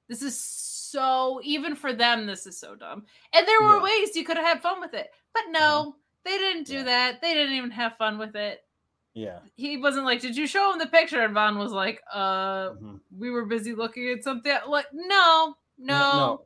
This 0.09 0.21
is 0.21 0.37
so 0.39 1.39
even 1.43 1.75
for 1.75 1.93
them. 1.93 2.25
This 2.25 2.45
is 2.45 2.57
so 2.57 2.75
dumb. 2.75 3.05
And 3.33 3.47
there 3.47 3.61
were 3.61 3.77
Yeah. 3.77 3.83
ways 3.83 4.15
you 4.15 4.25
could 4.25 4.37
have 4.37 4.45
had 4.45 4.61
fun 4.61 4.81
with 4.81 4.93
it, 4.93 5.11
but 5.33 5.43
no, 5.49 5.95
they 6.23 6.37
didn't 6.37 6.65
do 6.67 6.77
Yeah. 6.77 6.83
that. 6.83 7.21
They 7.21 7.33
didn't 7.33 7.53
even 7.53 7.71
have 7.71 7.97
fun 7.97 8.17
with 8.17 8.35
it. 8.35 8.65
Yeah. 9.13 9.39
He 9.55 9.77
wasn't 9.77 10.05
like, 10.05 10.21
"Did 10.21 10.35
you 10.35 10.47
show 10.47 10.71
him 10.73 10.79
the 10.79 10.87
picture?" 10.87 11.21
And 11.23 11.33
Von 11.35 11.57
was 11.59 11.71
like, 11.71 12.01
"Uh, 12.11 12.71
Mhm. 12.71 12.99
we 13.15 13.29
were 13.29 13.45
busy 13.45 13.75
looking 13.75 14.09
at 14.09 14.23
something." 14.23 14.57
Like, 14.67 14.87
no, 14.91 15.55
no, 15.77 15.95
no. 16.17 16.45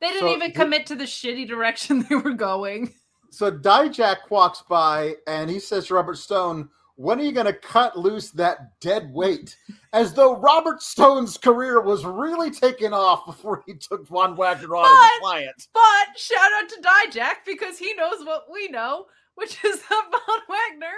they 0.00 0.08
didn't 0.08 0.28
So 0.28 0.34
even 0.34 0.52
commit 0.52 0.86
to 0.86 0.94
the 0.94 1.04
shitty 1.04 1.46
direction 1.46 2.00
they 2.08 2.14
were 2.16 2.32
going. 2.32 2.94
So 3.30 3.50
Dijak 3.50 4.30
walks 4.30 4.62
by 4.62 5.16
and 5.26 5.50
he 5.50 5.58
says 5.60 5.88
to 5.88 5.94
Robert 5.94 6.16
Stone, 6.16 6.70
When 6.96 7.20
are 7.20 7.22
you 7.22 7.32
going 7.32 7.46
to 7.46 7.52
cut 7.52 7.98
loose 7.98 8.30
that 8.32 8.78
dead 8.80 9.12
weight? 9.12 9.56
As 9.92 10.14
though 10.14 10.36
Robert 10.36 10.82
Stone's 10.82 11.36
career 11.36 11.80
was 11.80 12.04
really 12.04 12.50
taking 12.50 12.92
off 12.94 13.26
before 13.26 13.62
he 13.66 13.74
took 13.74 14.08
Von 14.08 14.34
Wagner 14.34 14.74
on 14.76 14.84
as 14.86 14.90
a 14.90 15.10
But- 15.20 15.20
client. 15.20 15.68
But 15.74 16.18
shout 16.18 16.52
out 16.54 16.68
to 16.70 16.80
Dijak 16.80 17.44
because 17.44 17.78
he 17.78 17.92
knows 17.94 18.24
what 18.24 18.44
we 18.50 18.68
know, 18.68 19.06
which 19.34 19.52
is 19.64 19.80
that 19.82 20.04
Von 20.10 20.40
Wagner 20.48 20.96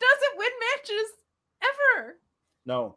doesn't 0.00 0.38
win 0.38 0.50
matches 0.74 1.10
ever. 1.62 2.18
No. 2.64 2.96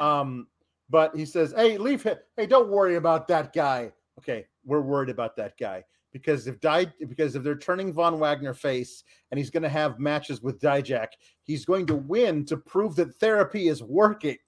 Um, 0.00 0.48
but 0.90 1.16
he 1.16 1.24
says, 1.24 1.54
Hey, 1.56 1.78
leave 1.78 2.02
him. 2.02 2.16
Hey, 2.36 2.46
don't 2.46 2.68
worry 2.70 2.96
about 2.96 3.26
that 3.28 3.52
guy. 3.54 3.92
Okay, 4.18 4.46
we're 4.64 4.80
worried 4.80 5.08
about 5.10 5.36
that 5.36 5.56
guy. 5.58 5.84
Because 6.14 6.46
if 6.46 6.60
Di- 6.60 6.92
because 7.08 7.34
if 7.34 7.42
they're 7.42 7.58
turning 7.58 7.92
Von 7.92 8.20
Wagner 8.20 8.54
face 8.54 9.02
and 9.30 9.36
he's 9.36 9.50
going 9.50 9.64
to 9.64 9.68
have 9.68 9.98
matches 9.98 10.40
with 10.40 10.60
Dijak, 10.60 11.08
he's 11.42 11.64
going 11.64 11.86
to 11.86 11.96
win 11.96 12.46
to 12.46 12.56
prove 12.56 12.94
that 12.96 13.16
therapy 13.16 13.66
is 13.66 13.82
working. 13.82 14.38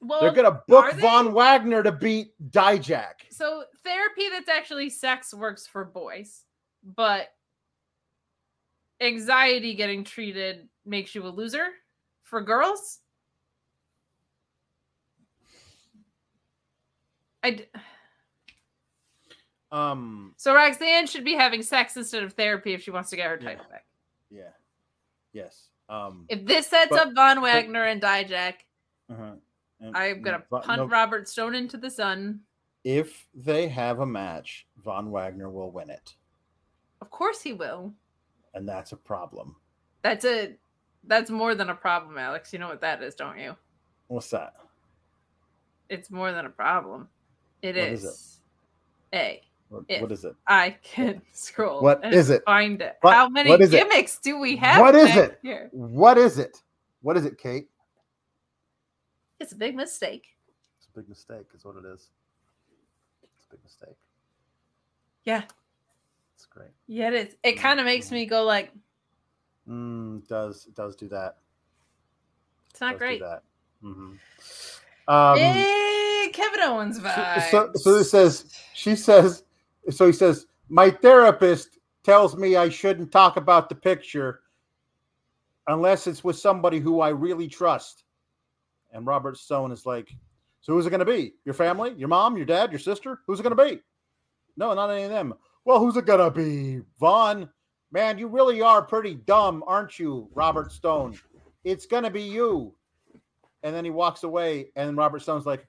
Well, 0.00 0.22
They're 0.22 0.32
going 0.32 0.50
to 0.50 0.62
book? 0.66 0.94
Von 0.94 1.34
Wagner 1.34 1.82
to 1.82 1.92
beat 1.92 2.28
Dijak. 2.50 3.12
So 3.30 3.64
therapy 3.84 4.30
that's 4.30 4.48
actually 4.48 4.88
sex 4.88 5.34
works 5.34 5.66
for 5.66 5.84
boys, 5.84 6.44
but 6.82 7.28
anxiety 9.02 9.74
getting 9.74 10.04
treated 10.04 10.68
makes 10.86 11.14
you 11.14 11.26
a 11.26 11.28
loser 11.28 11.66
for 12.22 12.40
girls. 12.40 13.00
I 17.42 17.50
d- 17.50 17.66
Um, 19.72 20.34
so 20.36 20.54
Roxanne 20.54 21.06
should 21.06 21.24
be 21.24 21.34
having 21.34 21.62
sex 21.62 21.96
instead 21.96 22.22
of 22.22 22.34
therapy 22.34 22.74
if 22.74 22.82
she 22.82 22.90
wants 22.90 23.10
to 23.10 23.16
get 23.16 23.28
her 23.28 23.38
Yeah. 23.40 23.48
title 23.48 23.64
back. 23.70 23.86
yeah, 24.30 24.50
yes. 25.32 25.68
Um, 25.88 26.26
If 26.28 26.44
this 26.46 26.68
sets 26.68 26.90
But- 26.90 27.08
up 27.08 27.14
Von 27.14 27.40
Wagner 27.40 27.84
and 27.84 28.00
Dijak, 28.00 28.54
uh-huh. 29.10 29.36
And- 29.80 29.96
I'm 29.96 30.22
gonna 30.22 30.44
Von- 30.48 30.62
punt 30.62 30.78
no, 30.82 30.86
Robert 30.86 31.28
Stone 31.28 31.54
into 31.56 31.76
the 31.76 31.90
sun. 31.90 32.44
If 32.84 33.26
they 33.34 33.66
have 33.68 33.98
a 34.00 34.06
match, 34.06 34.66
Von 34.76 35.10
Wagner 35.10 35.50
will 35.50 35.70
win 35.72 35.90
it, 35.90 36.14
Of 37.00 37.10
course 37.10 37.40
he 37.42 37.52
will. 37.52 37.94
and 38.54 38.68
that's 38.68 38.92
a 38.92 38.96
problem. 38.96 39.56
That's 40.02 40.24
a 40.24 40.56
that's 41.04 41.30
more 41.30 41.54
than 41.56 41.68
a 41.70 41.74
problem, 41.74 42.16
Alex. 42.16 42.52
You 42.52 42.58
know 42.60 42.68
what 42.68 42.80
that 42.82 43.02
is, 43.02 43.14
don't 43.16 43.38
you? 43.38 43.56
What's 44.06 44.30
that? 44.30 44.54
It's 45.88 46.10
more 46.10 46.30
than 46.32 46.46
a 46.46 46.50
problem. 46.50 47.08
It 47.60 47.74
What 47.74 47.84
is. 47.84 48.04
is 48.04 48.40
A. 49.12 49.42
What, 49.72 49.84
what 50.02 50.12
is 50.12 50.24
it? 50.26 50.34
I 50.46 50.76
can 50.82 51.22
scroll. 51.32 51.80
What 51.82 52.00
and 52.04 52.12
is 52.14 52.28
it? 52.28 52.42
Find 52.44 52.82
it. 52.82 52.98
What- 53.00 53.14
How 53.14 53.28
many 53.28 53.48
what 53.48 53.62
is 53.62 53.72
it? 53.72 53.78
gimmicks 53.88 54.18
do 54.18 54.38
we 54.38 54.54
have? 54.56 54.80
What 54.82 54.94
is 54.94 55.16
it? 55.16 55.38
Here? 55.42 55.70
What 55.72 56.18
is 56.18 56.38
it? 56.38 56.58
What 57.00 57.16
is 57.16 57.24
it, 57.24 57.38
Kate? 57.38 57.68
It's 59.40 59.52
a 59.52 59.56
big 59.56 59.74
mistake. 59.74 60.26
It's 60.78 60.88
a 60.94 60.98
big 60.98 61.08
mistake, 61.08 61.46
is 61.54 61.64
what 61.64 61.76
it 61.76 61.86
is. 61.86 62.10
It's 63.22 63.46
a 63.46 63.50
big 63.50 63.64
mistake. 63.64 63.96
Yeah. 65.24 65.42
It's 66.36 66.44
great. 66.44 66.68
Yeah, 66.86 67.08
it 67.08 67.14
is. 67.14 67.36
It 67.42 67.52
kind 67.54 67.80
of 67.80 67.86
makes 67.86 68.08
Mhm. 68.08 68.12
me 68.12 68.26
go 68.26 68.44
like, 68.44 68.72
Mm, 69.68 70.26
does 70.28 70.66
it 70.66 70.74
does 70.74 70.96
do 70.96 71.08
that? 71.08 71.38
it's 72.70 72.80
not 72.80 72.92
does 72.94 72.98
great. 72.98 73.20
Do 73.20 73.24
that. 73.26 73.42
hmm 73.80 74.12
Um, 75.08 75.34
Big 75.36 76.32
Kevin 76.32 76.60
Owens 76.60 76.96
so, 76.96 77.02
vibes. 77.04 77.50
so, 77.50 77.70
so 77.74 77.94
this 77.94 78.10
says 78.10 78.52
she 78.74 78.96
says 78.96 79.44
so 79.90 80.06
he 80.06 80.12
says 80.12 80.46
my 80.68 80.90
therapist 80.90 81.78
tells 82.04 82.36
me 82.36 82.56
I 82.56 82.68
shouldn't 82.68 83.12
talk 83.12 83.36
about 83.36 83.68
the 83.68 83.74
picture 83.74 84.40
unless 85.66 86.06
it's 86.06 86.24
with 86.24 86.36
somebody 86.38 86.78
who 86.80 87.00
I 87.00 87.10
really 87.10 87.48
trust. 87.48 88.04
And 88.92 89.06
Robert 89.06 89.36
Stone 89.36 89.72
is 89.72 89.86
like, 89.86 90.14
so 90.60 90.72
who's 90.72 90.86
it 90.86 90.90
going 90.90 91.00
to 91.00 91.04
be? 91.04 91.34
Your 91.44 91.54
family, 91.54 91.94
your 91.96 92.08
mom, 92.08 92.36
your 92.36 92.46
dad, 92.46 92.70
your 92.70 92.78
sister? 92.78 93.20
Who's 93.26 93.40
it 93.40 93.42
going 93.42 93.56
to 93.56 93.64
be? 93.64 93.80
No, 94.56 94.74
not 94.74 94.90
any 94.90 95.04
of 95.04 95.10
them. 95.10 95.34
Well, 95.64 95.78
who's 95.78 95.96
it 95.96 96.06
going 96.06 96.20
to 96.20 96.30
be? 96.30 96.82
Von, 96.98 97.48
man, 97.90 98.18
you 98.18 98.28
really 98.28 98.60
are 98.60 98.82
pretty 98.82 99.14
dumb, 99.14 99.64
aren't 99.66 99.98
you, 99.98 100.28
Robert 100.34 100.72
Stone? 100.72 101.18
It's 101.64 101.86
going 101.86 102.04
to 102.04 102.10
be 102.10 102.22
you. 102.22 102.74
And 103.62 103.74
then 103.74 103.84
he 103.84 103.90
walks 103.90 104.24
away, 104.24 104.70
and 104.76 104.96
Robert 104.96 105.22
Stone's 105.22 105.46
like, 105.46 105.66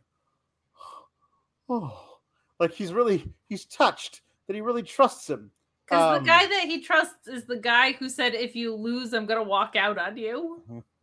oh, 1.70 2.13
like 2.60 2.72
he's 2.72 2.94
really 2.94 3.32
he's 3.50 3.66
touched 3.66 4.22
that 4.48 4.56
he 4.56 4.62
really 4.62 4.84
trusts 4.84 5.30
him. 5.30 5.52
Because 5.86 6.18
Um, 6.18 6.24
the 6.24 6.28
guy 6.30 6.46
that 6.46 6.66
he 6.66 6.82
trusts 6.82 7.28
is 7.28 7.46
the 7.46 7.58
guy 7.58 7.94
who 7.94 8.10
said, 8.10 8.34
if 8.34 8.56
you 8.56 8.74
lose, 8.74 9.14
I'm 9.14 9.26
going 9.26 9.40
to 9.40 9.48
walk 9.48 9.76
out 9.76 9.98
on 9.98 10.18
you. 10.18 10.62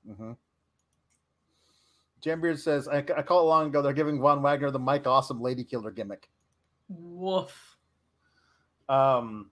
Mm-hmm. 0.09 0.33
Jim 2.21 2.41
Beard 2.41 2.59
says, 2.59 2.89
I, 2.89 2.99
I 2.99 3.23
call 3.23 3.41
it 3.41 3.49
long 3.49 3.69
ago. 3.69 3.83
They're 3.83 3.93
giving 3.93 4.21
Von 4.21 4.43
Wagner 4.43 4.71
the 4.71 4.79
Mike 4.79 5.07
Awesome 5.07 5.41
Lady 5.41 5.65
Killer 5.65 5.91
gimmick. 5.91 6.29
Woof. 6.89 7.77
Um, 8.89 9.51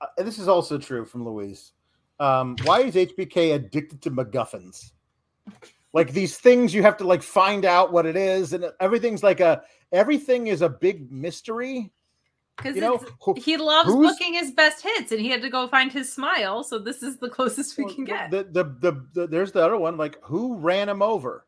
uh, 0.00 0.06
this 0.18 0.38
is 0.38 0.48
also 0.48 0.78
true 0.78 1.04
from 1.04 1.24
Luis. 1.24 1.72
Um, 2.20 2.56
why 2.64 2.82
is 2.82 2.94
HBK 2.94 3.54
addicted 3.54 4.00
to 4.02 4.10
MacGuffins? 4.10 4.92
Like 5.96 6.12
these 6.12 6.36
things 6.36 6.74
you 6.74 6.82
have 6.82 6.98
to 6.98 7.06
like 7.06 7.22
find 7.22 7.64
out 7.64 7.90
what 7.90 8.04
it 8.04 8.16
is, 8.16 8.52
and 8.52 8.66
everything's 8.80 9.22
like 9.22 9.40
a 9.40 9.62
everything 9.92 10.48
is 10.48 10.60
a 10.60 10.68
big 10.68 11.10
mystery. 11.10 11.90
Because 12.54 12.74
You 12.74 12.82
know, 12.82 12.98
who- 13.22 13.32
he 13.38 13.56
loves 13.56 13.90
booking 13.90 14.34
his 14.34 14.50
best 14.50 14.82
hits, 14.82 15.10
and 15.10 15.18
he 15.22 15.30
had 15.30 15.40
to 15.40 15.48
go 15.48 15.66
find 15.68 15.90
his 15.90 16.12
smile. 16.12 16.62
So 16.64 16.78
this 16.78 17.02
is 17.02 17.16
the 17.16 17.30
closest 17.36 17.78
we 17.78 17.90
can 17.94 18.04
get. 18.04 18.30
The, 18.30 18.44
the, 18.44 18.64
the, 18.64 19.06
the 19.14 19.26
there's 19.26 19.52
the 19.52 19.64
other 19.64 19.78
one. 19.78 19.96
Like 19.96 20.18
who 20.22 20.58
ran 20.58 20.86
him 20.86 21.00
over? 21.00 21.46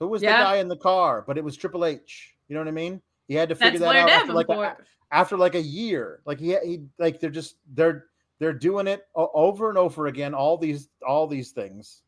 Who 0.00 0.08
was 0.08 0.20
Yeah. 0.20 0.38
the 0.38 0.44
guy 0.44 0.56
in 0.56 0.66
the 0.66 0.76
car? 0.76 1.22
But 1.24 1.38
it 1.38 1.44
was 1.44 1.56
Triple 1.56 1.84
H. 1.84 2.34
You 2.48 2.54
know 2.54 2.60
what 2.60 2.66
I 2.68 2.72
mean? 2.72 3.00
He 3.28 3.34
had 3.34 3.48
to 3.50 3.54
figure 3.54 3.78
That's 3.78 3.92
that 3.92 4.02
out 4.02 4.10
after 4.10 4.32
like, 4.32 4.48
a, 4.48 4.76
after 5.12 5.36
like 5.36 5.54
a 5.54 5.62
year. 5.62 6.22
Like 6.24 6.40
he, 6.40 6.56
he 6.64 6.86
like 6.98 7.20
they're 7.20 7.30
just 7.30 7.58
they're 7.72 8.06
they're 8.40 8.52
doing 8.52 8.88
it 8.88 9.06
over 9.14 9.68
and 9.68 9.78
over 9.78 10.08
again. 10.08 10.34
All 10.34 10.58
these 10.58 10.88
all 11.06 11.28
these 11.28 11.52
things. 11.52 12.02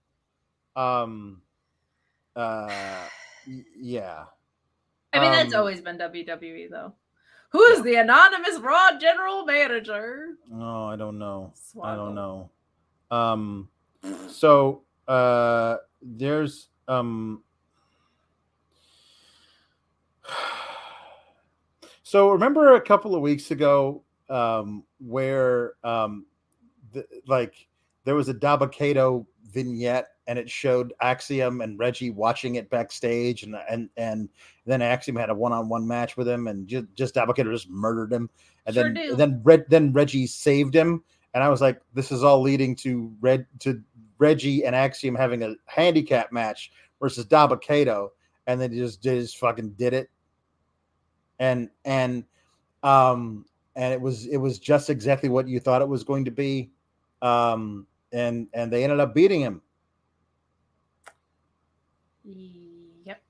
Um. 0.76 1.42
Uh. 2.34 3.06
Yeah. 3.46 4.24
I 5.12 5.20
mean, 5.20 5.32
that's 5.32 5.54
um, 5.54 5.60
always 5.60 5.80
been 5.80 5.98
WWE, 5.98 6.70
though. 6.70 6.94
Who's 7.50 7.82
the 7.82 7.96
anonymous 7.96 8.60
Raw 8.60 8.96
general 9.00 9.44
manager? 9.44 10.36
Oh, 10.54 10.84
I 10.86 10.96
don't 10.96 11.18
know. 11.18 11.52
I 11.82 11.96
don't 11.96 12.14
know. 12.14 12.50
Um. 13.10 13.68
So 14.28 14.82
uh, 15.08 15.76
there's 16.02 16.68
um. 16.88 17.42
So 22.02 22.30
remember 22.30 22.74
a 22.74 22.80
couple 22.80 23.14
of 23.14 23.22
weeks 23.22 23.52
ago, 23.52 24.02
um, 24.28 24.82
where 24.98 25.74
um, 25.84 26.26
the, 26.92 27.06
like 27.28 27.68
there 28.04 28.16
was 28.16 28.28
a 28.28 28.34
Dabba-Kato 28.34 29.28
vignette, 29.52 30.08
and 30.30 30.38
it 30.38 30.48
showed 30.48 30.94
Axiom 31.02 31.60
and 31.60 31.76
Reggie 31.76 32.10
watching 32.10 32.54
it 32.54 32.70
backstage, 32.70 33.42
and 33.42 33.56
and 33.68 33.90
and 33.96 34.28
then 34.64 34.80
Axiom 34.80 35.16
had 35.16 35.28
a 35.28 35.34
one-on-one 35.34 35.84
match 35.84 36.16
with 36.16 36.28
him, 36.28 36.46
and 36.46 36.68
just 36.68 36.86
just 36.94 37.16
Dabba-Kato 37.16 37.50
just 37.50 37.68
murdered 37.68 38.12
him, 38.12 38.30
and 38.64 38.74
Sure 38.74 38.84
then 38.84 38.94
do. 38.94 39.16
then 39.16 39.40
Red 39.42 39.64
then 39.68 39.92
Reggie 39.92 40.28
saved 40.28 40.74
him, 40.74 41.02
and 41.34 41.42
I 41.42 41.48
was 41.48 41.60
like, 41.60 41.80
this 41.94 42.12
is 42.12 42.22
all 42.22 42.40
leading 42.40 42.76
to 42.76 43.12
Red 43.20 43.44
to 43.58 43.82
Reggie 44.18 44.64
and 44.64 44.76
Axiom 44.76 45.16
having 45.16 45.42
a 45.42 45.56
handicap 45.66 46.30
match 46.30 46.70
versus 47.00 47.26
Dabba-Kato, 47.26 48.12
and 48.46 48.60
they 48.60 48.68
just 48.68 49.02
they 49.02 49.18
just 49.18 49.38
fucking 49.38 49.70
did 49.70 49.94
it 49.94 50.08
and 51.40 51.70
and 51.84 52.22
um 52.82 53.44
and 53.74 53.92
it 53.92 54.00
was 54.00 54.26
it 54.26 54.36
was 54.36 54.60
just 54.60 54.90
exactly 54.90 55.28
what 55.28 55.48
you 55.48 55.58
thought 55.58 55.82
it 55.82 55.88
was 55.88 56.04
going 56.04 56.24
to 56.24 56.30
be, 56.30 56.70
um, 57.22 57.86
and 58.12 58.46
and 58.52 58.72
they 58.72 58.84
ended 58.84 59.00
up 59.00 59.14
beating 59.14 59.40
him. 59.40 59.62
Yep. 63.04 63.22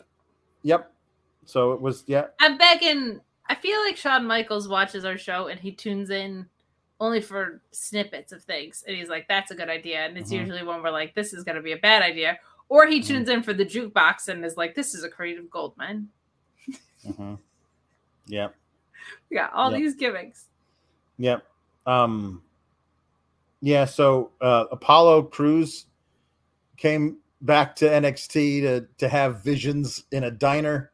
Yep. 0.63 0.93
So 1.47 1.73
it 1.73 1.81
was 1.81 2.05
yeah. 2.07 2.27
I'm 2.41 2.59
begging. 2.59 3.21
I 3.49 3.55
feel 3.55 3.81
like 3.81 3.97
Shawn 3.97 4.27
Michaels 4.27 4.69
watches 4.69 5.05
our 5.05 5.17
show 5.19 5.49
and 5.49 5.59
he 5.59 5.73
tunes 5.73 6.11
in 6.11 6.47
only 7.01 7.21
for 7.21 7.63
snippets 7.73 8.31
of 8.31 8.43
things, 8.45 8.85
and 8.87 8.95
he's 8.97 9.09
like, 9.09 9.27
"That's 9.27 9.51
a 9.51 9.55
good 9.55 9.71
idea," 9.71 10.01
and 10.05 10.19
it's 10.19 10.31
Mhm. 10.31 10.41
usually 10.41 10.63
when 10.63 10.83
we're 10.83 10.91
like, 10.91 11.15
"This 11.15 11.33
is 11.33 11.43
gonna 11.45 11.63
be 11.63 11.73
a 11.73 11.79
bad 11.79 12.03
idea," 12.03 12.39
or 12.69 12.87
he 12.87 13.01
Mhm. 13.01 13.07
tunes 13.07 13.29
in 13.31 13.43
for 13.43 13.55
the 13.55 13.65
jukebox 13.65 14.29
and 14.29 14.45
is 14.45 14.57
like, 14.59 14.75
"This 14.75 14.95
is 14.95 15.03
a 15.03 15.09
creative 15.09 15.49
gold 15.51 15.77
mine." 15.79 16.11
hmm 17.03 17.35
Yep. 18.27 18.55
Got 19.33 19.53
all 19.55 19.71
Yep. 19.71 19.79
these 19.81 19.95
gimmicks. 19.95 20.49
Yep. 21.19 21.45
Um 21.87 22.43
yeah, 23.63 23.87
so 23.87 24.31
uh 24.43 24.67
Apollo 24.71 25.25
Crews 25.25 25.87
came 26.77 27.20
back 27.43 27.75
to 27.77 27.87
NXT 27.87 28.61
to 28.63 28.87
to 28.99 29.09
have 29.09 29.43
visions 29.43 30.05
in 30.13 30.25
a 30.25 30.31
diner 30.31 30.93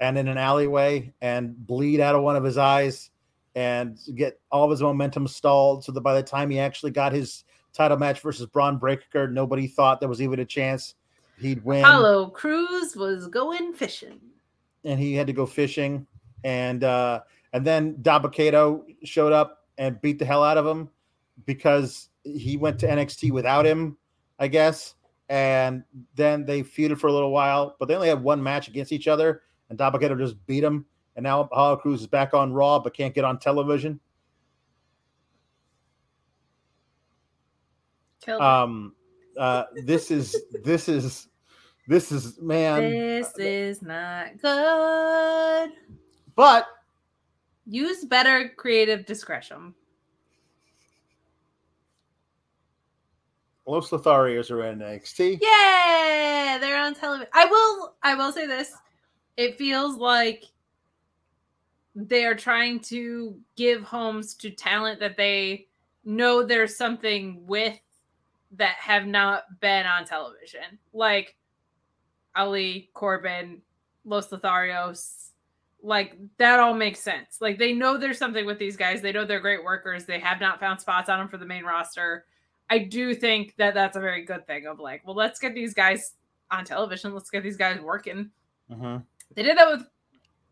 and 0.00 0.18
in 0.18 0.28
an 0.28 0.38
alleyway 0.38 1.12
and 1.22 1.56
bleed 1.66 2.00
out 2.00 2.14
of 2.14 2.22
one 2.22 2.36
of 2.36 2.44
his 2.44 2.58
eyes 2.58 3.10
and 3.54 3.98
get 4.14 4.38
all 4.52 4.64
of 4.64 4.70
his 4.70 4.82
momentum 4.82 5.26
stalled 5.26 5.84
so 5.84 5.92
that 5.92 6.02
by 6.02 6.14
the 6.14 6.22
time 6.22 6.50
he 6.50 6.58
actually 6.58 6.90
got 6.90 7.12
his 7.12 7.44
title 7.72 7.96
match 7.96 8.20
versus 8.20 8.46
Bron 8.46 8.76
Breakker, 8.78 9.28
nobody 9.28 9.66
thought 9.66 10.00
there 10.00 10.08
was 10.08 10.20
even 10.20 10.38
a 10.40 10.44
chance 10.44 10.94
he'd 11.38 11.64
win 11.64 11.84
Apollo 11.84 12.30
Crews 12.30 12.94
was 12.96 13.28
going 13.28 13.72
fishing. 13.72 14.20
and 14.84 15.00
he 15.00 15.14
had 15.14 15.26
to 15.26 15.32
go 15.32 15.46
fishing 15.46 16.06
and 16.44 16.84
uh 16.84 17.20
and 17.52 17.66
then 17.66 17.94
Dabba-Kato 18.02 18.84
showed 19.04 19.32
up 19.32 19.64
and 19.78 20.00
beat 20.02 20.18
the 20.18 20.26
hell 20.26 20.44
out 20.44 20.58
of 20.58 20.66
him 20.66 20.90
because 21.46 22.10
he 22.24 22.56
went 22.56 22.78
to 22.80 22.86
NXT 22.86 23.30
without 23.30 23.64
him, 23.64 23.96
I 24.38 24.48
guess. 24.48 24.94
And 25.28 25.82
then 26.14 26.44
they 26.44 26.62
feuded 26.62 26.98
for 26.98 27.08
a 27.08 27.12
little 27.12 27.32
while, 27.32 27.76
but 27.78 27.88
they 27.88 27.94
only 27.94 28.08
had 28.08 28.22
one 28.22 28.42
match 28.42 28.68
against 28.68 28.92
each 28.92 29.08
other, 29.08 29.42
and 29.70 29.78
Dabba-Kato 29.78 30.14
just 30.16 30.44
beat 30.46 30.62
him. 30.62 30.86
And 31.16 31.24
now 31.24 31.40
Apollo 31.40 31.76
Crews 31.78 32.02
is 32.02 32.06
back 32.06 32.34
on 32.34 32.52
Raw, 32.52 32.78
but 32.78 32.94
can't 32.94 33.14
get 33.14 33.24
on 33.24 33.38
television. 33.38 33.98
Killed. 38.20 38.40
Um, 38.40 38.94
uh, 39.38 39.64
this 39.84 40.10
is 40.10 40.36
this 40.64 40.88
is 40.88 41.28
this 41.88 42.12
is 42.12 42.40
man, 42.40 42.90
this 42.90 43.32
is 43.38 43.82
not 43.82 44.40
good. 44.40 45.72
but 46.34 46.66
Use 47.68 48.04
better 48.04 48.52
creative 48.56 49.04
discretion. 49.06 49.74
Los 53.66 53.90
Lotharios 53.90 54.50
are 54.50 54.64
in 54.64 54.78
NXT. 54.78 55.38
Yeah, 55.42 56.58
they're 56.60 56.78
on 56.78 56.94
television. 56.94 57.28
I 57.34 57.46
will 57.46 57.94
I 58.02 58.14
will 58.14 58.32
say 58.32 58.46
this. 58.46 58.72
It 59.36 59.58
feels 59.58 59.96
like 59.96 60.44
they 61.94 62.24
are 62.24 62.34
trying 62.34 62.80
to 62.80 63.36
give 63.56 63.82
homes 63.82 64.34
to 64.34 64.50
talent 64.50 65.00
that 65.00 65.16
they 65.16 65.66
know 66.04 66.42
there's 66.42 66.76
something 66.76 67.44
with 67.46 67.78
that 68.52 68.76
have 68.76 69.06
not 69.06 69.44
been 69.60 69.86
on 69.86 70.04
television. 70.04 70.78
Like 70.92 71.36
Ali, 72.36 72.90
Corbin, 72.94 73.62
Los 74.04 74.28
Lotharios. 74.28 75.30
Like 75.82 76.16
that 76.38 76.60
all 76.60 76.74
makes 76.74 77.00
sense. 77.00 77.38
Like 77.40 77.58
they 77.58 77.72
know 77.72 77.96
there's 77.96 78.18
something 78.18 78.46
with 78.46 78.58
these 78.58 78.76
guys. 78.76 79.02
They 79.02 79.12
know 79.12 79.24
they're 79.24 79.40
great 79.40 79.64
workers. 79.64 80.04
They 80.04 80.20
have 80.20 80.40
not 80.40 80.60
found 80.60 80.80
spots 80.80 81.08
on 81.08 81.18
them 81.18 81.28
for 81.28 81.36
the 81.36 81.46
main 81.46 81.64
roster. 81.64 82.24
I 82.68 82.78
do 82.78 83.14
think 83.14 83.54
that 83.58 83.74
that's 83.74 83.96
a 83.96 84.00
very 84.00 84.24
good 84.24 84.46
thing 84.46 84.66
of 84.66 84.80
like, 84.80 85.06
well, 85.06 85.14
let's 85.16 85.38
get 85.38 85.54
these 85.54 85.72
guys 85.74 86.14
on 86.50 86.64
television. 86.64 87.14
Let's 87.14 87.30
get 87.30 87.42
these 87.42 87.56
guys 87.56 87.80
working. 87.80 88.30
Mhm. 88.70 89.04
They 89.34 89.42
did 89.42 89.56
that 89.58 89.70
with 89.70 89.86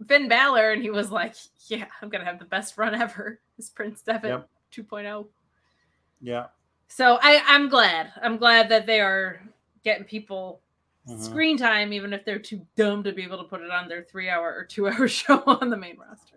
Finn 0.09 0.29
Balor, 0.29 0.73
and 0.73 0.83
he 0.83 0.91
was 0.91 1.11
like, 1.11 1.35
yeah, 1.69 1.87
I'm 2.03 2.09
going 2.09 2.21
to 2.25 2.31
have 2.31 2.39
the 2.39 2.45
best 2.45 2.77
run 2.79 2.95
ever 2.95 3.41
as 3.59 3.71
Prince 3.71 4.03
Devitt 4.03 4.31
Yep. 4.31 4.49
2.0. 4.73 5.27
Yeah. 6.21 6.47
So 6.89 7.19
I, 7.23 7.43
I'm 7.47 7.69
glad. 7.69 8.13
I'm 8.23 8.37
glad 8.37 8.69
that 8.69 8.87
they 8.87 9.01
are 9.01 9.41
getting 9.83 10.05
people 10.05 10.61
Mhm. 11.09 11.19
screen 11.21 11.59
time, 11.59 11.93
even 11.93 12.13
if 12.15 12.25
they're 12.25 12.39
too 12.39 12.67
dumb 12.77 13.03
to 13.03 13.13
be 13.13 13.23
able 13.25 13.37
to 13.37 13.45
put 13.45 13.61
it 13.61 13.71
on 13.71 13.89
their 13.89 14.03
three 14.05 14.31
hour 14.31 14.55
or 14.55 14.65
two 14.65 14.89
hour 14.89 15.07
show 15.21 15.43
on 15.47 15.69
the 15.69 15.77
main 15.77 15.99
roster. 15.99 16.37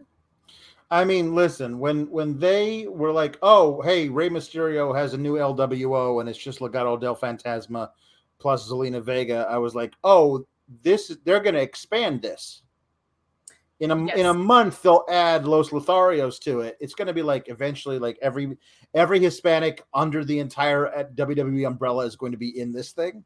I 0.90 1.04
mean, 1.04 1.36
listen, 1.36 1.80
when 1.80 2.10
when 2.10 2.40
they 2.40 2.88
were 2.88 3.12
like, 3.12 3.38
"Oh, 3.42 3.82
hey, 3.82 4.08
Rey 4.08 4.30
Mysterio 4.30 4.96
has 4.96 5.14
a 5.14 5.18
new 5.18 5.34
LWO, 5.34 6.22
and 6.22 6.30
it's 6.30 6.40
just 6.40 6.60
Legado 6.60 7.00
del 7.00 7.16
Fantasma 7.16 7.90
plus 8.40 8.70
Zelina 8.70 9.04
Vega," 9.04 9.46
I 9.50 9.58
was 9.58 9.76
like, 9.76 9.94
"Oh, 10.04 10.46
this 10.84 11.16
they're 11.26 11.42
going 11.42 11.56
to 11.56 11.62
expand 11.62 12.22
this." 12.22 12.62
In 13.82 13.92
a 13.92 13.98
in 14.16 14.28
a 14.28 14.34
month, 14.34 14.82
they'll 14.82 15.04
add 15.10 15.46
Los 15.46 15.72
Lotharios 15.72 16.40
to 16.42 16.62
it. 16.62 16.78
It's 16.80 16.96
going 16.96 17.08
to 17.08 17.14
be 17.14 17.22
like 17.22 17.50
eventually, 17.50 18.00
like 18.00 18.18
every 18.22 18.58
every 18.94 19.20
Hispanic 19.20 19.84
under 19.94 20.24
the 20.24 20.40
entire 20.40 20.88
uh, 20.88 21.04
WWE 21.16 21.68
umbrella 21.68 22.06
is 22.06 22.16
going 22.16 22.32
to 22.32 22.38
be 22.38 22.58
in 22.60 22.72
this 22.72 22.94
thing, 22.94 23.26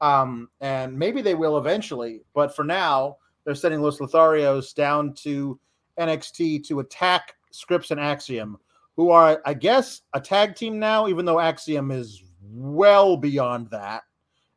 um, 0.00 0.48
and 0.62 0.98
maybe 0.98 1.20
they 1.20 1.34
will 1.34 1.58
eventually. 1.58 2.22
But 2.32 2.56
for 2.56 2.64
now, 2.64 3.18
they're 3.44 3.54
sending 3.54 3.82
Los 3.82 3.98
Lotharios 3.98 4.74
down 4.74 5.12
to 5.16 5.60
NXT 5.98 6.66
to 6.68 6.80
attack 6.80 7.34
Scrypts 7.52 7.90
and 7.90 8.00
Axiom, 8.00 8.58
who 8.96 9.10
are, 9.10 9.40
I 9.44 9.54
guess, 9.54 10.02
a 10.14 10.20
tag 10.20 10.54
team 10.54 10.78
now, 10.78 11.08
even 11.08 11.24
though 11.24 11.40
Axiom 11.40 11.90
is 11.90 12.22
well 12.42 13.16
beyond 13.16 13.70
that 13.70 14.02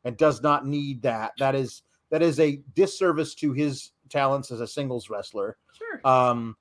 and 0.04 0.16
does 0.16 0.42
not 0.42 0.66
need 0.66 1.02
that. 1.02 1.32
That 1.38 1.54
is 1.54 1.82
that 2.10 2.22
is 2.22 2.38
a 2.38 2.62
disservice 2.74 3.34
to 3.36 3.52
his 3.52 3.90
talents 4.08 4.50
as 4.50 4.60
a 4.60 4.66
singles 4.66 5.10
wrestler. 5.10 5.56
Sure. 5.72 6.00
Um, 6.04 6.56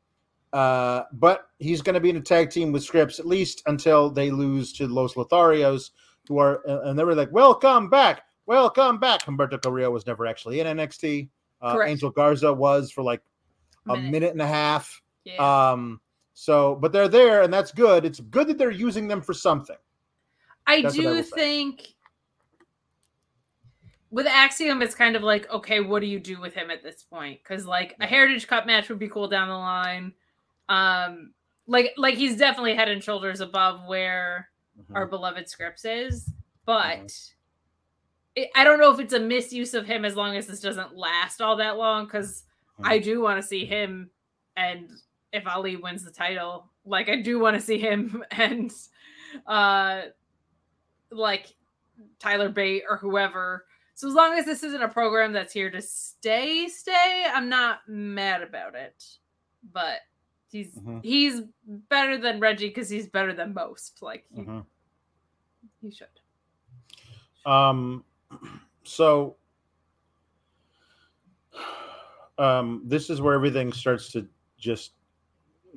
uh, 0.51 1.03
but 1.13 1.49
he's 1.59 1.81
going 1.81 1.93
to 1.93 1.99
be 1.99 2.09
in 2.09 2.17
a 2.17 2.21
tag 2.21 2.49
team 2.49 2.71
with 2.71 2.85
Scrypts 2.85 3.19
at 3.19 3.27
least 3.27 3.61
until 3.65 4.09
they 4.09 4.31
lose 4.31 4.73
to 4.73 4.87
Los 4.87 5.13
Lotharios, 5.15 5.91
who 6.27 6.39
are, 6.39 6.61
and 6.65 6.97
they 6.97 7.03
were 7.03 7.13
like, 7.13 7.31
"Welcome 7.31 7.89
back, 7.89 8.23
welcome 8.45 8.97
back." 8.97 9.21
Humberto 9.23 9.61
Carrillo 9.61 9.91
was 9.91 10.07
never 10.07 10.25
actually 10.25 10.61
in 10.61 10.77
NXT. 10.77 11.29
Uh. 11.61 11.81
Angel 11.85 12.09
Garza 12.09 12.53
was 12.53 12.91
for 12.91 13.03
like 13.03 13.21
a 13.87 13.95
Minute. 13.95 14.11
minute 14.11 14.31
and 14.31 14.41
a 14.41 14.47
half. 14.47 15.01
yeah. 15.23 15.71
Um, 15.71 15.99
so, 16.33 16.75
but 16.75 16.91
they're 16.91 17.07
there, 17.07 17.43
and 17.43 17.53
that's 17.53 17.71
good. 17.71 18.03
It's 18.05 18.19
good 18.19 18.47
that 18.47 18.57
they're 18.57 18.69
using 18.71 19.07
them 19.07 19.21
for 19.21 19.33
something. 19.33 19.77
I 20.67 20.81
That's 20.81 20.97
what 20.97 21.07
I 21.07 21.09
do 21.17 21.23
say. 21.23 21.35
think 21.35 21.87
with 24.11 24.27
Axiom, 24.27 24.81
it's 24.81 24.95
kind 24.95 25.15
of 25.15 25.23
like, 25.23 25.49
okay, 25.51 25.79
what 25.81 25.99
do 26.01 26.07
you 26.07 26.19
do 26.19 26.39
with 26.39 26.53
him 26.53 26.71
at 26.71 26.83
this 26.83 27.03
point? 27.03 27.39
Because 27.43 27.65
like 27.65 27.95
a 27.99 28.05
Heritage 28.05 28.47
Cup 28.47 28.65
match 28.65 28.89
would 28.89 28.99
be 28.99 29.07
cool 29.09 29.27
down 29.27 29.47
the 29.49 29.55
line. 29.55 30.13
Um, 30.69 31.33
like 31.67 31.93
like 31.97 32.15
he's 32.15 32.37
definitely 32.37 32.75
head 32.75 32.89
and 32.89 33.03
shoulders 33.03 33.39
above 33.41 33.85
where 33.87 34.49
Mm-hmm. 34.77 34.93
our 34.97 35.05
beloved 35.07 35.45
Scrypts 35.45 35.85
is, 35.85 36.29
but 36.65 37.13
it, 38.35 38.49
I 38.57 38.65
don't 38.65 38.77
know 38.77 38.91
if 38.93 38.99
it's 38.99 39.13
a 39.13 39.19
misuse 39.21 39.73
of 39.73 39.85
him 39.85 40.03
as 40.03 40.17
long 40.17 40.35
as 40.35 40.47
this 40.47 40.59
doesn't 40.59 40.97
last 40.97 41.41
all 41.41 41.55
that 41.55 41.77
long. 41.77 42.05
Because 42.05 42.41
Mm-hmm. 42.41 42.44
I 42.83 42.99
do 42.99 43.21
want 43.21 43.41
to 43.41 43.47
see 43.47 43.65
him, 43.65 44.09
and 44.57 44.91
if 45.33 45.47
Ali 45.47 45.75
wins 45.75 46.03
the 46.03 46.11
title, 46.11 46.69
like 46.85 47.09
I 47.09 47.21
do 47.21 47.39
want 47.39 47.55
to 47.55 47.61
see 47.61 47.77
him 47.77 48.23
and 48.31 48.71
uh 49.47 50.03
like 51.11 51.55
Tyler 52.19 52.49
Bate 52.49 52.83
or 52.89 52.97
whoever. 52.97 53.65
So 53.95 54.07
as 54.09 54.13
long 54.13 54.37
as 54.37 54.45
this 54.45 54.63
isn't 54.63 54.81
a 54.81 54.89
program 54.89 55.31
that's 55.31 55.53
here 55.53 55.71
to 55.71 55.81
stay, 55.81 56.67
stay, 56.67 57.25
I'm 57.33 57.47
not 57.47 57.79
mad 57.87 58.41
about 58.41 58.75
it. 58.75 59.03
But 59.71 59.99
he's 60.51 60.75
Mhm. 60.75 61.03
he's 61.03 61.41
better 61.65 62.17
than 62.17 62.39
Reggie 62.39 62.67
because 62.67 62.89
he's 62.89 63.07
better 63.07 63.33
than 63.33 63.53
most. 63.53 64.01
Like 64.01 64.25
he, 64.33 64.41
Mhm. 64.41 64.65
he 65.81 65.91
should. 65.91 66.07
Um, 67.45 68.03
so 68.83 69.37
um, 72.37 72.81
this 72.85 73.09
is 73.09 73.21
where 73.21 73.33
everything 73.33 73.71
starts 73.71 74.11
to 74.11 74.27
just 74.57 74.91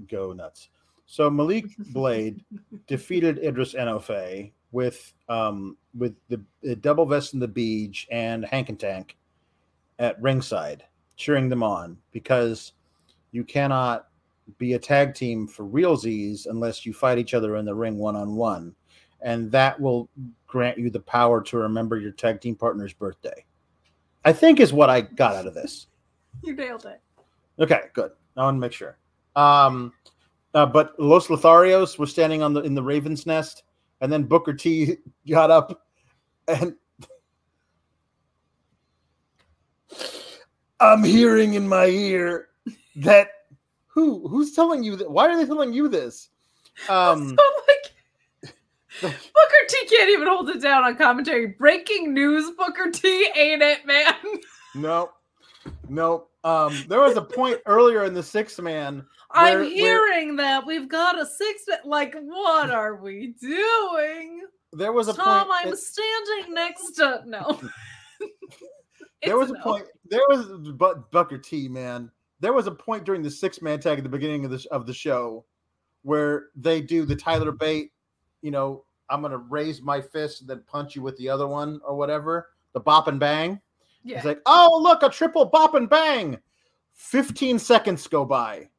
go 0.08 0.32
nuts. 0.32 0.68
So 1.06 1.30
Malik 1.30 1.64
Blade 1.92 2.44
defeated 2.86 3.38
Edris 3.38 3.74
Enofe 3.74 4.52
with 4.70 5.14
um 5.30 5.76
with 5.96 6.14
the, 6.28 6.40
the 6.62 6.76
double 6.76 7.06
vest 7.06 7.32
and 7.32 7.40
the 7.40 7.48
beach 7.48 8.06
and 8.10 8.44
Hank 8.44 8.68
and 8.68 8.78
Tank 8.78 9.16
at 9.98 10.20
ringside, 10.20 10.84
cheering 11.16 11.48
them 11.48 11.62
on 11.62 11.96
because 12.12 12.72
you 13.32 13.44
cannot 13.44 14.08
be 14.58 14.74
a 14.74 14.78
tag 14.78 15.14
team 15.14 15.46
for 15.46 15.64
realsies 15.64 16.46
unless 16.46 16.86
you 16.86 16.92
fight 16.92 17.18
each 17.18 17.34
other 17.34 17.56
in 17.56 17.64
the 17.64 17.74
ring 17.74 17.98
one 17.98 18.16
on 18.16 18.36
one, 18.36 18.74
and 19.20 19.50
that 19.50 19.78
will 19.80 20.08
grant 20.46 20.78
you 20.78 20.90
the 20.90 21.00
power 21.00 21.42
to 21.42 21.58
remember 21.58 21.98
your 21.98 22.12
tag 22.12 22.40
team 22.40 22.54
partner's 22.54 22.92
birthday. 22.92 23.44
I 24.24 24.32
think 24.32 24.60
is 24.60 24.72
what 24.72 24.90
I 24.90 25.02
got 25.02 25.36
out 25.36 25.46
of 25.46 25.54
this. 25.54 25.86
You 26.42 26.54
nailed 26.54 26.86
it. 26.86 27.00
Okay, 27.60 27.82
good. 27.92 28.12
I 28.36 28.42
want 28.44 28.56
to 28.56 28.60
make 28.60 28.72
sure. 28.72 28.96
Um, 29.36 29.92
Uh, 30.54 30.64
but 30.66 30.98
Los 30.98 31.26
Lotharios 31.28 31.98
were 31.98 32.06
standing 32.06 32.42
on 32.42 32.52
the 32.54 32.62
in 32.62 32.74
the 32.74 32.82
Ravens 32.82 33.26
nest, 33.26 33.64
and 34.00 34.10
then 34.10 34.24
Booker 34.24 34.54
T 34.54 34.96
got 35.28 35.50
up 35.50 35.84
and 36.48 36.74
I'm 40.80 41.02
hearing 41.04 41.54
in 41.54 41.68
my 41.68 41.86
ear 41.86 42.48
that 42.96 43.28
who 43.86 44.26
who's 44.28 44.52
telling 44.54 44.82
you 44.82 44.96
that 44.96 45.10
why 45.10 45.28
are 45.28 45.36
they 45.36 45.46
telling 45.46 45.72
you 45.72 45.88
this? 45.88 46.28
Um 46.88 47.28
so 47.38 47.44
like 47.68 47.92
Booker 49.00 49.64
T 49.68 49.86
can't 49.90 50.10
even 50.10 50.26
hold 50.28 50.48
it 50.50 50.62
down 50.62 50.84
on 50.84 50.96
commentary. 50.96 51.48
Breaking 51.48 52.14
news, 52.14 52.50
Booker 52.56 52.90
T 52.90 53.28
ain't 53.36 53.62
it, 53.62 53.86
man. 53.86 54.14
no, 54.74 55.10
no. 55.88 56.26
Um, 56.44 56.84
there 56.88 57.00
was 57.00 57.16
a 57.16 57.22
point 57.22 57.58
earlier 57.66 58.04
in 58.04 58.14
the 58.14 58.22
six 58.22 58.58
man. 58.58 59.04
I'm 59.30 59.64
hearing 59.64 60.36
where, 60.36 60.36
that 60.36 60.66
we've 60.66 60.88
got 60.88 61.20
a 61.20 61.26
six 61.26 61.62
man. 61.68 61.78
Like, 61.84 62.14
what 62.20 62.70
are 62.70 62.96
we 62.96 63.34
doing? 63.40 64.42
There 64.72 64.92
was 64.92 65.08
a 65.08 65.14
Tom, 65.14 65.46
point. 65.46 65.66
I'm 65.66 65.72
it, 65.72 65.78
standing 65.78 66.54
next 66.54 66.92
to 66.92 67.22
no. 67.26 67.60
there 69.24 69.36
was 69.36 69.50
a 69.50 69.54
no. 69.54 69.60
point. 69.60 69.84
There 70.08 70.22
was 70.28 70.70
but 70.74 71.10
Booker 71.10 71.38
T, 71.38 71.68
man. 71.68 72.10
There 72.40 72.52
was 72.52 72.66
a 72.66 72.72
point 72.72 73.04
during 73.04 73.22
the 73.22 73.30
six 73.30 73.60
man 73.60 73.80
tag 73.80 73.98
at 73.98 74.04
the 74.04 74.10
beginning 74.10 74.44
of 74.44 74.50
the 74.50 74.64
of 74.70 74.86
the 74.86 74.94
show 74.94 75.44
where 76.02 76.46
they 76.56 76.80
do 76.80 77.04
the 77.04 77.16
Tyler 77.16 77.52
Bate, 77.52 77.92
you 78.42 78.50
know, 78.50 78.84
I'm 79.10 79.22
gonna 79.22 79.38
raise 79.38 79.82
my 79.82 80.00
fist 80.00 80.40
and 80.40 80.50
then 80.50 80.62
punch 80.66 80.94
you 80.94 81.02
with 81.02 81.16
the 81.16 81.28
other 81.28 81.46
one 81.46 81.80
or 81.84 81.96
whatever, 81.96 82.50
the 82.72 82.80
bop 82.80 83.08
and 83.08 83.18
bang. 83.18 83.60
Yeah. 84.08 84.16
It's 84.16 84.24
like, 84.24 84.40
oh 84.46 84.80
look, 84.82 85.02
a 85.02 85.10
triple 85.10 85.44
bop 85.44 85.74
and 85.74 85.88
bang. 85.88 86.38
15 86.94 87.58
seconds 87.58 88.06
go 88.06 88.24
by, 88.24 88.70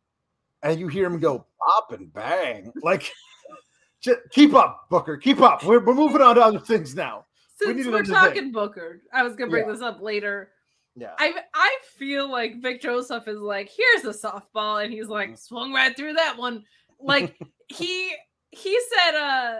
and 0.63 0.79
you 0.79 0.87
hear 0.87 1.05
him 1.05 1.19
go 1.19 1.45
bop 1.59 1.91
and 1.91 2.11
bang. 2.11 2.73
Like, 2.81 3.11
just 4.01 4.19
keep 4.31 4.55
up, 4.55 4.87
Booker. 4.89 5.17
Keep 5.17 5.41
up. 5.41 5.63
We're, 5.63 5.79
we're 5.85 5.93
moving 5.93 6.21
on 6.21 6.35
to 6.35 6.41
other 6.41 6.59
things 6.59 6.95
now. 6.95 7.25
Since 7.61 7.85
we 7.85 7.93
are 7.93 8.03
talking 8.03 8.43
thing. 8.45 8.51
Booker, 8.51 9.03
I 9.13 9.21
was 9.21 9.35
gonna 9.35 9.51
bring 9.51 9.67
yeah. 9.67 9.73
this 9.73 9.81
up 9.81 10.01
later. 10.01 10.49
Yeah. 10.95 11.13
I 11.19 11.33
I 11.53 11.77
feel 11.97 12.29
like 12.29 12.59
Vic 12.61 12.81
Joseph 12.81 13.27
is 13.27 13.39
like, 13.39 13.69
here's 13.69 14.05
a 14.05 14.19
softball, 14.19 14.83
and 14.83 14.91
he's 14.91 15.09
like, 15.09 15.29
mm. 15.29 15.37
swung 15.37 15.73
right 15.73 15.95
through 15.95 16.13
that 16.13 16.37
one. 16.37 16.63
Like 16.99 17.39
he 17.67 18.15
he 18.49 18.79
said, 18.89 19.15
uh 19.15 19.59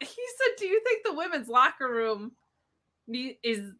he 0.00 0.06
said, 0.06 0.54
Do 0.58 0.66
you 0.66 0.82
think 0.84 1.04
the 1.04 1.14
women's 1.14 1.48
locker 1.48 1.88
room 1.88 2.32
is 3.08 3.72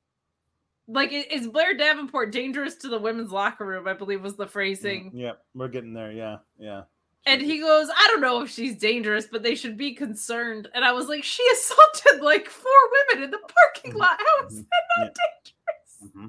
like 0.88 1.10
is 1.12 1.48
Blair 1.48 1.76
Davenport 1.76 2.32
dangerous 2.32 2.76
to 2.76 2.88
the 2.88 2.98
women's 2.98 3.30
locker 3.30 3.66
room? 3.66 3.88
I 3.88 3.92
believe 3.92 4.22
was 4.22 4.36
the 4.36 4.46
phrasing. 4.46 5.10
Yeah, 5.14 5.32
we're 5.54 5.68
getting 5.68 5.94
there. 5.94 6.12
Yeah, 6.12 6.38
yeah. 6.58 6.82
And 7.26 7.42
he 7.42 7.58
goes, 7.58 7.88
I 7.88 8.06
don't 8.08 8.20
know 8.20 8.42
if 8.42 8.50
she's 8.50 8.76
dangerous, 8.76 9.26
but 9.26 9.42
they 9.42 9.56
should 9.56 9.76
be 9.76 9.92
concerned. 9.92 10.68
And 10.74 10.84
I 10.84 10.92
was 10.92 11.08
like, 11.08 11.24
she 11.24 11.42
assaulted 11.52 12.22
like 12.22 12.48
four 12.48 12.72
women 13.10 13.24
in 13.24 13.30
the 13.32 13.38
parking 13.38 13.90
mm-hmm. 13.90 14.00
lot. 14.00 14.18
How 14.18 14.46
is 14.46 14.52
mm-hmm. 14.52 14.62
that 14.62 15.04
not 15.04 15.16
dangerous? 15.16 16.14
Mm-hmm. 16.16 16.26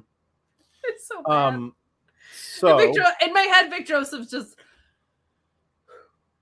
It's 0.86 1.08
so 1.08 1.22
bad. 1.22 1.54
Um, 1.54 1.76
so 2.34 2.94
jo- 2.94 3.26
in 3.26 3.34
my 3.34 3.42
head, 3.42 3.70
Vic 3.70 3.86
Joseph's 3.86 4.32
just 4.32 4.56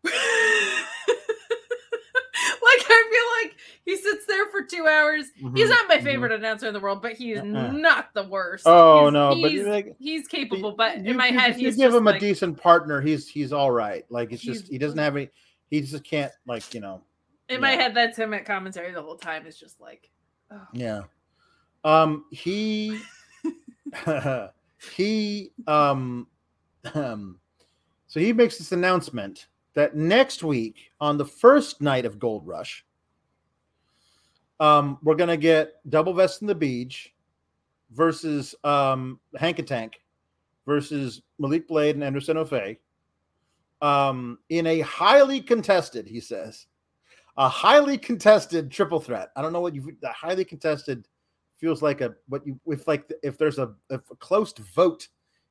I 2.95 3.43
feel 3.43 3.49
like 3.49 3.57
he 3.84 3.95
sits 3.97 4.26
there 4.26 4.47
for 4.47 4.63
two 4.63 4.88
hours. 4.88 5.26
Mm-hmm, 5.41 5.55
he's 5.55 5.69
not 5.69 5.88
my 5.88 5.95
mm-hmm. 5.95 6.05
favorite 6.05 6.31
mm-hmm. 6.31 6.43
announcer 6.43 6.67
in 6.67 6.73
the 6.73 6.80
world, 6.80 7.01
but 7.01 7.13
he's 7.13 7.39
uh-uh. 7.39 7.72
not 7.72 8.13
the 8.13 8.23
worst. 8.23 8.63
Oh 8.65 9.05
he's, 9.05 9.13
no, 9.13 9.35
he's, 9.35 9.63
but 9.63 9.72
like, 9.72 9.95
he's 9.99 10.27
capable. 10.27 10.72
But 10.72 11.03
you, 11.03 11.11
in 11.11 11.17
my 11.17 11.27
you, 11.27 11.39
head, 11.39 11.59
you 11.59 11.72
give 11.72 11.93
him 11.93 12.05
like, 12.05 12.17
a 12.17 12.19
decent 12.19 12.61
partner, 12.61 13.01
he's 13.01 13.27
he's 13.27 13.53
all 13.53 13.72
right. 13.72 14.05
Like 14.09 14.31
it's 14.31 14.41
just 14.41 14.67
he 14.67 14.77
doesn't 14.77 14.97
have 14.97 15.15
any. 15.15 15.30
He 15.69 15.81
just 15.81 16.03
can't 16.03 16.31
like 16.47 16.73
you 16.73 16.80
know. 16.80 17.01
In 17.49 17.55
yeah. 17.55 17.59
my 17.61 17.72
head, 17.72 17.93
that's 17.93 18.17
him 18.17 18.34
at 18.34 18.45
commentary 18.45 18.91
the 18.91 19.01
whole 19.01 19.17
time. 19.17 19.45
It's 19.45 19.59
just 19.59 19.80
like, 19.80 20.09
oh. 20.51 20.67
yeah. 20.73 21.01
Um, 21.84 22.26
he 22.31 22.99
he 24.95 25.51
um 25.67 26.27
um 26.93 27.39
so 28.07 28.19
he 28.19 28.34
makes 28.34 28.57
this 28.57 28.72
announcement 28.72 29.47
that 29.73 29.95
next 29.95 30.43
week 30.43 30.91
on 31.01 31.17
the 31.17 31.26
first 31.26 31.81
night 31.81 32.05
of 32.05 32.17
Gold 32.17 32.47
Rush, 32.47 32.85
um, 34.60 34.98
we're 35.03 35.15
gonna 35.15 35.38
get 35.38 35.73
double 35.90 36.14
vest 36.14 36.41
in 36.41 36.48
the 36.48 36.56
beach 36.56 37.14
versus 37.91 38.56
um, 38.64 39.19
Hank 39.38 39.60
and 39.60 39.68
Tank 39.68 40.02
versus 40.65 41.22
Malik 41.40 41.68
Blade 41.68 41.95
and 41.95 42.03
Anderson 42.03 42.38
O'Fay 42.38 42.80
um, 43.82 44.40
in 44.49 44.68
a 44.68 44.80
highly 44.82 45.41
contested, 45.41 46.07
he 46.07 46.19
says, 46.19 46.68
a 47.38 47.48
highly 47.48 47.98
contested 47.98 48.72
triple 48.72 48.99
threat. 48.99 49.30
I 49.36 49.41
don't 49.41 49.53
know 49.53 49.61
what 49.61 49.76
you 49.76 49.95
the 50.02 50.10
highly 50.10 50.45
contested 50.45 51.07
feels 51.57 51.82
like 51.82 52.02
a 52.02 52.15
what 52.27 52.45
you 52.48 52.60
if 52.68 52.88
like 52.88 53.11
if 53.23 53.38
there's 53.38 53.60
a, 53.60 53.73
a 53.90 53.99
close 54.19 54.53
vote 54.53 55.07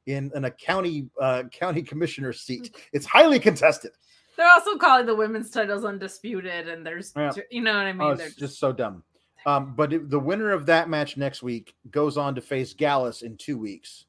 in, 0.07 0.31
in 0.35 0.47
a 0.47 0.51
county 0.51 1.09
uh, 1.21 1.45
county 1.53 1.83
commissioner 1.83 2.33
seat, 2.33 2.75
it's 2.93 3.07
highly 3.07 3.39
contested. 3.39 3.93
They're 4.37 4.51
also 4.51 4.77
calling 4.77 5.07
the 5.07 5.15
women's 5.15 5.51
titles 5.51 5.85
undisputed, 5.85 6.69
and 6.69 6.85
there's, 6.85 7.13
yeah. 7.17 7.33
you 7.51 7.61
know 7.61 7.75
what 7.75 7.87
I 7.87 7.93
mean? 7.93 8.03
Oh, 8.03 8.11
it's 8.11 8.35
just 8.35 8.59
so 8.59 8.73
dumb. 8.73 9.03
Um, 9.47 9.75
but 9.75 9.93
it, 9.93 10.11
the 10.11 10.19
winner 10.19 10.53
of 10.53 10.67
that 10.67 10.89
match 10.89 11.17
next 11.17 11.43
week 11.43 11.75
goes 11.91 12.17
on 12.17 12.35
to 12.35 12.41
face 12.41 12.73
Gallus 12.73 13.23
in 13.23 13.37
two 13.37 13.59
weeks 13.59 14.07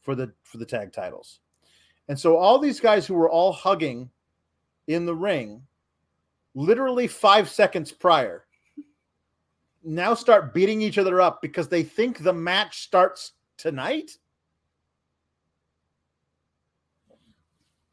for 0.00 0.14
the 0.14 0.32
for 0.42 0.58
the 0.58 0.66
tag 0.66 0.92
titles. 0.92 1.40
And 2.08 2.18
so 2.18 2.36
all 2.36 2.58
these 2.58 2.80
guys 2.80 3.06
who 3.06 3.14
were 3.14 3.30
all 3.30 3.52
hugging 3.52 4.10
in 4.88 5.06
the 5.06 5.14
ring, 5.14 5.62
literally 6.54 7.06
five 7.06 7.48
seconds 7.48 7.92
prior, 7.92 8.44
now 9.84 10.14
start 10.14 10.52
beating 10.52 10.82
each 10.82 10.98
other 10.98 11.20
up 11.20 11.40
because 11.40 11.68
they 11.68 11.84
think 11.84 12.18
the 12.18 12.32
match 12.32 12.80
starts 12.80 13.32
tonight. 13.56 14.18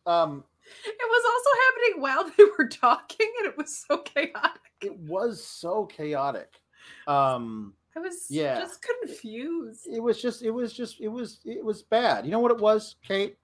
Um, 0.07 0.43
it 0.85 1.09
was 1.09 1.23
also 1.25 1.49
happening 1.65 2.01
while 2.01 2.23
they 2.37 2.43
were 2.57 2.67
talking, 2.67 3.31
and 3.39 3.47
it 3.47 3.57
was 3.57 3.75
so 3.75 3.97
chaotic. 3.97 4.61
It 4.81 4.97
was 4.99 5.43
so 5.43 5.85
chaotic. 5.85 6.61
Um, 7.07 7.73
I 7.95 7.99
was 7.99 8.27
yeah. 8.29 8.59
just 8.59 8.81
confused. 8.81 9.87
It 9.91 9.99
was 9.99 10.21
just, 10.21 10.41
it 10.43 10.51
was 10.51 10.73
just, 10.73 11.01
it 11.01 11.07
was, 11.07 11.39
it 11.45 11.63
was 11.63 11.81
bad. 11.81 12.25
You 12.25 12.31
know 12.31 12.39
what 12.39 12.51
it 12.51 12.59
was, 12.59 12.95
Kate? 13.05 13.37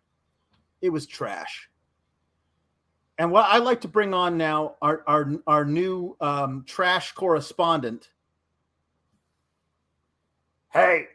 It 0.82 0.90
was 0.90 1.06
trash. 1.06 1.70
And 3.18 3.32
what 3.32 3.46
I 3.48 3.60
like 3.60 3.80
to 3.82 3.88
bring 3.88 4.14
on 4.14 4.38
now, 4.38 4.76
our 4.82 5.02
our 5.08 5.32
our 5.48 5.64
new 5.64 6.18
um, 6.20 6.66
trash 6.68 7.14
correspondent. 7.14 8.10
Hey, 10.74 11.08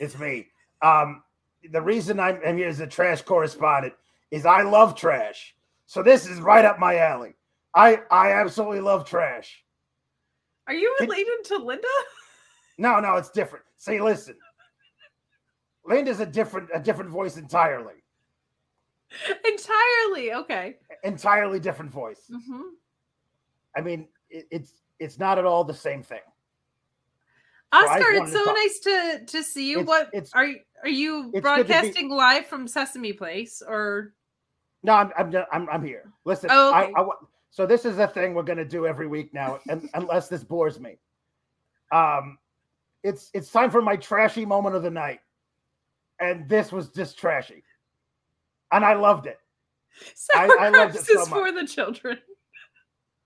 it's 0.00 0.18
me. 0.18 0.48
Um, 0.82 1.22
the 1.70 1.80
reason 1.80 2.18
I'm, 2.18 2.40
I'm 2.44 2.56
here 2.56 2.68
as 2.68 2.80
a 2.80 2.88
trash 2.88 3.22
correspondent 3.22 3.94
is 4.34 4.44
I 4.44 4.62
love 4.62 4.96
trash. 4.96 5.54
So 5.86 6.02
this 6.02 6.26
is 6.26 6.40
right 6.40 6.64
up 6.64 6.80
my 6.80 6.98
alley. 6.98 7.34
I 7.72 8.00
I 8.10 8.32
absolutely 8.32 8.80
love 8.80 9.08
trash. 9.08 9.64
Are 10.66 10.74
you 10.74 10.94
related 11.00 11.46
Can, 11.46 11.58
to 11.60 11.64
Linda? 11.64 11.86
No, 12.76 12.98
no, 12.98 13.14
it's 13.14 13.30
different. 13.30 13.64
Say, 13.76 14.00
listen. 14.00 14.34
Linda's 15.86 16.18
a 16.18 16.26
different 16.26 16.68
a 16.74 16.80
different 16.80 17.10
voice 17.10 17.36
entirely. 17.36 18.02
Entirely, 19.44 20.32
okay. 20.32 20.76
Entirely 21.04 21.60
different 21.60 21.92
voice. 21.92 22.22
Mm-hmm. 22.28 22.62
I 23.76 23.80
mean, 23.82 24.08
it, 24.30 24.46
it's 24.50 24.72
it's 24.98 25.18
not 25.20 25.38
at 25.38 25.44
all 25.44 25.62
the 25.62 25.74
same 25.74 26.02
thing. 26.02 26.26
Oscar, 27.70 28.16
so 28.16 28.22
it's 28.22 28.32
so 28.32 28.44
nice 28.44 28.78
to 28.80 29.26
to 29.26 29.42
see 29.44 29.70
you. 29.70 29.80
It's, 29.80 29.88
what 29.88 30.10
it's, 30.12 30.32
are 30.32 30.48
are 30.82 30.88
you 30.88 31.32
broadcasting 31.40 32.08
be, 32.08 32.14
live 32.14 32.46
from 32.46 32.66
Sesame 32.66 33.12
Place 33.12 33.62
or? 33.64 34.12
No, 34.84 34.92
I'm 34.92 35.10
I'm 35.16 35.34
I'm, 35.50 35.68
I'm 35.70 35.84
here. 35.84 36.12
Listen, 36.24 36.50
oh, 36.52 36.68
okay. 36.68 36.92
I, 36.94 37.00
I, 37.02 37.08
so 37.50 37.66
this 37.66 37.84
is 37.86 37.98
a 37.98 38.06
thing 38.06 38.34
we're 38.34 38.42
gonna 38.42 38.64
do 38.64 38.86
every 38.86 39.06
week 39.06 39.32
now, 39.32 39.58
and, 39.68 39.88
unless 39.94 40.28
this 40.28 40.44
bores 40.44 40.78
me. 40.78 40.98
Um, 41.90 42.38
it's 43.02 43.30
it's 43.32 43.50
time 43.50 43.70
for 43.70 43.80
my 43.82 43.96
trashy 43.96 44.44
moment 44.44 44.76
of 44.76 44.82
the 44.82 44.90
night, 44.90 45.20
and 46.20 46.48
this 46.48 46.70
was 46.70 46.90
just 46.90 47.18
trashy, 47.18 47.64
and 48.72 48.84
I 48.84 48.92
loved 48.92 49.26
it. 49.26 49.38
I, 50.34 50.54
I 50.60 50.68
loved 50.68 50.96
it 50.96 51.06
so 51.06 51.14
much. 51.14 51.28
for 51.28 51.52
the 51.52 51.66
children. 51.66 52.18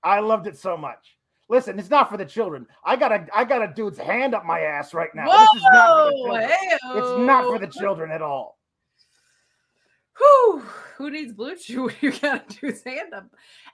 I 0.05 0.20
loved 0.20 0.47
it 0.47 0.56
so 0.56 0.76
much. 0.76 1.16
Listen, 1.48 1.78
it's 1.78 1.90
not 1.90 2.09
for 2.09 2.16
the 2.16 2.24
children. 2.24 2.66
I 2.85 2.94
got 2.94 3.10
a 3.10 3.26
I 3.35 3.44
got 3.44 3.62
a 3.62 3.72
dude's 3.74 3.98
hand 3.98 4.35
up 4.35 4.44
my 4.44 4.60
ass 4.60 4.94
right 4.94 5.12
now. 5.12 5.26
Whoa, 5.26 5.39
this 5.39 5.62
is 5.62 5.68
not 5.72 5.97
for 5.97 6.10
the 6.10 6.47
children. 6.47 6.98
It's 7.02 7.26
not 7.26 7.48
for 7.48 7.59
the 7.59 7.66
children 7.66 8.10
at 8.12 8.22
all. 8.22 8.57
Whew, 10.19 10.62
who 10.97 11.11
needs 11.11 11.32
blue 11.32 11.57
chew? 11.57 11.90
You 12.01 12.12
gotta 12.12 12.45
do 12.61 12.73
stand. 12.73 13.12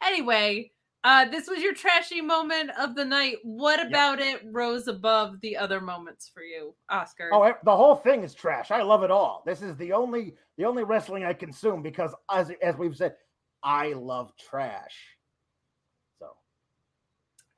Anyway, 0.03 0.71
uh, 1.03 1.27
this 1.27 1.49
was 1.49 1.61
your 1.61 1.75
trashy 1.75 2.21
moment 2.21 2.71
of 2.79 2.95
the 2.95 3.05
night. 3.05 3.37
What 3.43 3.85
about 3.87 4.21
yep. 4.21 4.43
it 4.43 4.49
rose 4.51 4.89
above 4.89 5.41
the 5.41 5.57
other 5.57 5.81
moments 5.81 6.31
for 6.33 6.43
you, 6.43 6.75
Oscar? 6.89 7.31
Oh, 7.33 7.53
the 7.63 7.77
whole 7.77 7.97
thing 7.97 8.23
is 8.23 8.35
trash. 8.35 8.71
I 8.71 8.83
love 8.83 9.03
it 9.03 9.11
all. 9.11 9.43
This 9.45 9.61
is 9.61 9.77
the 9.77 9.93
only 9.93 10.35
the 10.57 10.65
only 10.65 10.85
wrestling 10.85 11.25
I 11.25 11.35
consume 11.35 11.83
because, 11.83 12.15
as 12.33 12.51
as 12.63 12.77
we've 12.77 12.97
said, 12.97 13.17
I 13.63 13.95
love 13.95 14.33
trash. 14.37 14.97
So 16.19 16.29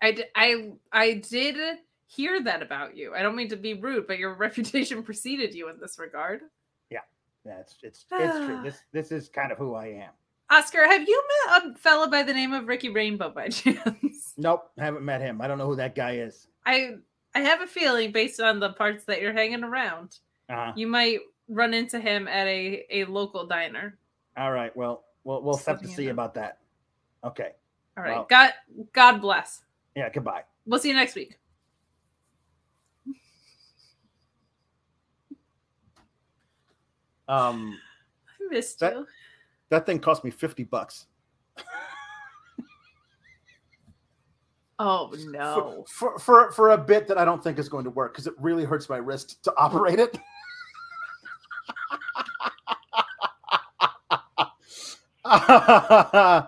I, 0.03 0.25
I, 0.35 0.73
I 0.93 1.15
did 1.15 1.57
hear 2.07 2.43
that 2.43 2.63
about 2.63 2.97
you. 2.97 3.15
I 3.15 3.23
don't 3.23 3.37
mean 3.37 3.49
to 3.49 3.57
be 3.57 3.75
rude, 3.75 4.07
but 4.07 4.19
your 4.19 4.35
reputation 4.39 5.03
preceded 5.03 5.55
you 5.55 5.69
in 5.69 5.79
this 5.81 5.99
regard. 5.99 6.43
Yeah, 7.47 7.61
it's 7.61 7.77
it's 7.83 8.05
it's 8.13 8.37
true. 8.37 8.61
This 8.63 8.79
this 8.93 9.13
is 9.13 9.29
kind 9.29 9.53
of 9.53 9.59
who 9.59 9.75
I 9.75 9.87
am. 9.87 10.11
Oscar, 10.51 10.87
have 10.87 11.09
you 11.09 11.25
met 11.49 11.65
a 11.65 11.75
fella 11.79 12.09
by 12.09 12.23
the 12.23 12.33
name 12.33 12.53
of 12.53 12.69
Ricky 12.69 12.89
Rainbow 12.89 13.31
by 13.31 13.49
chance? 13.51 14.35
Nope, 14.37 14.71
haven't 14.79 15.05
met 15.05 15.21
him. 15.21 15.41
I 15.41 15.49
don't 15.49 15.59
know 15.59 15.67
who 15.67 15.77
that 15.77 15.95
guy 15.95 16.17
is. 16.17 16.49
I 16.65 16.97
I 17.35 17.41
have 17.41 17.61
a 17.63 17.67
feeling 17.67 18.13
based 18.13 18.41
on 18.41 18.61
the 18.61 18.71
parts 18.71 19.05
that 19.05 19.21
you're 19.21 19.33
hanging 19.33 19.65
around, 19.65 20.19
Uh-huh. 20.49 20.73
you 20.77 20.87
might 20.87 21.19
run 21.49 21.75
into 21.75 21.99
him 22.01 22.27
at 22.29 22.47
a 22.47 22.85
a 22.91 23.05
local 23.07 23.47
diner. 23.47 23.99
All 24.37 24.53
right. 24.53 24.75
Well, 24.77 25.05
we'll 25.25 25.43
we'll 25.43 25.55
Just 25.55 25.67
have 25.67 25.81
to 25.83 25.89
see 25.89 26.09
about 26.09 26.35
that. 26.35 26.59
Okay. 27.25 27.53
All 27.97 28.05
right. 28.05 28.17
Well- 28.17 28.27
God 28.29 28.53
God 28.93 29.19
bless. 29.19 29.63
Yeah. 29.95 30.09
Goodbye. 30.11 30.43
We'll 30.67 30.81
see 30.81 30.89
you 30.89 30.95
next 30.95 31.15
week. 31.15 31.39
Um, 37.29 37.79
I 38.29 38.55
missed 38.55 38.81
That- 38.81 38.95
you. 38.95 39.07
that 39.71 39.87
thing 39.87 39.99
cost 39.99 40.25
me 40.25 40.31
fifty 40.31 40.65
bucks. 40.65 41.07
Oh 44.79 45.11
no. 45.29 45.85
for, 45.89 46.19
for 46.19 46.51
for 46.53 46.71
a 46.73 46.79
bit 46.79 47.07
that 47.09 47.17
I 47.17 47.25
don't 47.25 47.43
think 47.43 47.59
is 47.59 47.69
going 47.69 47.85
to 47.85 47.91
work 47.91 48.13
because 48.13 48.27
it 48.27 48.35
really 48.39 48.65
hurts 48.65 48.91
my 48.91 48.99
wrist 48.99 49.43
to 49.45 49.55
operate 49.57 49.99
it. 49.99 50.19
uh, 55.25 56.47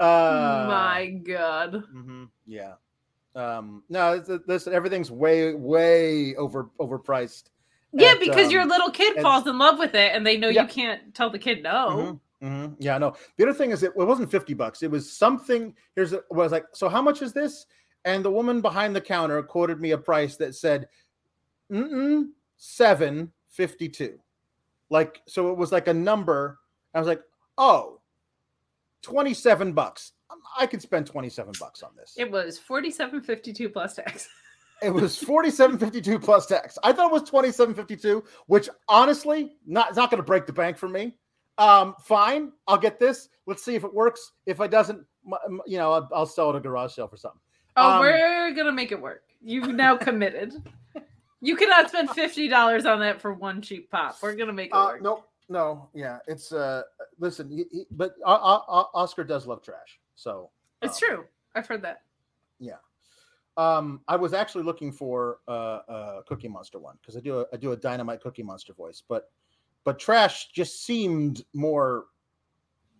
My 0.00 1.20
God. 1.24 1.84
mhm, 1.94 2.28
yeah. 2.46 2.74
Um, 3.34 3.82
no, 3.90 4.14
it's, 4.14 4.30
this 4.46 4.66
everything's 4.66 5.10
way 5.10 5.54
way 5.54 6.34
over 6.36 6.70
overpriced. 6.80 7.44
Yeah, 7.98 8.12
at, 8.12 8.20
because 8.20 8.50
your 8.52 8.62
um, 8.62 8.68
little 8.68 8.90
kid 8.90 9.16
at- 9.16 9.22
falls 9.22 9.46
in 9.46 9.58
love 9.58 9.78
with 9.78 9.94
it 9.94 10.12
and 10.14 10.26
they 10.26 10.36
know 10.36 10.48
Yeah. 10.48 10.62
you 10.62 10.68
can't 10.68 11.14
tell 11.14 11.30
the 11.30 11.38
kid 11.38 11.62
no. 11.62 12.20
Mhm, 12.42 12.48
mhm. 12.48 12.76
Yeah, 12.78 12.98
no. 12.98 13.14
The 13.36 13.44
other 13.44 13.54
thing 13.54 13.70
is, 13.70 13.82
it, 13.82 13.92
it 13.96 14.04
wasn't 14.04 14.30
fifty 14.30 14.54
bucks. 14.54 14.82
It 14.82 14.90
was 14.90 15.10
something. 15.10 15.74
Here's 15.94 16.12
a, 16.12 16.22
was 16.30 16.52
like, 16.52 16.66
so 16.72 16.88
how 16.88 17.02
much 17.02 17.22
is 17.22 17.32
this? 17.32 17.66
And 18.04 18.24
the 18.24 18.30
woman 18.30 18.60
behind 18.60 18.94
the 18.94 19.00
counter 19.00 19.42
quoted 19.42 19.80
me 19.80 19.90
a 19.92 19.98
price 19.98 20.36
that 20.36 20.54
said, 20.54 20.88
Mm-mm, 21.72 22.28
seven 22.56 23.32
fifty 23.48 23.88
two. 23.88 24.18
Like, 24.90 25.20
so 25.26 25.50
it 25.50 25.56
was 25.58 25.72
like 25.72 25.88
a 25.88 25.94
number. 25.94 26.58
I 26.94 26.98
was 27.00 27.08
like, 27.08 27.22
oh, 27.58 28.00
27 29.02 29.72
bucks. 29.72 30.12
I 30.58 30.66
could 30.66 30.80
spend 30.82 31.06
27 31.06 31.52
bucks 31.60 31.82
on 31.82 31.90
this. 31.96 32.14
It 32.16 32.30
was 32.30 32.58
forty-seven 32.58 33.22
fifty-two 33.22 33.68
plus 33.70 33.94
tax. 33.94 34.28
It 34.82 34.90
was 34.90 35.16
47.52 35.18 36.22
plus 36.22 36.46
tax. 36.46 36.78
I 36.84 36.92
thought 36.92 37.06
it 37.10 37.12
was 37.12 37.22
27.52, 37.30 38.24
which 38.46 38.68
honestly, 38.88 39.56
not 39.66 39.88
it's 39.88 39.96
not 39.96 40.10
going 40.10 40.18
to 40.22 40.26
break 40.26 40.46
the 40.46 40.52
bank 40.52 40.76
for 40.76 40.88
me. 40.88 41.16
Um, 41.58 41.94
fine, 42.02 42.52
I'll 42.68 42.76
get 42.76 42.98
this. 43.00 43.28
Let's 43.46 43.64
see 43.64 43.74
if 43.74 43.84
it 43.84 43.94
works. 43.94 44.32
If 44.44 44.60
it 44.60 44.70
doesn't, 44.70 45.04
you 45.66 45.78
know, 45.78 45.92
I'll, 45.92 46.08
I'll 46.14 46.26
sell 46.26 46.48
it 46.50 46.54
at 46.54 46.56
a 46.56 46.60
garage 46.60 46.92
sale 46.94 47.08
for 47.08 47.16
something. 47.16 47.40
Oh, 47.76 47.92
Um, 47.92 48.00
we're 48.00 48.52
gonna 48.54 48.72
make 48.72 48.92
it 48.92 49.00
work. 49.00 49.22
You've 49.42 49.68
now 49.68 49.96
committed. 50.08 50.52
you 51.40 51.56
cannot 51.56 51.88
spend 51.88 52.10
fifty 52.10 52.46
dollars 52.48 52.84
on 52.84 53.00
that 53.00 53.20
for 53.20 53.32
one 53.32 53.62
cheap 53.62 53.90
pop. 53.90 54.16
We're 54.22 54.34
gonna 54.34 54.52
make 54.52 54.68
it 54.68 54.74
Uh, 54.74 54.86
work. 54.88 55.02
nope, 55.02 55.28
no, 55.48 55.88
yeah, 55.94 56.18
it's 56.26 56.52
uh, 56.52 56.82
listen, 57.18 57.48
he, 57.50 57.64
he- 57.70 57.86
but 57.90 58.14
uh, 58.24 58.32
uh, 58.34 58.84
Oscar 58.94 59.24
does 59.24 59.46
love 59.46 59.62
trash, 59.62 59.98
so 60.14 60.50
It's 60.82 61.00
um, 61.02 61.08
true. 61.08 61.24
I've 61.54 61.66
heard 61.66 61.82
that. 61.82 62.02
Yeah. 62.58 62.74
Um, 63.56 64.00
I 64.06 64.16
was 64.16 64.34
actually 64.34 64.64
looking 64.64 64.92
for 64.92 65.38
uh, 65.48 65.80
a 65.88 66.20
Cookie 66.26 66.48
Monster 66.48 66.78
one 66.78 66.96
because 67.00 67.16
I 67.16 67.20
do 67.20 67.40
a, 67.40 67.46
I 67.52 67.56
do 67.56 67.72
a 67.72 67.76
Dynamite 67.76 68.20
Cookie 68.20 68.42
Monster 68.42 68.74
voice, 68.74 69.02
but 69.08 69.30
but 69.84 69.98
trash 69.98 70.48
just 70.52 70.84
seemed 70.84 71.44
more, 71.54 72.06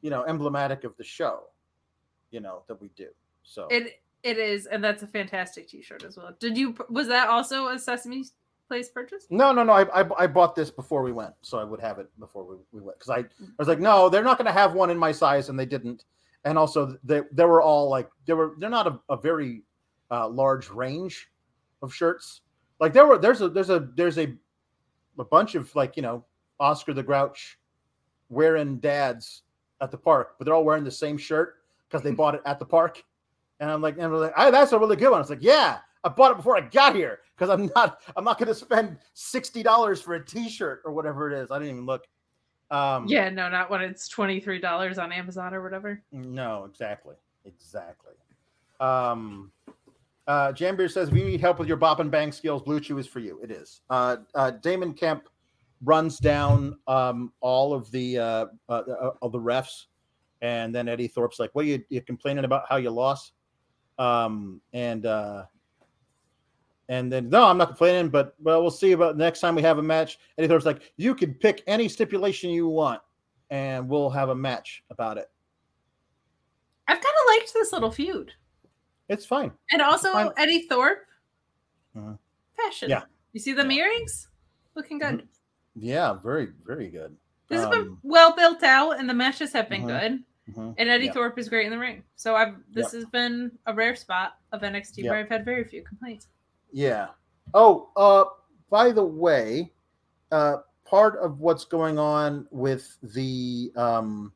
you 0.01 0.09
know, 0.09 0.25
emblematic 0.25 0.85
of 0.85 0.97
the 0.97 1.05
show, 1.05 1.45
you 2.31 2.41
know, 2.41 2.63
that 2.69 2.81
we 2.81 2.89
do. 2.97 3.09
So 3.43 3.67
It 3.71 4.01
it 4.23 4.39
is, 4.39 4.67
and 4.67 4.83
that's 4.83 5.03
a 5.03 5.07
fantastic 5.07 5.69
T-shirt 5.69 6.05
as 6.05 6.17
well. 6.17 6.35
Did 6.41 6.57
you? 6.57 6.75
Was 6.89 7.09
that 7.09 7.29
also 7.29 7.69
a 7.69 7.79
Sesame 7.79 8.25
Place 8.67 8.89
purchase? 8.89 9.27
no, 9.31 9.53
no, 9.53 9.63
no. 9.63 9.73
I, 9.73 10.01
I 10.01 10.25
I 10.25 10.27
bought 10.27 10.57
this 10.57 10.71
before 10.71 11.03
we 11.03 11.13
went, 11.13 11.35
so 11.43 11.59
I 11.59 11.65
would 11.65 11.81
have 11.81 11.99
it 11.99 12.09
before 12.19 12.45
we, 12.45 12.57
we 12.73 12.81
went 12.81 12.99
because 12.99 13.11
I 13.11 13.19
I 13.19 13.59
was 13.59 13.69
like, 13.69 13.79
no, 13.79 14.09
they're 14.09 14.25
not 14.25 14.39
going 14.39 14.47
to 14.47 14.53
have 14.53 14.73
one 14.73 14.91
in 14.91 14.99
my 14.99 15.13
size, 15.13 15.51
and 15.51 15.59
they 15.59 15.67
didn't. 15.67 16.05
And 16.45 16.57
also, 16.59 16.97
they 17.05 17.23
they 17.31 17.45
were 17.45 17.63
all 17.63 17.89
like 17.89 18.09
they 18.27 18.33
were 18.33 18.55
they're 18.59 18.71
not 18.71 18.87
a, 18.87 18.99
a 19.09 19.17
very 19.17 19.63
uh, 20.11 20.29
large 20.29 20.71
range 20.71 21.31
of 21.83 21.93
shirts. 21.93 22.43
Like 22.81 22.93
there 22.93 23.07
were 23.07 23.19
there's 23.19 23.41
a 23.41 23.49
there's 23.49 23.71
a 23.71 23.89
there's 23.95 24.19
a 24.19 24.35
a 25.19 25.25
bunch 25.25 25.55
of 25.55 25.75
like 25.75 25.97
you 25.97 26.03
know 26.03 26.25
Oscar 26.61 26.93
the 26.93 27.03
Grouch 27.03 27.59
wearing 28.29 28.79
dads 28.79 29.43
at 29.81 29.91
the 29.91 29.99
park, 29.99 30.35
but 30.39 30.45
they're 30.45 30.55
all 30.55 30.65
wearing 30.65 30.85
the 30.85 30.91
same 30.91 31.17
shirt 31.17 31.57
because 31.89 32.03
they 32.03 32.11
bought 32.11 32.35
it 32.35 32.43
at 32.45 32.59
the 32.59 32.65
park. 32.65 33.03
And 33.61 33.71
I'm 33.71 33.81
like, 33.81 33.95
and 33.95 34.05
I'm 34.05 34.13
like, 34.13 34.35
"Ah, 34.37 34.51
that's 34.51 34.73
a 34.73 34.79
really 34.79 34.97
good 34.97 35.11
one. 35.11 35.21
It's 35.21 35.31
like, 35.31 35.43
yeah, 35.43 35.79
I 36.05 36.09
bought 36.11 36.33
it 36.33 36.37
before 36.37 36.57
I 36.57 36.61
got 36.61 36.95
here 36.95 37.21
because 37.35 37.51
I'm 37.51 37.71
not 37.75 38.03
I'm 38.17 38.25
not 38.25 38.39
going 38.39 38.49
to 38.49 38.55
spend 38.55 38.99
sixty 39.15 39.63
dollars 39.63 40.01
for 40.03 40.15
a 40.15 40.25
T-shirt 40.25 40.83
or 40.85 40.93
whatever 40.93 41.31
it 41.31 41.37
is. 41.43 41.51
I 41.51 41.59
didn't 41.59 41.75
even 41.75 41.87
look. 41.87 42.07
Um, 42.71 43.07
Yeah, 43.07 43.31
no, 43.31 43.49
not 43.49 43.71
when 43.71 43.81
it's 43.81 44.09
twenty 44.09 44.41
three 44.41 44.59
dollars 44.59 44.99
on 44.99 45.13
Amazon 45.13 45.55
or 45.55 45.63
whatever. 45.63 46.03
No, 46.13 46.65
exactly. 46.65 47.15
Exactly. 47.45 48.13
Um 48.81 49.51
uh 50.27 50.53
Jambeer 50.53 50.91
says 50.91 51.09
if 51.09 51.15
you 51.15 51.25
need 51.25 51.41
help 51.41 51.59
with 51.59 51.69
your 51.69 51.77
bop 51.77 52.01
and 52.01 52.11
bang 52.11 52.33
skills, 52.33 52.63
Bluechew 52.63 52.99
is 52.99 53.07
for 53.07 53.21
you. 53.21 53.41
It 53.43 53.51
is. 53.51 53.83
Uh, 53.91 54.19
uh 54.35 54.51
Damon 54.51 54.93
Kemp 54.93 55.29
runs 55.85 56.19
down 56.19 56.77
um 56.87 57.33
all 57.41 57.75
of 57.75 57.91
the 57.91 58.19
uh, 58.19 58.47
uh 58.69 58.73
uh, 58.73 59.11
of 59.23 59.33
the 59.33 59.39
refs 59.39 59.87
and 60.43 60.75
then 60.75 60.89
Eddie 60.89 61.09
Thorpe's 61.09 61.39
like, 61.39 61.51
What 61.55 61.65
are 61.65 61.69
you, 61.69 61.85
you 61.89 62.01
complaining 62.01 62.45
about 62.45 62.65
how 62.69 62.77
you 62.77 62.91
lost? 62.91 63.33
Um 63.99 64.61
and 64.73 65.07
uh 65.07 65.45
and 66.89 67.13
then 67.13 67.29
no, 67.29 67.45
I'm 67.45 67.59
not 67.59 67.69
complaining, 67.69 68.11
but 68.11 68.35
well, 68.41 68.63
we'll 68.63 68.71
see 68.71 68.93
about 68.93 69.17
next 69.17 69.41
time 69.41 69.55
we 69.55 69.63
have 69.63 69.79
a 69.79 69.83
match. 69.83 70.19
Eddie 70.39 70.49
Thorpe's 70.49 70.67
like, 70.67 70.93
you 70.97 71.15
can 71.15 71.35
pick 71.35 71.63
any 71.67 71.89
stipulation 71.89 72.51
you 72.51 72.69
want, 72.69 73.01
and 73.51 73.89
we'll 73.89 74.11
have 74.11 74.29
a 74.29 74.35
match 74.35 74.85
about 74.91 75.19
it. 75.19 75.29
I've 76.89 77.01
kind 77.01 77.05
of 77.05 77.27
liked 77.29 77.53
this 77.53 77.73
little 77.73 77.91
feud, 77.91 78.33
It's 79.09 79.25
fine. 79.25 79.53
and 79.73 79.81
also 79.83 80.13
Fine. 80.13 80.33
Eddie 80.37 80.67
Thorpe, 80.69 81.07
Mhm. 81.95 82.19
fashion. 82.57 82.91
Yeah. 82.91 83.03
you 83.33 83.41
see 83.41 83.53
them 83.53 83.71
earrings, 83.71 84.29
looking 84.75 84.99
good. 84.99 85.29
Yeah, 85.75 86.15
very, 86.15 86.47
very 86.65 86.89
good. 86.89 87.17
This 87.49 87.61
has 87.61 87.69
been 87.69 87.81
Um, 87.89 88.01
well 88.03 88.35
built 88.35 88.63
out, 88.63 88.99
and 88.99 89.09
the 89.09 89.15
matches 89.15 89.53
have 89.53 89.69
been 89.69 89.83
Mhm. 89.83 89.87
good. 89.87 90.25
mhm. 90.55 90.75
And 90.79 90.89
Eddie 90.89 91.07
Yeah. 91.07 91.13
Thorpe 91.13 91.39
is 91.39 91.49
great 91.49 91.67
in 91.67 91.73
the 91.73 91.79
ring. 91.79 92.03
So 92.17 92.35
I've 92.37 92.57
this 92.73 92.93
Yep. 92.93 93.03
has 93.03 93.05
been 93.11 93.59
a 93.67 93.75
rare 93.75 93.95
spot 93.97 94.39
of 94.53 94.63
NXT 94.63 95.03
where 95.05 95.19
I've 95.19 95.29
had 95.29 95.45
very 95.45 95.65
few 95.65 95.83
complaints. 95.83 96.29
Yeah. 96.73 97.09
Oh, 97.55 97.91
uh, 97.97 98.25
by 98.71 98.91
the 98.93 99.05
way, 99.05 99.73
uh, 100.33 100.59
part 100.85 101.17
of 101.19 101.41
what's 101.41 101.65
going 101.65 101.99
on 101.99 102.47
with 102.51 102.97
the 103.03 103.73
um, 103.77 104.33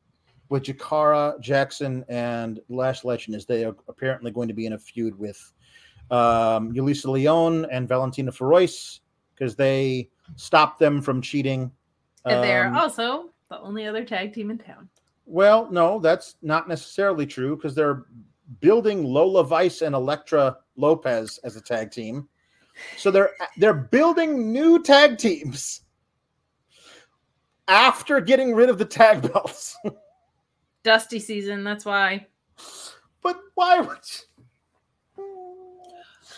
with 0.51 0.63
Jakara 0.63 1.39
Jackson 1.39 2.03
and 2.09 2.59
Lash 2.67 3.05
Legend 3.05 3.35
is 3.35 3.45
they 3.45 3.63
are 3.63 3.75
apparently 3.87 4.31
going 4.31 4.49
to 4.49 4.53
be 4.53 4.65
in 4.65 4.73
a 4.73 4.77
feud 4.77 5.17
with 5.17 5.53
um, 6.11 6.73
Yulisa 6.73 7.05
Leon 7.05 7.65
and 7.71 7.87
Valentina 7.87 8.33
Feroz 8.33 8.99
because 9.33 9.55
they 9.55 10.09
stopped 10.35 10.77
them 10.77 11.01
from 11.01 11.21
cheating. 11.21 11.71
And 12.25 12.43
they're 12.43 12.67
Um, 12.67 12.75
also 12.75 13.29
the 13.49 13.59
only 13.61 13.87
other 13.87 14.03
tag 14.03 14.33
team 14.33 14.51
in 14.51 14.57
town. 14.57 14.89
Well, 15.25 15.71
no, 15.71 15.99
that's 15.99 16.35
not 16.41 16.67
necessarily 16.67 17.25
true 17.25 17.55
because 17.55 17.73
they're 17.73 18.03
building 18.59 19.05
Lola 19.05 19.45
Vice 19.45 19.81
and 19.81 19.95
Elektra 19.95 20.57
Lopez 20.75 21.39
as 21.45 21.55
a 21.55 21.61
tag 21.61 21.91
team. 21.91 22.27
So 22.97 23.09
they're 23.09 23.31
they're 23.57 23.73
building 23.73 24.51
new 24.51 24.83
tag 24.83 25.17
teams 25.17 25.81
after 27.69 28.19
getting 28.19 28.53
rid 28.53 28.69
of 28.69 28.77
the 28.77 28.85
tag 28.85 29.31
belts. 29.31 29.77
Dusty 30.83 31.19
season, 31.19 31.63
that's 31.63 31.85
why. 31.85 32.27
but 33.21 33.39
why 33.55 33.79
would 33.79 33.97
you? 35.17 35.23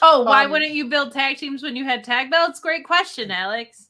Oh, 0.02 0.24
why 0.24 0.44
Um, 0.46 0.52
wouldn't 0.52 0.72
you 0.74 0.90
build 0.90 1.14
tag 1.14 1.38
teams 1.38 1.64
when 1.64 1.76
you 1.78 1.86
had 1.86 2.04
tag 2.04 2.30
belts? 2.30 2.60
Great 2.60 2.84
question, 2.84 3.32
Alex. 3.32 3.88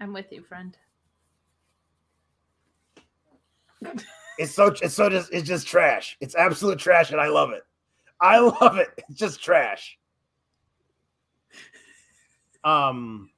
I'm 0.00 0.12
with 0.12 0.30
you, 0.30 0.42
friend. 0.42 0.76
It's 4.38 4.54
so 4.54 4.66
it's 4.80 4.94
so 4.94 5.08
just 5.08 5.32
it's 5.32 5.48
just 5.48 5.66
trash. 5.66 6.16
It's 6.20 6.36
absolute 6.36 6.78
trash, 6.78 7.10
and 7.10 7.20
I 7.20 7.26
love 7.26 7.50
it. 7.50 7.64
I 8.20 8.38
love 8.60 8.76
it. 8.78 8.88
It's 9.08 9.18
just 9.18 9.42
trash. 9.42 9.98
Um. 12.62 13.30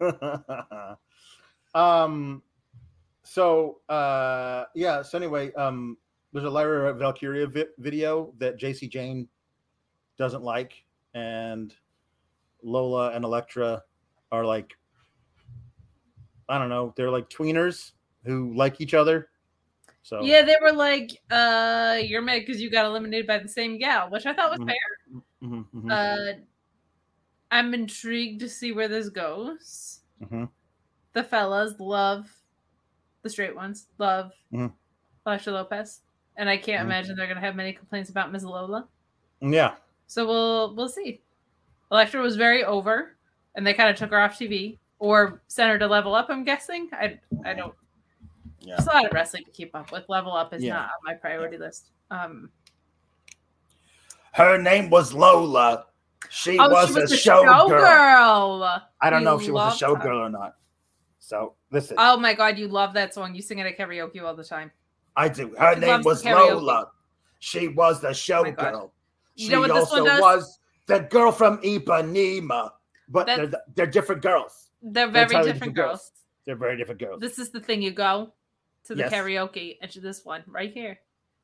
Um, 1.74 2.42
so 3.22 3.80
uh, 3.88 4.66
yeah. 4.74 5.02
So 5.02 5.18
anyway, 5.18 5.52
um, 5.54 5.98
there's 6.32 6.44
a 6.44 6.50
Lyra 6.50 6.92
Valkyria 6.94 7.46
vi- 7.46 7.66
video 7.78 8.34
that 8.38 8.58
Jacy 8.58 8.88
Jayne 8.88 9.28
doesn't 10.18 10.42
like, 10.42 10.84
and 11.14 11.74
Lola 12.62 13.12
and 13.12 13.24
Elektra 13.24 13.84
are 14.32 14.44
like, 14.44 14.74
I 16.48 16.58
don't 16.58 16.68
know, 16.68 16.92
they're 16.96 17.10
like 17.10 17.30
tweeners 17.30 17.92
who 18.24 18.54
like 18.54 18.80
each 18.80 18.94
other. 18.94 19.30
So 20.02 20.24
Yeah, 20.24 20.42
they 20.42 20.56
were 20.60 20.72
like, 20.72 21.10
uh, 21.30 21.98
you're 22.02 22.22
mad 22.22 22.40
because 22.40 22.60
you 22.60 22.70
got 22.70 22.86
eliminated 22.86 23.26
by 23.26 23.38
the 23.38 23.48
same 23.48 23.78
gal, 23.78 24.10
which 24.10 24.26
I 24.26 24.34
thought 24.34 24.50
was 24.50 24.60
Mhm. 24.60 24.66
fair. 24.66 25.22
Mhm, 25.42 25.66
mhm, 25.72 25.90
Uh, 25.90 26.32
I'm 27.52 27.74
intrigued 27.74 28.40
to 28.40 28.48
see 28.48 28.72
where 28.72 28.88
this 28.88 29.08
goes. 29.10 30.00
mhm. 30.20 30.48
The 31.12 31.22
fellas 31.22 31.78
love 31.78 32.26
the 33.22 33.28
straight 33.30 33.54
ones, 33.54 33.86
love. 33.98 34.32
Lasha 35.26 35.52
Lopez, 35.52 36.00
and 36.36 36.48
I 36.48 36.56
can't 36.56 36.80
Mhm. 36.82 36.86
imagine 36.86 37.14
they're 37.16 37.26
gonna 37.28 37.40
have 37.40 37.54
many 37.54 37.72
complaints 37.72 38.10
about 38.10 38.32
Ms. 38.32 38.44
Lola. 38.44 38.88
yeah. 39.40 39.76
So 40.06 40.26
we'll 40.26 40.74
we'll 40.74 40.88
see. 40.88 41.20
Elektra 41.90 42.20
was 42.22 42.36
very 42.36 42.64
over, 42.64 43.16
and 43.54 43.66
they 43.66 43.74
kind 43.74 43.90
of 43.90 43.96
took 43.96 44.10
her 44.10 44.20
off 44.20 44.38
TV 44.38 44.78
or 44.98 45.42
sent 45.48 45.70
her 45.70 45.78
to 45.78 45.86
level 45.86 46.14
up. 46.14 46.30
I'm 46.30 46.44
guessing. 46.44 46.88
I 46.92 47.20
I 47.44 47.52
don't. 47.54 47.74
Yeah. 48.60 48.76
There's 48.76 48.86
a 48.88 48.92
lot 48.92 49.04
of 49.06 49.12
wrestling 49.12 49.44
to 49.44 49.50
keep 49.50 49.74
up 49.74 49.92
with. 49.92 50.08
Level 50.08 50.32
up 50.32 50.52
is 50.54 50.62
Yeah. 50.64 50.74
not 50.74 50.84
on 50.86 50.98
my 51.04 51.14
priority 51.14 51.58
list. 51.58 51.90
Um, 52.10 52.50
Her 54.32 54.56
name 54.56 54.88
was 54.88 55.12
Lola. 55.12 55.86
She 56.28 56.58
oh, 56.58 56.68
was, 56.68 56.88
she 56.88 56.94
was 56.94 57.04
a 57.04 57.14
the 57.14 57.14
showgirl. 57.14 57.68
showgirl. 57.68 58.82
I 59.00 59.10
don't 59.10 59.20
You 59.20 59.24
know 59.24 59.36
if 59.36 59.42
she 59.42 59.50
was 59.50 59.80
a 59.80 59.84
showgirl 59.84 60.26
or 60.26 60.30
not. 60.30 60.56
So 61.18 61.54
listen, 61.70 61.96
Oh 61.98 62.16
my 62.16 62.34
god, 62.34 62.58
you 62.58 62.68
love 62.68 62.94
that 62.94 63.14
song. 63.14 63.34
You 63.34 63.42
sing 63.42 63.58
it 63.58 63.66
at 63.66 63.78
karaoke 63.78 64.22
all 64.22 64.34
the 64.34 64.44
time. 64.44 64.70
I 65.16 65.28
do. 65.28 65.54
Her 65.58 65.74
she 65.74 65.80
name 65.80 66.02
was. 66.02 66.24
Lola. 66.24 66.88
She 67.38 67.68
was 67.68 68.00
the 68.00 68.08
oh 68.08 68.10
God. 68.10 68.56
showgirl. 68.56 68.90
You 69.34 69.46
She 69.46 69.52
know 69.52 69.60
what 69.60 69.68
this 69.68 69.90
also 69.90 69.96
one 69.96 70.04
does? 70.04 70.20
was 70.20 70.58
the 70.86 71.00
girl 71.00 71.32
from 71.32 71.58
Ipanema. 71.58 72.70
But 73.08 73.26
they're, 73.26 73.50
they're 73.74 73.86
different 73.86 74.22
girls. 74.22 74.68
They're 74.82 75.10
They're 75.10 75.26
very 75.26 75.44
different 75.44 75.54
different 75.54 75.74
girls. 75.74 76.12
They're 76.46 76.56
very 76.56 76.76
different 76.76 77.00
girls. 77.00 77.20
This 77.20 77.38
is 77.38 77.50
the 77.50 77.60
thing. 77.60 77.82
You 77.82 77.92
go 77.92 78.32
to 78.84 78.94
the 78.94 79.02
Yes. 79.02 79.12
karaoke 79.12 79.76
and 79.80 79.90
to 79.92 80.00
this 80.00 80.24
one 80.24 80.42
right 80.46 80.72
here. 80.72 80.98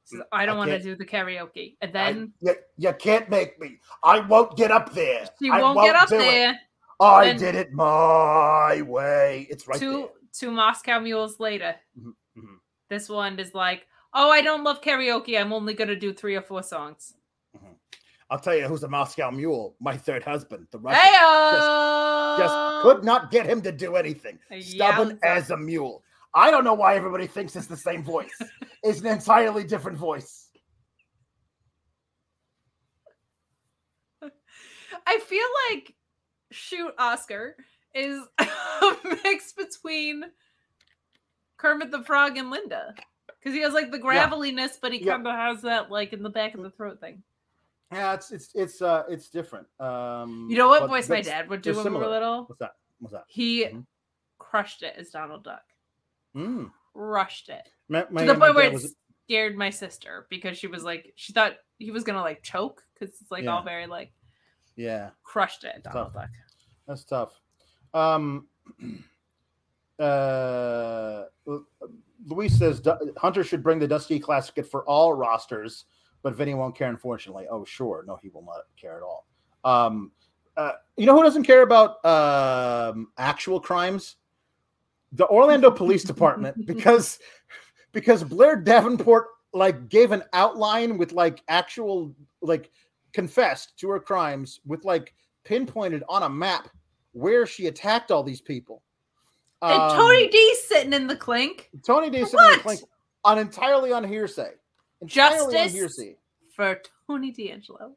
Says, 0.08 0.20
Mm, 0.20 0.24
I 0.32 0.46
don't 0.46 0.56
want 0.56 0.70
to 0.70 0.78
do 0.82 0.96
the 0.96 1.04
karaoke, 1.04 1.76
and 1.82 1.90
I- 1.96 2.12
then 2.12 2.32
you, 2.40 2.54
you 2.78 2.92
can't 2.94 3.28
make 3.28 3.60
me. 3.60 3.78
I 4.02 4.20
won't 4.20 4.56
get 4.56 4.70
up 4.70 4.92
there. 4.94 5.26
she 5.40 5.50
I 5.50 5.60
won't, 5.60 5.78
get 5.82 5.94
up 5.96 6.08
do 6.08 6.16
it. 6.16 6.18
there. 6.20 6.58
I 7.00 7.24
Then- 7.26 7.36
did 7.38 7.54
it 7.54 7.72
my 7.72 8.80
way. 8.82 9.46
It's 9.50 9.68
right 9.68 9.78
two 9.78 9.92
there. 9.98 10.08
two 10.32 10.50
Moscow 10.50 10.98
mules 11.00 11.38
later. 11.38 11.74
Mhm, 12.00 12.14
mhm. 12.38 12.56
This 12.88 13.08
one 13.10 13.38
is 13.38 13.52
like, 13.54 13.86
oh, 14.14 14.30
I 14.30 14.40
don't 14.40 14.64
love 14.64 14.80
karaoke. 14.80 15.38
I'm 15.38 15.52
only 15.52 15.74
gonna 15.74 15.94
do 15.94 16.12
three 16.14 16.36
or 16.36 16.42
four 16.42 16.62
songs. 16.62 17.14
I'll 18.30 18.38
tell 18.38 18.54
you 18.56 18.66
who's 18.66 18.82
a 18.82 18.88
Moscow 18.88 19.30
mule. 19.30 19.74
My 19.80 19.96
third 19.96 20.22
husband, 20.24 20.66
the 20.70 20.78
Russian. 20.78 21.00
Hey, 21.02 21.12
just 22.38 22.82
could 22.82 23.04
not 23.04 23.30
get 23.30 23.46
him 23.46 23.60
to 23.62 23.72
do 23.72 23.96
anything. 23.96 24.38
Stubborn 24.60 25.16
Yowza. 25.18 25.24
as 25.24 25.50
a 25.50 25.56
mule. 25.56 26.02
I 26.34 26.50
don't 26.50 26.62
know 26.64 26.74
why 26.74 26.94
everybody 26.96 27.26
thinks 27.26 27.56
it's 27.56 27.66
the 27.66 27.76
same 27.76 28.02
voice. 28.04 28.36
it's 28.82 29.00
an 29.00 29.06
entirely 29.06 29.64
different 29.64 29.98
voice. 29.98 30.46
I 35.06 35.18
feel 35.20 35.46
like 35.70 35.94
shoot 36.50 36.92
Oscar 36.98 37.56
is 37.94 38.20
a 38.38 38.96
mix 39.24 39.52
between 39.52 40.24
Kermit 41.56 41.90
the 41.90 42.02
Frog 42.02 42.36
and 42.36 42.50
Linda. 42.50 42.94
Because 43.38 43.54
he 43.54 43.60
has 43.62 43.72
like 43.74 43.90
the 43.92 43.98
graveliness, 43.98 44.78
but 44.80 44.92
he 44.92 45.04
Yeah. 45.04 45.12
kind 45.14 45.26
of 45.26 45.34
has 45.34 45.62
that 45.62 45.90
like 45.90 46.12
in 46.12 46.22
the 46.22 46.30
back 46.30 46.54
of 46.54 46.62
the 46.62 46.70
throat 46.70 47.00
thing. 47.00 47.22
Yeah, 47.92 48.14
it's 48.14 48.30
it's 48.32 48.50
it's 48.54 48.82
uh 48.82 49.04
it's 49.08 49.28
different. 49.30 49.66
Um 49.80 50.48
You 50.50 50.56
know 50.58 50.68
what 50.68 50.88
voice 50.88 51.08
my 51.08 51.20
dad 51.22 51.48
would 51.48 51.62
do 51.62 51.70
when 51.70 51.76
we 51.78 51.82
were 51.82 51.84
similar. 51.96 52.08
little? 52.10 52.44
What's 52.46 52.58
that? 52.58 52.72
What's 52.98 53.12
that? 53.14 53.24
He 53.28 53.64
Mhm. 53.64 53.86
crushed 54.38 54.82
it 54.82 54.94
as 54.96 55.10
Donald 55.10 55.44
Duck. 55.44 55.62
Mm. 56.36 56.72
Crushed 56.94 57.48
it. 57.48 57.68
My, 57.88 58.06
my, 58.10 58.20
to 58.22 58.26
the 58.26 58.38
my 58.38 58.46
point 58.46 58.56
where 58.56 58.66
it 58.66 58.72
was- 58.72 58.94
scared 59.26 59.56
my 59.56 59.70
sister 59.70 60.26
because 60.30 60.56
she 60.56 60.66
was 60.66 60.82
like, 60.84 61.12
she 61.16 61.32
thought 61.32 61.54
he 61.78 61.90
was 61.90 62.04
gonna 62.04 62.20
like 62.22 62.42
choke 62.42 62.82
because 62.94 63.14
it's 63.20 63.30
like 63.30 63.46
all 63.46 63.62
very 63.62 63.86
like 63.86 64.12
yeah, 64.76 65.10
crushed 65.22 65.64
it, 65.64 65.82
Donald 65.84 66.12
tough. 66.12 66.14
Duck. 66.14 66.30
that's 66.86 67.04
tough. 67.04 67.40
Um 67.94 68.46
uh 69.98 71.24
Luis 72.26 72.58
says 72.58 72.82
Hunter 73.16 73.44
should 73.44 73.62
bring 73.62 73.78
the 73.78 73.88
Dusty 73.88 74.18
Classic 74.18 74.64
for 74.66 74.82
all 74.84 75.14
rosters, 75.14 75.84
but 76.22 76.34
Vinny 76.34 76.54
won't 76.54 76.76
care, 76.76 76.88
unfortunately. 76.88 77.46
Oh, 77.50 77.64
sure. 77.64 78.04
No, 78.06 78.18
he 78.22 78.28
will 78.28 78.42
not 78.44 78.62
care 78.80 78.96
at 78.96 79.02
all. 79.02 79.26
Um, 79.64 80.12
uh, 80.56 80.72
you 80.96 81.06
know 81.06 81.16
who 81.16 81.22
doesn't 81.22 81.44
care 81.44 81.62
about 81.62 82.04
um, 82.04 83.08
actual 83.18 83.60
crimes? 83.60 84.16
The 85.12 85.26
Orlando 85.28 85.70
Police 85.70 86.04
Department, 86.12 86.66
because 86.66 87.18
because 87.98 88.22
Blair 88.22 88.54
Davenport 88.54 89.26
like 89.52 89.88
gave 89.88 90.12
an 90.12 90.22
outline 90.32 90.96
with 90.98 91.10
like 91.10 91.42
actual 91.48 92.14
like 92.42 92.70
confessed 93.12 93.76
to 93.78 93.88
her 93.90 93.98
crimes 93.98 94.60
with 94.64 94.84
like 94.84 95.14
pinpointed 95.44 96.04
on 96.08 96.22
a 96.22 96.28
map 96.28 96.68
where 97.10 97.44
she 97.44 97.66
attacked 97.66 98.12
all 98.12 98.22
these 98.22 98.40
people. 98.40 98.84
and 99.62 99.72
Um, 99.82 99.96
Tony 99.98 100.28
D 100.28 100.54
sitting 100.68 100.92
in 100.92 101.08
the 101.08 101.16
clink 101.16 101.70
Tony 101.84 102.08
D. 102.08 102.24
Sitting 102.24 102.38
in 102.46 102.52
the 102.58 102.62
clink 102.62 102.80
on 103.24 103.36
entirely 103.40 103.90
on 103.92 104.04
hearsay. 104.04 104.52
Entirely 105.00 105.56
on 105.58 105.68
hearsay. 105.70 106.16
for 106.54 106.80
Tony 107.08 107.32
D'Angelo. 107.32 107.96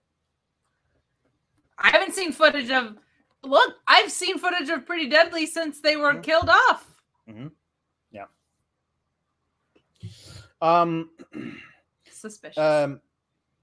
I 1.78 1.90
haven't 1.90 2.14
seen 2.16 2.32
footage 2.32 2.72
of. 2.72 2.96
Look, 3.44 3.76
I've 3.88 4.12
seen 4.12 4.38
footage 4.40 4.70
of 4.70 4.86
Pretty 4.88 5.10
Deadly 5.10 5.46
since 5.46 5.80
they 5.80 5.96
were 5.96 6.14
Mhm. 6.16 6.24
killed 6.24 6.50
off. 6.50 6.88
Um, 10.62 11.10
Suspicious. 12.12 12.58
um, 12.58 13.02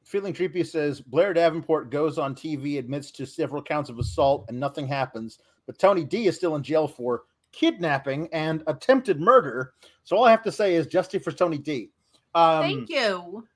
feeling 0.05 0.33
creepy 0.33 0.65
says 0.65 1.01
Blair 1.01 1.33
Davenport 1.33 1.91
goes 1.91 2.19
on 2.19 2.35
TV, 2.35 2.79
admits 2.79 3.11
to 3.13 3.27
several 3.27 3.63
counts 3.63 3.91
of 3.91 3.99
assault, 3.99 4.47
and 4.49 4.59
nothing 4.59 4.87
happens. 4.87 5.39
But 5.67 5.79
Tony 5.79 6.05
D 6.05 6.27
is 6.27 6.37
still 6.37 6.57
in 6.57 6.63
jail 6.63 6.89
for 6.89 7.25
kidnapping 7.53 8.29
and 8.33 8.63
attempted 8.67 9.21
murder. 9.21 9.75
So 10.05 10.17
all 10.17 10.25
I 10.25 10.31
have 10.31 10.43
to 10.45 10.53
say 10.53 10.75
is 10.75 10.87
justice 10.87 11.23
for 11.23 11.33
Tony 11.33 11.59
D. 11.59 11.91
Um, 12.35 12.63
Thank 12.63 12.89
you. 12.91 13.47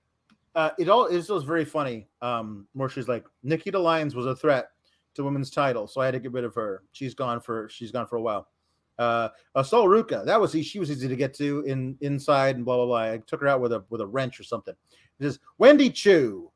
uh, 0.55 0.71
it 0.79 0.89
all 0.89 1.07
is 1.07 1.29
was 1.29 1.45
very 1.45 1.65
funny. 1.65 2.07
Um, 2.21 2.67
where 2.75 2.89
she's 2.89 3.09
like, 3.09 3.25
Nikita 3.43 3.79
Lyons 3.79 4.15
was 4.15 4.27
a 4.27 4.37
threat 4.37 4.69
to 5.15 5.25
women's 5.25 5.51
title, 5.51 5.87
so 5.87 6.01
I 6.01 6.07
had 6.07 6.13
to 6.13 6.21
get 6.21 6.33
rid 6.33 6.45
of 6.45 6.55
her. 6.55 6.83
She's 6.93 7.15
gone 7.15 7.41
for 7.41 7.69
she's 7.71 7.91
gone 7.91 8.07
for 8.07 8.17
a 8.17 8.23
while. 8.23 8.49
Uh, 8.99 9.29
uh 9.55 9.63
Sol 9.63 9.87
Ruka, 9.87 10.25
that 10.25 10.41
was 10.41 10.53
she 10.53 10.79
was 10.79 10.91
easy 10.91 11.09
to 11.09 11.17
get 11.17 11.35
to 11.35 11.63
in 11.63 11.97
inside 12.01 12.57
and 12.57 12.65
blah 12.65 12.77
blah 12.77 12.87
blah. 12.87 13.13
I 13.15 13.19
took 13.27 13.41
her 13.41 13.49
out 13.49 13.61
with 13.61 13.73
a 13.73 13.85
with 13.91 14.01
a 14.01 14.07
wrench 14.07 14.39
or 14.39 14.45
something. 14.45 14.75
It 15.19 15.27
is 15.27 15.39
Wendy 15.59 15.91
Chu, 15.91 16.51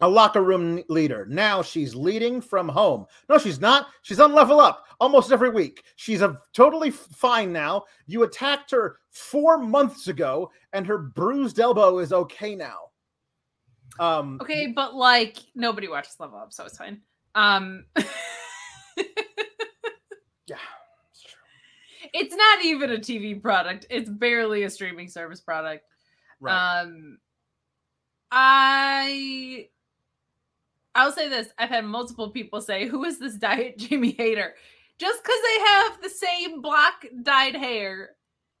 a 0.00 0.08
locker 0.08 0.42
room 0.42 0.82
leader. 0.88 1.26
Now 1.26 1.62
she's 1.62 1.94
leading 1.94 2.40
from 2.40 2.68
home. 2.68 3.06
No, 3.28 3.38
she's 3.38 3.60
not. 3.60 3.88
She's 4.02 4.20
on 4.20 4.32
level 4.32 4.60
up 4.60 4.86
almost 5.00 5.32
every 5.32 5.50
week. 5.50 5.82
She's 5.96 6.22
a 6.22 6.38
totally 6.52 6.90
fine 6.90 7.52
now. 7.52 7.84
You 8.06 8.22
attacked 8.22 8.70
her 8.70 8.98
four 9.10 9.58
months 9.58 10.08
ago, 10.08 10.50
and 10.72 10.86
her 10.86 10.98
bruised 10.98 11.58
elbow 11.58 11.98
is 11.98 12.12
okay 12.12 12.54
now. 12.54 12.76
Um, 13.98 14.38
Okay, 14.40 14.68
but 14.68 14.94
like 14.94 15.36
nobody 15.54 15.88
watches 15.88 16.16
Level 16.18 16.38
Up, 16.38 16.52
so 16.52 16.64
it's 16.64 16.78
fine. 16.78 17.00
Um, 17.34 17.84
yeah. 20.46 20.56
It's 22.12 22.34
not 22.34 22.64
even 22.64 22.90
a 22.92 22.98
TV 22.98 23.40
product. 23.40 23.86
It's 23.90 24.08
barely 24.10 24.64
a 24.64 24.70
streaming 24.70 25.08
service 25.08 25.40
product. 25.40 25.84
Right. 26.40 26.80
Um, 26.80 27.18
I 28.30 29.68
I'll 30.94 31.12
say 31.12 31.28
this: 31.28 31.48
I've 31.58 31.68
had 31.68 31.84
multiple 31.84 32.30
people 32.30 32.60
say, 32.60 32.86
"Who 32.86 33.04
is 33.04 33.18
this 33.18 33.34
diet 33.34 33.78
Jamie 33.78 34.12
Hayter?" 34.12 34.54
Just 34.98 35.22
because 35.22 35.38
they 35.42 35.60
have 35.64 36.02
the 36.02 36.10
same 36.10 36.60
black 36.60 37.06
dyed 37.22 37.56
hair 37.56 38.16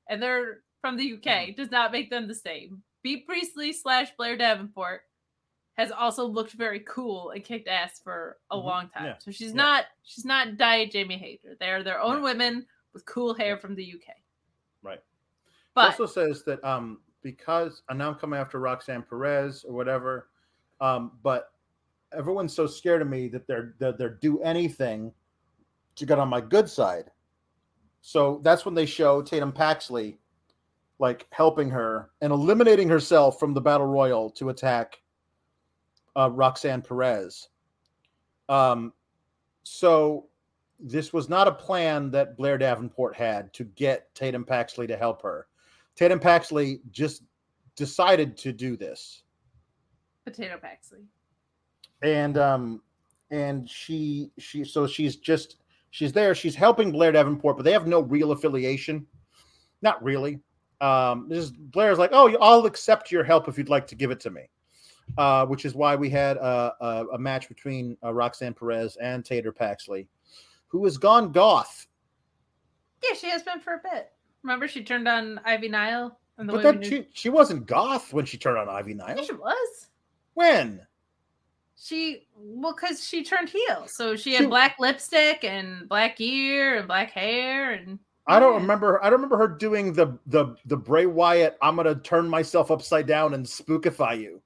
and 0.08 0.22
they're 0.22 0.60
from 0.80 0.96
the 0.96 1.12
UK 1.14 1.54
does 1.54 1.70
not 1.70 1.92
make 1.92 2.08
them 2.08 2.26
the 2.26 2.34
same. 2.34 2.82
Bea 3.02 3.18
Priestley 3.18 3.72
slash 3.72 4.08
Blair 4.16 4.36
Davenport 4.36 5.02
has 5.76 5.90
also 5.92 6.24
looked 6.26 6.52
very 6.52 6.80
cool 6.80 7.30
and 7.30 7.44
kicked 7.44 7.68
ass 7.68 8.00
for 8.02 8.38
a 8.50 8.56
Mhm. 8.56 8.64
long 8.64 8.88
time. 8.88 9.04
Yeah. 9.06 9.18
So 9.18 9.30
she's 9.30 9.50
Yeah. 9.50 9.56
not 9.56 9.84
she's 10.02 10.24
not 10.24 10.56
diet 10.56 10.92
Jamie 10.92 11.18
Hayter. 11.18 11.56
They're 11.60 11.82
their 11.82 12.00
own 12.00 12.16
Right. 12.16 12.22
women 12.22 12.66
with 12.92 13.04
cool 13.06 13.34
hair 13.34 13.56
from 13.56 13.74
the 13.74 13.94
UK. 13.94 14.14
Right. 14.82 14.98
It 14.98 15.04
But 15.74 15.86
also 15.86 16.06
says 16.06 16.42
that 16.44 16.62
um 16.64 17.00
because 17.22 17.82
and 17.88 17.98
now 17.98 18.08
I'm 18.08 18.14
coming 18.14 18.40
after 18.40 18.58
Roxanne 18.58 19.02
Perez 19.02 19.64
or 19.64 19.74
whatever, 19.74 20.28
um, 20.80 21.12
but 21.22 21.52
everyone's 22.16 22.54
so 22.54 22.66
scared 22.66 23.02
of 23.02 23.08
me 23.08 23.28
that 23.28 23.46
they're 23.46 23.74
that 23.78 23.98
they're 23.98 24.14
do 24.14 24.40
anything 24.40 25.12
to 25.96 26.06
get 26.06 26.18
on 26.18 26.28
my 26.28 26.40
good 26.40 26.68
side. 26.68 27.10
So 28.00 28.40
that's 28.42 28.64
when 28.64 28.74
they 28.74 28.86
show 28.86 29.20
Tatum 29.20 29.52
Paxley 29.52 30.18
like 30.98 31.26
helping 31.30 31.70
her 31.70 32.10
and 32.20 32.32
eliminating 32.32 32.88
herself 32.88 33.38
from 33.38 33.54
the 33.54 33.60
battle 33.60 33.86
royal 33.86 34.30
to 34.30 34.50
attack 34.50 35.00
uh, 36.16 36.30
Roxanne 36.30 36.82
Perez. 36.82 37.48
Um, 38.48 38.92
so 39.62 40.26
this 40.82 41.12
was 41.12 41.28
not 41.28 41.48
a 41.48 41.52
plan 41.52 42.10
that 42.10 42.36
Blair 42.36 42.58
Davenport 42.58 43.14
had 43.14 43.52
to 43.54 43.64
get 43.64 44.14
Tatum 44.14 44.44
Paxley 44.44 44.86
to 44.86 44.96
help 44.96 45.22
her. 45.22 45.46
Tatum 45.96 46.20
Paxley 46.20 46.80
just 46.90 47.22
decided 47.76 48.36
to 48.38 48.52
do 48.52 48.76
this. 48.76 49.22
Potato 50.24 50.58
Paxley. 50.58 51.00
And 52.02 52.38
um 52.38 52.82
and 53.30 53.68
she 53.68 54.30
she 54.38 54.64
so 54.64 54.86
she's 54.86 55.16
just 55.16 55.56
she's 55.90 56.12
there, 56.12 56.34
she's 56.34 56.54
helping 56.54 56.90
Blair 56.90 57.12
Davenport, 57.12 57.56
but 57.56 57.64
they 57.64 57.72
have 57.72 57.86
no 57.86 58.00
real 58.00 58.32
affiliation. 58.32 59.06
Not 59.82 60.02
really. 60.02 60.40
Um 60.80 61.26
this 61.28 61.44
is 61.44 61.50
Blair's 61.52 61.98
like, 61.98 62.10
"Oh, 62.12 62.34
I'll 62.40 62.66
accept 62.66 63.12
your 63.12 63.24
help 63.24 63.48
if 63.48 63.58
you'd 63.58 63.68
like 63.68 63.86
to 63.88 63.94
give 63.94 64.10
it 64.10 64.20
to 64.20 64.30
me." 64.30 64.48
Uh, 65.18 65.44
which 65.44 65.64
is 65.64 65.74
why 65.74 65.96
we 65.96 66.08
had 66.08 66.36
a, 66.36 66.72
a, 66.80 67.06
a 67.14 67.18
match 67.18 67.48
between 67.48 67.96
uh, 68.04 68.14
Roxanne 68.14 68.54
Perez 68.54 68.96
and 69.02 69.24
Tater 69.24 69.50
Paxley, 69.50 70.06
who 70.70 70.84
has 70.84 70.96
gone 70.96 71.30
goth. 71.32 71.86
Yeah, 73.04 73.14
she 73.14 73.28
has 73.30 73.42
been 73.42 73.60
for 73.60 73.74
a 73.74 73.80
bit. 73.82 74.10
Remember, 74.42 74.66
she 74.66 74.82
turned 74.82 75.06
on 75.06 75.40
Ivy 75.44 75.68
Nile, 75.68 76.18
and 76.38 76.48
the 76.48 76.54
But 76.54 76.62
then 76.62 76.78
we 76.80 76.88
she 76.88 77.06
she 77.12 77.28
wasn't 77.28 77.66
goth 77.66 78.12
when 78.12 78.24
she 78.24 78.38
turned 78.38 78.58
on 78.58 78.68
Ivy 78.68 78.94
Nile. 78.94 79.16
Yeah, 79.16 79.22
she 79.24 79.32
was. 79.32 79.88
When? 80.34 80.80
She 81.76 82.26
well, 82.36 82.74
because 82.74 83.06
she 83.06 83.22
turned 83.24 83.48
heel, 83.48 83.86
so 83.86 84.16
she 84.16 84.34
had 84.34 84.42
She- 84.42 84.46
black 84.48 84.76
lipstick 84.78 85.44
and 85.44 85.88
black 85.88 86.20
ear 86.20 86.76
and 86.78 86.86
black 86.86 87.10
hair, 87.10 87.72
and 87.72 87.98
I 88.26 88.38
don't 88.38 88.52
Yeah. 88.54 88.60
remember. 88.60 89.02
I 89.02 89.10
don't 89.10 89.18
remember 89.20 89.38
her 89.38 89.48
doing 89.48 89.92
the 89.92 90.18
the 90.26 90.56
the 90.66 90.76
Bray 90.76 91.06
Wyatt. 91.06 91.56
I'm 91.62 91.76
gonna 91.76 91.94
turn 91.96 92.28
myself 92.28 92.70
upside 92.70 93.06
down 93.06 93.34
and 93.34 93.44
spookify 93.44 94.20
you. 94.20 94.42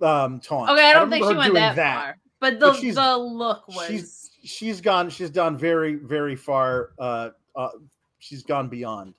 Um, 0.00 0.40
taunt. 0.40 0.70
okay, 0.70 0.90
I 0.90 0.94
don't 0.94 1.10
think 1.10 1.24
she 1.24 1.28
went 1.34 1.42
doing 1.42 1.54
that, 1.54 1.76
far, 1.76 2.18
but 2.40 2.58
the 2.58 2.72
But 2.72 2.80
the 2.94 3.16
look 3.18 3.68
was 3.68 3.86
She's 3.86 4.30
she's 4.42 4.80
gone. 4.80 5.10
She's 5.10 5.30
done 5.30 5.56
very 5.56 5.94
very 5.94 6.36
far. 6.36 6.90
Uh, 6.98 7.30
uh, 7.56 7.68
she's 8.18 8.42
gone 8.42 8.68
beyond. 8.68 9.14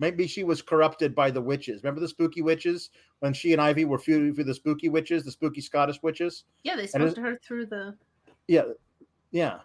Maybe 0.00 0.26
she 0.26 0.42
was 0.44 0.60
corrupted 0.60 1.14
by 1.14 1.30
the 1.30 1.40
witches. 1.40 1.82
Remember 1.82 2.00
the 2.00 2.08
spooky 2.08 2.42
witches 2.42 2.90
when 3.20 3.32
she 3.32 3.52
and 3.52 3.62
Ivy 3.62 3.84
were 3.84 3.98
feuding 3.98 4.34
for 4.34 4.42
the 4.42 4.52
spooky 4.54 4.88
witches, 4.88 5.24
the 5.24 5.30
spooky 5.30 5.60
Scottish 5.60 6.02
witches. 6.02 6.44
yeah. 6.64 6.74
They 6.76 6.86
spoke 6.88 7.00
it's- 7.02 7.14
to 7.14 7.20
her 7.20 7.36
through 7.36 7.66
the 7.66 7.96
Yeah, 8.48 8.64
yeah. 9.30 9.60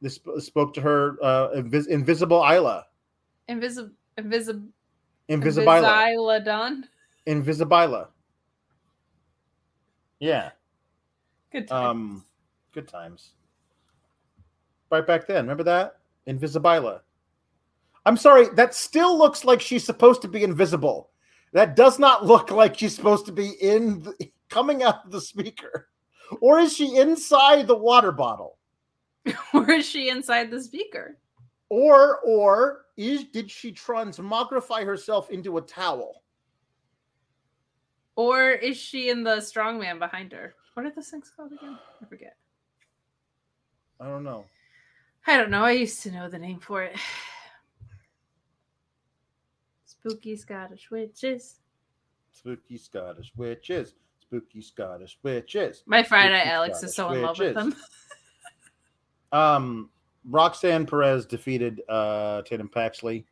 This 0.00 0.20
spoke 0.38 0.72
to 0.74 0.80
her. 0.80 1.18
Uh, 1.22 1.48
invis- 1.56 1.88
invisible 1.88 2.42
Isla. 2.42 2.86
invisible 3.48 3.90
invisible 4.16 4.68
Invisibila. 5.28 6.44
done. 6.44 6.88
Invisibila. 7.26 8.08
Yeah. 10.20 10.50
Good 11.52 11.68
time. 11.68 11.86
Um, 11.86 12.24
good 12.72 12.88
times. 12.88 13.32
Right 14.90 15.06
back 15.06 15.26
then, 15.26 15.44
remember 15.44 15.64
that 15.64 15.98
Invisibila. 16.28 17.00
I'm 18.04 18.16
sorry, 18.16 18.48
that 18.54 18.74
still 18.74 19.18
looks 19.18 19.44
like 19.44 19.60
she's 19.60 19.84
supposed 19.84 20.22
to 20.22 20.28
be 20.28 20.44
invisible. 20.44 21.10
That 21.52 21.74
does 21.74 21.98
not 21.98 22.24
look 22.24 22.50
like 22.50 22.78
she's 22.78 22.94
supposed 22.94 23.26
to 23.26 23.32
be 23.32 23.50
in 23.60 24.02
the, 24.02 24.30
coming 24.48 24.82
out 24.82 25.04
of 25.04 25.10
the 25.10 25.20
speaker, 25.20 25.88
or 26.40 26.58
is 26.60 26.76
she 26.76 26.96
inside 26.96 27.66
the 27.66 27.76
water 27.76 28.12
bottle, 28.12 28.58
or 29.54 29.70
is 29.70 29.88
she 29.88 30.08
inside 30.08 30.50
the 30.50 30.62
speaker? 30.62 31.18
or 31.68 32.20
or 32.20 32.86
is 32.96 33.24
did 33.24 33.50
she 33.50 33.72
transmogrify 33.72 34.84
herself 34.84 35.30
into 35.30 35.58
a 35.58 35.62
towel? 35.62 36.22
Or 38.14 38.50
is 38.50 38.76
she 38.76 39.10
in 39.10 39.24
the 39.24 39.36
strongman 39.36 39.98
behind 39.98 40.32
her? 40.32 40.54
What 40.74 40.86
are 40.86 40.90
those 40.90 41.08
things 41.08 41.30
called 41.34 41.52
again? 41.52 41.78
I 42.02 42.06
forget. 42.06 42.36
I 44.00 44.06
don't 44.06 44.24
know. 44.24 44.46
I 45.26 45.36
don't 45.36 45.50
know. 45.50 45.64
I 45.64 45.72
used 45.72 46.02
to 46.02 46.10
know 46.10 46.28
the 46.28 46.38
name 46.38 46.60
for 46.60 46.82
it. 46.82 46.96
Spooky 49.84 50.36
Scottish 50.36 50.90
witches. 50.90 51.56
Spooky 52.30 52.78
Scottish 52.78 53.32
witches. 53.36 53.94
Spooky 54.20 54.60
Scottish 54.60 55.18
witches. 55.22 55.82
My 55.86 56.02
Friday 56.02 56.38
Spooky 56.38 56.50
Alex 56.50 56.82
is 56.82 56.94
so 56.94 57.04
Scottish 57.04 57.18
in 57.18 57.24
love 57.24 57.38
with 57.38 57.54
them. 57.54 57.74
Um, 59.32 59.90
Roxanne 60.24 60.86
Perez 60.86 61.26
defeated 61.26 61.82
uh, 61.88 62.42
Tatum 62.42 62.68
Paxley. 62.68 63.26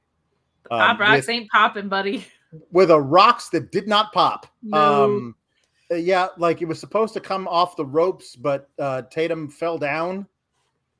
um, 0.71 0.81
Pop 0.81 0.99
rocks 0.99 1.16
with, 1.19 1.29
ain't 1.31 1.51
popping, 1.51 1.89
buddy. 1.89 2.27
with 2.73 2.91
a 2.91 3.01
rocks 3.01 3.49
that 3.51 3.73
did 3.73 3.89
not 3.89 4.12
pop. 4.12 4.47
No. 4.62 5.05
Um, 5.05 5.35
yeah, 5.91 6.29
like 6.37 6.62
it 6.62 6.66
was 6.66 6.81
supposed 6.81 7.15
to 7.15 7.21
come 7.21 7.47
off 7.49 7.77
the 7.77 7.87
ropes, 7.87 8.37
but 8.37 8.69
uh, 8.79 9.03
Tatum 9.03 9.49
fell 9.49 9.79
down. 9.79 10.27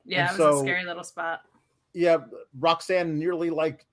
Yeah, 0.05 0.29
And 0.31 0.39
it 0.39 0.43
was 0.43 0.55
so- 0.55 0.59
a 0.59 0.63
scary 0.63 0.83
little 0.85 1.03
spot. 1.03 1.41
Yeah, 1.93 2.17
Roxanne 2.59 3.17
nearly 3.17 3.49
like 3.49 3.85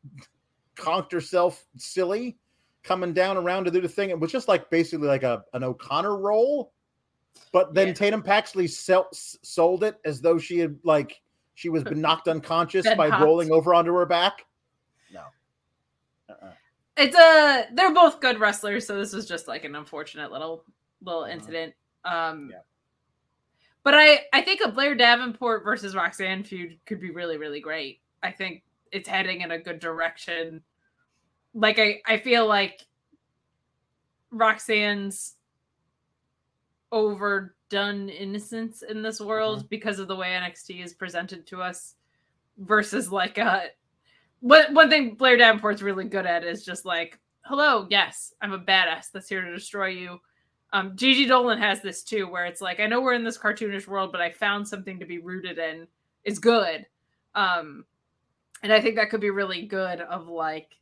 conked 0.77 1.13
herself 1.13 1.65
silly 1.77 2.37
coming 2.83 3.13
down 3.13 3.37
around 3.37 3.65
to 3.65 3.71
do 3.71 3.81
the 3.81 3.89
thing. 3.89 4.11
It 4.11 4.19
was 4.19 4.33
just 4.33 4.49
like 4.49 4.69
basically 4.71 5.07
like 5.07 5.23
a 5.23 5.45
an 5.53 5.63
O'Connor 5.63 6.17
roll, 6.17 6.73
but 7.53 7.75
then 7.75 7.89
Yeah. 7.89 7.95
Tatum 7.95 8.23
Paxley 8.23 8.67
sell, 8.67 9.09
sold 9.13 9.85
it 9.85 10.01
as 10.05 10.21
though 10.21 10.37
she 10.39 10.59
had 10.59 10.77
like 10.83 11.21
she 11.55 11.69
was 11.69 11.85
been 11.85 12.01
knocked 12.01 12.27
unconscious 12.27 12.85
Been 12.85 12.97
by 12.97 13.09
rolling 13.23 13.53
over 13.53 13.73
onto 13.73 13.95
her 13.95 14.07
back. 14.07 14.47
No. 15.13 15.23
Uh-uh. 16.29 16.53
It's 16.97 17.17
a 17.17 17.69
they're 17.75 17.95
both 17.95 18.21
good 18.21 18.41
wrestlers, 18.41 18.85
so 18.87 18.99
this 18.99 19.13
was 19.13 19.29
just 19.29 19.47
like 19.47 19.65
an 19.65 19.77
unfortunate 19.77 20.33
little 20.33 20.65
little 21.03 21.23
Mhm. 21.23 21.33
incident. 21.35 21.75
Um 22.05 22.51
Yeah. 22.51 22.59
But 23.85 23.95
I 23.95 24.21
I 24.33 24.43
think 24.43 24.61
a 24.61 24.71
Blair 24.71 24.95
Davenport 24.95 25.65
versus 25.65 25.95
Roxanne 25.95 26.45
feud 26.45 26.79
could 26.87 27.01
be 27.01 27.11
really 27.11 27.39
really 27.39 27.61
great. 27.61 28.01
I 28.23 28.31
think 28.31 28.63
it's 28.91 29.09
heading 29.09 29.41
in 29.41 29.51
a 29.51 29.59
good 29.59 29.81
direction. 29.81 30.63
Like 31.55 31.79
I 31.79 32.01
I 32.07 32.19
feel 32.19 32.47
like 32.47 32.87
Roxanne's 34.31 35.35
overdone 36.91 38.09
innocence 38.09 38.83
in 38.83 39.03
this 39.03 39.21
world 39.21 39.61
mm-hmm. 39.61 39.69
because 39.69 39.99
of 39.99 40.09
the 40.09 40.17
way 40.17 40.29
NXT 40.29 40.85
is 40.85 40.95
presented 40.95 41.47
to 41.49 41.63
us 41.63 41.95
versus 42.59 43.11
like 43.11 43.39
a 43.39 43.69
one 44.41 44.75
one 44.75 44.91
thing 44.91 45.15
Blair 45.15 45.37
Davenport's 45.37 45.83
really 45.83 46.05
good 46.05 46.27
at 46.27 46.45
is 46.45 46.65
just 46.65 46.85
like, 46.85 47.19
hello, 47.43 47.87
yes, 47.91 48.35
I'm 48.41 48.53
a 48.53 48.59
badass 48.59 49.11
that's 49.13 49.29
here 49.29 49.43
to 49.43 49.53
destroy 49.53 49.89
you. 49.89 50.19
Um, 50.73 50.97
Gigi 50.97 51.27
Dolan 51.27 51.59
has 51.59 51.83
this 51.83 52.03
too, 52.03 52.27
where 52.29 52.47
it's 52.47 52.61
like, 52.63 52.81
I 52.81 52.87
know 52.87 53.01
we're 53.03 53.13
in 53.13 53.25
this 53.25 53.39
cartoonish 53.39 53.87
world, 53.87 54.11
but 54.11 54.21
I 54.23 54.31
found 54.31 54.67
something 54.67 54.99
to 55.01 55.05
be 55.07 55.19
rooted 55.19 55.59
in. 55.59 55.87
It's 56.25 56.39
good. 56.39 56.87
Um, 57.35 57.85
and 58.63 58.73
I 58.73 58.81
think 58.81 58.97
that 58.97 59.11
could 59.11 59.21
be 59.21 59.31
really 59.31 59.67
good 59.67 60.01
of 60.01 60.29
like 60.29 60.77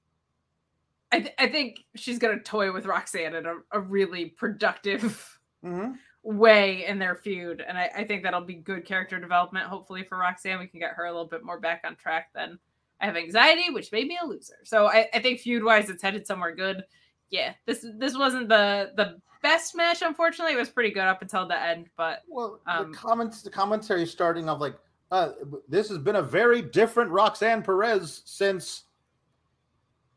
I, 1.12 1.20
th- 1.20 1.34
I 1.38 1.48
think 1.48 1.84
she's 1.96 2.20
gonna 2.20 2.38
toy 2.38 2.72
with 2.72 2.86
Roxanne 2.86 3.34
in 3.34 3.46
a, 3.46 3.54
a 3.72 3.80
really 3.80 4.26
productive 4.26 5.38
Mhm. 5.64 5.96
way 6.22 6.86
in 6.86 6.98
their 6.98 7.16
feud. 7.16 7.62
And 7.66 7.76
I, 7.76 7.90
I 7.96 8.04
think 8.04 8.22
that'll 8.22 8.40
be 8.42 8.54
good 8.54 8.84
character 8.84 9.18
development, 9.18 9.66
hopefully, 9.66 10.04
for 10.04 10.18
Roxanne. 10.18 10.58
We 10.60 10.68
can 10.68 10.78
get 10.80 10.92
her 10.92 11.06
a 11.06 11.10
little 11.10 11.26
bit 11.26 11.44
more 11.44 11.58
back 11.60 11.82
on 11.84 11.96
track 11.96 12.30
than 12.34 12.58
I 13.00 13.06
have 13.06 13.16
anxiety, 13.16 13.70
which 13.70 13.90
made 13.92 14.06
me 14.06 14.18
a 14.22 14.26
loser. 14.26 14.58
So 14.62 14.86
I, 14.86 15.08
I 15.12 15.18
think 15.20 15.40
feud 15.40 15.64
wise 15.64 15.90
it's 15.90 16.02
headed 16.02 16.26
somewhere 16.26 16.54
good. 16.54 16.84
Yeah, 17.30 17.54
this 17.66 17.84
this 17.98 18.16
wasn't 18.16 18.48
the 18.48 18.92
the 18.96 19.20
best 19.42 19.74
match, 19.74 20.02
unfortunately. 20.02 20.54
It 20.54 20.58
was 20.58 20.68
pretty 20.68 20.90
good 20.90 21.04
up 21.04 21.22
until 21.22 21.46
the 21.46 21.60
end, 21.60 21.88
but 21.96 22.22
Well, 22.28 22.60
Um, 22.66 22.92
the 22.92 22.98
comments, 22.98 23.42
the 23.42 23.50
commentary 23.50 24.06
starting 24.06 24.48
off 24.48 24.60
like, 24.60 24.76
uh, 25.10 25.32
this 25.68 25.88
has 25.88 25.98
been 25.98 26.16
a 26.16 26.22
very 26.22 26.62
different 26.62 27.10
Roxanne 27.10 27.62
Perez 27.62 28.22
since 28.24 28.84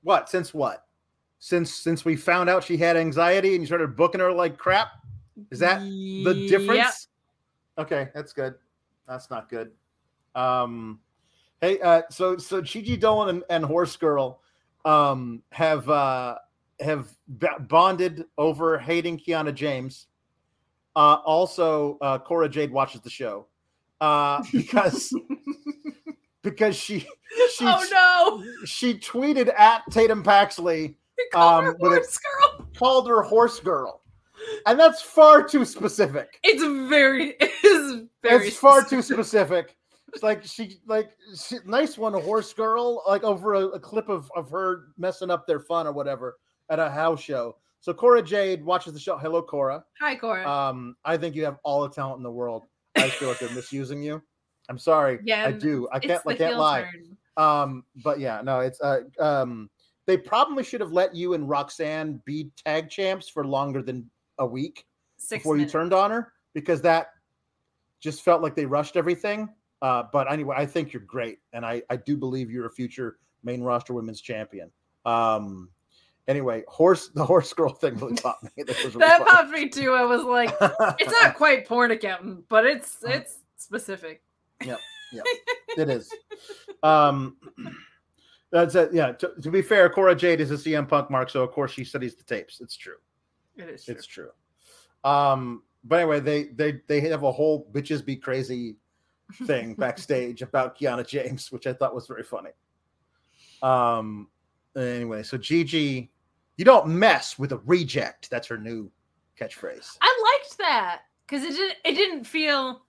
what? 0.04 0.30
Since 0.30 0.54
what? 0.54 0.86
Since 1.40 1.74
since 1.74 2.06
we 2.06 2.16
found 2.16 2.50
out 2.50 2.64
she 2.64 2.78
had 2.78 2.96
anxiety 2.96 3.54
and 3.56 3.62
you 3.62 3.66
started 3.66 3.96
booking 3.96 4.20
her 4.22 4.32
like 4.32 4.58
crap. 4.58 4.90
Is 5.52 5.60
that 5.60 5.80
the 5.82 6.34
Yep. 6.36 6.48
difference? 6.48 7.08
Okay, 7.78 8.10
that's 8.14 8.34
good. 8.34 8.56
That's 9.08 9.30
not 9.30 9.50
good. 9.50 9.72
Um, 10.36 11.00
hey, 11.62 11.80
uh, 11.82 12.04
so 12.10 12.38
so 12.38 12.62
Gigi 12.62 12.96
Dolan 12.98 13.30
and, 13.30 13.44
and 13.50 13.66
Horse 13.66 13.96
Girl 13.96 14.42
um, 14.86 15.42
have 15.52 15.90
uh, 15.90 16.38
have 16.80 17.10
b- 17.38 17.48
bonded 17.68 18.26
over 18.38 18.78
hating 18.78 19.20
Kiana 19.20 19.54
James. 19.54 20.08
Uh, 20.96 21.18
also, 21.26 21.98
uh, 22.02 22.20
Cora 22.20 22.48
Jade 22.50 22.72
watches 22.72 23.02
the 23.02 23.10
show 23.10 23.48
uh, 24.02 24.44
because 24.52 25.14
because 26.44 26.76
she 26.76 27.00
she 27.56 27.66
oh 27.66 27.86
no! 27.92 28.66
she 28.66 28.94
tweeted 28.96 29.52
at 29.58 29.82
Tatum 29.90 30.24
Paxley 30.24 30.96
They 31.18 31.24
call 31.32 31.62
her 31.62 31.70
um, 31.70 31.76
a- 31.82 31.88
horse 31.90 32.20
girl. 32.20 32.68
called 32.78 33.08
her 33.08 33.22
horse 33.24 33.60
girl, 33.60 34.02
and 34.68 34.80
that's 34.80 35.02
far 35.02 35.42
too 35.44 35.66
specific. 35.66 36.40
It's 36.44 36.62
very 36.90 37.30
it 37.40 37.52
is 37.64 38.04
very 38.22 38.48
it's 38.48 38.58
far 38.58 38.82
specific. 38.82 39.08
too 39.08 39.14
specific. 39.14 39.76
It's 40.14 40.22
like 40.22 40.44
she 40.46 40.78
like 40.86 41.10
she, 41.36 41.58
nice 41.66 41.98
one, 41.98 42.14
a 42.14 42.20
horse 42.20 42.54
girl, 42.54 43.02
like 43.08 43.24
over 43.24 43.56
a, 43.56 43.66
a 43.70 43.80
clip 43.80 44.10
of 44.10 44.30
of 44.36 44.52
her 44.52 44.90
messing 44.98 45.32
up 45.32 45.48
their 45.48 45.60
fun 45.60 45.88
or 45.88 45.92
whatever 45.92 46.38
at 46.74 46.80
a 46.80 46.90
house 46.90 47.22
show. 47.22 47.56
So 47.82 47.94
Cora 47.94 48.22
Jade 48.22 48.64
watches 48.66 48.94
the 48.94 49.00
show. 49.00 49.18
Hello, 49.18 49.42
Cora. 49.42 49.84
Hi, 50.00 50.16
Cora. 50.16 50.50
Um, 50.50 50.96
I 51.06 51.18
think 51.18 51.36
you 51.36 51.46
have 51.46 51.60
all 51.64 51.84
the 51.84 51.90
talent 51.90 52.18
in 52.18 52.24
the 52.24 52.32
world. 52.32 52.64
I 52.96 53.10
feel 53.10 53.28
like 53.30 53.40
they're 53.40 53.50
misusing 53.54 54.02
you. 54.02 54.22
I'm 54.70 54.78
sorry. 54.78 55.20
Yeah, 55.24 55.46
I 55.46 55.52
do. 55.52 55.88
I 55.92 56.00
can't. 56.00 56.22
I 56.26 56.36
can't 56.36 56.58
lie. 56.58 56.84
turn. 56.84 57.18
Um, 57.36 57.84
but 58.04 58.20
yeah, 58.20 58.42
no, 58.44 58.62
it's 58.62 58.80
uh, 58.82 59.02
um, 59.20 59.70
they 60.08 60.18
probably 60.18 60.64
should 60.64 60.82
have 60.82 60.92
let 60.92 61.14
you 61.14 61.34
and 61.34 61.48
Roxanne 61.50 62.22
be 62.26 62.50
tag 62.66 62.90
champs 62.90 63.28
for 63.28 63.46
longer 63.46 63.82
than 63.82 64.10
a 64.40 64.46
week 64.46 64.86
Six 65.18 65.42
before 65.42 65.56
minutes. 65.56 65.74
you 65.74 65.80
turned 65.80 65.94
on 65.94 66.12
her 66.12 66.32
because 66.54 66.82
that 66.84 67.08
just 68.02 68.24
felt 68.24 68.42
like 68.42 68.56
they 68.56 68.66
rushed 68.66 68.96
everything. 68.96 69.50
Uh, 69.82 70.04
but 70.14 70.32
anyway, 70.32 70.56
I 70.58 70.66
think 70.66 70.94
you're 70.94 71.04
great, 71.04 71.40
and 71.52 71.66
I 71.66 71.82
I 71.90 71.98
do 71.98 72.16
believe 72.16 72.50
you're 72.50 72.68
a 72.68 72.72
future 72.72 73.18
main 73.44 73.62
roster 73.62 73.94
women's 73.94 74.22
champion. 74.22 74.72
Um, 75.06 75.70
anyway, 76.28 76.64
horse 76.68 77.10
the 77.10 77.26
horse 77.26 77.54
girl 77.54 77.74
thing 77.74 77.96
really 77.96 78.16
popped 78.16 78.44
me. 78.44 78.64
That 78.64 78.78
really 78.84 79.00
That 79.00 79.26
popped 79.26 79.52
me 79.52 79.70
too. 79.70 79.94
I 79.94 80.04
was 80.04 80.24
like, 80.24 80.56
it's 81.00 81.12
not 81.12 81.36
quite 81.36 81.68
porn 81.68 81.92
accountant, 81.92 82.46
but 82.50 82.66
it's 82.66 82.98
it's 83.04 83.38
specific. 83.58 84.22
Yep, 84.64 84.80
yep, 85.14 85.26
it 85.78 85.90
is. 85.90 86.12
Um, 86.84 87.38
that's 88.52 88.76
it. 88.76 88.94
Yeah. 88.94 89.14
To, 89.14 89.34
to 89.42 89.50
be 89.50 89.62
fair, 89.62 89.90
Cora 89.90 90.16
Jade 90.16 90.40
is 90.40 90.52
a 90.52 90.56
CM 90.56 90.88
Punk 90.88 91.10
mark, 91.10 91.30
so 91.30 91.42
of 91.42 91.52
course 91.52 91.72
she 91.72 91.84
studies 91.84 92.16
the 92.16 92.24
tapes. 92.24 92.62
It's 92.62 92.78
true. 92.78 92.98
It 93.58 93.70
is 93.70 93.86
true. 93.86 93.94
It's 93.96 94.06
true. 94.06 94.30
Um, 95.04 95.64
but 95.84 96.00
anyway, 96.00 96.20
they 96.20 96.46
they 96.46 96.80
they 96.88 97.02
have 97.02 97.24
a 97.24 97.32
whole 97.32 97.68
bitches 97.72 98.06
be 98.06 98.16
crazy 98.16 98.78
thing 99.46 99.74
backstage 99.74 100.42
about 100.42 100.78
Kiana 100.78 101.06
James, 101.06 101.52
which 101.52 101.68
I 101.68 101.74
thought 101.74 101.96
was 101.96 102.08
very 102.08 102.24
funny. 102.24 102.52
Um, 103.62 104.28
anyway, 104.78 105.24
so 105.24 105.38
Gigi, 105.38 106.12
you 106.58 106.66
don't 106.66 106.88
mess 106.88 107.38
with 107.40 107.52
a 107.52 107.58
reject. 107.60 108.30
That's 108.30 108.48
her 108.48 108.58
new 108.58 108.92
catchphrase. 109.40 109.98
I 110.02 110.40
liked 110.42 110.58
that 110.60 111.02
because 111.28 111.44
it 111.44 111.52
didn't 111.52 111.78
it 111.86 111.94
didn't 111.96 112.26
feel. 112.26 112.84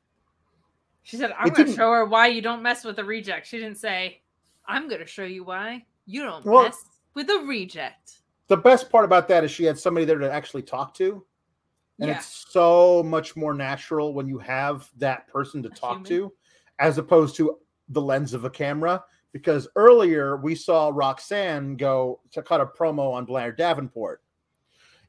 She 1.03 1.17
said, 1.17 1.33
"I'm 1.39 1.49
going 1.53 1.67
to 1.69 1.75
show 1.75 1.91
her 1.93 2.05
why 2.07 2.29
you 2.29 2.41
don't 2.43 2.63
mess 2.63 2.85
with 2.85 2.99
a 2.99 3.05
reject." 3.05 3.47
She 3.47 3.59
didn't 3.59 3.79
say, 3.79 4.23
"I'm 4.67 4.89
going 4.89 5.01
to 5.01 5.07
show 5.07 5.25
you 5.25 5.45
why 5.45 5.85
you 6.07 6.23
don't 6.23 6.45
Well- 6.45 6.65
mess 6.65 6.83
with 7.15 7.29
a 7.31 7.39
reject." 7.47 8.21
The 8.49 8.57
best 8.57 8.91
part 8.91 9.05
about 9.07 9.29
that 9.29 9.43
is 9.45 9.51
she 9.51 9.65
had 9.65 9.79
somebody 9.79 10.05
there 10.05 10.19
to 10.19 10.31
actually 10.31 10.63
talk 10.63 10.95
to. 10.95 11.25
And 12.01 12.09
Yeah. 12.11 12.17
it's 12.19 12.47
so 12.51 13.03
much 13.03 13.37
more 13.37 13.55
natural 13.55 14.13
when 14.15 14.27
you 14.29 14.39
have 14.39 14.91
that 14.99 15.29
person 15.29 15.63
to 15.63 15.69
A 15.71 15.73
talk 15.75 16.07
human. 16.07 16.09
to 16.31 16.33
as 16.79 16.99
opposed 16.99 17.37
to 17.37 17.59
the 17.89 18.03
lens 18.03 18.35
of 18.35 18.45
a 18.45 18.51
camera. 18.51 19.03
Because 19.35 19.69
earlier 19.75 20.37
we 20.37 20.55
saw 20.55 20.93
Roxanne 20.95 21.77
go 21.77 22.21
to 22.31 22.41
cut 22.41 22.61
a 22.61 22.67
promo 22.67 23.13
on 23.13 23.27
Blair 23.27 23.51
Davenport. 23.53 24.23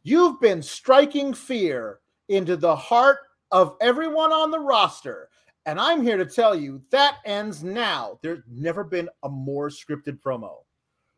You've 0.02 0.42
been 0.42 0.62
striking 0.62 1.34
fear 1.34 2.00
into 2.28 2.58
the 2.58 2.76
heart 2.76 3.20
of 3.52 3.78
everyone 3.80 4.34
on 4.34 4.50
the 4.50 4.60
roster. 4.60 5.30
And 5.68 5.80
I'm 5.80 6.02
here 6.02 6.18
to 6.18 6.26
tell 6.26 6.56
you 6.56 6.82
that 6.90 7.18
ends 7.24 7.64
now. 7.64 8.20
There's 8.24 8.44
never 8.52 8.84
been 8.84 9.10
a 9.24 9.30
more 9.30 9.70
scripted 9.70 10.20
promo 10.20 10.58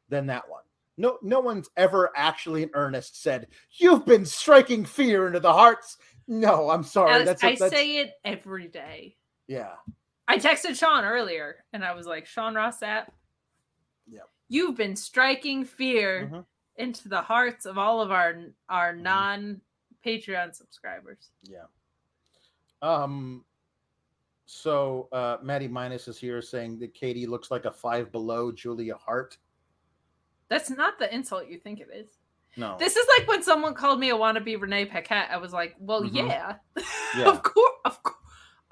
than 0.10 0.28
that 0.28 0.48
one. 0.48 0.64
No, 0.98 1.18
no 1.22 1.40
one's 1.40 1.70
ever 1.78 2.12
actually 2.16 2.64
in 2.64 2.70
earnest 2.74 3.22
said, 3.22 3.48
You've 3.72 4.06
been 4.06 4.26
striking 4.26 4.84
fear 4.84 5.28
into 5.28 5.40
the 5.40 5.54
hearts. 5.54 5.98
No, 6.28 6.70
I'm 6.70 6.84
sorry. 6.84 7.14
Alex, 7.14 7.26
that's, 7.26 7.44
I 7.44 7.56
that's 7.56 7.74
say 7.74 7.98
it 7.98 8.12
every 8.26 8.68
day. 8.68 9.16
yeah. 9.48 9.76
I 10.28 10.38
texted 10.38 10.78
Sean 10.78 11.04
earlier 11.06 11.64
and 11.74 11.84
I 11.86 11.94
was 11.94 12.06
like, 12.06 12.26
Sean 12.26 12.54
Ross 12.56 12.80
Sapp, 12.82 13.08
Yep. 14.10 14.30
you've 14.50 14.76
been 14.76 14.96
striking 14.96 15.64
fear 15.66 16.30
Mhm. 16.32 16.46
into 16.76 17.10
the 17.10 17.22
hearts 17.22 17.66
of 17.66 17.78
all 17.78 18.02
of 18.02 18.12
our 18.12 18.36
our 18.70 18.94
non 18.96 19.62
Patreon 20.06 20.54
subscribers. 20.56 21.32
Yeah. 21.44 21.66
Um. 22.82 23.44
So 24.46 25.10
uh 25.12 25.38
Maddie 25.42 25.68
Minus 25.68 26.08
is 26.08 26.18
here 26.18 26.42
saying 26.42 26.80
that 26.80 26.94
Katie 26.94 27.26
looks 27.26 27.52
like 27.52 27.66
a 27.66 27.72
five 27.72 28.12
below 28.12 28.52
Julia 28.52 28.96
Hart. 28.96 29.38
That's 30.50 30.70
not 30.70 30.98
the 31.00 31.14
insult 31.14 31.48
you 31.50 31.58
think 31.60 31.80
it 31.82 31.90
is. 31.94 32.08
No. 32.56 32.78
This 32.80 32.96
is 32.96 33.06
like 33.18 33.28
when 33.28 33.44
someone 33.44 33.74
called 33.74 34.00
me 34.00 34.10
a 34.12 34.16
wannabe 34.16 34.60
Renee 34.60 34.86
Paquette. 34.86 35.30
I 35.30 35.38
was 35.38 35.52
like, 35.52 35.76
well, 35.80 36.04
Mhm. 36.04 36.14
yeah, 36.16 36.58
Yeah. 37.18 37.30
of 37.30 37.44
course, 37.44 37.77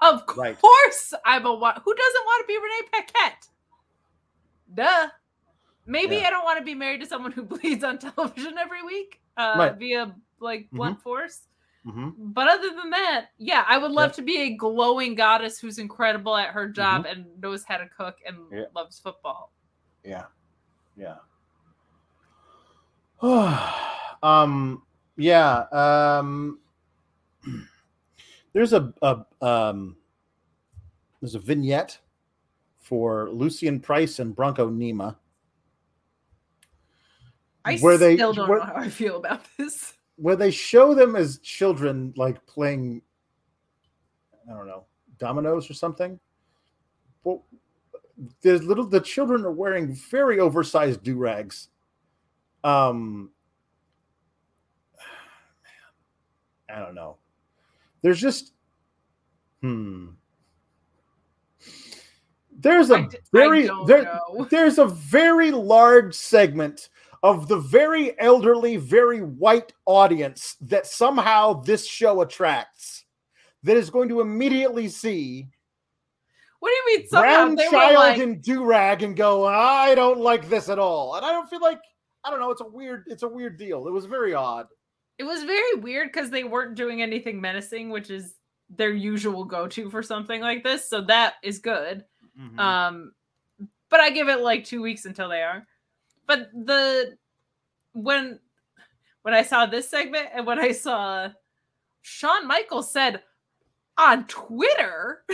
of, 0.00 0.26
course, 0.26 1.12
Right. 1.12 1.20
I'm 1.24 1.46
a 1.46 1.54
wa- 1.54 1.80
who 1.84 1.94
doesn't 1.94 2.24
want 2.24 2.42
to 2.42 2.46
be 2.46 2.56
Renee 2.58 2.88
Paquette? 2.92 3.48
Duh. 4.74 5.08
Maybe 5.86 6.16
Yeah. 6.16 6.26
I 6.26 6.30
don't 6.30 6.44
want 6.44 6.58
to 6.58 6.64
be 6.64 6.74
married 6.74 7.00
to 7.00 7.06
someone 7.06 7.32
who 7.32 7.42
bleeds 7.44 7.84
on 7.84 7.98
television 7.98 8.58
every 8.58 8.82
week 8.82 9.20
uh, 9.36 9.54
Right. 9.58 9.76
via 9.76 10.14
like 10.40 10.68
blunt 10.72 11.00
force. 11.00 11.46
hmm 11.84 12.10
But 12.18 12.48
other 12.48 12.70
than 12.74 12.90
that, 12.90 13.28
yeah, 13.38 13.64
I 13.68 13.78
would 13.78 13.92
love 13.92 14.08
Yep. 14.10 14.16
to 14.16 14.22
be 14.22 14.38
a 14.42 14.50
glowing 14.56 15.14
goddess 15.14 15.58
who's 15.60 15.78
incredible 15.78 16.36
at 16.36 16.48
her 16.50 16.68
job 16.68 17.06
and 17.06 17.26
knows 17.40 17.64
how 17.64 17.76
to 17.78 17.88
cook 17.88 18.16
and 18.26 18.36
Mm-hmm. 18.36 18.56
Yeah. 18.56 18.64
loves 18.74 18.98
football. 18.98 19.52
Yeah. 20.04 20.24
Yeah. 20.96 21.16
um 24.22 24.82
yeah, 25.16 25.64
um 25.72 26.58
there's 28.56 28.72
a, 28.72 28.90
a 29.02 29.22
um 29.46 29.96
there's 31.20 31.34
a 31.34 31.38
vignette 31.38 31.98
for 32.80 33.28
Lucian 33.30 33.80
Price 33.80 34.18
and 34.18 34.34
Bronco 34.34 34.70
Nima. 34.70 35.14
I 37.66 37.76
Where 37.78 37.98
they- 37.98 38.16
still 38.16 38.32
don't 38.32 38.48
where- 38.48 38.60
know 38.60 38.64
how 38.64 38.76
I 38.76 38.88
feel 38.88 39.16
about 39.18 39.42
this. 39.58 39.92
where 40.16 40.36
they 40.36 40.50
show 40.50 40.94
them 40.94 41.16
as 41.16 41.38
children 41.40 42.14
like 42.16 42.44
playing 42.46 43.02
i 44.50 44.54
don't 44.54 44.66
know 44.66 44.86
dominoes 45.18 45.68
or 45.68 45.74
something 45.74 46.18
well 47.24 47.44
there's 48.40 48.62
little 48.62 48.86
the 48.86 49.00
children 49.00 49.44
are 49.44 49.52
wearing 49.52 49.94
very 50.10 50.40
oversized 50.40 51.02
do-rags 51.02 51.68
um 52.64 53.30
i 56.70 56.78
don't 56.78 56.94
know 56.94 57.18
there's 58.06 58.20
just 58.20 58.52
hmm 59.62 60.06
there's 62.52 62.90
a 62.90 63.02
d- 63.02 63.18
very 63.32 63.68
there, 63.88 64.04
know. 64.04 64.46
there's 64.50 64.78
a 64.78 64.86
very 64.86 65.50
large 65.50 66.14
segment 66.14 66.88
of 67.24 67.48
the 67.48 67.58
very 67.58 68.16
elderly, 68.20 68.76
very 68.76 69.22
white 69.22 69.72
audience 69.86 70.54
that 70.60 70.86
somehow 70.86 71.60
this 71.62 71.84
show 71.84 72.20
attracts 72.20 73.06
that 73.64 73.76
is 73.76 73.90
going 73.90 74.08
to 74.08 74.20
immediately 74.20 74.86
see 74.88 75.48
What 76.60 76.68
do 76.68 76.74
you 76.74 76.98
mean? 76.98 77.08
Somehow 77.08 77.54
brown 77.54 77.70
child 77.72 77.96
like, 77.96 78.18
in 78.20 78.40
do 78.40 78.64
rag 78.64 79.02
and 79.02 79.16
go, 79.16 79.44
I 79.46 79.96
don't 79.96 80.20
like 80.20 80.48
this 80.48 80.68
at 80.68 80.78
all. 80.78 81.16
And 81.16 81.26
I 81.26 81.32
don't 81.32 81.50
feel 81.50 81.60
like 81.60 81.80
I 82.22 82.30
don't 82.30 82.38
know. 82.38 82.52
It's 82.52 82.60
a 82.60 82.68
weird. 82.68 83.06
It's 83.08 83.24
a 83.24 83.28
weird 83.28 83.58
deal. 83.58 83.88
It 83.88 83.92
was 83.92 84.06
very 84.06 84.32
odd. 84.32 84.68
It 85.18 85.24
was 85.24 85.42
very 85.44 85.74
weird 85.80 86.12
because 86.12 86.30
they 86.30 86.44
weren't 86.44 86.74
doing 86.74 87.02
anything 87.02 87.40
menacing, 87.40 87.90
which 87.90 88.10
is 88.10 88.34
their 88.68 88.92
usual 88.92 89.44
go-to 89.44 89.90
for 89.90 90.02
something 90.02 90.40
like 90.40 90.62
this. 90.64 90.88
So 90.88 91.02
that 91.02 91.34
is 91.42 91.58
good. 91.58 92.04
Mm-hmm. 92.38 92.58
Um, 92.58 93.12
but 93.88 94.00
I 94.00 94.10
give 94.10 94.28
it 94.28 94.40
like 94.40 94.64
two 94.64 94.82
weeks 94.82 95.04
until 95.04 95.28
they 95.28 95.42
are. 95.42 95.66
But 96.26 96.50
the 96.52 97.16
when 97.92 98.40
when 99.22 99.34
I 99.34 99.42
saw 99.42 99.66
this 99.66 99.88
segment 99.88 100.28
and 100.34 100.46
when 100.46 100.58
I 100.58 100.72
saw 100.72 101.28
Shawn 102.02 102.46
Michaels 102.46 102.92
said 102.92 103.22
on 103.96 104.26
Twitter, 104.26 105.24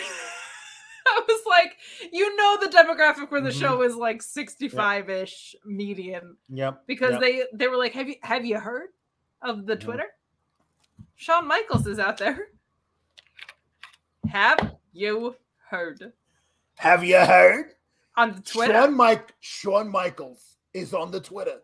I 1.07 1.23
was 1.27 1.41
like, 1.49 1.73
you 2.13 2.37
know, 2.37 2.59
the 2.61 2.69
demographic 2.69 3.29
for 3.29 3.41
the 3.41 3.51
Mhm. 3.51 3.61
show 3.61 3.83
is 3.83 3.97
like 3.97 4.23
65 4.23 5.11
ish 5.11 5.57
median 5.65 6.37
Yep. 6.51 6.85
because 6.87 7.13
yep. 7.13 7.21
they 7.21 7.45
they 7.55 7.69
were 7.69 7.77
like, 7.77 7.95
have 7.95 8.09
you 8.09 8.17
have 8.23 8.45
you 8.45 8.59
heard 8.59 8.91
of 9.43 9.67
the. 9.67 9.77
Twitter? 9.77 10.07
Shawn 11.17 11.47
Michaels 11.47 11.87
is 11.87 11.99
out 11.99 12.19
there. 12.19 12.49
Have 14.29 14.77
you 14.93 15.35
heard 15.69 16.13
have 16.77 17.05
you 17.05 17.17
heard? 17.17 17.67
on 18.17 18.35
the 18.35 18.43
Twitter? 18.43 18.73
Shawn 18.73 18.97
Mike 18.97 19.33
Shawn 19.41 19.89
Michaels 19.91 20.57
is 20.75 20.93
on 20.95 21.11
the 21.11 21.21
Twitter. 21.21 21.59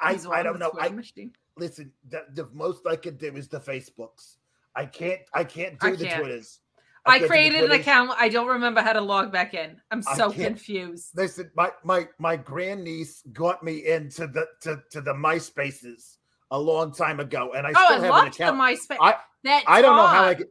I 0.00 0.12
He's 0.12 0.26
I 0.26 0.38
on 0.38 0.44
don't 0.44 0.58
know. 0.58 0.72
I 0.78 0.88
machine. 0.90 1.32
listen. 1.56 1.92
The, 2.08 2.24
the 2.34 2.48
most 2.52 2.86
I 2.86 2.96
can 2.96 3.16
do 3.16 3.34
is 3.34 3.48
the 3.48 3.58
Facebooks. 3.60 4.36
I 4.74 4.86
can't. 4.86 5.20
I 5.32 5.44
can't 5.44 5.78
do 5.80 5.88
I 5.88 5.96
the 5.96 6.04
can't. 6.06 6.20
Twitters. 6.20 6.60
I 7.06 7.18
can't 7.18 7.22
do 7.22 7.24
the 7.24 7.28
created 7.28 7.64
an 7.64 7.70
account. 7.72 8.10
I 8.18 8.28
don't 8.28 8.46
remember 8.48 8.80
how 8.82 8.92
to 8.92 9.00
log 9.00 9.32
back 9.32 9.54
in. 9.54 9.80
I'm 9.90 10.02
so 10.02 10.30
can't- 10.30 10.48
confused. 10.56 11.10
Listen, 11.16 11.50
my 11.56 11.70
my 11.82 12.08
my 12.18 12.36
grandniece 12.36 13.22
got 13.32 13.62
me 13.64 13.86
into 13.86 14.26
the 14.26 14.46
to, 14.62 14.82
to 14.90 15.00
the 15.00 15.14
MySpaces 15.14 16.16
a 16.50 16.58
long 16.58 16.92
time 16.92 17.20
ago, 17.20 17.52
and 17.56 17.66
I 17.66 17.70
oh, 17.70 17.84
still 17.84 18.02
I 18.02 18.06
have 18.06 18.22
an 18.24 18.28
account. 18.28 18.60
MySpace. 18.60 18.96
I 19.00 19.16
that 19.44 19.64
I 19.66 19.82
don't 19.82 19.96
know 19.96 20.06
how 20.06 20.24
I 20.24 20.34
get 20.34 20.48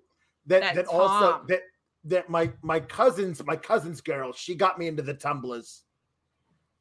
that. 0.47 0.61
That 0.61 0.75
That 0.75 0.85
also 0.87 1.43
that 1.47 1.61
that 2.05 2.29
my 2.29 2.51
my 2.61 2.79
cousins, 2.79 3.43
my 3.45 3.55
cousin's 3.55 4.01
girl, 4.01 4.31
she 4.33 4.55
got 4.55 4.77
me 4.79 4.87
into 4.87 5.03
the 5.03 5.13
tumblers. 5.13 5.83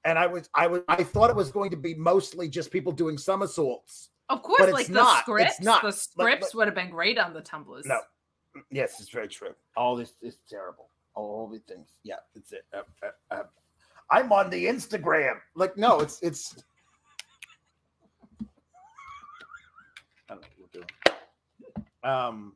And 0.07 0.19
I 0.19 0.27
was 0.27 0.51
I 0.55 0.67
was 0.67 0.83
I 0.87 1.03
thought 1.03 1.31
it 1.31 1.37
was 1.37 1.51
going 1.51 1.71
to 1.71 1.77
be 1.77 1.95
mostly 1.95 2.49
just 2.49 2.71
people 2.71 2.93
doing 2.93 3.17
somersaults. 3.17 4.11
Of 4.29 4.43
course, 4.43 4.61
But 4.61 4.73
like 4.73 4.81
it's 4.83 4.89
the 4.89 4.95
not. 4.95 5.15
It's 5.17 5.23
scripts, 5.23 5.61
not. 5.61 5.83
the 5.83 5.93
scripts 5.93 6.47
like- 6.47 6.55
would 6.55 6.67
have 6.67 6.75
been 6.75 6.91
great 6.91 7.19
on 7.19 7.33
the 7.33 7.41
tumblers. 7.41 7.87
No. 7.87 8.01
Yes, 8.71 9.01
it's 9.01 9.09
very 9.09 9.29
true. 9.29 9.55
All 9.77 9.97
this 9.97 10.13
is 10.23 10.39
terrible. 10.49 10.91
All 11.15 11.49
these 11.49 11.63
things. 11.63 11.89
Yeah, 12.05 12.17
it's 12.35 12.53
it. 12.53 12.65
Uh, 12.73 12.83
uh, 13.03 13.35
uh, 13.35 13.43
I'm 14.11 14.33
on 14.33 14.51
the 14.51 14.67
Instagram. 14.67 15.39
Like, 15.55 15.77
no, 15.77 16.01
it's 16.01 16.21
it's. 16.23 16.63
I 18.41 20.35
don't 20.35 20.41
know 20.41 20.49
what 20.59 20.69
we're 20.75 20.81
doing. 20.81 21.87
Um. 22.05 22.55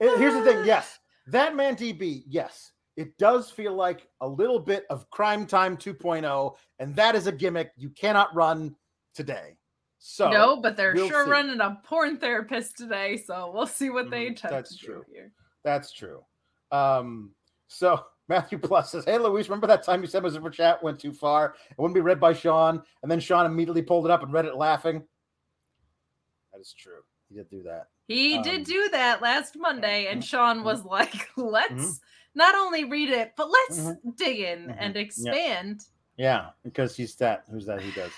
Here's 0.00 0.34
the 0.34 0.42
thing. 0.42 0.64
Yes, 0.66 0.98
that 1.28 1.54
man 1.54 1.76
DB. 1.76 2.24
Yes, 2.26 2.72
it 2.96 3.16
does 3.18 3.50
feel 3.50 3.74
like 3.74 4.08
a 4.20 4.28
little 4.28 4.58
bit 4.58 4.84
of 4.90 5.08
Crime 5.10 5.46
Time 5.46 5.76
2.0, 5.76 6.54
and 6.78 6.96
that 6.96 7.14
is 7.14 7.26
a 7.26 7.32
gimmick 7.32 7.72
you 7.76 7.90
cannot 7.90 8.34
run 8.34 8.74
today. 9.14 9.56
So 9.98 10.30
no, 10.30 10.60
but 10.60 10.76
they're 10.76 10.94
we'll 10.94 11.08
sure 11.08 11.24
see. 11.24 11.30
running 11.30 11.60
a 11.60 11.80
porn 11.82 12.18
therapist 12.18 12.76
today, 12.76 13.16
so 13.16 13.50
we'll 13.54 13.66
see 13.66 13.88
what 13.88 14.10
they 14.10 14.26
attempt 14.26 14.50
that's 14.50 14.76
true. 14.76 15.02
here. 15.10 15.32
That's 15.64 15.92
true. 15.92 16.22
Um, 16.70 17.30
so 17.68 18.04
Matthew 18.28 18.58
Plus 18.58 18.90
says, 18.90 19.04
Hey 19.06 19.16
Luis, 19.16 19.48
remember 19.48 19.66
that 19.66 19.82
time 19.82 20.02
you 20.02 20.06
said 20.06 20.24
a 20.24 20.30
super 20.30 20.50
chat 20.50 20.82
went 20.82 20.98
too 20.98 21.12
far? 21.12 21.54
It 21.70 21.78
wouldn't 21.78 21.94
be 21.94 22.02
read 22.02 22.20
by 22.20 22.34
Sean, 22.34 22.82
and 23.02 23.10
then 23.10 23.18
Sean 23.18 23.46
immediately 23.46 23.80
pulled 23.82 24.04
it 24.04 24.10
up 24.10 24.22
and 24.22 24.32
read 24.32 24.44
it 24.44 24.56
laughing. 24.56 25.02
That 26.52 26.60
is 26.60 26.74
true. 26.76 27.00
He 27.34 27.40
did 27.40 27.50
do 27.50 27.62
that. 27.64 27.88
He 28.06 28.36
Um, 28.36 28.42
did 28.42 28.64
do 28.64 28.88
that 28.92 29.20
last 29.20 29.56
Monday, 29.58 30.06
and 30.06 30.22
mhm, 30.22 30.26
Sean 30.26 30.62
was 30.62 30.84
like, 30.84 31.30
let's 31.36 32.00
not 32.34 32.54
only 32.54 32.84
read 32.84 33.08
it, 33.10 33.32
but 33.36 33.50
let's 33.50 33.80
Mhm, 33.80 34.16
dig 34.16 34.40
in 34.40 34.68
mhm, 34.68 34.76
and 34.78 34.96
expand. 34.96 35.86
Yeah, 36.16 36.50
because 36.62 36.96
he's 36.96 37.16
that. 37.16 37.44
Who's 37.50 37.66
that? 37.66 37.82
He 37.82 37.90
does. 37.92 38.12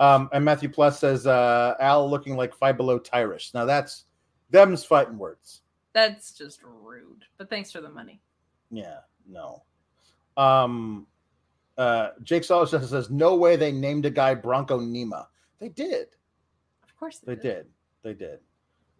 Um, 0.00 0.28
and 0.32 0.44
Matthew 0.44 0.68
Plus 0.70 0.98
says, 0.98 1.26
uh, 1.26 1.74
Al 1.80 2.08
looking 2.08 2.36
like 2.36 2.54
Five 2.54 2.76
Below 2.76 2.98
Tyrish. 2.98 3.52
Now 3.52 3.64
that's 3.64 4.04
them's 4.50 4.84
fighting 4.84 5.18
words. 5.18 5.62
That's 5.92 6.32
just 6.32 6.62
rude. 6.62 7.24
But 7.36 7.50
thanks 7.50 7.72
for 7.72 7.80
the 7.80 7.88
money. 7.90 8.20
Yeah, 8.70 9.00
no. 9.26 9.64
Um, 10.36 11.06
uh, 11.78 12.10
Jake 12.22 12.44
Solis 12.44 12.70
says, 12.70 13.10
No 13.10 13.36
way 13.36 13.56
they 13.56 13.72
named 13.72 14.06
a 14.06 14.10
guy 14.10 14.34
Bronco 14.34 14.78
Nima. 14.80 15.26
They 15.58 15.68
did. 15.70 16.08
Of 16.84 16.96
course 16.98 17.18
They 17.18 17.36
did. 17.36 17.66
They 18.06 18.14
did. 18.14 18.38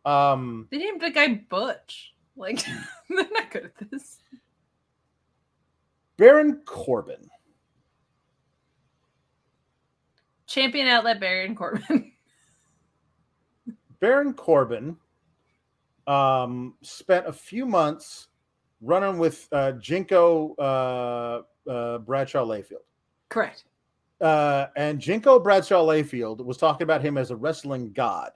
Um, 0.04 0.66
They 0.72 0.78
named 0.78 1.00
the 1.00 1.10
guy 1.10 1.40
Butch. 1.48 2.12
Like 2.34 2.60
they're 3.08 3.24
not 3.30 3.52
good 3.52 3.66
at 3.66 3.90
this. 3.90 4.18
Baron 6.16 6.62
Corbin. 6.64 7.30
Champion 10.48 10.88
outlet 10.88 11.20
Baron 11.20 11.54
Corbin. 11.54 12.10
Baron 14.00 14.34
Corbin 14.34 14.96
um, 16.08 16.74
spent 16.82 17.28
a 17.28 17.32
few 17.32 17.64
months 17.64 18.26
running 18.80 19.18
with 19.18 19.46
uh, 19.52 19.70
Jinko 19.72 20.56
uh, 20.56 21.70
uh, 21.70 21.98
Bradshaw 21.98 22.44
Layfield. 22.44 22.82
Correct. 23.28 23.66
Uh, 24.20 24.66
and 24.74 24.98
Jinko 24.98 25.38
Bradshaw 25.38 25.86
Layfield 25.86 26.44
was 26.44 26.56
talking 26.56 26.82
about 26.82 27.02
him 27.02 27.16
as 27.16 27.30
a 27.30 27.36
wrestling 27.36 27.92
god. 27.92 28.32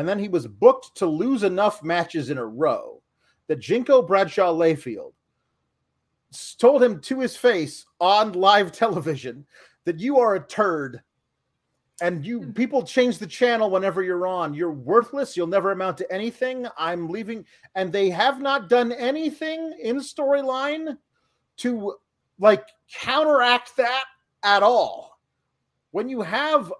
And 0.00 0.08
then 0.08 0.18
he 0.18 0.28
was 0.28 0.46
booked 0.46 0.96
to 0.96 1.06
lose 1.06 1.42
enough 1.42 1.82
matches 1.82 2.30
in 2.30 2.38
a 2.38 2.46
row 2.46 3.02
that 3.48 3.60
Jinko 3.60 4.00
Bradshaw 4.00 4.50
Layfield 4.50 5.12
told 6.58 6.82
him 6.82 7.02
to 7.02 7.20
his 7.20 7.36
face 7.36 7.84
on 8.00 8.32
live 8.32 8.72
television 8.72 9.44
that 9.84 10.00
you 10.00 10.18
are 10.18 10.36
a 10.36 10.40
turd 10.40 11.02
and 12.00 12.24
you 12.24 12.40
hmm. 12.40 12.52
people 12.52 12.82
change 12.82 13.18
the 13.18 13.26
channel 13.26 13.68
whenever 13.68 14.02
you're 14.02 14.26
on. 14.26 14.54
You're 14.54 14.72
worthless. 14.72 15.36
You'll 15.36 15.48
never 15.48 15.70
amount 15.70 15.98
to 15.98 16.10
anything. 16.10 16.66
I'm 16.78 17.10
leaving. 17.10 17.44
And 17.74 17.92
they 17.92 18.08
have 18.08 18.40
not 18.40 18.70
done 18.70 18.92
anything 18.92 19.78
in 19.82 19.96
storyline 19.96 20.96
to 21.58 21.96
like 22.38 22.64
counteract 22.90 23.76
that 23.76 24.04
at 24.44 24.62
all. 24.62 25.20
When 25.90 26.08
you 26.08 26.22
have, 26.22 26.72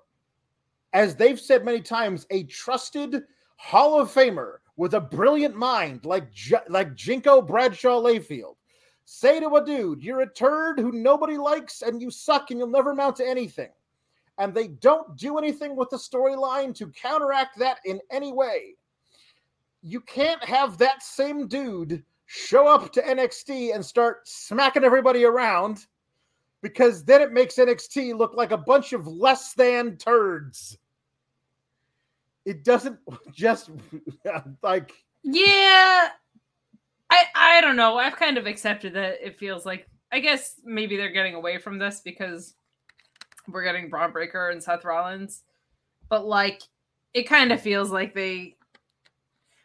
as 0.92 1.14
they've 1.14 1.40
said 1.40 1.64
many 1.64 1.80
times, 1.80 2.26
a 2.30 2.44
trusted 2.44 3.24
Hall 3.56 4.00
of 4.00 4.10
Famer 4.10 4.56
with 4.76 4.94
a 4.94 5.00
brilliant 5.00 5.54
mind 5.54 6.04
like 6.04 6.32
J- 6.32 6.56
like 6.68 6.94
Jinko 6.94 7.42
Bradshaw 7.42 8.00
Layfield, 8.00 8.56
say 9.04 9.40
to 9.40 9.56
a 9.56 9.64
dude, 9.64 10.02
"You're 10.02 10.22
a 10.22 10.32
turd 10.32 10.78
who 10.78 10.92
nobody 10.92 11.36
likes, 11.36 11.82
and 11.82 12.00
you 12.00 12.10
suck, 12.10 12.50
and 12.50 12.58
you'll 12.58 12.68
never 12.68 12.92
amount 12.92 13.16
to 13.16 13.26
anything." 13.26 13.70
and 14.40 14.54
they 14.54 14.68
don't 14.68 15.16
do 15.16 15.36
anything 15.36 15.76
with 15.76 15.90
the 15.90 15.98
storyline 15.98 16.74
to 16.74 16.88
counteract 16.88 17.58
that 17.58 17.78
in 17.84 18.00
any 18.10 18.32
way. 18.32 18.74
You 19.82 20.00
can't 20.00 20.42
have 20.42 20.78
that 20.78 21.02
same 21.02 21.46
dude 21.46 22.02
show 22.24 22.66
up 22.66 22.90
to 22.94 23.02
NXT 23.02 23.74
and 23.74 23.84
start 23.84 24.26
smacking 24.26 24.82
everybody 24.82 25.24
around 25.24 25.86
because 26.62 27.04
then 27.04 27.20
it 27.20 27.32
makes 27.32 27.56
NXT 27.56 28.16
look 28.16 28.32
like 28.34 28.50
a 28.50 28.56
bunch 28.56 28.94
of 28.94 29.06
less 29.06 29.52
than 29.52 29.98
turds. 29.98 30.78
It 32.44 32.64
doesn't 32.64 32.98
just 33.32 33.70
like 34.62 34.92
Yeah. 35.22 36.08
I 37.10 37.24
I 37.34 37.60
don't 37.60 37.76
know. 37.76 37.98
I've 37.98 38.16
kind 38.16 38.38
of 38.38 38.46
accepted 38.46 38.94
that 38.94 39.24
it 39.24 39.38
feels 39.38 39.66
like 39.66 39.86
I 40.12 40.20
guess 40.20 40.60
maybe 40.64 40.96
they're 40.96 41.10
getting 41.10 41.34
away 41.34 41.58
from 41.58 41.78
this 41.78 42.00
because 42.00 42.54
we're 43.48 43.64
getting 43.64 43.88
Bron 43.88 44.12
Breakker 44.12 44.50
and 44.50 44.62
Seth 44.62 44.84
Rollins. 44.84 45.42
But 46.08 46.26
like 46.26 46.62
it 47.14 47.24
kind 47.24 47.52
of 47.52 47.60
feels 47.60 47.90
like 47.90 48.14
they 48.14 48.56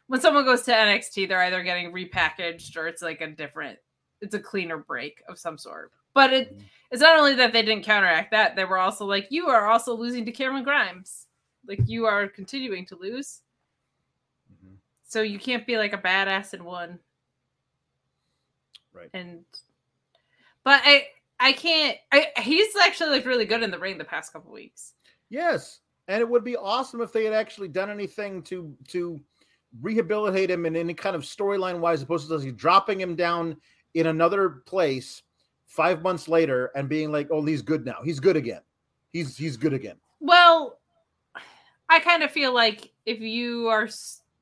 when 0.07 0.21
someone 0.21 0.45
goes 0.45 0.61
to 0.63 0.71
NXT, 0.71 1.27
they're 1.27 1.41
either 1.41 1.63
getting 1.63 1.91
repackaged 1.91 2.77
or 2.77 2.87
it's 2.87 3.01
like 3.01 3.21
a 3.21 3.27
different 3.27 3.79
it's 4.21 4.35
a 4.35 4.39
cleaner 4.39 4.77
break 4.77 5.21
of 5.27 5.39
some 5.39 5.57
sort. 5.57 5.91
But 6.13 6.33
it 6.33 6.51
mm-hmm. 6.51 6.65
it's 6.91 7.01
not 7.01 7.19
only 7.19 7.35
that 7.35 7.53
they 7.53 7.61
didn't 7.61 7.85
counteract 7.85 8.31
that, 8.31 8.55
they 8.55 8.65
were 8.65 8.79
also 8.79 9.05
like, 9.05 9.27
you 9.29 9.47
are 9.47 9.67
also 9.67 9.95
losing 9.95 10.25
to 10.25 10.31
Cameron 10.31 10.63
Grimes. 10.63 11.27
Like 11.67 11.79
you 11.87 12.05
are 12.05 12.27
continuing 12.27 12.85
to 12.87 12.95
lose. 12.95 13.41
Mm-hmm. 14.51 14.75
So 15.07 15.21
you 15.21 15.39
can't 15.39 15.65
be 15.65 15.77
like 15.77 15.93
a 15.93 15.97
badass 15.97 16.53
in 16.53 16.63
one. 16.63 16.99
Right. 18.93 19.09
And 19.13 19.43
but 20.63 20.81
I 20.83 21.07
I 21.39 21.53
can't 21.53 21.97
I 22.11 22.27
he's 22.41 22.75
actually 22.75 23.09
looked 23.09 23.25
really 23.25 23.45
good 23.45 23.63
in 23.63 23.71
the 23.71 23.79
ring 23.79 23.97
the 23.97 24.03
past 24.03 24.33
couple 24.33 24.51
weeks. 24.51 24.93
Yes, 25.29 25.79
and 26.07 26.21
it 26.21 26.29
would 26.29 26.43
be 26.43 26.55
awesome 26.55 27.01
if 27.01 27.11
they 27.11 27.25
had 27.25 27.33
actually 27.33 27.67
done 27.67 27.89
anything 27.89 28.41
to 28.43 28.75
to 28.89 29.19
rehabilitate 29.81 30.49
him 30.49 30.65
in 30.65 30.75
any 30.75 30.93
kind 30.93 31.15
of 31.15 31.23
storyline 31.23 31.79
wise, 31.79 32.01
opposed 32.01 32.29
to 32.29 32.39
just 32.39 32.57
dropping 32.57 32.99
him 32.99 33.15
down 33.15 33.57
in 33.93 34.07
another 34.07 34.49
place 34.65 35.23
five 35.65 36.01
months 36.01 36.27
later 36.27 36.71
and 36.75 36.87
being 36.87 37.11
like, 37.11 37.27
"Oh, 37.31 37.43
he's 37.43 37.61
good 37.61 37.85
now. 37.85 37.97
He's 38.03 38.19
good 38.19 38.37
again. 38.37 38.61
He's 39.11 39.37
he's 39.37 39.57
good 39.57 39.73
again." 39.73 39.97
Well, 40.19 40.79
I 41.89 41.99
kind 41.99 42.23
of 42.23 42.31
feel 42.31 42.53
like 42.53 42.91
if 43.05 43.19
you 43.19 43.67
are 43.67 43.87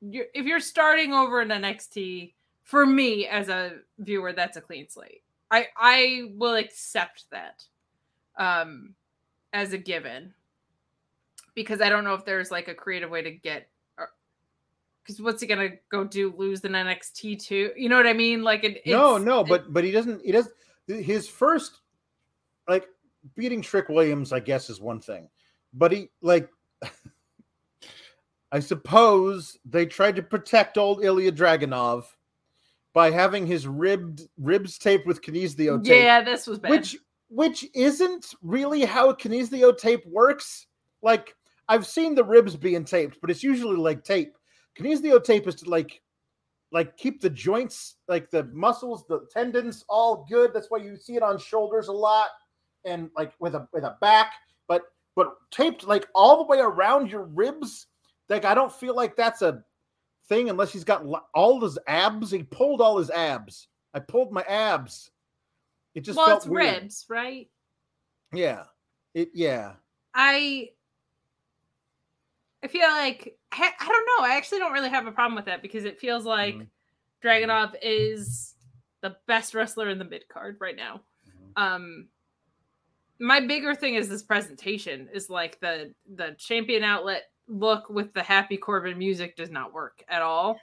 if 0.00 0.46
you're 0.46 0.60
starting 0.60 1.12
over 1.12 1.40
in 1.42 1.48
NXT, 1.48 2.32
for 2.62 2.86
me 2.86 3.26
as 3.26 3.48
a 3.48 3.78
viewer, 3.98 4.32
that's 4.32 4.56
a 4.56 4.60
clean 4.60 4.88
slate. 4.88 5.22
I 5.50 5.68
I 5.76 6.30
will 6.34 6.54
accept 6.54 7.24
that 7.30 7.64
um 8.36 8.94
as 9.52 9.72
a 9.72 9.78
given 9.78 10.34
because 11.54 11.80
I 11.80 11.88
don't 11.88 12.04
know 12.04 12.14
if 12.14 12.24
there's 12.24 12.50
like 12.50 12.68
a 12.68 12.74
creative 12.74 13.10
way 13.10 13.22
to 13.22 13.30
get 13.30 13.68
because 15.04 15.20
what's 15.20 15.40
he 15.40 15.46
gonna 15.46 15.70
go 15.90 16.04
do? 16.04 16.34
Lose 16.36 16.60
in 16.60 16.72
NXT 16.72 17.42
too? 17.44 17.72
You 17.76 17.88
know 17.88 17.96
what 17.96 18.06
I 18.06 18.14
mean? 18.14 18.42
Like 18.42 18.64
it. 18.64 18.82
no, 18.86 19.18
no, 19.18 19.44
but 19.44 19.72
but 19.72 19.84
he 19.84 19.90
doesn't. 19.90 20.24
He 20.24 20.32
does 20.32 20.48
his 20.86 21.28
first 21.28 21.80
like 22.68 22.86
beating 23.36 23.60
Trick 23.60 23.88
Williams. 23.88 24.32
I 24.32 24.40
guess 24.40 24.70
is 24.70 24.80
one 24.80 25.00
thing, 25.00 25.28
but 25.72 25.92
he 25.92 26.08
like. 26.22 26.48
I 28.54 28.60
suppose 28.60 29.58
they 29.64 29.84
tried 29.84 30.14
to 30.14 30.22
protect 30.22 30.78
old 30.78 31.00
Ilja 31.00 31.32
Dragunov 31.32 32.04
by 32.92 33.10
having 33.10 33.48
his 33.48 33.66
ribbed 33.66 34.28
ribs 34.38 34.78
taped 34.78 35.08
with 35.08 35.22
kinesio 35.22 35.82
tape. 35.82 36.04
yeah, 36.04 36.22
this 36.22 36.46
was 36.46 36.60
bad. 36.60 36.70
which 36.70 36.96
which 37.28 37.66
isn't 37.74 38.32
really 38.42 38.84
how 38.84 39.12
kinesio 39.12 39.76
tape 39.76 40.06
works. 40.06 40.68
Like 41.02 41.34
I've 41.68 41.84
seen 41.84 42.14
the 42.14 42.22
ribs 42.22 42.54
being 42.54 42.84
taped, 42.84 43.18
but 43.20 43.28
it's 43.28 43.42
usually 43.42 43.74
like 43.74 44.04
tape. 44.04 44.38
Kinesio 44.78 45.22
tape 45.24 45.48
is 45.48 45.56
to 45.56 45.68
like 45.68 46.00
like 46.70 46.96
keep 46.96 47.20
the 47.20 47.30
joints, 47.30 47.96
like 48.06 48.30
the 48.30 48.44
muscles, 48.52 49.04
the 49.08 49.26
tendons 49.32 49.84
all 49.88 50.26
good. 50.30 50.52
That's 50.54 50.70
why 50.70 50.78
you 50.78 50.96
see 50.96 51.16
it 51.16 51.24
on 51.24 51.38
shoulders 51.38 51.88
a 51.88 51.92
lot 51.92 52.28
and 52.84 53.10
like 53.16 53.32
with 53.40 53.56
a 53.56 53.66
with 53.72 53.82
a 53.82 53.96
back, 54.00 54.32
but 54.68 54.82
but 55.16 55.34
taped 55.50 55.88
like 55.88 56.06
all 56.14 56.36
the 56.36 56.44
way 56.44 56.60
around 56.60 57.10
your 57.10 57.24
ribs. 57.24 57.88
Like 58.28 58.44
I 58.44 58.54
don't 58.54 58.72
feel 58.72 58.94
like 58.94 59.16
that's 59.16 59.42
a 59.42 59.62
thing 60.28 60.48
unless 60.48 60.72
he's 60.72 60.84
got 60.84 61.04
all 61.34 61.60
his 61.60 61.78
abs. 61.86 62.30
He 62.30 62.42
pulled 62.42 62.80
all 62.80 62.98
his 62.98 63.10
abs. 63.10 63.68
I 63.92 64.00
pulled 64.00 64.32
my 64.32 64.42
abs. 64.42 65.10
It 65.94 66.00
just 66.00 66.16
well, 66.16 66.26
felt 66.26 66.38
it's 66.40 66.46
weird. 66.46 66.82
ribs, 66.82 67.06
right? 67.08 67.48
Yeah. 68.32 68.64
It 69.14 69.30
yeah. 69.34 69.74
I 70.14 70.70
I 72.62 72.66
feel 72.68 72.88
like 72.88 73.36
I, 73.52 73.70
I 73.78 73.86
don't 73.88 74.06
know. 74.18 74.26
I 74.26 74.36
actually 74.36 74.58
don't 74.58 74.72
really 74.72 74.88
have 74.88 75.06
a 75.06 75.12
problem 75.12 75.36
with 75.36 75.44
that 75.44 75.62
because 75.62 75.84
it 75.84 76.00
feels 76.00 76.24
like 76.24 76.54
Mhm. 76.56 76.68
Dragunov 77.22 77.74
is 77.82 78.54
the 79.02 79.16
best 79.26 79.54
wrestler 79.54 79.88
in 79.88 79.98
the 79.98 80.04
mid 80.04 80.28
card 80.28 80.56
right 80.60 80.76
now. 80.76 81.02
Mm-hmm. 81.28 81.62
Um 81.62 82.08
my 83.20 83.38
bigger 83.40 83.74
thing 83.74 83.94
is 83.94 84.08
this 84.08 84.22
presentation 84.24 85.08
is 85.12 85.30
like 85.30 85.60
the 85.60 85.94
the 86.16 86.34
champion 86.38 86.82
outlet 86.82 87.24
look 87.48 87.88
with 87.90 88.12
the 88.14 88.22
happy 88.22 88.56
Corbin 88.56 88.98
music 88.98 89.36
does 89.36 89.50
not 89.50 89.72
work 89.72 90.02
at 90.08 90.22
all. 90.22 90.60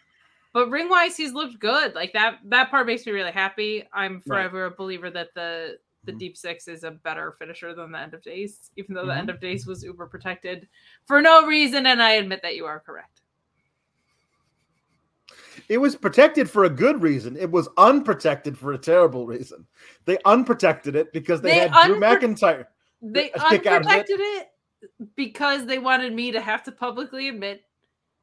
But 0.53 0.69
ring 0.69 0.89
wise, 0.89 1.15
he's 1.15 1.33
looked 1.33 1.59
good. 1.59 1.95
Like 1.95 2.11
that 2.13 2.39
that 2.45 2.69
part 2.69 2.87
makes 2.87 3.05
me 3.05 3.11
really 3.13 3.31
happy. 3.31 3.87
I'm 3.93 4.15
Right. 4.15 4.23
forever 4.27 4.65
a 4.65 4.71
believer 4.71 5.09
that 5.11 5.33
the 5.35 5.77
the 6.03 6.11
Mhm. 6.13 6.17
deep 6.17 6.37
six 6.37 6.67
is 6.67 6.83
a 6.83 6.89
better 6.91 7.33
finisher 7.37 7.75
than 7.75 7.91
the 7.91 7.99
end 7.99 8.15
of 8.15 8.23
days, 8.23 8.71
even 8.75 8.95
though 8.95 9.05
the 9.05 9.11
Mhm. 9.13 9.17
end 9.19 9.29
of 9.29 9.39
days 9.39 9.67
was 9.67 9.83
uber 9.83 10.07
protected 10.07 10.67
for 11.05 11.21
no 11.21 11.45
reason. 11.45 11.85
And 11.85 12.01
I 12.01 12.13
admit 12.13 12.41
that 12.41 12.55
you 12.55 12.65
are 12.65 12.79
correct. 12.79 13.21
It 15.69 15.77
was 15.77 15.95
protected 15.95 16.49
for 16.49 16.63
a 16.65 16.69
good 16.69 17.01
reason. 17.01 17.37
It 17.37 17.49
was 17.51 17.69
unprotected 17.77 18.57
for 18.57 18.73
a 18.73 18.77
terrible 18.77 19.25
reason. 19.27 19.67
They 20.05 20.17
unprotected 20.25 20.95
it 20.95 21.13
because 21.13 21.41
they, 21.41 21.49
They 21.51 21.67
had 21.69 21.73
Drew 21.85 21.99
McIntyre. 21.99 22.65
They 23.01 23.31
a 23.35 23.39
kick 23.49 23.67
out 23.67 23.81
of 23.81 23.87
it. 23.87 23.89
unprotected 23.89 24.19
it 24.19 24.50
because 25.15 25.65
they 25.65 25.79
wanted 25.79 26.13
me 26.13 26.31
to 26.31 26.41
have 26.41 26.63
to 26.63 26.71
publicly 26.71 27.29
admit 27.29 27.63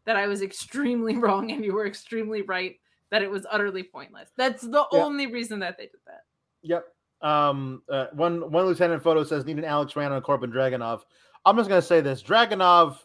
that 0.07 0.17
I 0.17 0.27
was 0.27 0.43
extremely 0.43 1.17
wrong 1.19 1.51
and 1.51 1.65
you 1.65 1.75
were 1.75 1.87
extremely 1.87 2.43
right. 2.43 2.77
That 3.11 3.23
it 3.23 3.31
was 3.31 3.47
utterly 3.51 3.83
pointless. 3.83 4.31
That's 4.37 4.63
the 4.63 4.87
Yeah. 4.93 5.05
only 5.05 5.27
reason 5.27 5.61
that 5.61 5.79
they 5.79 5.85
did 5.85 6.01
that. 6.07 6.25
Yep. 6.63 6.85
Um. 7.23 7.83
Uh, 7.89 8.07
one 8.13 8.51
one 8.51 8.67
lieutenant 8.67 9.03
photo 9.03 9.25
says 9.25 9.45
need 9.45 9.59
an 9.59 9.65
Alex 9.65 9.97
Rand 9.97 10.13
on 10.13 10.21
Corbin 10.23 10.53
Dragunov. 10.53 11.03
I'm 11.45 11.57
just 11.57 11.69
gonna 11.69 11.83
say 11.83 12.01
this: 12.01 12.23
Dragunov. 12.23 12.99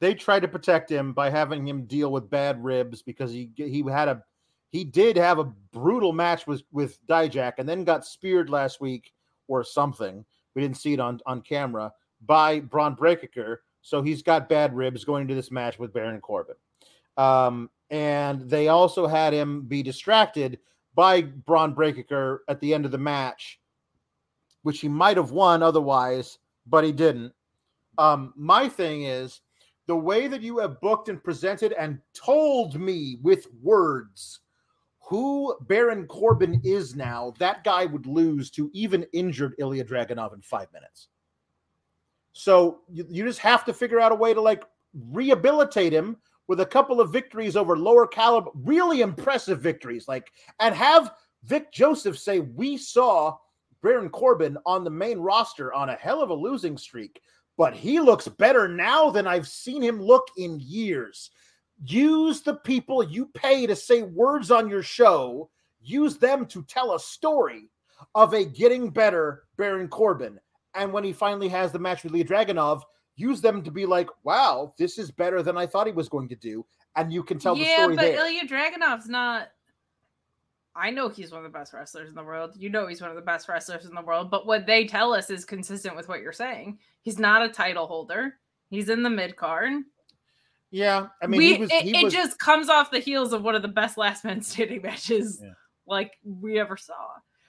They 0.00 0.14
tried 0.14 0.40
to 0.40 0.48
protect 0.48 0.90
him 0.90 1.12
by 1.12 1.30
having 1.30 1.66
him 1.66 1.84
deal 1.86 2.10
with 2.10 2.28
bad 2.28 2.62
ribs 2.64 3.02
because 3.02 3.30
he 3.32 3.50
he 3.56 3.82
had 3.88 4.08
a 4.08 4.22
he 4.70 4.82
did 4.82 5.16
have 5.16 5.38
a 5.38 5.44
brutal 5.72 6.12
match 6.12 6.46
with 6.46 6.62
with 6.72 6.98
Dijak 7.06 7.54
and 7.58 7.68
then 7.68 7.84
got 7.84 8.04
speared 8.04 8.50
last 8.50 8.80
week 8.80 9.12
or 9.46 9.62
something. 9.62 10.24
We 10.54 10.62
didn't 10.62 10.78
see 10.78 10.94
it 10.94 11.00
on 11.00 11.20
on 11.26 11.42
camera 11.42 11.92
by 12.26 12.60
Bron 12.60 12.94
Breakker. 12.94 13.62
So 13.82 14.02
he's 14.02 14.22
got 14.22 14.48
bad 14.48 14.74
ribs 14.74 15.04
going 15.04 15.22
into 15.22 15.34
this 15.34 15.50
match 15.50 15.78
with 15.78 15.92
Baron 15.92 16.20
Corbin. 16.20 16.56
Um, 17.16 17.70
and 17.90 18.48
they 18.48 18.68
also 18.68 19.06
had 19.06 19.32
him 19.32 19.62
be 19.62 19.82
distracted 19.82 20.58
by 20.94 21.22
Bron 21.22 21.74
Breakker 21.74 22.44
at 22.48 22.60
the 22.60 22.72
end 22.72 22.84
of 22.84 22.90
the 22.90 22.98
match, 22.98 23.60
which 24.62 24.80
he 24.80 24.88
might 24.88 25.16
have 25.16 25.32
won 25.32 25.62
otherwise, 25.62 26.38
but 26.66 26.84
he 26.84 26.92
didn't. 26.92 27.32
Um, 27.98 28.32
my 28.36 28.68
thing 28.68 29.04
is 29.04 29.40
the 29.86 29.96
way 29.96 30.28
that 30.28 30.42
you 30.42 30.58
have 30.58 30.80
booked 30.80 31.08
and 31.08 31.22
presented 31.22 31.72
and 31.72 31.98
told 32.14 32.80
me 32.80 33.18
with 33.22 33.48
words 33.62 34.40
who 35.00 35.54
Baron 35.62 36.06
Corbin 36.06 36.60
is 36.64 36.96
now, 36.96 37.34
that 37.38 37.62
guy 37.62 37.84
would 37.84 38.06
lose 38.06 38.50
to 38.52 38.70
even 38.72 39.04
injured 39.12 39.54
Ilja 39.60 39.86
Dragunov 39.86 40.32
in 40.32 40.40
five 40.40 40.72
minutes. 40.72 41.08
So 42.34 42.80
you, 42.92 43.06
you 43.08 43.24
just 43.24 43.38
have 43.38 43.64
to 43.64 43.72
figure 43.72 44.00
out 44.00 44.12
a 44.12 44.16
way 44.16 44.34
to 44.34 44.40
like 44.40 44.64
rehabilitate 44.92 45.92
him 45.92 46.18
with 46.46 46.60
a 46.60 46.66
couple 46.66 47.00
of 47.00 47.10
victories 47.10 47.56
over 47.56 47.78
lower 47.78 48.06
caliber, 48.06 48.50
really 48.54 49.00
impressive 49.00 49.60
victories, 49.60 50.06
like 50.06 50.30
and 50.60 50.74
have 50.74 51.12
Vic 51.44 51.72
Joseph 51.72 52.18
say, 52.18 52.40
We 52.40 52.76
saw 52.76 53.36
Baron 53.82 54.10
Corbin 54.10 54.58
on 54.66 54.82
the 54.84 54.90
main 54.90 55.18
roster 55.18 55.72
on 55.72 55.88
a 55.88 55.94
hell 55.94 56.20
of 56.20 56.30
a 56.30 56.34
losing 56.34 56.76
streak, 56.76 57.20
but 57.56 57.74
he 57.74 58.00
looks 58.00 58.26
better 58.26 58.66
now 58.66 59.10
than 59.10 59.26
I've 59.26 59.48
seen 59.48 59.80
him 59.80 60.02
look 60.02 60.26
in 60.36 60.58
years. 60.60 61.30
Use 61.84 62.40
the 62.40 62.56
people 62.56 63.02
you 63.02 63.26
pay 63.34 63.66
to 63.66 63.76
say 63.76 64.02
words 64.02 64.50
on 64.50 64.68
your 64.68 64.82
show, 64.82 65.50
use 65.80 66.16
them 66.16 66.46
to 66.46 66.62
tell 66.64 66.94
a 66.94 67.00
story 67.00 67.70
of 68.14 68.34
a 68.34 68.44
getting 68.44 68.90
better 68.90 69.44
Baron 69.56 69.88
Corbin. 69.88 70.40
And 70.74 70.92
when 70.92 71.04
he 71.04 71.12
finally 71.12 71.48
has 71.48 71.72
the 71.72 71.78
match 71.78 72.02
with 72.04 72.12
Lee 72.12 72.24
Dragunov, 72.24 72.82
use 73.16 73.40
them 73.40 73.62
to 73.62 73.70
be 73.70 73.86
like, 73.86 74.08
wow, 74.24 74.72
this 74.78 74.98
is 74.98 75.10
better 75.10 75.42
than 75.42 75.56
I 75.56 75.66
thought 75.66 75.86
he 75.86 75.92
was 75.92 76.08
going 76.08 76.28
to 76.28 76.36
do. 76.36 76.64
And 76.96 77.12
you 77.12 77.22
can 77.22 77.38
tell 77.38 77.54
the 77.54 77.64
story. 77.64 77.78
yeah, 77.78 77.86
but 77.88 77.96
there. 77.96 78.18
Ilja 78.18 78.48
Dragunov's 78.48 79.08
not. 79.08 79.48
I 80.76 80.90
know 80.90 81.08
he's 81.08 81.30
one 81.30 81.44
of 81.44 81.52
the 81.52 81.56
best 81.56 81.72
wrestlers 81.72 82.08
in 82.08 82.16
the 82.16 82.24
world. 82.24 82.54
You 82.56 82.68
know 82.68 82.88
he's 82.88 83.00
one 83.00 83.10
of 83.10 83.16
the 83.16 83.22
best 83.22 83.48
wrestlers 83.48 83.84
in 83.84 83.94
the 83.94 84.02
world. 84.02 84.30
But 84.30 84.46
what 84.46 84.66
they 84.66 84.86
tell 84.86 85.14
us 85.14 85.30
is 85.30 85.44
consistent 85.44 85.94
with 85.94 86.08
what 86.08 86.20
you're 86.20 86.32
saying. 86.32 86.78
He's 87.02 87.18
not 87.18 87.42
a 87.42 87.48
title 87.48 87.86
holder. 87.86 88.34
He's 88.70 88.88
in 88.88 89.02
the 89.04 89.10
mid 89.10 89.36
card. 89.36 89.72
yeah, 90.72 91.06
I 91.22 91.28
mean, 91.28 91.38
we, 91.38 91.54
he 91.54 91.60
was, 91.60 91.70
it 91.72 92.02
was, 92.04 92.12
just 92.12 92.38
comes 92.40 92.68
off 92.68 92.90
the 92.90 92.98
heels 92.98 93.32
of 93.32 93.42
one 93.42 93.54
of 93.54 93.62
the 93.62 93.68
best 93.68 93.96
last 93.96 94.24
man 94.24 94.42
standing 94.42 94.82
matches 94.82 95.38
Yeah. 95.40 95.50
like 95.86 96.12
we 96.24 96.58
ever 96.58 96.76
saw. 96.76 96.94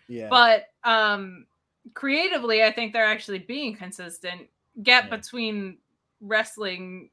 yeah, 0.07 0.27
But 0.29 0.65
um 0.83 1.47
creatively, 1.93 2.63
I 2.63 2.71
think 2.71 2.93
they're 2.93 3.05
actually 3.05 3.39
being 3.39 3.75
consistent. 3.75 4.47
Gap 4.83 5.05
Yeah. 5.09 5.17
between 5.17 5.77
wrestling 6.21 7.09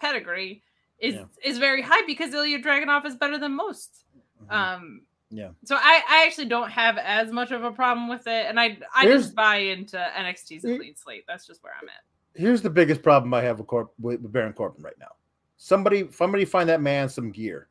pedigree 0.00 0.62
is 0.98 1.14
Yeah. 1.14 1.24
is 1.44 1.58
very 1.58 1.82
high 1.82 2.04
because 2.06 2.32
Ilja 2.32 2.62
Dragunov 2.62 3.04
is 3.06 3.16
better 3.16 3.38
than 3.38 3.52
most. 3.54 4.04
Mhm. 4.44 4.52
Um 4.52 5.02
Yeah. 5.32 5.50
So 5.64 5.76
I, 5.76 6.02
I 6.08 6.24
actually 6.26 6.46
don't 6.48 6.70
have 6.70 6.98
as 6.98 7.30
much 7.30 7.52
of 7.52 7.62
a 7.62 7.70
problem 7.70 8.08
with 8.08 8.26
it, 8.26 8.46
and 8.46 8.58
I 8.58 8.78
I 8.94 9.06
just 9.06 9.34
buy 9.34 9.56
into 9.56 9.96
NXT's 9.96 10.64
Here- 10.64 10.76
clean 10.78 10.96
slate. 10.96 11.24
That's 11.28 11.46
just 11.46 11.62
where 11.62 11.72
I'm 11.80 11.88
at. 11.88 12.02
here's 12.34 12.62
the 12.62 12.70
biggest 12.70 13.02
problem 13.02 13.34
I 13.34 13.42
have 13.42 13.58
with, 13.58 13.66
Corp, 13.66 13.92
with, 14.00 14.20
with 14.20 14.32
Baron 14.32 14.52
Corbin 14.52 14.82
right 14.84 14.96
now. 15.00 15.16
Somebody, 15.56 16.10
somebody 16.12 16.44
find 16.44 16.68
that 16.68 16.80
man 16.80 17.08
some 17.08 17.30
gear. 17.32 17.68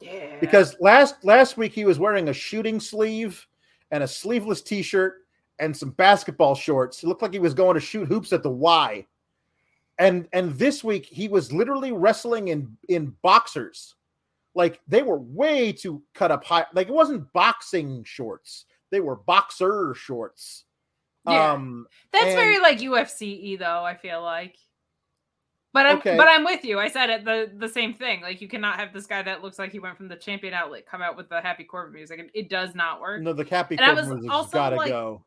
Yeah. 0.00 0.38
because 0.38 0.76
last 0.80 1.24
last 1.24 1.56
week 1.56 1.72
he 1.72 1.84
was 1.84 1.98
wearing 1.98 2.28
a 2.28 2.32
shooting 2.32 2.78
sleeve 2.80 3.44
and 3.90 4.02
a 4.04 4.08
sleeveless 4.08 4.62
t-shirt 4.62 5.26
and 5.58 5.76
some 5.76 5.90
basketball 5.90 6.54
shorts. 6.54 7.02
It 7.02 7.06
looked 7.06 7.22
like 7.22 7.32
he 7.32 7.38
was 7.38 7.54
going 7.54 7.74
to 7.74 7.80
shoot 7.80 8.06
hoops 8.06 8.32
at 8.32 8.42
the 8.42 8.50
Y. 8.50 9.06
And 9.98 10.28
and 10.32 10.52
this 10.56 10.84
week 10.84 11.06
he 11.06 11.26
was 11.28 11.52
literally 11.52 11.92
wrestling 11.92 12.48
in 12.48 12.76
in 12.88 13.14
boxers. 13.22 13.96
Like 14.54 14.80
they 14.86 15.02
were 15.02 15.18
way 15.18 15.72
too 15.72 16.02
cut 16.14 16.30
up 16.30 16.44
high. 16.44 16.66
Like 16.72 16.88
it 16.88 16.94
wasn't 16.94 17.32
boxing 17.32 18.04
shorts. 18.04 18.66
They 18.90 19.00
were 19.00 19.16
boxer 19.16 19.94
shorts. 19.94 20.64
Yeah. 21.26 21.52
Um 21.52 21.86
That's 22.12 22.26
and- 22.26 22.36
very 22.36 22.58
like 22.60 22.78
UFC 22.78 23.58
though, 23.58 23.84
I 23.84 23.96
feel 23.96 24.22
like. 24.22 24.56
But 25.74 25.84
I'm 25.86 25.98
Okay. 25.98 26.16
but 26.16 26.28
I'm 26.28 26.44
with 26.44 26.64
you. 26.64 26.78
I 26.78 26.88
said 26.88 27.10
it 27.10 27.24
the 27.24 27.50
the 27.56 27.68
same 27.68 27.92
thing. 27.94 28.22
Like 28.22 28.40
you 28.40 28.48
cannot 28.48 28.76
have 28.78 28.92
this 28.92 29.06
guy 29.06 29.22
that 29.22 29.42
looks 29.42 29.58
like 29.58 29.70
he 29.72 29.80
went 29.80 29.96
from 29.96 30.08
the 30.08 30.16
champion 30.16 30.54
outlet 30.54 30.86
come 30.86 31.02
out 31.02 31.16
with 31.16 31.28
the 31.28 31.40
happy 31.40 31.64
Corbin 31.64 31.92
music. 31.92 32.20
It, 32.20 32.30
it 32.34 32.48
does 32.48 32.74
not 32.74 33.00
work. 33.00 33.20
no, 33.20 33.32
the 33.32 33.44
happy 33.44 33.76
And 33.76 33.84
Corbin 33.84 34.10
was 34.10 34.22
was, 34.22 34.30
also, 34.30 34.52
gotta 34.56 34.76
like, 34.76 34.88
go. 34.88 35.24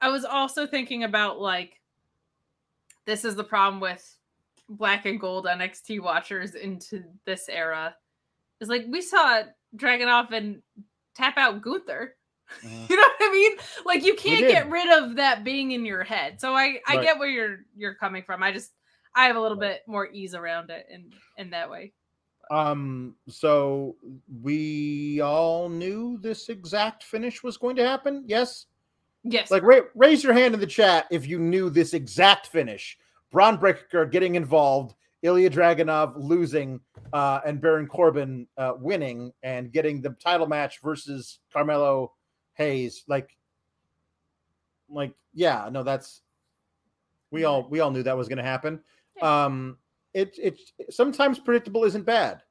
I 0.00 0.08
was 0.08 0.24
also 0.24 0.66
thinking 0.66 1.04
about 1.04 1.40
like 1.40 1.80
this 3.06 3.24
is 3.24 3.34
the 3.36 3.44
problem 3.44 3.80
with 3.80 4.16
black 4.68 5.04
and 5.06 5.20
gold 5.20 5.46
NXT 5.46 6.00
watchers 6.00 6.54
into 6.54 7.02
this 7.24 7.48
era. 7.48 7.96
Is 8.60 8.68
like 8.68 8.84
we 8.88 9.00
saw 9.00 9.42
Dragunov 9.76 10.32
and 10.32 10.62
tap 11.14 11.36
out 11.38 11.62
Gunther. 11.62 12.16
Mhm. 12.64 12.88
You 12.90 12.96
know 12.96 13.02
what 13.02 13.16
I 13.20 13.32
mean? 13.32 13.52
Like 13.84 14.02
you 14.04 14.14
can't 14.14 14.46
get 14.48 14.68
rid 14.70 14.90
of 14.90 15.16
that 15.16 15.44
being 15.44 15.70
in 15.72 15.84
your 15.84 16.02
head. 16.04 16.40
So 16.40 16.54
I 16.54 16.80
I 16.86 16.96
Right. 16.96 17.02
get 17.02 17.18
where 17.18 17.28
you're 17.28 17.58
you're 17.76 17.94
coming 17.94 18.22
from. 18.24 18.42
I 18.42 18.52
just 18.52 18.72
I 19.14 19.26
have 19.26 19.36
a 19.36 19.40
little 19.40 19.56
bit 19.58 19.82
more 19.86 20.08
ease 20.10 20.34
around 20.34 20.70
it 20.70 20.86
in 20.90 21.12
in 21.36 21.50
that 21.50 21.70
way. 21.70 21.92
Um, 22.50 23.14
so 23.28 23.96
we 24.42 25.20
all 25.20 25.68
knew 25.68 26.18
this 26.18 26.48
exact 26.48 27.04
finish 27.04 27.44
was 27.44 27.56
going 27.56 27.76
to 27.76 27.86
happen. 27.86 28.24
Yes. 28.26 28.66
Yes. 29.24 29.50
Like 29.50 29.62
ra- 29.62 29.80
raise 29.94 30.24
your 30.24 30.32
hand 30.32 30.54
in 30.54 30.60
the 30.60 30.66
chat 30.66 31.06
if 31.10 31.26
you 31.26 31.38
knew 31.38 31.70
this 31.70 31.94
exact 31.94 32.46
finish. 32.46 32.96
Bron 33.30 33.56
Breakker 33.56 34.06
getting 34.06 34.34
involved, 34.34 34.94
Ilja 35.24 35.50
Dragunov 35.50 36.14
losing, 36.16 36.80
uh, 37.12 37.40
and 37.44 37.60
Baron 37.60 37.86
Corbin 37.86 38.46
uh, 38.56 38.74
winning 38.78 39.32
and 39.42 39.72
getting 39.72 40.00
the 40.00 40.10
title 40.10 40.46
match 40.46 40.80
versus 40.82 41.40
Carmelo 41.52 42.12
Hayes. 42.54 43.04
Like, 43.06 43.36
like, 44.88 45.12
yeah, 45.34 45.68
no, 45.70 45.82
that's 45.82 46.22
we 47.30 47.44
all 47.44 47.68
we 47.68 47.80
all 47.80 47.90
knew 47.90 48.02
that 48.02 48.16
was 48.16 48.28
going 48.28 48.38
to 48.38 48.44
happen. 48.44 48.80
Um, 49.22 49.78
it 50.14 50.36
it 50.38 50.58
sometimes 50.90 51.38
predictable 51.38 51.84
isn't 51.84 52.04
bad, 52.04 52.42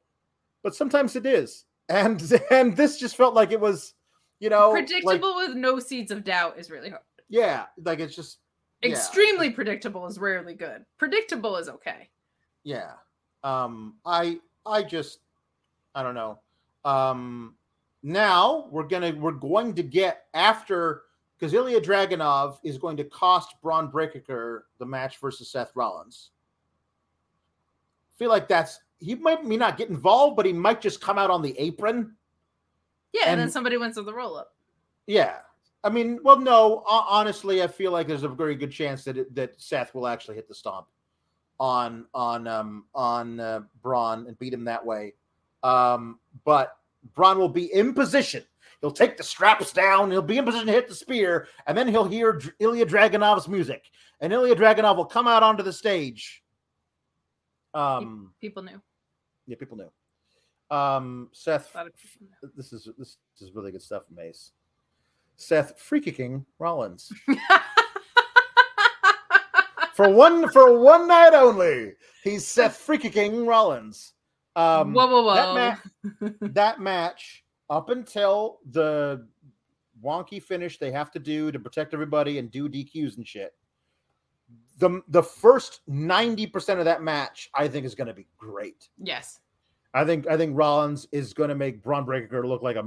but 0.64 0.76
sometimes 0.76 1.16
it 1.16 1.26
is, 1.26 1.66
and 1.90 2.22
and 2.52 2.76
this 2.76 2.98
just 2.98 3.16
felt 3.16 3.34
like 3.34 3.52
it 3.52 3.60
was, 3.60 3.94
you 4.40 4.50
know, 4.50 4.72
like- 4.72 4.88
predictable 4.88 5.36
with 5.36 5.56
no 5.56 5.80
seeds 5.80 6.12
of 6.12 6.24
doubt 6.24 6.58
is 6.58 6.70
really 6.72 6.90
hard. 6.90 7.04
yeah, 7.30 7.66
like 7.84 8.00
it's 8.00 8.16
just 8.16 8.40
yeah. 8.82 8.92
Extremely 8.92 9.50
predictable 9.50 10.08
is 10.08 10.18
rarely 10.18 10.54
good. 10.54 10.86
Predictable 10.98 11.58
is 11.58 11.68
okay. 11.68 12.10
Yeah. 12.64 12.92
Um 13.44 13.96
I 14.06 14.40
I 14.66 14.84
just 14.84 15.20
I 15.96 16.04
don't 16.04 16.16
know. 16.16 16.40
Um, 16.86 17.56
now 18.04 18.68
we're 18.72 18.88
gonna 18.88 19.14
we're 19.18 19.32
going 19.32 19.74
to 19.76 19.84
get 19.84 20.26
after 20.34 21.04
because 21.38 21.54
Ilja 21.54 21.84
Dragunov 21.84 22.58
is 22.64 22.78
going 22.78 22.98
to 22.98 23.04
cost 23.04 23.56
Bron 23.62 23.90
Breakker 23.90 24.66
the 24.78 24.86
match 24.86 25.18
versus 25.18 25.50
Seth 25.52 25.72
Rollins. 25.76 26.32
feel 28.18 28.30
like 28.30 28.48
that's 28.48 28.80
he 29.00 29.16
might 29.16 29.46
may 29.46 29.58
not 29.58 29.78
get 29.78 29.90
involved, 29.90 30.36
but 30.36 30.46
he 30.46 30.54
might 30.54 30.82
just 30.82 31.02
come 31.02 31.18
out 31.18 31.30
on 31.30 31.42
the 31.42 31.58
apron. 31.58 32.16
Yeah, 33.14 33.24
and, 33.28 33.40
then 33.40 33.50
somebody 33.50 33.78
wins 33.78 33.98
with 33.98 34.06
the 34.06 34.14
roll 34.14 34.38
up. 34.38 34.54
Yeah. 35.08 35.38
I 35.84 35.90
mean, 35.90 36.20
well, 36.24 36.40
no. 36.40 36.84
Honestly, 36.88 37.64
I 37.64 37.68
feel 37.68 37.92
like 37.92 38.08
there's 38.08 38.24
a 38.24 38.30
very 38.30 38.56
good 38.56 38.72
chance 38.72 39.04
that 39.06 39.18
it, 39.18 39.34
that 39.36 39.60
Seth 39.60 39.94
will 39.96 40.08
actually 40.08 40.36
hit 40.36 40.48
the 40.48 40.54
stomp 40.54 40.88
on 41.60 42.06
on 42.14 42.48
um 42.48 42.86
on 42.94 43.40
uh, 43.40 43.62
Bron 43.82 44.28
and 44.28 44.38
beat 44.40 44.54
him 44.54 44.66
that 44.66 44.86
way. 44.86 45.14
Um, 45.64 46.20
but 46.46 46.78
Bron 47.16 47.38
will 47.38 47.50
be 47.50 47.74
in 47.74 47.94
position. 47.94 48.44
He'll 48.82 48.92
take 48.92 49.18
the 49.18 49.24
straps 49.24 49.74
down. 49.74 50.12
He'll 50.12 50.22
be 50.22 50.38
in 50.38 50.46
position 50.46 50.68
to 50.68 50.74
hit 50.74 50.88
the 50.88 50.96
spear, 50.96 51.48
and 51.68 51.78
then 51.78 51.88
he'll 51.88 52.08
hear 52.08 52.40
Ilja 52.62 52.86
Dragunov's 52.86 53.48
music, 53.48 53.84
and 54.22 54.32
Ilja 54.32 54.56
Dragunov 54.56 54.96
will 54.96 55.06
come 55.06 55.28
out 55.28 55.44
onto 55.44 55.64
the 55.64 55.74
stage. 55.74 56.44
Um, 57.74 58.34
People 58.42 58.64
knew. 58.64 58.82
yeah, 59.48 59.58
people 59.60 59.78
knew. 59.78 59.92
Um, 60.72 61.30
Seth, 61.32 61.74
A 61.74 61.78
lot 61.78 61.88
of 61.88 61.94
people 61.98 62.28
knew. 62.44 62.52
this 62.56 62.72
is 62.74 62.88
this 62.98 63.18
is 63.42 63.52
really 63.54 63.72
good 63.72 63.82
stuff, 63.82 64.04
Mace. 64.16 64.52
Seth 65.38 65.80
free 65.80 66.02
kicking 66.02 66.46
Rollins 66.60 67.12
for 69.94 70.10
one 70.10 70.50
for 70.50 70.78
one 70.80 71.08
night 71.08 71.34
only. 71.34 71.94
He's 72.24 72.46
Seth 72.46 72.78
free 72.78 72.98
kicking 72.98 73.46
Rollins. 73.46 74.14
Um, 74.56 74.94
whoa, 74.94 75.08
whoa, 75.08 75.24
whoa! 75.24 75.36
That, 75.36 75.80
ma- 76.22 76.30
that 76.48 76.80
match 76.80 77.44
up 77.70 77.90
until 77.90 78.60
the 78.72 79.28
wonky 80.04 80.42
finish 80.42 80.78
they 80.78 80.92
have 80.92 81.12
to 81.12 81.20
do 81.20 81.52
to 81.52 81.60
protect 81.60 81.94
everybody 81.94 82.38
and 82.40 82.50
do 82.52 82.68
DQs 82.70 83.18
and 83.18 83.28
shit. 83.28 83.54
The 84.80 85.02
the 85.10 85.24
first 85.24 85.82
ninety 85.88 86.46
percent 86.48 86.80
of 86.80 86.86
that 86.86 87.02
match, 87.02 87.50
I 87.54 87.68
think, 87.68 87.86
is 87.86 87.96
going 87.96 88.08
to 88.08 88.14
be 88.14 88.28
great. 88.38 88.90
yes. 89.02 89.40
I 89.94 90.06
think 90.06 90.28
I 90.28 90.38
think 90.38 90.56
Rollins 90.56 91.08
is 91.12 91.34
going 91.34 91.50
to 91.50 91.56
make 91.56 91.82
Bron 91.82 92.06
Breakker 92.06 92.46
look 92.48 92.62
like 92.62 92.76
a 92.76 92.84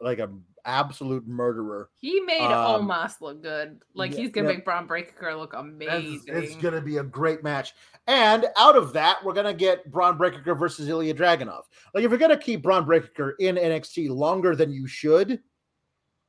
like 0.00 0.20
a 0.20 0.30
absolute 0.64 1.26
murderer. 1.26 1.90
He 2.00 2.20
made 2.20 2.40
Um, 2.40 2.88
Omos 2.88 3.20
look 3.20 3.42
good. 3.42 3.80
Like 3.94 4.12
yeah, 4.12 4.18
he's 4.18 4.30
gonna 4.30 4.48
yeah. 4.48 4.54
make 4.56 4.64
Bron 4.64 4.86
Breakker 4.86 5.34
look 5.34 5.52
It's, 5.52 5.60
amazing. 5.60 6.22
it's 6.28 6.56
going 6.56 6.74
to 6.74 6.80
be 6.80 6.98
a 6.98 7.02
great 7.02 7.42
match. 7.42 7.74
And 8.06 8.46
out 8.56 8.76
of 8.76 8.92
that, 8.92 9.24
we're 9.24 9.32
going 9.32 9.46
to 9.46 9.54
get 9.54 9.90
Bron 9.90 10.16
Breakker 10.16 10.54
versus 10.54 10.88
Ilja 10.88 11.14
Dragunov. 11.14 11.62
Like 11.92 12.04
if 12.04 12.10
you're 12.10 12.18
going 12.18 12.30
to 12.30 12.36
keep 12.38 12.62
Bron 12.62 12.84
Breakker 12.84 13.34
in 13.40 13.56
NXT 13.56 14.10
longer 14.10 14.54
than 14.54 14.72
you 14.72 14.86
should, 14.86 15.40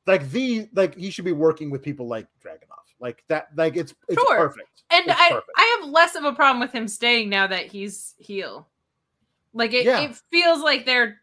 like 0.06 0.28
the 0.30 0.68
like 0.74 0.96
he 0.96 1.10
should 1.10 1.24
be 1.24 1.32
working 1.32 1.70
with 1.70 1.82
people 1.82 2.08
like 2.08 2.26
Dragunov. 2.44 2.82
Like 2.98 3.22
that 3.28 3.48
like 3.56 3.76
it's 3.76 3.94
it's 4.08 4.20
Sure. 4.20 4.36
perfect. 4.36 4.82
and 4.90 5.06
It's 5.06 5.20
I, 5.20 5.28
perfect. 5.30 5.50
I 5.56 5.78
have 5.80 5.90
less 5.90 6.14
of 6.16 6.24
a 6.24 6.32
problem 6.32 6.60
with 6.60 6.72
him 6.72 6.88
staying 6.88 7.28
now 7.28 7.46
that 7.46 7.66
he's 7.66 8.14
heel. 8.18 8.68
Like 9.56 9.72
it, 9.72 9.86
Yeah. 9.86 10.00
it 10.02 10.14
feels 10.30 10.60
like 10.62 10.84
they're. 10.84 11.20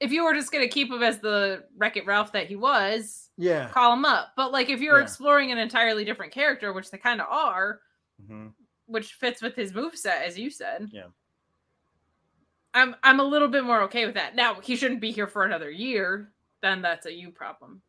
If 0.00 0.12
you 0.12 0.24
were 0.24 0.34
just 0.34 0.50
gonna 0.50 0.68
keep 0.68 0.90
him 0.90 1.02
as 1.02 1.18
the 1.18 1.64
Wreck 1.76 1.96
It 1.96 2.06
Ralph 2.06 2.32
that 2.32 2.46
he 2.46 2.56
was, 2.56 3.30
yeah. 3.36 3.68
call 3.68 3.92
him 3.92 4.04
up. 4.04 4.32
But 4.36 4.50
like 4.50 4.68
if 4.70 4.80
you're 4.80 4.96
Yeah. 4.98 5.02
exploring 5.04 5.52
an 5.52 5.58
entirely 5.58 6.04
different 6.04 6.32
character, 6.32 6.72
which 6.72 6.90
they 6.90 6.98
kind 6.98 7.20
of 7.20 7.28
are, 7.30 7.80
Mhm. 8.22 8.54
which 8.86 9.12
fits 9.14 9.40
with 9.42 9.54
his 9.54 9.72
moveset, 9.72 10.22
as 10.22 10.38
you 10.38 10.50
said. 10.50 10.88
Yeah. 10.90 11.08
I'm 12.72 12.96
I'm 13.02 13.20
a 13.20 13.24
little 13.24 13.48
bit 13.48 13.62
more 13.64 13.82
okay 13.82 14.06
with 14.06 14.14
that. 14.14 14.34
Now 14.34 14.60
he 14.60 14.74
shouldn't 14.74 15.00
be 15.00 15.10
here 15.12 15.26
for 15.28 15.44
another 15.44 15.70
year, 15.70 16.32
then 16.60 16.80
that's 16.82 17.06
a 17.06 17.12
you 17.12 17.30
problem. 17.30 17.82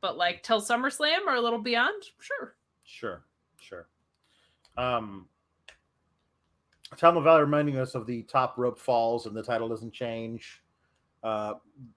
But 0.00 0.16
like 0.16 0.42
till 0.42 0.60
SummerSlam 0.62 1.26
or 1.26 1.34
a 1.34 1.40
little 1.40 1.60
beyond, 1.60 2.02
sure. 2.20 2.56
Sure, 2.84 3.22
sure. 3.60 3.86
Um, 4.76 5.28
Tom 6.96 7.22
Valley 7.22 7.40
reminding 7.40 7.78
us 7.78 7.94
of 7.94 8.06
the 8.06 8.22
top 8.24 8.58
rope 8.58 8.78
falls 8.78 9.26
and 9.26 9.36
the 9.36 9.42
title 9.42 9.68
doesn't 9.68 9.92
change. 9.92 10.62
Uh, 11.22 11.54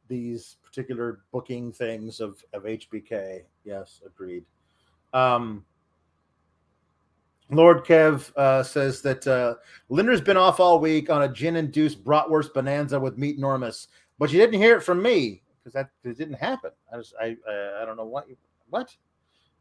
these 0.08 0.58
particular 0.64 1.22
booking 1.32 1.72
things 1.72 2.20
of 2.20 2.44
of 2.54 2.64
HBK. 2.64 3.44
Yes, 3.64 4.02
agreed. 4.06 4.44
Um, 5.14 5.66
Lord 7.50 7.86
Kev 7.86 8.36
uh, 8.36 8.64
says 8.64 9.02
that 9.02 9.26
uh, 9.28 9.56
Linder's 9.90 10.22
been 10.22 10.38
off 10.38 10.60
all 10.60 10.80
week 10.80 11.10
on 11.10 11.24
a 11.24 11.28
gin-induced 11.28 12.04
bratwurst 12.04 12.54
bonanza 12.54 13.00
with 13.00 13.18
Meat 13.18 13.40
Normus, 13.40 13.88
but 14.18 14.32
you 14.32 14.40
didn't 14.40 14.60
hear 14.60 14.78
it 14.78 14.84
from 14.84 15.02
me 15.02 15.42
because 15.60 15.74
that 15.74 15.90
it 16.04 16.18
didn't 16.18 16.36
happen. 16.36 16.72
I 16.92 16.98
just 16.98 17.14
I 17.22 17.38
uh, 17.50 17.82
I 17.82 17.86
don't 17.86 17.98
know 17.98 18.06
what 18.06 18.28
what. 18.70 18.96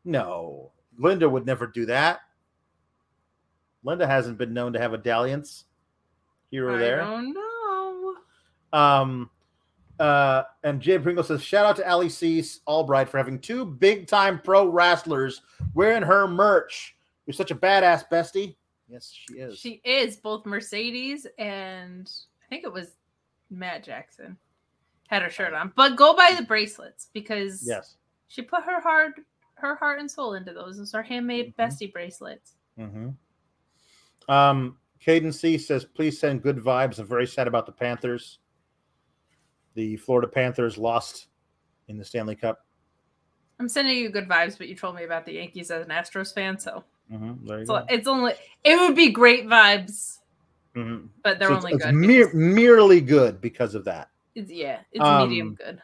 No, 0.04 0.72
Linda 0.98 1.28
would 1.28 1.46
never 1.46 1.66
do 1.66 1.86
that. 1.86 2.20
Linda 3.84 4.06
hasn't 4.06 4.38
been 4.38 4.52
known 4.54 4.72
to 4.74 4.78
have 4.78 4.92
a 4.92 4.98
dalliance 4.98 5.64
here 6.50 6.68
or 6.68 6.76
I 6.76 6.78
there. 6.78 6.96
don't 6.98 7.32
know. 7.34 8.14
Um, 8.72 9.30
uh, 9.98 10.44
and 10.64 10.80
Jay 10.80 10.98
Pringle 10.98 11.24
says, 11.24 11.42
shout 11.42 11.66
out 11.66 11.76
to 11.76 11.86
Allie 11.86 12.08
Cease 12.08 12.60
Albright 12.66 13.08
for 13.08 13.18
having 13.18 13.38
two 13.38 13.64
big 13.64 14.06
time 14.06 14.40
pro 14.40 14.66
wrestlers 14.66 15.42
wearing 15.74 16.02
her 16.02 16.26
merch. 16.26 16.96
You're 17.26 17.34
such 17.34 17.50
a 17.50 17.54
badass 17.56 18.08
bestie. 18.10 18.56
Yes, 18.88 19.10
she 19.12 19.34
is. 19.34 19.58
She 19.58 19.80
is 19.84 20.16
both 20.16 20.44
Mercedes 20.46 21.26
and 21.38 22.10
I 22.44 22.48
think 22.48 22.64
it 22.64 22.72
was 22.72 22.88
Matt 23.50 23.84
Jackson 23.84 24.36
had 25.08 25.22
her 25.22 25.30
shirt 25.30 25.52
on. 25.54 25.72
But 25.76 25.96
go 25.96 26.14
buy 26.14 26.34
the 26.36 26.44
bracelets 26.44 27.08
because 27.12 27.62
yes. 27.66 27.96
she 28.28 28.42
put 28.42 28.64
her 28.64 28.80
heart 28.80 29.12
her 29.54 29.76
heart 29.76 30.00
and 30.00 30.10
soul 30.10 30.34
into 30.34 30.52
those. 30.52 30.78
Those 30.78 30.92
are 30.94 31.02
handmade 31.02 31.54
Mhm. 31.54 31.56
bestie 31.56 31.92
bracelets. 31.92 32.54
Mm-hmm. 32.78 33.10
Um, 34.28 34.76
Caden 35.04 35.34
C 35.34 35.58
says, 35.58 35.84
please 35.84 36.18
send 36.18 36.42
good 36.42 36.58
vibes. 36.58 36.98
I'm 36.98 37.06
very 37.06 37.26
sad 37.26 37.46
about 37.48 37.66
the 37.66 37.72
Panthers. 37.72 38.38
The 39.74 39.96
Florida 39.96 40.28
Panthers 40.28 40.78
lost 40.78 41.28
in 41.88 41.98
the 41.98 42.04
Stanley 42.04 42.36
Cup. 42.36 42.64
I'm 43.58 43.68
sending 43.68 43.96
you 43.96 44.10
good 44.10 44.28
vibes, 44.28 44.58
but 44.58 44.68
you 44.68 44.74
told 44.74 44.96
me 44.96 45.04
about 45.04 45.24
the 45.24 45.32
Yankees 45.32 45.70
as 45.70 45.84
an 45.84 45.90
Astros 45.90 46.32
fan, 46.34 46.58
so 46.58 46.84
Mm-hmm. 47.12 47.66
So 47.66 47.84
it's 47.90 48.08
only 48.08 48.32
it 48.64 48.76
would 48.76 48.96
be 48.96 49.10
great 49.10 49.44
vibes, 49.46 50.20
Mhm. 50.74 51.08
but 51.22 51.38
they're 51.38 51.48
So 51.48 51.56
only 51.56 51.72
it's 51.74 51.84
good. 51.84 51.94
mere- 51.94 52.32
merely 52.32 53.02
good 53.02 53.40
because 53.40 53.74
of 53.74 53.84
that. 53.84 54.08
it's, 54.34 54.50
yeah, 54.50 54.80
it's 54.92 55.04
Um, 55.04 55.28
medium 55.28 55.54
good. 55.54 55.82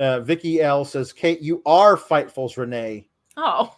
Uh, 0.00 0.20
Vicky 0.20 0.60
L 0.62 0.84
says, 0.84 1.12
Kate, 1.12 1.40
you 1.40 1.62
are 1.64 1.96
Fightful's 1.96 2.56
Renee. 2.56 3.08
Oh, 3.36 3.76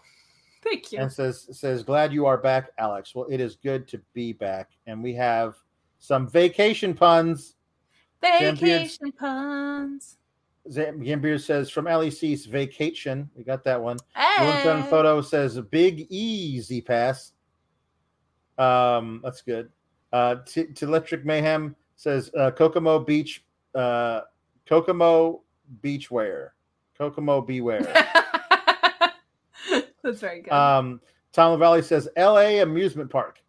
thank 0.66 0.92
you. 0.92 0.98
and 0.98 1.12
says 1.12 1.48
says 1.52 1.82
glad 1.82 2.12
you 2.12 2.26
are 2.26 2.38
back 2.38 2.70
alex 2.78 3.14
well 3.14 3.26
it 3.30 3.40
is 3.40 3.56
good 3.56 3.86
to 3.88 4.00
be 4.12 4.32
back 4.32 4.70
and 4.86 5.02
we 5.02 5.14
have 5.14 5.54
some 5.98 6.28
vacation 6.28 6.94
puns. 6.94 7.54
Vacation 8.22 9.12
puns. 9.12 10.18
Gambir 10.68 11.40
says 11.40 11.70
from 11.70 11.84
LEC's 11.84 12.44
vacation 12.46 13.30
we 13.36 13.44
got 13.44 13.62
that 13.64 13.80
one 13.80 13.98
Hey. 14.14 14.82
Photo 14.90 15.20
says 15.20 15.60
big 15.70 16.06
easy 16.10 16.80
pass 16.80 17.32
um 18.58 19.20
that's 19.22 19.42
good 19.42 19.70
uh 20.12 20.36
to, 20.46 20.66
electric 20.82 21.24
mayhem 21.24 21.76
says 21.94 22.30
uh 22.36 22.50
kokomo 22.50 22.98
beach 22.98 23.44
uh 23.74 24.22
kokomo 24.68 25.42
beach 25.82 26.10
wear 26.10 26.54
kokomo 26.98 27.40
beware 27.40 27.86
That's 30.06 30.20
very 30.20 30.40
good. 30.42 30.52
Um, 30.52 31.00
Tom 31.32 31.50
LaValle 31.52 31.82
says 31.82 32.08
L.A. 32.16 32.60
amusement 32.60 33.10
park. 33.10 33.42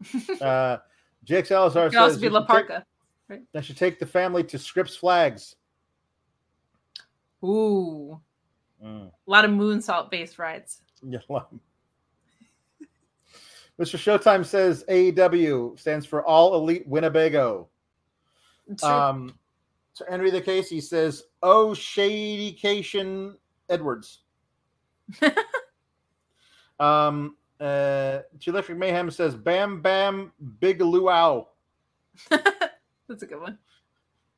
Uh, 0.40 0.78
Jake 1.24 1.44
Salazar 1.46 1.90
Could 1.90 1.98
also 1.98 2.18
be 2.20 2.28
La 2.30 2.40
should 2.46 2.48
take- 2.68 2.68
Parca. 2.68 2.84
I 3.54 3.60
should 3.60 3.76
take 3.76 3.98
the 3.98 4.06
family 4.06 4.42
to 4.44 4.56
Scrypts 4.56 4.96
Flags. 4.96 5.56
Ooh, 7.44 8.18
Mm. 8.82 9.08
a 9.08 9.30
lot 9.30 9.44
of 9.44 9.50
moonsault 9.50 10.10
based 10.10 10.38
rides. 10.38 10.80
Yeah. 11.02 11.18
Mr. 13.78 13.96
Showtime 13.98 14.44
says 14.46 14.84
AEW 14.88 15.78
stands 15.78 16.04
for 16.06 16.24
All 16.24 16.54
Elite 16.54 16.86
Winnebago. 16.86 17.68
True. 18.78 18.88
Um, 18.88 19.34
so 19.94 20.04
Henry 20.08 20.30
the 20.30 20.40
Casey 20.40 20.80
says, 20.80 21.24
"Oh, 21.42 21.68
Shadycation 21.70 23.34
Edwards." 23.68 24.20
um, 26.80 27.36
uh, 27.60 28.20
Electric 28.44 28.78
Mayhem 28.78 29.10
says, 29.10 29.36
"Bam 29.36 29.80
Bam 29.80 30.32
Big 30.60 30.80
Luau." 30.80 31.46
That's 32.30 33.22
a 33.22 33.26
good 33.26 33.40
one. 33.40 33.58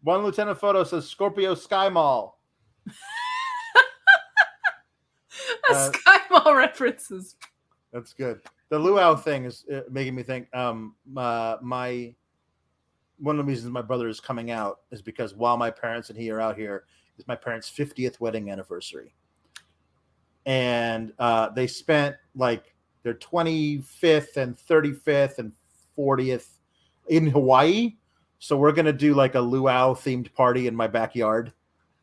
One 0.03 0.23
Lieutenant 0.23 0.59
Photo 0.59 0.85
says, 0.85 1.09
"Scorpio 1.09 1.55
Sky 1.55 1.89
Mall." 1.89 2.39
Uh, 5.71 5.91
Sky 5.93 6.19
Mall 6.31 6.57
references. 6.57 7.37
That's 7.93 8.13
good. 8.13 8.41
The 8.69 8.79
luau 8.79 9.15
thing 9.15 9.45
is 9.45 9.65
uh, 9.73 9.83
making 9.91 10.15
me 10.15 10.23
think. 10.23 10.55
Um, 10.55 10.97
uh, 11.17 11.57
my 11.63 12.15
one 13.19 13.39
of 13.39 13.47
the 13.47 13.51
reasons 13.51 13.71
my 13.71 13.83
brother 13.83 14.09
is 14.09 14.19
coming 14.19 14.51
out 14.51 14.81
is 14.91 15.01
because 15.01 15.35
while 15.35 15.57
my 15.57 15.71
parents 15.71 16.11
and 16.11 16.19
he 16.19 16.31
are 16.31 16.41
out 16.41 16.57
here, 16.57 16.85
is 17.19 17.29
my 17.29 17.37
parents' 17.37 17.71
50th 17.71 18.19
wedding 18.19 18.51
anniversary. 18.51 19.15
And 20.47 21.13
uh, 21.19 21.51
they 21.51 21.67
spent 21.67 22.17
like 22.35 22.75
their 23.03 23.15
25th 23.15 24.37
and 24.37 24.57
35th 24.57 25.39
and 25.39 25.53
40th 25.97 26.49
in 27.09 27.29
Hawaii. 27.29 27.97
So 28.39 28.57
we're 28.57 28.73
gonna 28.73 28.93
do 28.93 29.15
like 29.15 29.35
a 29.35 29.41
luau 29.41 29.95
themed 29.95 30.33
party 30.35 30.67
in 30.67 30.75
my 30.75 30.89
backyard. 30.89 31.53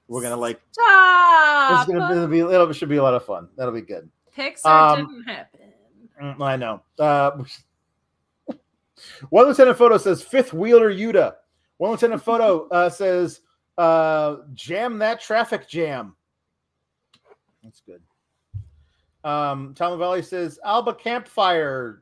We're 0.07 0.21
gonna 0.21 0.37
like 0.37 0.59
Stop. 0.71 1.87
it's 1.87 1.91
gonna 1.91 2.27
be 2.27 2.39
it'll, 2.39 2.71
should 2.71 2.89
be 2.89 2.97
a 2.97 3.03
lot 3.03 3.13
of 3.13 3.25
fun. 3.25 3.49
That'll 3.57 3.73
be 3.73 3.81
good. 3.81 4.09
Pixar 4.35 4.65
Um, 4.65 5.07
didn't 5.07 5.23
happen. 5.23 5.59
Mm, 6.21 6.41
I 6.41 6.55
know. 6.55 6.81
Uh, 6.97 7.43
one 9.29 9.47
lieutenant 9.47 9.77
photo 9.77 9.97
says 9.97 10.21
fifth 10.21 10.53
wheeler 10.53 10.91
Yuta. 10.91 11.35
One 11.77 11.91
lieutenant 11.91 12.23
photo 12.23 12.67
uh, 12.71 12.89
says 12.89 13.41
uh, 13.77 14.37
jam 14.53 14.97
that 14.99 15.21
traffic 15.21 15.67
jam. 15.67 16.15
That's 17.63 17.81
good. 17.81 18.01
Um, 19.23 19.73
Tom 19.75 19.97
Valley 19.99 20.21
says 20.21 20.59
Alba 20.63 20.93
campfire 20.93 22.01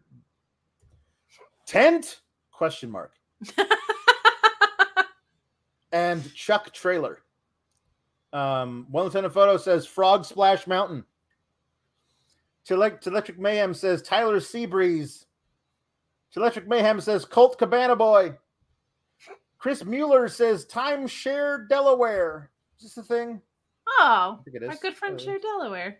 tent 1.65 2.21
question 2.51 2.89
mark 2.91 3.13
and 5.91 6.33
Chuck 6.33 6.71
trailer. 6.73 7.19
Um, 8.33 8.87
one 8.91 9.05
lieutenant 9.05 9.33
photo 9.33 9.57
says 9.57 9.85
Frog 9.87 10.25
Splash 10.25 10.67
Mountain. 10.67 11.03
To 12.65 12.73
Electric 12.73 13.39
Mayhem 13.39 13.73
says 13.73 14.01
Tyler 14.01 14.39
Seabreeze. 14.39 15.25
To 16.33 16.39
Electric 16.41 16.67
Mayhem 16.67 16.99
says 16.99 17.23
Colt 17.25 17.57
Cabana 17.57 17.95
Boy. 17.95 18.33
Chris 19.57 19.83
Mueller 19.85 20.27
says 20.27 20.65
Timeshare 20.65 21.67
Delaware. 21.69 22.51
Is 22.79 22.93
this 22.93 22.97
a 22.97 23.03
thing? 23.03 23.41
Oh, 23.87 24.39
think 24.43 24.61
it 24.61 24.67
my 24.67 24.75
good 24.81 24.95
friend 24.95 25.15
Uh, 25.15 25.23
Cher 25.23 25.39
Delaware. 25.39 25.97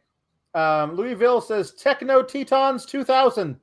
Um, 0.58 0.96
Louisville 0.96 1.40
says 1.40 1.74
Techno 1.74 2.24
Tetons 2.24 2.84
2000. 2.86 3.60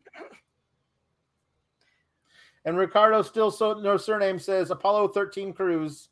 And 2.66 2.79
Ricardo 2.79 3.21
still 3.23 3.51
so 3.51 3.75
no 3.75 3.97
surname 3.97 4.39
says 4.39 4.71
Apollo 4.71 5.09
13 5.09 5.53
Cruise. 5.53 6.11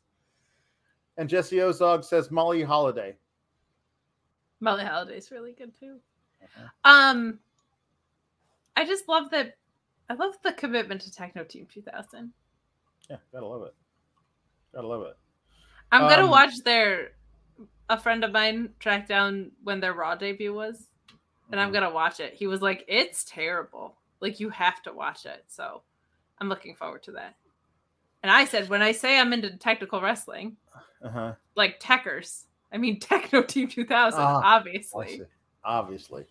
And 1.17 1.29
Jesse 1.29 1.57
Ozog 1.57 2.03
says 2.03 2.31
Molly 2.31 2.63
Holiday. 2.63 3.15
Molly 4.59 4.83
Holiday's 4.83 5.31
really 5.31 5.53
good 5.53 5.71
too. 5.79 5.99
Uh-huh. 6.43 6.67
Um, 6.83 7.39
I 8.75 8.85
just 8.85 9.07
love 9.07 9.29
that. 9.31 9.55
I 10.09 10.15
love 10.15 10.35
the 10.43 10.51
commitment 10.53 10.99
to 11.01 11.11
Techno 11.11 11.43
Team 11.45 11.65
2000. 11.73 12.31
Yeah, 13.09 13.17
gotta 13.31 13.45
love 13.45 13.63
it. 13.63 13.73
Gotta 14.75 14.87
love 14.87 15.03
it. 15.03 15.17
I'm 15.93 16.09
gonna 16.09 16.25
Um, 16.25 16.29
watch 16.29 16.51
their. 16.65 17.11
A 17.93 17.97
friend 17.99 18.23
of 18.23 18.31
mine 18.31 18.73
tracked 18.79 19.07
down 19.07 19.51
when 19.63 19.79
their 19.79 19.93
Raw 19.93 20.15
debut 20.15 20.51
was, 20.51 20.89
and 21.51 21.59
I'm 21.61 21.69
Mhm. 21.69 21.73
gonna 21.73 21.91
watch 21.91 22.19
it. 22.19 22.33
He 22.33 22.47
was 22.47 22.59
like, 22.59 22.83
"It's 22.87 23.23
terrible. 23.23 23.95
Like 24.19 24.39
you 24.39 24.49
have 24.49 24.81
to 24.83 24.91
watch 24.91 25.27
it." 25.27 25.45
So, 25.47 25.83
I'm 26.39 26.49
looking 26.49 26.75
forward 26.75 27.03
to 27.03 27.11
that. 27.11 27.35
And 28.23 28.31
I 28.31 28.45
said, 28.45 28.67
when 28.67 28.81
I 28.81 28.93
say 28.93 29.19
I'm 29.19 29.31
into 29.31 29.55
technical 29.57 30.01
wrestling, 30.01 30.57
Uh-huh. 31.03 31.35
like 31.55 31.79
Techers, 31.79 32.45
I 32.71 32.77
mean 32.79 32.99
Techno 33.33 33.43
Team 33.43 33.67
2000, 33.67 34.19
Ah, 34.19 34.41
obviously. 34.43 35.03
Obviously. 35.03 35.27
Obviously. 35.63 36.25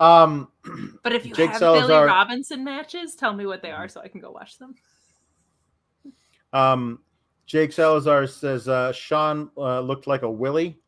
Um 0.00 0.52
But 1.02 1.14
if 1.14 1.24
you 1.24 1.34
Jake 1.34 1.48
have 1.50 1.60
Salazar- 1.60 1.88
Billy 1.88 2.04
Robinson 2.06 2.62
matches, 2.62 3.14
tell 3.14 3.32
me 3.32 3.46
what 3.46 3.62
they 3.62 3.70
are 3.70 3.88
so 3.88 4.02
I 4.02 4.08
can 4.08 4.20
go 4.20 4.30
watch 4.32 4.58
them. 4.58 4.74
Um, 6.52 7.02
Jake 7.46 7.72
Salazar 7.72 8.26
says 8.26 8.68
uh, 8.68 8.92
Sean 8.92 9.50
uh, 9.56 9.80
looked 9.80 10.06
like 10.06 10.22
a 10.22 10.30
Willie. 10.30 10.78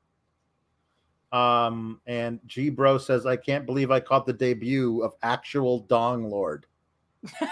Um, 1.33 2.01
and 2.07 2.41
G 2.47 2.71
Bro 2.71 2.99
says, 2.99 3.27
I 3.27 3.37
can't 3.37 3.67
believe 3.67 3.91
I 3.91 4.01
caught 4.01 4.25
the 4.27 4.33
debut 4.33 5.03
of 5.03 5.15
actual 5.23 5.81
Dong 5.81 6.29
Lord. 6.31 6.67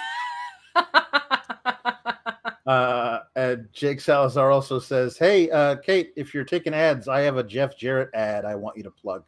Uh, 2.66 3.20
and 3.36 3.68
Jake 3.74 4.00
Salazar 4.00 4.50
also 4.50 4.78
says, 4.78 5.18
Hey, 5.18 5.50
uh, 5.50 5.76
Kate, 5.76 6.14
if 6.16 6.32
you're 6.32 6.44
taking 6.44 6.72
ads, 6.72 7.08
I 7.08 7.20
have 7.20 7.36
a 7.36 7.42
Jeff 7.44 7.76
Jarrett 7.76 8.08
ad 8.14 8.46
I 8.46 8.54
want 8.54 8.74
you 8.78 8.82
to 8.84 8.90
plug. 8.90 9.24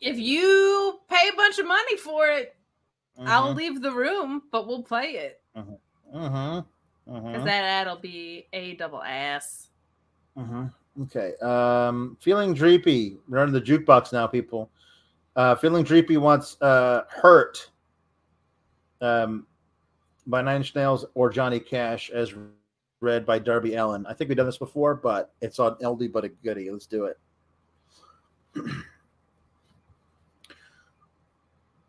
if 0.00 0.18
you 0.18 1.00
pay 1.10 1.28
a 1.30 1.36
bunch 1.36 1.58
of 1.58 1.66
money 1.66 1.98
for 1.98 2.28
it, 2.28 2.56
I'll 3.26 3.52
Mhm, 3.52 3.56
leave 3.56 3.82
the 3.82 3.92
room, 3.92 4.44
but 4.50 4.66
we'll 4.66 4.82
play 4.82 5.10
it. 5.10 5.42
mhm, 5.54 6.64
Because 7.06 7.42
mhm, 7.42 7.44
that 7.44 7.64
ad'll 7.64 7.96
be 7.96 8.46
a 8.52 8.74
double 8.76 9.02
ass. 9.02 9.68
mhm. 10.36 10.72
Okay. 11.02 11.34
Um, 11.42 12.16
feeling 12.20 12.54
dreepy. 12.54 13.18
We're 13.28 13.44
in 13.44 13.52
the 13.52 13.60
jukebox 13.60 14.12
now, 14.12 14.26
people. 14.26 14.70
Uh, 15.36 15.54
feeling 15.54 15.84
dreepy 15.84 16.18
wants 16.18 16.60
uh, 16.60 17.02
hurt. 17.08 17.70
Um, 19.00 19.46
by 20.26 20.42
Nine 20.42 20.58
Inch 20.58 20.74
Nails 20.74 21.04
or 21.14 21.30
Johnny 21.30 21.58
Cash, 21.58 22.10
as 22.10 22.34
read 23.00 23.26
by 23.26 23.38
Darby 23.38 23.74
Allin. 23.74 24.06
I 24.06 24.12
think 24.14 24.28
we've 24.28 24.36
done 24.36 24.46
this 24.46 24.58
before, 24.58 24.94
but 24.94 25.32
it's 25.40 25.58
on 25.58 25.76
LD 25.82 26.12
but 26.12 26.24
a 26.24 26.28
goodie. 26.28 26.70
Let's 26.70 26.86
do 26.86 27.06
it. 27.06 27.18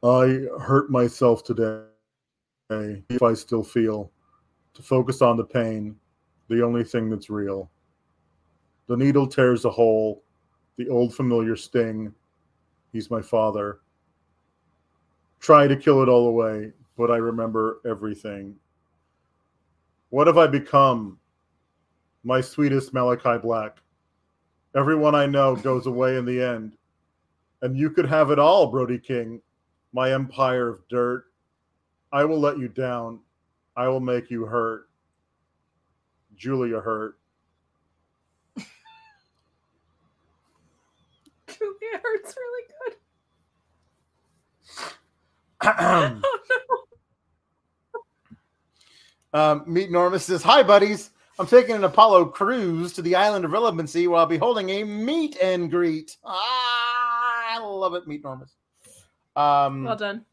I 0.03 0.47
hurt 0.59 0.89
myself 0.89 1.43
today. 1.43 1.83
If 2.69 3.21
I 3.21 3.33
still 3.35 3.63
feel 3.63 4.11
to 4.73 4.81
focus 4.81 5.21
on 5.21 5.37
the 5.37 5.43
pain, 5.43 5.95
the 6.49 6.63
only 6.63 6.83
thing 6.83 7.09
that's 7.09 7.29
real. 7.29 7.69
The 8.87 8.97
needle 8.97 9.27
tears 9.27 9.65
a 9.65 9.69
hole, 9.69 10.23
the 10.77 10.89
old 10.89 11.15
familiar 11.15 11.55
sting. 11.55 12.13
He's 12.91 13.09
my 13.09 13.21
father. 13.21 13.79
Try 15.39 15.67
to 15.67 15.75
kill 15.75 16.01
it 16.01 16.09
all 16.09 16.27
away, 16.27 16.71
but 16.97 17.11
I 17.11 17.17
remember 17.17 17.79
everything. 17.85 18.55
What 20.09 20.27
have 20.27 20.37
I 20.37 20.47
become? 20.47 21.19
My 22.23 22.39
sweetest 22.39 22.93
Malakai 22.93 23.41
Black. 23.41 23.77
Everyone 24.75 25.15
I 25.15 25.25
know 25.25 25.55
goes 25.55 25.85
away 25.85 26.17
in 26.17 26.25
the 26.25 26.41
end. 26.41 26.77
And 27.61 27.77
you 27.77 27.89
could 27.89 28.05
have 28.05 28.31
it 28.31 28.39
all, 28.39 28.67
Brody 28.67 28.97
King, 28.97 29.41
my 29.93 30.13
empire 30.13 30.69
of 30.69 30.87
dirt. 30.87 31.25
I 32.11 32.25
will 32.25 32.39
let 32.39 32.57
you 32.57 32.67
down. 32.67 33.19
I 33.75 33.87
will 33.87 33.99
make 33.99 34.29
you 34.29 34.45
hurt. 34.45 34.87
Julia 36.35 36.79
hurt. 36.79 37.17
Julia 41.47 42.01
hurts 42.03 42.35
really 42.37 42.63
good. 42.85 42.95
Oh 45.79 46.19
no. 46.21 46.21
Um, 49.35 49.63
Meet 49.65 49.89
Normus 49.89 50.21
says, 50.21 50.43
Hi, 50.43 50.61
buddies. 50.61 51.09
I'm 51.39 51.47
taking 51.47 51.75
an 51.75 51.83
Apollo 51.85 52.25
cruise 52.25 52.93
to 52.93 53.01
the 53.01 53.15
island 53.15 53.45
of 53.45 53.51
relevancy 53.51 54.05
while 54.07 54.19
I'll 54.19 54.27
be 54.27 54.37
holding 54.37 54.69
a 54.69 54.83
meet 54.83 55.37
and 55.41 55.71
greet. 55.71 56.15
Ah, 56.23 57.55
I 57.55 57.59
love 57.59 57.95
it, 57.95 58.05
Meet 58.07 58.23
Normus. 58.23 58.51
Um, 59.35 59.85
Well 59.85 59.95
done. 59.95 60.23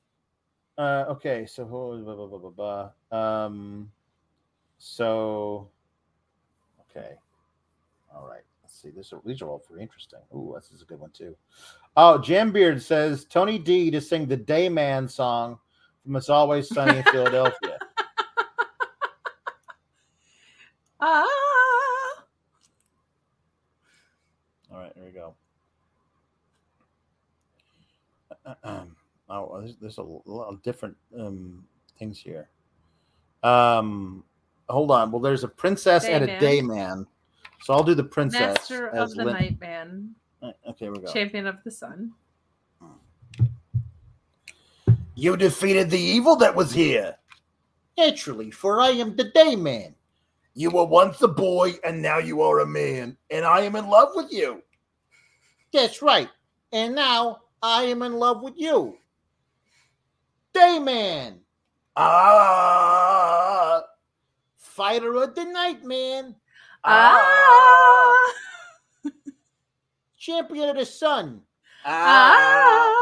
Uh, 0.81 1.05
okay, 1.11 1.45
so 1.45 1.67
blah, 1.67 2.15
blah, 2.15 2.27
blah, 2.27 2.39
blah, 2.39 2.91
blah. 3.11 3.45
Um, 3.45 3.93
so 4.79 5.69
okay, 6.89 7.17
all 8.15 8.27
right. 8.27 8.41
Let's 8.63 8.81
see. 8.81 8.89
This 8.89 9.13
are, 9.13 9.21
these 9.27 9.43
are 9.43 9.51
all 9.51 9.59
pretty 9.59 9.83
interesting. 9.83 10.21
Ooh, 10.35 10.55
this 10.57 10.71
is 10.71 10.81
a 10.81 10.87
good 10.87 10.99
one 10.99 11.11
too. 11.11 11.37
Oh, 11.99 12.17
Jim 12.17 12.51
Beard 12.51 12.81
says 12.81 13.27
Tony 13.27 13.59
D 13.59 13.91
to 13.91 14.01
sing 14.01 14.25
the 14.25 14.39
Dayman 14.39 15.11
song 15.11 15.59
from 16.03 16.17
It's 16.17 16.31
Always 16.31 16.67
Sunny 16.69 16.97
in 16.97 17.05
Philadelphia. 17.05 17.79
Ah. 21.03 21.25
All 24.71 24.79
right, 24.79 24.93
here 24.95 25.05
we 25.05 25.11
go. 25.11 25.35
Um, 28.65 28.97
oh, 29.31 29.61
there's, 29.61 29.77
there's 29.81 29.99
a 29.99 30.03
lot 30.03 30.49
of 30.49 30.63
different 30.63 30.97
um, 31.19 31.65
things 31.99 32.19
here. 32.19 32.49
Um, 33.43 34.25
hold 34.69 34.91
on. 34.91 35.11
Well, 35.11 35.21
there's 35.21 35.45
a 35.45 35.49
princess 35.49 36.05
and 36.05 36.25
a 36.25 36.29
Dayman. 36.29 36.69
dayman. 36.69 37.07
So 37.63 37.75
I'll 37.75 37.83
do 37.83 37.95
the 37.95 38.05
princess. 38.05 38.41
Master 38.41 38.89
of 38.89 39.15
the 39.15 39.25
Lin- 39.25 39.33
Night 39.35 39.61
Man, 39.61 40.15
Okay, 40.69 40.89
we 40.89 40.99
go. 40.99 41.13
Champion 41.13 41.47
of 41.47 41.57
the 41.65 41.71
Sun. 41.71 42.13
You 45.15 45.37
defeated 45.37 45.91
the 45.91 46.01
evil 46.01 46.37
that 46.37 46.55
was 46.55 46.73
here. 46.73 47.17
Naturally, 47.99 48.51
for 48.51 48.81
I 48.81 48.91
am 48.91 49.17
the 49.17 49.31
dayman. 49.33 49.95
You 50.55 50.71
were 50.71 50.85
once 50.85 51.21
a 51.21 51.29
boy, 51.29 51.75
and 51.85 52.01
now 52.01 52.19
you 52.19 52.41
are 52.41 52.61
a 52.61 52.67
man, 52.67 53.17
and 53.31 53.45
I 53.45 53.61
am 53.61 53.77
in 53.77 53.89
love 53.89 54.11
with 54.15 54.33
you. 54.33 54.63
That's 55.73 56.01
right. 56.01 56.29
And 56.73 56.95
now 56.95 57.43
I 57.63 57.83
am 57.85 58.03
in 58.03 58.15
love 58.15 58.43
with 58.43 58.55
you. 58.57 58.97
Dayman. 60.55 61.39
Ah. 61.97 63.83
fighter 64.57 65.15
of 65.23 65.35
the 65.35 65.45
night, 65.45 65.85
man. 65.85 66.35
Ah. 66.85 68.33
Champion 70.19 70.69
of 70.71 70.77
the 70.77 70.87
sun. 70.87 71.43
Ah. 71.85 72.93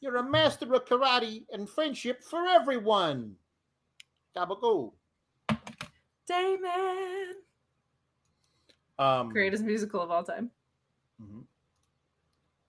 You're 0.00 0.16
a 0.16 0.22
master 0.22 0.72
of 0.74 0.84
karate 0.84 1.44
and 1.52 1.68
friendship 1.68 2.22
for 2.22 2.46
everyone. 2.46 3.34
Gabagoo. 4.36 4.92
Damon. 6.26 7.34
Um, 8.98 9.28
Greatest 9.30 9.64
musical 9.64 10.00
of 10.00 10.10
all 10.10 10.22
time. 10.24 10.50
mhm. 11.20 11.44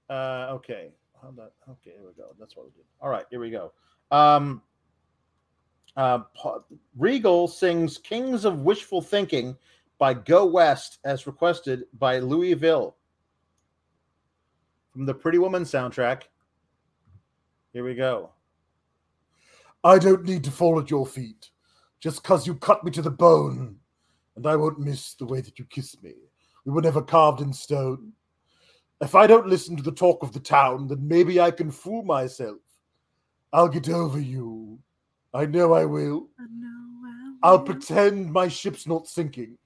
Uh, 0.10 0.54
okay. 0.54 0.92
How 1.22 1.30
about 1.30 1.54
okay? 1.70 1.92
Here 1.92 2.06
we 2.06 2.14
go. 2.14 2.34
That's 2.40 2.56
what 2.56 2.66
we 2.66 2.72
did. 2.72 2.86
All 3.02 3.10
right, 3.10 3.26
here 3.30 3.40
we 3.40 3.50
go. 3.50 3.72
Um, 4.12 4.62
uh, 5.98 6.20
Regal 6.98 7.48
sings 7.48 7.98
"Kings 7.98 8.46
of 8.46 8.62
Wishful 8.62 9.02
Thinking" 9.02 9.58
by 9.98 10.14
Go 10.14 10.46
West, 10.46 11.00
as 11.04 11.28
requested 11.28 11.84
by 11.98 12.20
Louisville 12.20 12.96
from 14.92 15.06
the 15.06 15.14
Pretty 15.14 15.38
Woman 15.38 15.64
soundtrack. 15.64 16.24
Here 17.74 17.84
we 17.84 17.96
go. 17.96 18.32
I 19.84 20.00
don't 20.00 20.26
need 20.26 20.44
to 20.46 20.52
fall 20.52 20.80
at 20.80 20.90
your 20.90 21.06
feet, 21.06 21.52
just 22.00 22.24
cause 22.24 22.48
you 22.48 22.56
cut 22.56 22.84
me 22.84 22.92
to 22.92 23.02
the 23.02 23.12
bone, 23.12 23.78
and 24.36 24.48
I 24.48 24.56
won't 24.56 24.80
miss 24.80 25.14
the 25.14 25.26
way 25.26 25.42
that 25.42 25.60
you 25.60 25.66
kiss 25.66 26.02
me. 26.02 26.14
We 26.66 26.74
were 26.74 26.82
never 26.82 27.02
carved 27.02 27.42
in 27.42 27.54
stone. 27.54 28.14
If 29.02 29.16
I 29.16 29.28
don't 29.28 29.48
listen 29.48 29.78
to 29.78 29.84
the 29.84 29.92
talk 29.92 30.24
of 30.24 30.34
the 30.34 30.40
town, 30.40 30.88
then 30.88 31.08
maybe 31.08 31.40
I 31.40 31.52
can 31.52 31.72
fool 31.72 32.04
myself. 32.04 32.58
I'll 33.54 33.70
get 33.70 33.90
over 33.90 34.20
you. 34.20 34.80
I 35.34 35.46
know 35.46 35.74
I 35.74 35.86
will. 35.86 36.28
i 36.40 36.44
know. 36.52 37.36
i'll 37.44 37.62
pretend 37.62 38.32
my 38.32 38.48
ship's 38.48 38.88
not 38.88 39.08
sinking. 39.08 39.58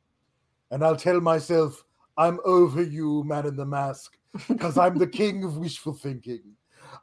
And 0.72 0.84
I'll 0.84 0.96
tell 0.96 1.20
myself, 1.20 1.84
I'm 2.18 2.40
over 2.46 2.84
you, 2.84 3.24
man 3.24 3.48
in 3.48 3.56
the 3.56 3.66
mask, 3.66 4.18
because 4.48 4.78
I'm 4.78 4.98
the 4.98 5.08
king 5.08 5.44
of 5.44 5.58
wishful 5.58 5.94
thinking. 5.94 6.44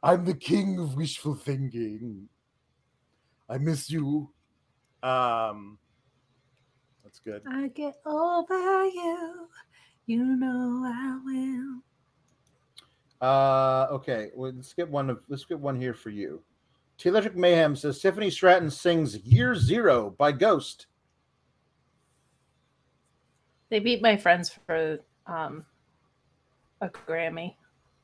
I'm 0.03 0.25
the 0.25 0.33
king 0.33 0.79
of 0.79 0.95
wishful 0.95 1.35
thinking. 1.35 2.29
I 3.49 3.57
miss 3.57 3.89
you. 3.89 4.31
Um, 5.03 5.77
that's 7.03 7.19
good. 7.19 7.41
I 7.47 7.67
get 7.69 7.95
over 8.05 8.85
you. 8.85 9.47
You 10.05 10.23
know 10.37 10.83
I 10.85 11.19
will. 11.25 11.81
Uh, 13.21 13.87
okay, 13.91 14.31
well, 14.35 14.51
let's 14.55 14.73
get 14.73 14.89
one 14.89 15.09
of 15.09 15.19
let's 15.29 15.45
get 15.45 15.59
one 15.59 15.75
here 15.79 15.93
for 15.93 16.09
you. 16.09 16.41
T 16.97 17.09
Electric 17.09 17.35
Mayhem 17.35 17.75
says 17.75 17.99
Tiffany 17.99 18.31
Stratton 18.31 18.69
sings 18.69 19.17
"Year 19.19 19.55
Zero 19.55 20.15
by 20.17 20.31
Ghost. 20.31 20.87
They 23.69 23.79
beat 23.79 24.01
my 24.01 24.17
friends 24.17 24.57
for 24.65 24.99
um 25.27 25.65
a 26.81 26.89
Grammy 26.89 27.55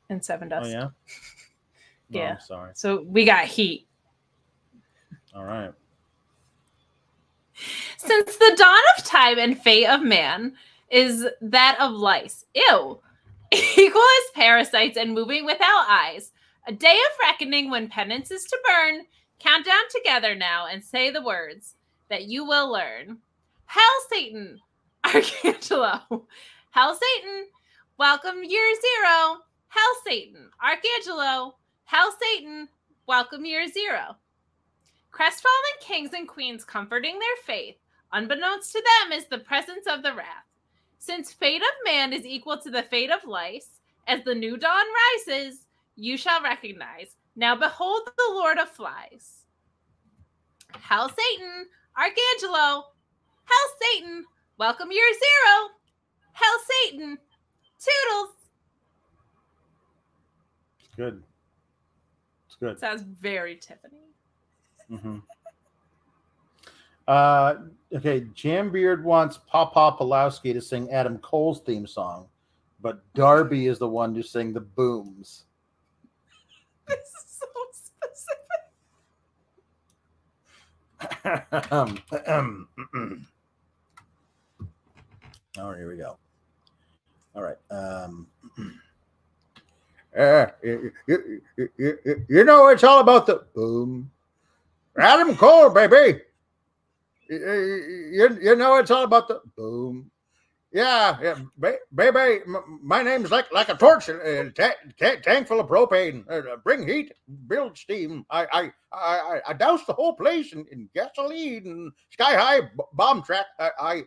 in 0.09 0.19
Sevendust. 0.19 0.65
Oh, 0.65 0.69
yeah. 0.69 0.87
Yeah. 2.09 2.35
I'm 2.35 2.39
sorry. 2.39 2.71
So 2.73 3.03
we 3.05 3.25
got 3.25 3.43
heat. 3.45 3.85
All 5.35 5.43
right. 5.43 5.73
Since 7.97 8.37
the 8.37 8.53
dawn 8.57 8.79
of 8.97 9.03
time 9.03 9.37
and 9.39 9.61
fate 9.61 9.87
of 9.87 10.03
man 10.03 10.53
is 10.89 11.27
that 11.41 11.77
of 11.81 11.91
lice, 11.91 12.45
ew, 12.55 13.01
equal 13.77 14.01
as 14.01 14.31
parasites 14.35 14.97
and 14.97 15.13
moving 15.13 15.45
without 15.45 15.85
eyes, 15.87 16.31
a 16.67 16.73
day 16.73 16.97
of 16.97 17.17
reckoning 17.21 17.69
when 17.69 17.87
penance 17.87 18.29
is 18.29 18.43
to 18.43 18.57
burn, 18.67 19.05
count 19.39 19.65
down 19.65 19.83
together 19.89 20.35
now 20.35 20.67
and 20.67 20.83
say 20.83 21.09
the 21.09 21.23
words 21.23 21.75
that 22.09 22.25
you 22.25 22.45
will 22.45 22.71
learn. 22.71 23.19
Hell, 23.65 23.83
Satan, 24.09 24.59
Archangelo. 25.05 26.27
Hell, 26.71 26.99
Satan, 26.99 27.45
welcome 27.97 28.43
year 28.43 28.75
zero. 28.75 29.37
Hell, 29.69 29.93
Satan, 30.05 30.49
Archangelo. 30.61 31.55
Hell, 31.85 32.13
Satan, 32.21 32.67
welcome 33.07 33.45
year 33.45 33.67
zero. 33.69 34.17
Crestfallen 35.11 35.79
kings 35.79 36.11
and 36.13 36.27
queens 36.27 36.65
comforting 36.65 37.17
their 37.17 37.45
faith, 37.45 37.77
unbeknownst 38.11 38.73
to 38.73 38.83
them, 38.83 39.17
is 39.17 39.25
the 39.25 39.39
presence 39.39 39.85
of 39.89 40.03
the 40.03 40.13
wrath. 40.13 40.46
Since 40.99 41.31
fate 41.31 41.61
of 41.61 41.85
man 41.85 42.13
is 42.13 42.25
equal 42.25 42.57
to 42.57 42.69
the 42.69 42.83
fate 42.83 43.11
of 43.11 43.23
lice, 43.25 43.79
as 44.07 44.23
the 44.23 44.35
new 44.35 44.57
dawn 44.57 44.85
rises, 45.27 45.65
you 45.95 46.17
shall 46.17 46.41
recognize. 46.41 47.15
Now 47.35 47.55
behold 47.55 48.01
the 48.05 48.33
Lord 48.33 48.57
of 48.57 48.69
Flies. 48.69 49.45
Hell 50.79 51.09
Satan, 51.09 51.67
Archangelo. 51.97 52.83
Hell 53.45 53.69
Satan, 53.81 54.25
welcome 54.57 54.91
your 54.91 55.13
zero. 55.13 55.69
Hell 56.33 56.59
Satan, 56.85 57.17
toodles. 57.79 58.33
It's 60.79 60.95
good. 60.95 61.23
It's 62.47 62.55
good. 62.55 62.79
Sounds 62.79 63.03
very 63.03 63.55
Tiffany. 63.55 64.01
hmm 64.89 65.17
Uh, 67.07 67.55
okay, 67.95 68.25
Jim 68.33 68.71
Beard 68.71 69.03
wants 69.03 69.39
Papa 69.47 69.95
Pulowski 69.99 70.53
to 70.53 70.61
sing 70.61 70.89
Adam 70.91 71.17
Cole's 71.19 71.61
theme 71.61 71.87
song, 71.87 72.27
but 72.81 73.01
Darby 73.13 73.67
is 73.67 73.79
the 73.79 73.87
one 73.87 74.13
to 74.15 74.23
sing 74.23 74.53
the 74.53 74.61
booms. 74.61 75.45
This 76.87 76.99
is 76.99 77.39
so 77.39 77.47
specific. 77.73 78.39
All 85.59 85.69
right, 85.71 85.77
here 85.77 85.89
we 85.89 85.97
go. 85.97 86.17
All 87.35 87.43
right. 87.43 87.57
Um, 87.71 88.27
uh, 90.17 90.47
you, 90.63 90.91
you, 91.07 91.41
you- 91.77 92.25
you 92.29 92.43
know, 92.43 92.67
it's 92.69 92.83
all 92.83 92.99
about 92.99 93.25
the 93.27 93.45
boom. 93.53 94.09
Adam 94.99 95.35
Cole, 95.35 95.69
baby. 95.69 96.21
You, 97.29 98.37
you, 98.41 98.55
know, 98.55 98.77
it's 98.77 98.91
all 98.91 99.03
about 99.03 99.27
the 99.27 99.41
boom. 99.57 100.11
Yeah, 100.71 101.17
yeah 101.21 101.39
ba- 101.57 101.79
baby. 101.95 102.43
My 102.83 103.01
name's 103.01 103.31
like 103.31 103.51
like 103.53 103.69
a 103.69 103.75
torch, 103.75 104.09
uh, 104.09 104.45
ta- 104.55 104.75
ta- 104.99 105.15
tank 105.23 105.47
full 105.47 105.61
of 105.61 105.67
propane. 105.67 106.25
Uh, 106.29 106.57
bring 106.63 106.87
heat, 106.87 107.13
build 107.47 107.77
steam. 107.77 108.25
I 108.29 108.45
I 108.53 108.71
I, 108.93 109.41
I- 109.47 109.53
doused 109.53 109.87
the 109.87 109.93
whole 109.93 110.15
place 110.15 110.53
in, 110.53 110.65
in 110.71 110.89
gasoline 110.93 111.65
and 111.67 111.91
sky 112.11 112.35
high 112.35 112.61
b- 112.61 112.83
bomb 112.93 113.23
track. 113.23 113.47
I, 113.59 113.71
I 113.79 114.03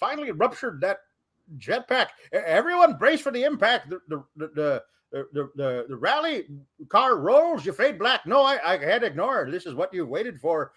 finally 0.00 0.32
ruptured 0.32 0.80
that 0.80 0.98
jetpack. 1.58 2.08
Everyone 2.32 2.96
brace 2.98 3.20
for 3.20 3.30
the 3.32 3.44
impact. 3.44 3.90
The 3.90 4.00
the 4.08 4.24
the 4.36 4.82
the, 5.12 5.24
the, 5.32 5.50
the, 5.56 5.86
the 5.90 5.96
rally 5.96 6.46
car 6.88 7.16
rolls. 7.18 7.64
You 7.66 7.72
fade 7.72 7.98
black. 7.98 8.26
No, 8.26 8.42
I, 8.42 8.58
I 8.74 8.78
had 8.78 9.02
to 9.02 9.06
ignore. 9.08 9.48
This 9.50 9.66
is 9.66 9.74
what 9.74 9.94
you 9.94 10.04
waited 10.06 10.40
for. 10.40 10.72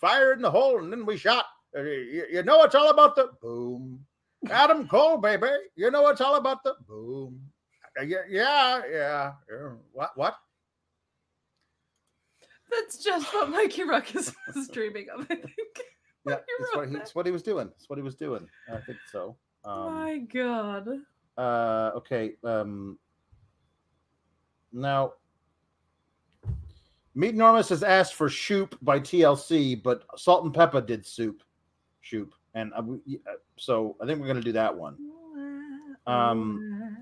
Fire 0.00 0.32
in 0.32 0.42
the 0.42 0.50
hole, 0.50 0.78
and 0.82 0.92
then 0.92 1.06
we 1.06 1.16
shot. 1.16 1.44
Uh, 1.76 1.82
You, 1.82 2.26
you 2.30 2.42
know 2.42 2.62
it's 2.62 2.74
all 2.74 2.90
about 2.90 3.16
the 3.16 3.30
boom. 3.40 4.04
Adam 4.50 4.86
Cole, 4.88 5.18
baby. 5.18 5.48
You 5.74 5.90
know 5.90 6.08
it's 6.08 6.20
all 6.20 6.36
about 6.36 6.62
the 6.62 6.74
boom. 6.86 7.40
Uh, 7.98 8.02
Yeah, 8.02 8.18
yeah, 8.28 8.82
yeah. 8.90 9.32
yeah. 9.50 9.70
What? 9.92 10.10
What? 10.16 10.36
That's 12.70 12.98
just 13.02 13.32
what 13.32 13.50
Mikey 13.50 13.84
Ruckus 13.84 14.34
was 14.54 14.68
dreaming 14.68 15.06
of, 15.14 15.22
I 15.30 15.36
think. 15.36 15.80
Yeah, 16.26 16.38
it's 16.58 16.74
what, 16.74 16.88
he, 16.88 16.96
it's 16.96 17.14
what 17.14 17.26
he 17.26 17.32
was 17.32 17.42
doing. 17.42 17.70
It's 17.76 17.88
what 17.88 17.96
he 17.98 18.02
was 18.02 18.16
doing. 18.16 18.48
I 18.72 18.78
think 18.80 18.98
so. 19.12 19.36
Um, 19.64 19.94
My 19.94 20.18
God. 20.18 20.88
Uh, 21.38 21.92
okay. 21.96 22.32
Um, 22.42 22.98
now, 24.72 25.12
Meat 27.16 27.34
Enormous 27.34 27.70
has 27.70 27.82
asked 27.82 28.14
for 28.14 28.28
Shoop 28.28 28.76
by 28.82 29.00
TLC, 29.00 29.82
but 29.82 30.04
Salt-N-Pepa 30.16 30.86
did 30.86 31.04
Soup, 31.04 31.42
Shoop, 32.02 32.34
and 32.54 32.74
uh, 32.74 32.82
so 33.56 33.96
I 34.02 34.06
think 34.06 34.20
we're 34.20 34.26
gonna 34.26 34.42
do 34.42 34.52
that 34.52 34.76
one. 34.76 34.98
Um, 36.06 36.98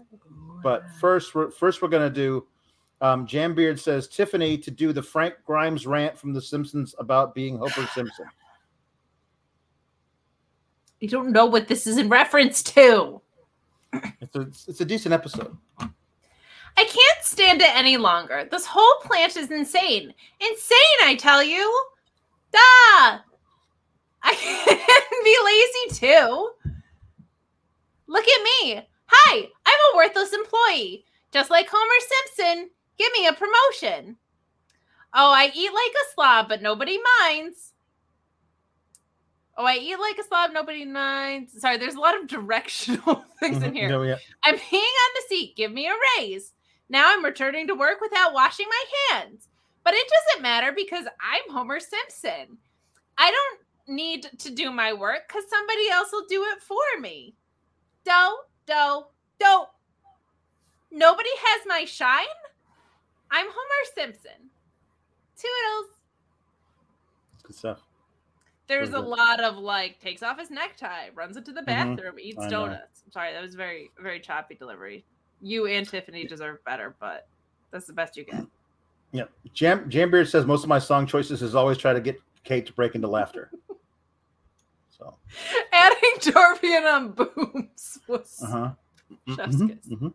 but 0.62 0.85
first, 1.01 1.35
we're 1.35 1.51
first 1.51 1.82
we're 1.82 1.89
gonna 1.89 2.09
do. 2.09 2.47
Um, 3.01 3.27
Jim 3.27 3.57
Beard 3.57 3.78
says 3.78 4.07
Tiffany 4.07 4.57
to 4.59 4.70
do 4.70 4.93
the 4.93 5.03
Frank 5.03 5.35
Grimes 5.45 5.85
rant 5.85 6.16
from 6.16 6.32
The 6.32 6.41
Simpsons 6.41 6.95
about 6.99 7.35
being 7.35 7.59
Homer 7.59 7.89
Simpson. 7.93 8.27
You 11.01 11.09
don't 11.09 11.32
know 11.32 11.45
what 11.45 11.66
this 11.66 11.89
is 11.89 11.99
in 11.99 12.09
reference 12.09 12.62
to. 12.62 13.20
It's 14.20 14.36
a 14.36 14.41
it's 14.69 14.81
a 14.81 14.85
decent 14.85 15.12
episode. 15.12 15.57
I 16.77 16.85
can't 16.85 17.23
stand 17.25 17.63
it 17.63 17.75
any 17.77 17.97
longer. 17.97 18.47
This 18.51 18.67
whole 18.67 18.97
plant 19.03 19.37
is 19.37 19.51
insane. 19.51 20.13
Insane, 20.41 20.99
I 21.05 21.15
tell 21.17 21.43
you. 21.43 21.81
Duh. 22.53 23.19
I 24.23 24.35
can 24.35 25.25
be 25.25 25.37
lazy 25.45 26.01
too. 26.01 26.51
Look 28.07 28.25
at 28.27 28.43
me. 28.43 28.83
Hi, 29.07 29.49
I'm 29.67 29.79
a 29.93 29.97
worthless 29.97 30.33
employee. 30.33 31.05
Just 31.33 31.51
like 31.51 31.69
Homer 31.71 32.35
Simpson. 32.37 32.71
Give 32.99 33.13
me 33.19 33.27
a 33.27 33.33
promotion. 33.33 34.17
Oh, 35.15 35.31
I 35.33 35.53
eat 35.55 35.71
like 35.73 35.93
a 35.93 36.15
slob, 36.15 36.49
but 36.49 36.63
nobody 36.63 36.99
minds. 37.21 37.73
Oh, 39.57 39.65
I 39.65 39.77
eat 39.77 39.99
like 40.01 40.19
a 40.19 40.25
slob. 40.25 40.51
Nobody 40.53 40.85
minds. 40.85 41.61
Sorry, 41.61 41.77
there's 41.77 41.95
a 41.95 42.01
lot 42.01 42.19
of 42.21 42.27
directional 42.29 43.25
things 43.39 43.63
in 43.63 43.71
Mhm. 43.73 43.77
here. 43.77 43.89
No, 43.89 44.03
yeah. 44.03 44.17
I'm 44.43 44.57
peeing 44.57 44.79
on 44.81 45.11
the 45.15 45.23
seat. 45.29 45.55
Give 45.57 45.71
me 45.73 45.87
a 45.87 45.93
raise. 46.19 46.53
Now 46.89 47.06
I'm 47.12 47.24
returning 47.24 47.66
to 47.69 47.74
work 47.74 48.01
without 48.01 48.35
washing 48.35 48.66
my 48.69 48.85
hands. 49.16 49.48
But 49.85 49.94
it 49.94 50.06
doesn't 50.09 50.43
matter 50.43 50.73
because 50.74 51.05
I'm 51.20 51.55
Homer 51.55 51.78
Simpson. 51.81 52.59
I 53.19 53.31
don't 53.31 53.94
need 53.97 54.27
to 54.39 54.51
do 54.51 54.70
my 54.70 54.93
work 54.93 55.28
because 55.28 55.44
somebody 55.48 55.89
else 55.90 56.09
will 56.12 56.24
do 56.28 56.43
it 56.44 56.62
for 56.62 57.01
me. 57.01 57.35
Do, 58.05 58.39
do, 58.66 59.02
do. 59.39 59.65
Nobody 60.90 61.28
has 61.36 61.66
my 61.66 61.85
shine. 61.85 62.24
I'm 63.31 63.47
Homer 63.47 63.90
Simpson. 63.94 64.51
Toodles. 65.36 65.90
Good 67.43 67.56
stuff. 67.56 67.81
There's 68.66 68.90
a 68.94 68.98
lot 69.01 69.40
of 69.40 69.59
like 69.59 70.01
takes 70.01 70.23
off 70.23 70.39
his 70.39 70.51
necktie, 70.51 71.09
runs 71.15 71.36
into 71.36 71.52
the 71.52 71.62
bathroom, 71.62 72.19
eats 72.19 72.39
Mm-hmm. 72.39 72.44
Know. 72.51 72.66
donuts. 72.66 73.02
I'm 73.05 73.12
sorry, 73.12 73.32
that 73.35 73.43
was 73.43 73.55
very, 73.55 73.90
very 74.01 74.20
choppy 74.20 74.55
delivery. 74.55 75.05
You 75.40 75.66
and 75.66 75.89
Tiffany 75.89 76.27
deserve 76.27 76.65
better, 76.65 76.97
but 77.01 77.28
that's 77.70 77.86
the 77.86 77.93
best 77.93 78.16
you 78.16 78.24
get. 78.24 78.47
Yeah. 79.12 79.24
Jam 79.52 79.89
Jim 79.89 80.11
Beard 80.11 80.28
says 80.28 80.44
most 80.44 80.62
of 80.62 80.69
my 80.69 80.78
song 80.78 81.06
choices 81.06 81.43
is 81.43 81.55
always 81.55 81.78
try 81.78 81.93
to 81.93 82.01
get 82.01 82.20
Kate 82.43 82.66
to 82.66 82.73
break 82.73 82.94
into 82.94 83.09
laughter. 83.09 83.51
So 84.90 85.16
Adding 85.73 86.15
Dorvian 86.20 86.93
on 86.93 87.11
booms 87.12 87.98
was 88.09 88.40
uh-huh. 88.43 88.73
Mhm, 89.28 89.69
kiss. 89.69 89.89
mhm. 89.89 90.12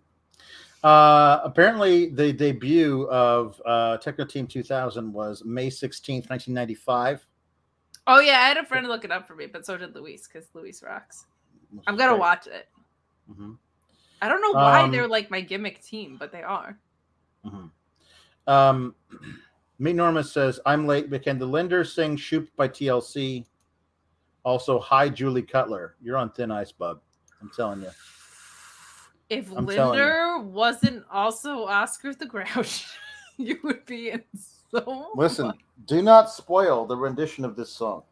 Uh, 0.84 1.42
apparently, 1.44 2.10
the 2.10 2.32
debut 2.32 3.08
of 3.10 3.62
uh, 3.66 3.98
Techno 3.98 4.26
Team 4.26 4.48
2000 4.48 5.12
was 5.12 5.44
May 5.44 5.70
16th, 5.70 6.30
1995. 6.30 7.26
Oh 8.08 8.20
yeah, 8.20 8.40
I 8.40 8.48
had 8.48 8.58
a 8.58 8.66
friend 8.66 8.88
look 8.88 9.04
it 9.04 9.12
up 9.12 9.28
for 9.28 9.36
me, 9.36 9.46
but 9.46 9.66
so 9.66 9.78
did 9.78 9.94
Luis 9.96 10.28
because 10.28 10.50
Luis 10.54 10.82
rocks. 10.82 11.26
I'm 11.86 11.96
gonna 11.96 12.18
watch 12.18 12.48
it. 12.48 12.68
Mhm, 13.30 13.58
I 14.22 14.28
don't 14.28 14.42
know 14.42 14.52
why 14.60 14.82
Um, 14.84 14.92
they're 14.92 15.08
like 15.08 15.32
my 15.32 15.42
gimmick 15.42 15.82
team, 15.82 16.18
but 16.18 16.32
they 16.32 16.44
are. 16.44 16.78
mhm. 17.46 17.70
Um, 18.48 18.96
Meet 19.80 19.96
Norma 19.96 20.24
says, 20.24 20.60
I'm 20.66 20.86
late, 20.88 21.10
but 21.10 21.24
can 21.24 21.40
the 21.40 21.46
Linder 21.46 21.84
sing 21.86 22.18
Shoop 22.18 22.50
by 22.58 22.68
TLC? 22.68 23.46
Also, 24.44 24.78
hi, 24.80 25.08
Julie 25.08 25.42
Cutler. 25.42 25.96
You're 26.02 26.18
on 26.18 26.32
thin 26.32 26.52
ice, 26.52 26.72
bub. 26.72 27.00
I'm 27.42 27.50
telling 27.56 27.82
you. 27.82 27.92
If 29.30 29.52
I'm 29.56 29.66
telling 29.68 29.98
you. 30.00 30.06
Linder 30.06 30.40
wasn't 30.40 31.06
also 31.12 31.66
Oscar 31.66 32.14
the 32.14 32.26
Grouch, 32.26 32.88
you 33.38 33.58
would 33.64 33.86
be 33.86 34.10
in 34.12 34.24
so 34.72 35.12
Listen, 35.16 35.48
much- 35.48 35.60
do 35.86 36.02
not 36.02 36.30
spoil 36.30 36.86
the 36.86 36.96
rendition 36.98 37.46
of 37.46 37.56
this 37.56 37.72
song. 37.72 38.04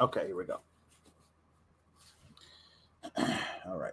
Okay, 0.00 0.26
here 0.26 0.36
we 0.36 0.44
go. 0.44 0.60
All 3.66 3.78
right. 3.78 3.92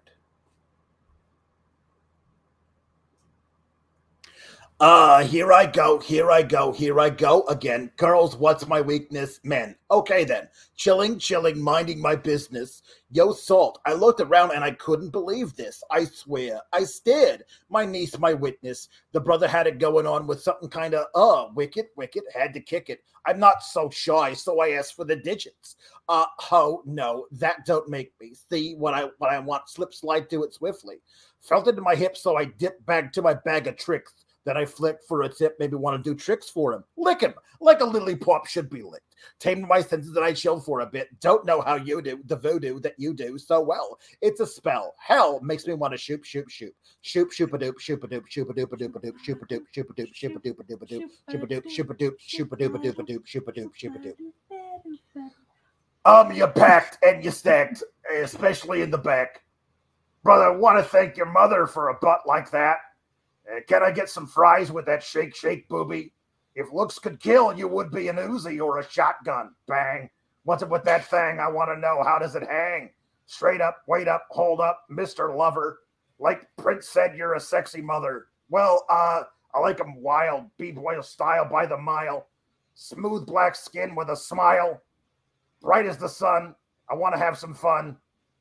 Uh, 4.84 5.24
here 5.24 5.54
I 5.54 5.66
go, 5.66 5.98
here 5.98 6.30
I 6.30 6.42
go, 6.42 6.74
here 6.74 7.00
I 7.00 7.10
go 7.10 7.44
again. 7.48 7.90
Girls, 7.96 8.36
what's 8.36 8.68
my 8.68 8.82
weakness? 8.82 9.40
Men. 9.46 9.78
Okay 9.90 10.26
then. 10.26 10.50
Chilling, 10.76 11.18
chilling, 11.18 11.62
minding 11.62 12.02
my 12.02 12.18
business. 12.18 12.82
Yo, 13.10 13.32
Salt, 13.32 13.80
I 13.86 13.94
looked 13.94 14.20
around 14.20 14.52
and 14.52 14.62
I 14.62 14.72
couldn't 14.72 15.12
believe 15.12 15.56
this. 15.56 15.82
I 15.90 16.04
swear. 16.04 16.60
I 16.74 16.84
stared. 16.84 17.46
My 17.70 17.86
niece, 17.86 18.20
my 18.20 18.34
witness. 18.34 18.90
The 19.14 19.22
brother 19.22 19.48
had 19.48 19.68
it 19.68 19.80
going 19.80 20.06
on 20.06 20.28
with 20.28 20.44
something 20.44 20.68
kind 20.68 20.96
of, 20.96 21.06
uh, 21.16 21.50
wicked, 21.56 21.86
wicked, 21.96 22.24
had 22.36 22.54
to 22.54 22.60
kick 22.60 22.90
it. 22.90 23.06
I'm 23.26 23.40
not 23.40 23.64
so 23.64 23.90
shy, 23.90 24.34
so 24.34 24.60
I 24.60 24.72
asked 24.72 24.98
for 24.98 25.06
the 25.06 25.16
digits. 25.16 25.78
Uh, 26.10 26.26
ho, 26.40 26.84
no, 26.86 27.28
that 27.32 27.66
don't 27.66 27.88
make 27.88 28.12
me 28.20 28.34
see 28.52 28.76
what 28.76 28.94
I 28.94 29.08
what 29.20 29.32
I 29.32 29.40
want. 29.40 29.70
Slip, 29.70 29.94
slide, 29.94 30.28
do 30.28 30.44
it 30.44 30.54
swiftly. 30.54 30.98
Felt 31.40 31.70
into 31.70 31.82
my 31.82 31.96
hip, 31.96 32.18
so 32.18 32.36
I 32.36 32.44
dipped 32.44 32.86
back 32.86 33.14
to 33.14 33.22
my 33.22 33.34
bag 33.34 33.68
of 33.68 33.78
tricks. 33.78 34.14
Then 34.46 34.58
I 34.58 34.66
flicked 34.66 35.06
for 35.08 35.24
a 35.24 35.30
tip, 35.30 35.56
maybe 35.60 35.76
want 35.76 36.04
to 36.04 36.10
do 36.10 36.16
tricks 36.16 36.50
for 36.50 36.74
him. 36.74 36.84
Lick 36.98 37.22
him 37.22 37.34
like 37.64 37.80
a 37.80 37.86
lily 37.86 38.16
pop 38.16 38.46
should 38.46 38.70
be 38.70 38.82
licked. 38.82 39.16
Tamed 39.40 39.68
my 39.68 39.82
senses 39.82 40.16
and 40.16 40.26
I 40.26 40.34
chilled 40.34 40.66
for 40.66 40.82
a 40.82 40.86
bit. 40.86 41.08
Don't 41.22 41.46
know 41.46 41.62
how 41.62 41.76
you 41.76 42.02
do 42.02 42.22
the 42.26 42.36
voodoo 42.36 42.80
that 42.82 42.96
you 42.98 43.14
do 43.14 43.38
so 43.38 43.62
well. 43.62 43.98
It's 44.22 44.42
a 44.42 44.46
spell. 44.46 44.94
Hell 45.00 45.40
makes 45.42 45.66
me 45.66 45.74
want 45.74 45.94
to 45.94 45.98
shoot, 45.98 46.26
shoot, 46.26 46.52
shoot. 46.52 46.76
Shoot, 47.02 47.32
shoot 47.32 47.54
a 47.54 47.58
doop, 47.58 47.80
shoot 47.80 48.04
a 48.04 48.08
doop, 48.08 48.28
shoot 48.28 48.50
a 48.50 48.54
doop, 48.54 48.74
a 48.74 48.78
doop, 48.78 48.96
a 48.96 49.00
doop, 49.00 49.14
shoot 49.24 49.42
a 49.42 49.46
doop, 49.46 49.62
shoot 49.72 49.90
a 49.90 49.94
doop, 49.94 50.14
shoot 50.14 50.36
a 50.36 50.40
doop, 50.40 50.60
a 50.60 50.64
doop, 50.64 50.82
a 50.82 50.86
doop, 50.86 51.10
shoot 51.30 51.42
a 51.42 51.48
doop, 51.48 51.70
shoot 51.70 51.90
a 51.90 51.94
doop, 51.94 52.14
shoot 52.20 52.52
a 52.52 52.56
doop, 52.56 52.76
a 52.76 52.80
doop, 52.80 53.00
a 53.00 53.04
doop, 53.04 53.26
shoot 53.26 53.44
a 53.48 53.52
doop, 53.52 53.70
shoot 53.74 53.94
a 53.96 54.00
doop. 54.00 54.16
Um, 56.06 56.34
you 56.34 56.46
packed 56.48 56.98
and 57.04 57.24
you 57.24 57.32
stacked, 57.32 57.82
especially 58.14 58.82
in 58.82 58.92
the 58.92 58.98
back. 58.98 59.42
Brother, 60.22 60.46
I 60.46 60.56
want 60.56 60.78
to 60.78 60.84
thank 60.84 61.16
your 61.16 61.32
mother 61.32 61.66
for 61.66 61.90
a 61.90 61.98
butt 62.02 62.22
like 62.26 62.52
that. 62.52 62.78
Uh, 63.50 63.60
can 63.68 63.84
I 63.84 63.92
get 63.92 64.10
some 64.10 64.28
fries 64.28 64.72
with 64.72 64.86
that 64.86 65.04
shake, 65.04 65.36
shake, 65.36 65.68
booby? 65.68 66.14
If 66.56 66.72
looks 66.72 67.00
could 67.00 67.20
kill, 67.20 67.54
you 67.58 67.68
would 67.68 67.92
be 67.92 68.08
an 68.08 68.18
Uzi 68.18 68.62
or 68.64 68.80
a 68.80 68.90
shotgun. 68.90 69.56
Bang. 69.68 70.10
What's 70.44 70.62
it 70.64 70.70
with 70.70 70.84
that 70.84 71.06
thing? 71.06 71.40
I 71.40 71.50
want 71.50 71.70
to 71.72 71.80
know. 71.80 72.04
How 72.04 72.20
does 72.20 72.36
it 72.36 72.44
hang? 72.44 72.92
Straight 73.26 73.62
up, 73.62 73.78
wait 73.88 74.08
up, 74.08 74.28
hold 74.30 74.60
up, 74.60 74.82
Mr. 74.92 75.36
Lover. 75.36 75.80
Like 76.20 76.48
Prince 76.58 76.90
said, 76.90 77.16
you're 77.18 77.34
a 77.36 77.40
sexy 77.40 77.82
mother. 77.82 78.28
Well, 78.50 78.86
uh, 78.90 79.24
I 79.54 79.60
like 79.60 79.80
'em 79.80 80.02
wild, 80.02 80.50
b-boy 80.58 81.00
style 81.02 81.46
by 81.46 81.66
the 81.66 81.78
mile. 81.78 82.28
Smooth 82.76 83.26
black 83.26 83.56
skin 83.56 83.96
with 83.96 84.10
a 84.10 84.16
smile. 84.16 84.82
Bright 85.62 85.86
as 85.86 85.98
the 85.98 86.10
sun. 86.10 86.56
I 86.90 86.96
want 86.96 87.16
to 87.16 87.20
have 87.20 87.38
some 87.38 87.54
fun. 87.54 87.98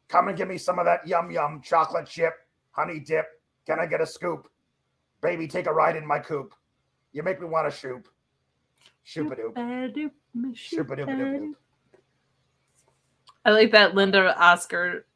Come 0.08 0.28
and 0.28 0.36
give 0.36 0.48
me 0.48 0.58
some 0.58 0.78
of 0.78 0.84
that 0.84 1.06
yum 1.06 1.30
yum 1.30 1.62
chocolate 1.62 2.06
chip, 2.06 2.34
honey 2.72 3.00
dip. 3.00 3.26
Can 3.66 3.78
I 3.78 3.86
get 3.86 4.00
a 4.00 4.06
scoop? 4.06 4.50
Baby, 5.22 5.46
take 5.46 5.66
a 5.66 5.72
ride 5.72 5.96
in 5.96 6.06
my 6.06 6.18
coupe. 6.18 6.54
You 7.12 7.22
make 7.22 7.40
me 7.40 7.46
want 7.46 7.70
to 7.70 7.76
shoop. 7.76 8.08
Shoop 9.04 9.32
a 9.32 9.36
doop. 9.36 10.10
Shoop 10.54 10.90
a 10.90 10.96
doop. 10.96 11.54
I 13.44 13.50
like 13.50 13.72
that 13.72 13.94
Linda 13.94 14.36
Oscar 14.38 15.06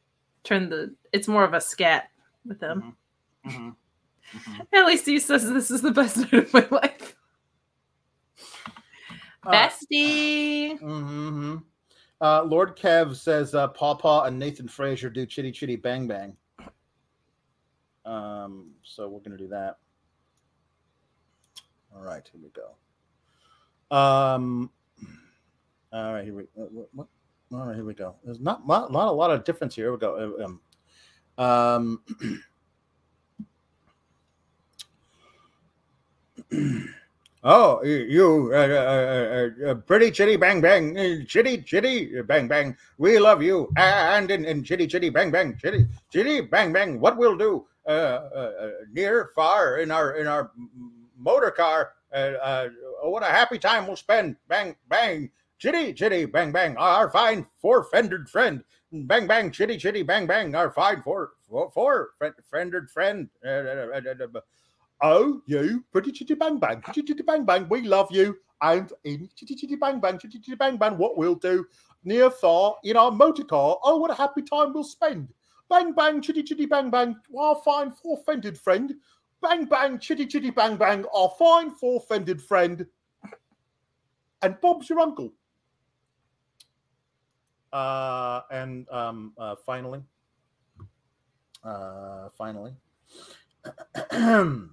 turned 0.43 0.71
the. 0.71 0.95
It's 1.13 1.27
more 1.27 1.43
of 1.43 1.53
a 1.53 1.61
scat 1.61 2.09
with 2.45 2.61
him. 2.61 2.95
Mhm. 3.45 3.75
At 4.73 4.85
least 4.85 5.05
he 5.05 5.19
says 5.19 5.47
this 5.49 5.71
is 5.71 5.81
the 5.81 5.91
best 5.91 6.17
night 6.17 6.33
of 6.33 6.53
my 6.53 6.67
life. 6.69 7.15
Uh, 9.45 9.51
Bestie. 9.51 10.79
Mm-hmm. 10.79 11.57
Uh, 12.19 12.43
Lord 12.43 12.75
Kev 12.75 13.15
says 13.15 13.55
uh, 13.55 13.69
Paw 13.69 13.95
Paw 13.95 14.23
and 14.23 14.37
Nathan 14.37 14.67
Frazer 14.67 15.09
do 15.09 15.25
Chitty 15.25 15.51
Chitty 15.51 15.77
Bang 15.77 16.07
Bang. 16.07 16.35
Um, 18.05 18.71
so 18.83 19.07
we're 19.07 19.21
gonna 19.21 19.37
do 19.37 19.47
that. 19.47 19.77
All 21.97 22.03
right, 22.03 22.29
here 22.31 22.41
we 22.41 22.49
go. 22.49 23.95
Um, 23.95 24.69
all 25.91 26.13
right, 26.13 26.23
here 26.25 26.33
we. 26.35 26.43
uh, 26.43 26.65
what, 26.71 26.89
what, 26.93 27.07
all 27.51 27.65
right, 27.65 27.75
here 27.75 27.85
we 27.85 27.93
go. 27.93 28.15
There's 28.23 28.39
not 28.39 28.67
not, 28.67 28.91
not 28.91 29.07
a 29.07 29.11
lot 29.11 29.31
of 29.31 29.43
difference 29.43 29.75
here. 29.75 29.85
Here 29.85 29.93
we 29.93 29.97
go. 29.97 30.35
Uh, 31.37 31.41
Um, 31.41 32.01
um, 36.51 36.83
Oh, 37.43 37.81
you, 37.83 38.51
uh, 38.53 38.57
uh, 38.57 39.59
uh, 39.67 39.71
uh, 39.71 39.75
pretty 39.75 40.11
chitty 40.11 40.35
bang 40.35 40.59
bang, 40.59 41.25
chitty 41.27 41.61
chitty 41.61 42.21
bang 42.23 42.47
bang. 42.47 42.75
We 42.97 43.19
love 43.19 43.41
you, 43.41 43.71
and 43.77 44.29
in, 44.29 44.43
in 44.43 44.63
chitty 44.63 44.85
chitty 44.87 45.09
bang 45.09 45.31
bang, 45.31 45.55
chitty 45.55 45.87
chitty 46.11 46.41
bang 46.41 46.73
bang. 46.73 46.99
What 46.99 47.15
we'll 47.17 47.37
do, 47.37 47.65
near 48.91 49.31
far 49.33 49.77
in 49.77 49.91
our 49.91 50.17
in 50.17 50.27
our 50.27 50.51
motor 51.17 51.51
car. 51.51 51.91
Uh, 52.13 52.33
uh, 52.41 52.69
what 53.03 53.23
a 53.23 53.27
happy 53.27 53.59
time 53.59 53.85
we'll 53.87 53.95
spend. 53.95 54.35
Bang 54.47 54.75
bang, 54.89 55.29
chitty 55.59 55.93
chitty 55.93 56.25
bang 56.25 56.51
bang. 56.51 56.77
Our 56.77 57.09
fine 57.09 57.45
four 57.61 57.83
fendered 57.83 58.29
friend. 58.29 58.63
Bang 58.91 59.27
bang, 59.27 59.51
chitty 59.51 59.77
chitty 59.77 60.03
bang 60.03 60.27
bang. 60.27 60.55
Our 60.55 60.71
fine 60.71 61.01
four 61.01 61.31
four, 61.49 61.71
four 61.71 62.09
fendered 62.49 62.89
friend. 62.89 63.29
Oh, 65.01 65.41
you 65.45 65.83
pretty 65.91 66.11
chitty 66.11 66.33
bang 66.35 66.57
bang, 66.57 66.81
chitty 66.85 67.03
chitty 67.03 67.23
bang 67.23 67.45
bang. 67.45 67.67
We 67.69 67.81
love 67.81 68.09
you. 68.11 68.37
And 68.61 68.91
in 69.03 69.29
chitty 69.35 69.55
chitty 69.55 69.75
bang 69.75 69.99
bang, 69.99 70.17
chitty 70.17 70.39
chitty 70.39 70.55
bang 70.55 70.77
bang, 70.77 70.97
what 70.97 71.17
we'll 71.17 71.35
do 71.35 71.65
near 72.03 72.31
far 72.31 72.75
in 72.83 72.97
our 72.97 73.11
motor 73.11 73.43
car. 73.43 73.77
Oh, 73.83 73.97
what 73.97 74.11
a 74.11 74.15
happy 74.15 74.41
time 74.41 74.73
we'll 74.73 74.83
spend. 74.83 75.27
Bang 75.69 75.91
bang, 75.93 76.21
chitty 76.21 76.41
chitty 76.43 76.65
bang 76.65 76.89
bang, 76.89 77.15
our 77.37 77.61
fine 77.63 77.91
four 77.91 78.17
fended 78.25 78.57
friend. 78.57 78.95
Bang 79.41 79.65
bang, 79.65 79.99
chitty 79.99 80.25
chitty 80.25 80.49
bang 80.49 80.75
bang, 80.77 81.05
our 81.13 81.31
fine 81.37 81.71
four 81.71 82.01
fended 82.01 82.41
friend. 82.41 82.85
And 84.41 84.59
Bob's 84.61 84.89
your 84.89 84.99
uncle. 84.99 85.33
Uh, 87.73 88.41
and 88.51 88.87
um, 88.89 89.33
uh, 89.37 89.55
finally, 89.65 90.01
uh, 91.63 92.29
finally. 92.37 92.73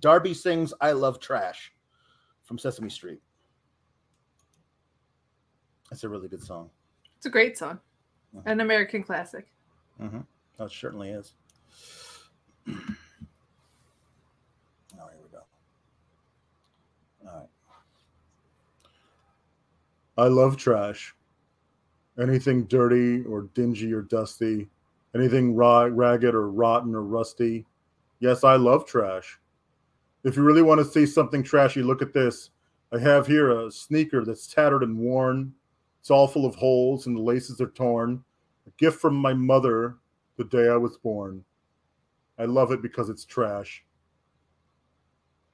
Darby 0.00 0.34
sings 0.34 0.74
I 0.80 0.92
Love 0.92 1.20
Trash 1.20 1.72
from 2.42 2.58
Sesame 2.58 2.90
Street. 2.90 3.20
It's 5.92 6.04
a 6.04 6.08
really 6.08 6.28
good 6.28 6.42
song. 6.42 6.70
It's 7.16 7.26
a 7.26 7.30
great 7.30 7.56
song, 7.56 7.80
Mm-hmm. 8.36 8.48
an 8.48 8.60
American 8.60 9.02
classic. 9.04 9.46
Mm-hmm. 10.02 10.18
Oh, 10.58 10.64
it 10.64 10.72
certainly 10.72 11.10
is. 11.10 11.34
Oh, 12.68 12.72
here 14.94 15.20
we 15.22 15.28
go. 15.30 15.42
All 17.26 17.38
right. 17.38 17.48
I 20.18 20.28
love 20.28 20.56
trash. 20.56 21.14
Anything 22.18 22.64
dirty 22.64 23.22
or 23.24 23.42
dingy 23.54 23.92
or 23.92 24.02
dusty, 24.02 24.68
anything 25.14 25.54
ra- 25.54 25.88
ragged 25.90 26.34
or 26.34 26.50
rotten 26.50 26.94
or 26.94 27.02
rusty. 27.02 27.66
Yes, 28.20 28.42
I 28.42 28.56
love 28.56 28.86
trash. 28.86 29.38
If 30.24 30.36
you 30.36 30.42
really 30.42 30.62
want 30.62 30.78
to 30.78 30.84
see 30.84 31.06
something 31.06 31.42
trashy, 31.42 31.82
look 31.82 32.02
at 32.02 32.12
this. 32.12 32.50
I 32.92 32.98
have 32.98 33.26
here 33.26 33.50
a 33.50 33.70
sneaker 33.70 34.24
that's 34.24 34.46
tattered 34.46 34.82
and 34.82 34.96
worn. 34.98 35.52
It's 36.00 36.10
all 36.10 36.26
full 36.26 36.46
of 36.46 36.54
holes 36.54 37.06
and 37.06 37.16
the 37.16 37.20
laces 37.20 37.60
are 37.60 37.68
torn. 37.68 38.24
A 38.66 38.70
gift 38.78 39.00
from 39.00 39.14
my 39.14 39.34
mother 39.34 39.96
the 40.36 40.44
day 40.44 40.68
I 40.68 40.76
was 40.76 40.96
born. 40.96 41.44
I 42.38 42.44
love 42.44 42.72
it 42.72 42.82
because 42.82 43.08
it's 43.08 43.24
trash. 43.24 43.84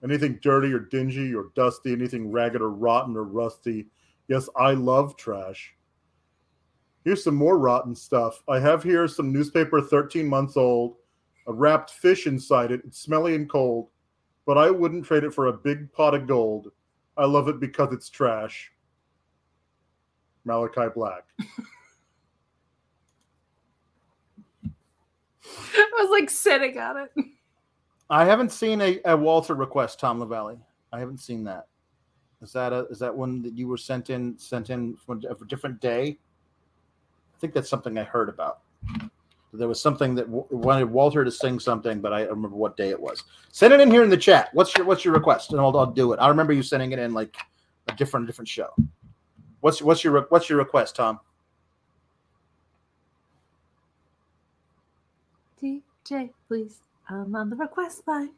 Anything 0.02 0.40
dirty 0.42 0.72
or 0.72 0.80
dingy 0.80 1.34
or 1.34 1.50
dusty, 1.54 1.92
anything 1.92 2.30
ragged 2.30 2.60
or 2.60 2.70
rotten 2.70 3.16
or 3.16 3.24
rusty. 3.24 3.86
Yes, 4.28 4.48
I 4.56 4.72
love 4.72 5.16
trash. 5.16 5.74
Here's 7.04 7.22
some 7.22 7.34
more 7.34 7.58
rotten 7.58 7.94
stuff. 7.94 8.42
I 8.48 8.58
have 8.60 8.82
here 8.82 9.06
some 9.08 9.32
newspaper 9.32 9.80
13 9.80 10.26
months 10.26 10.56
old, 10.56 10.96
a 11.46 11.52
wrapped 11.52 11.90
fish 11.90 12.26
inside 12.26 12.70
it. 12.70 12.82
It's 12.84 13.00
smelly 13.00 13.34
and 13.34 13.48
cold, 13.48 13.88
but 14.46 14.58
I 14.58 14.70
wouldn't 14.70 15.04
trade 15.04 15.24
it 15.24 15.34
for 15.34 15.46
a 15.46 15.52
big 15.52 15.92
pot 15.92 16.14
of 16.14 16.26
gold. 16.26 16.70
I 17.16 17.26
love 17.26 17.48
it 17.48 17.60
because 17.60 17.92
it's 17.92 18.08
trash. 18.08 18.72
Malakai 20.46 20.94
Black. 20.94 21.24
I 25.74 25.90
was 26.00 26.10
like 26.10 26.30
sitting 26.30 26.78
on 26.78 26.96
it. 26.98 27.10
I 28.10 28.24
haven't 28.24 28.52
seen 28.52 28.80
a, 28.80 29.00
a 29.04 29.16
Walter 29.16 29.54
request, 29.54 29.98
Tom 29.98 30.20
Lavalley. 30.20 30.58
I 30.92 30.98
haven't 30.98 31.18
seen 31.18 31.44
that. 31.44 31.66
Is 32.42 32.52
that 32.52 32.72
a 32.72 32.86
is 32.88 32.98
that 32.98 33.14
one 33.14 33.40
that 33.42 33.56
you 33.56 33.68
were 33.68 33.76
sent 33.76 34.10
in 34.10 34.36
sent 34.38 34.70
in 34.70 34.96
for 34.96 35.16
a 35.16 35.46
different 35.46 35.80
day? 35.80 36.18
I 37.34 37.38
think 37.38 37.54
that's 37.54 37.70
something 37.70 37.96
I 37.98 38.02
heard 38.04 38.28
about. 38.28 38.60
There 39.54 39.68
was 39.68 39.80
something 39.80 40.14
that 40.14 40.26
w- 40.26 40.46
wanted 40.50 40.90
Walter 40.90 41.24
to 41.24 41.30
sing 41.30 41.60
something, 41.60 42.00
but 42.00 42.12
I 42.12 42.20
don't 42.20 42.30
remember 42.30 42.56
what 42.56 42.76
day 42.76 42.88
it 42.88 42.98
was. 42.98 43.22
Send 43.50 43.74
it 43.74 43.80
in 43.80 43.90
here 43.90 44.02
in 44.02 44.08
the 44.08 44.16
chat. 44.16 44.48
What's 44.54 44.76
your 44.76 44.86
what's 44.86 45.04
your 45.04 45.14
request, 45.14 45.52
and 45.52 45.60
I'll, 45.60 45.76
I'll 45.76 45.86
do 45.86 46.12
it. 46.12 46.18
I 46.18 46.28
remember 46.28 46.52
you 46.52 46.62
sending 46.62 46.92
it 46.92 46.98
in 46.98 47.12
like 47.12 47.36
a 47.88 47.94
different 47.94 48.26
different 48.26 48.48
show. 48.48 48.70
What's 49.60 49.80
what's 49.82 50.02
your 50.02 50.22
what's 50.30 50.48
your 50.48 50.58
request, 50.58 50.96
Tom? 50.96 51.20
DJ, 56.04 56.30
please. 56.48 56.80
I'm 57.08 57.34
on 57.34 57.50
the 57.50 57.56
request 57.56 58.06
line. 58.06 58.30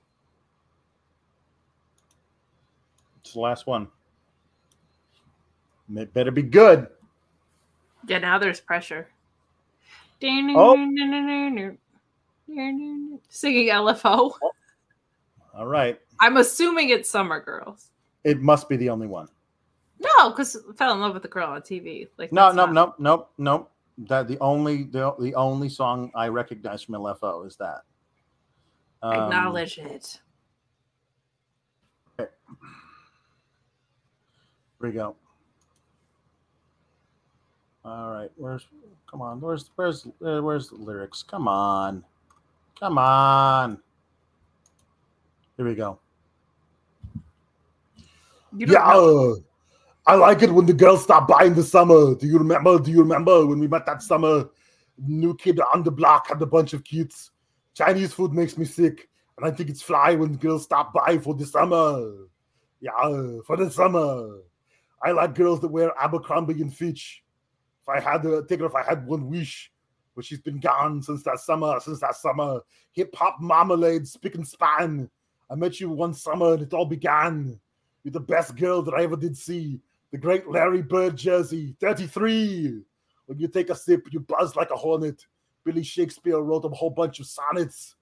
It's 3.20 3.33
the 3.33 3.41
last 3.41 3.67
one. 3.67 3.89
It 5.94 6.12
better 6.15 6.31
be 6.31 6.43
good. 6.43 6.89
Yeah, 8.07 8.18
now 8.18 8.39
there's 8.39 8.60
pressure. 8.60 9.09
Oh. 10.23 10.75
Singing 13.28 13.68
LFO. 13.68 14.33
All 15.55 15.67
right. 15.67 16.01
I'm 16.20 16.36
assuming 16.39 16.91
it's 16.91 17.10
Summer 17.10 17.41
Girls. 17.41 17.91
It 18.25 18.41
must 18.41 18.68
be 18.68 18.76
the 18.76 18.89
only 18.89 19.07
one. 19.07 19.28
No, 20.01 20.31
because 20.31 20.57
fell 20.76 20.93
in 20.93 21.01
love 21.01 21.15
with 21.15 21.23
the 21.23 21.28
girl 21.28 21.49
on 21.49 21.60
TV. 21.62 22.09
Like 22.18 22.33
No, 22.33 22.51
no, 22.51 22.67
not- 22.67 22.99
no, 22.99 23.26
no, 23.39 23.59
no. 23.59 23.68
That 23.97 24.26
the 24.26 24.39
only 24.40 24.84
the, 24.84 25.14
the 25.20 25.34
only 25.34 25.68
song 25.68 26.10
I 26.14 26.28
recognize 26.28 26.82
from 26.82 26.94
LFO 26.97 27.47
is 27.47 27.56
that. 27.56 27.82
Um, 29.02 29.12
Acknowledge 29.12 29.78
it. 29.78 30.20
Okay. 32.18 32.31
Here 34.81 34.89
we 34.89 34.92
go. 34.92 35.14
All 37.84 38.12
right, 38.12 38.31
where's 38.36 38.66
come 39.08 39.20
on? 39.20 39.40
Where's 39.40 39.70
where's 39.76 40.06
uh, 40.24 40.40
where's 40.40 40.70
the 40.70 40.76
lyrics? 40.76 41.23
Come 41.23 41.47
on, 41.47 42.02
come 42.81 42.97
on. 42.98 43.78
Here 45.56 45.66
we 45.66 45.74
go. 45.74 45.98
You 48.56 48.66
don't 48.66 48.73
Yeah, 48.74 48.92
know. 48.92 49.36
I 50.07 50.16
like 50.16 50.42
it 50.42 50.52
when 50.52 50.66
the 50.66 50.74
girls 50.74 51.02
stop 51.02 51.26
by 51.26 51.44
in 51.44 51.55
the 51.55 51.62
summer. 51.62 52.15
Do 52.15 52.26
you 52.26 52.39
remember? 52.39 52.78
Do 52.78 52.91
you 52.91 53.00
remember 53.00 53.47
when 53.47 53.58
we 53.58 53.66
met 53.66 53.86
that 53.86 54.02
summer? 54.02 54.50
New 54.99 55.34
kid 55.34 55.58
on 55.60 55.83
the 55.83 55.91
block 55.91 56.28
had 56.28 56.42
a 56.42 56.47
bunch 56.47 56.74
of 56.74 56.84
kids. 56.84 57.31
Chinese 57.73 58.12
food 58.12 58.33
makes 58.33 58.58
me 58.58 58.66
sick, 58.66 59.08
and 59.36 59.47
I 59.47 59.50
think 59.50 59.70
it's 59.70 59.81
fly 59.83 60.15
when 60.15 60.36
girls 60.36 60.65
stop 60.65 60.92
by 60.92 61.18
for 61.18 61.34
the 61.34 61.47
summer. 61.47 62.28
Yeah, 62.81 63.39
for 63.47 63.57
the 63.57 63.70
summer. 63.70 64.41
I 65.02 65.12
like 65.12 65.34
girls 65.34 65.60
that 65.60 65.68
wear 65.68 65.91
Abercrombie 65.99 66.60
and 66.60 66.74
Fitch. 66.74 67.23
If 67.83 67.89
I 67.89 67.99
had 67.99 68.23
to 68.23 68.44
take 68.47 68.60
her, 68.60 68.66
if 68.66 68.74
I 68.74 68.83
had 68.83 69.07
one 69.07 69.28
wish, 69.28 69.73
but 70.15 70.24
she's 70.24 70.41
been 70.41 70.60
gone 70.60 71.02
since 71.02 71.23
that 71.23 71.41
summer. 71.41 71.81
Since 71.81 72.00
that 72.00 72.16
summer, 72.16 72.60
hip 72.92 73.15
hop 73.15 73.39
marmalade, 73.41 74.07
spick 74.07 74.34
and 74.34 74.47
span. 74.47 75.08
I 75.50 75.55
met 75.55 75.81
you 75.81 75.89
one 75.89 76.12
summer, 76.12 76.52
and 76.55 76.62
it 76.62 76.74
all 76.74 76.86
began. 76.86 77.58
You're 78.02 78.12
the 78.12 78.20
best 78.20 78.55
girl 78.55 78.83
that 78.83 78.94
I 78.94 79.02
ever 79.02 79.16
did 79.16 79.36
see. 79.36 79.81
The 80.15 80.20
great 80.20 80.47
Larry 80.49 80.81
Bird 80.81 81.17
jersey, 81.17 81.75
33. 81.81 82.83
When 83.26 83.36
you 83.36 83.49
take 83.49 83.68
a 83.68 83.75
sip, 83.75 84.07
you 84.12 84.20
buzz 84.20 84.55
like 84.55 84.70
a 84.70 84.76
hornet. 84.76 85.26
Billy 85.65 85.83
Shakespeare 85.83 86.39
wrote 86.39 86.65
a 86.65 86.68
whole 86.68 86.91
bunch 86.91 87.18
of 87.18 87.26
sonnets. 87.26 87.97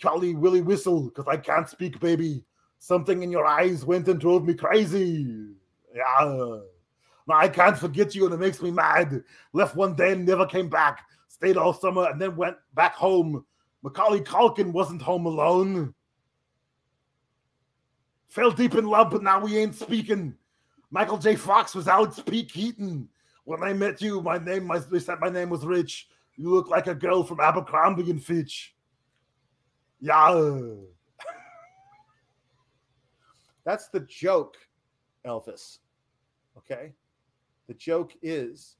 Golly 0.00 0.34
Willie 0.34 0.62
whistle, 0.62 1.02
because 1.02 1.26
I 1.28 1.36
can't 1.36 1.68
speak, 1.68 2.00
baby. 2.00 2.42
Something 2.78 3.22
in 3.22 3.30
your 3.30 3.44
eyes 3.44 3.84
went 3.84 4.08
and 4.08 4.18
drove 4.18 4.46
me 4.46 4.54
crazy. 4.54 5.50
Yeah. 5.94 6.60
Now 7.28 7.36
I 7.36 7.48
can't 7.48 7.76
forget 7.76 8.14
you, 8.14 8.24
and 8.24 8.32
it 8.32 8.40
makes 8.40 8.62
me 8.62 8.70
mad. 8.70 9.22
Left 9.52 9.76
one 9.76 9.94
day 9.94 10.12
and 10.12 10.24
never 10.24 10.46
came 10.46 10.70
back. 10.70 11.04
Stayed 11.28 11.58
all 11.58 11.74
summer 11.74 12.08
and 12.08 12.18
then 12.18 12.34
went 12.34 12.56
back 12.72 12.94
home. 12.94 13.44
Macaulay 13.82 14.22
Culkin 14.22 14.72
wasn't 14.72 15.02
home 15.02 15.26
alone. 15.26 15.92
Fell 18.28 18.52
deep 18.52 18.74
in 18.74 18.86
love, 18.86 19.10
but 19.10 19.22
now 19.22 19.38
we 19.38 19.58
ain't 19.58 19.74
speaking. 19.74 20.34
Michael 20.90 21.18
J. 21.18 21.36
Fox 21.36 21.74
was 21.74 21.88
out 21.88 22.24
Pete 22.26 22.52
Keaton. 22.52 23.08
When 23.44 23.62
I 23.62 23.72
met 23.72 24.00
you, 24.00 24.20
my 24.20 24.38
name 24.38 24.64
my, 24.64 24.78
they 24.78 24.98
said 24.98 25.20
my 25.20 25.28
name 25.28 25.50
was 25.50 25.64
Rich. 25.64 26.08
You 26.36 26.50
look 26.50 26.68
like 26.68 26.86
a 26.86 26.94
girl 26.94 27.22
from 27.22 27.40
Abercrombie 27.40 28.10
and 28.10 28.22
Fitch. 28.22 28.74
Yeah. 30.00 30.34
That's 33.64 33.88
the 33.88 34.00
joke, 34.00 34.56
Elvis. 35.26 35.78
Okay. 36.58 36.92
The 37.68 37.74
joke 37.74 38.12
is 38.22 38.76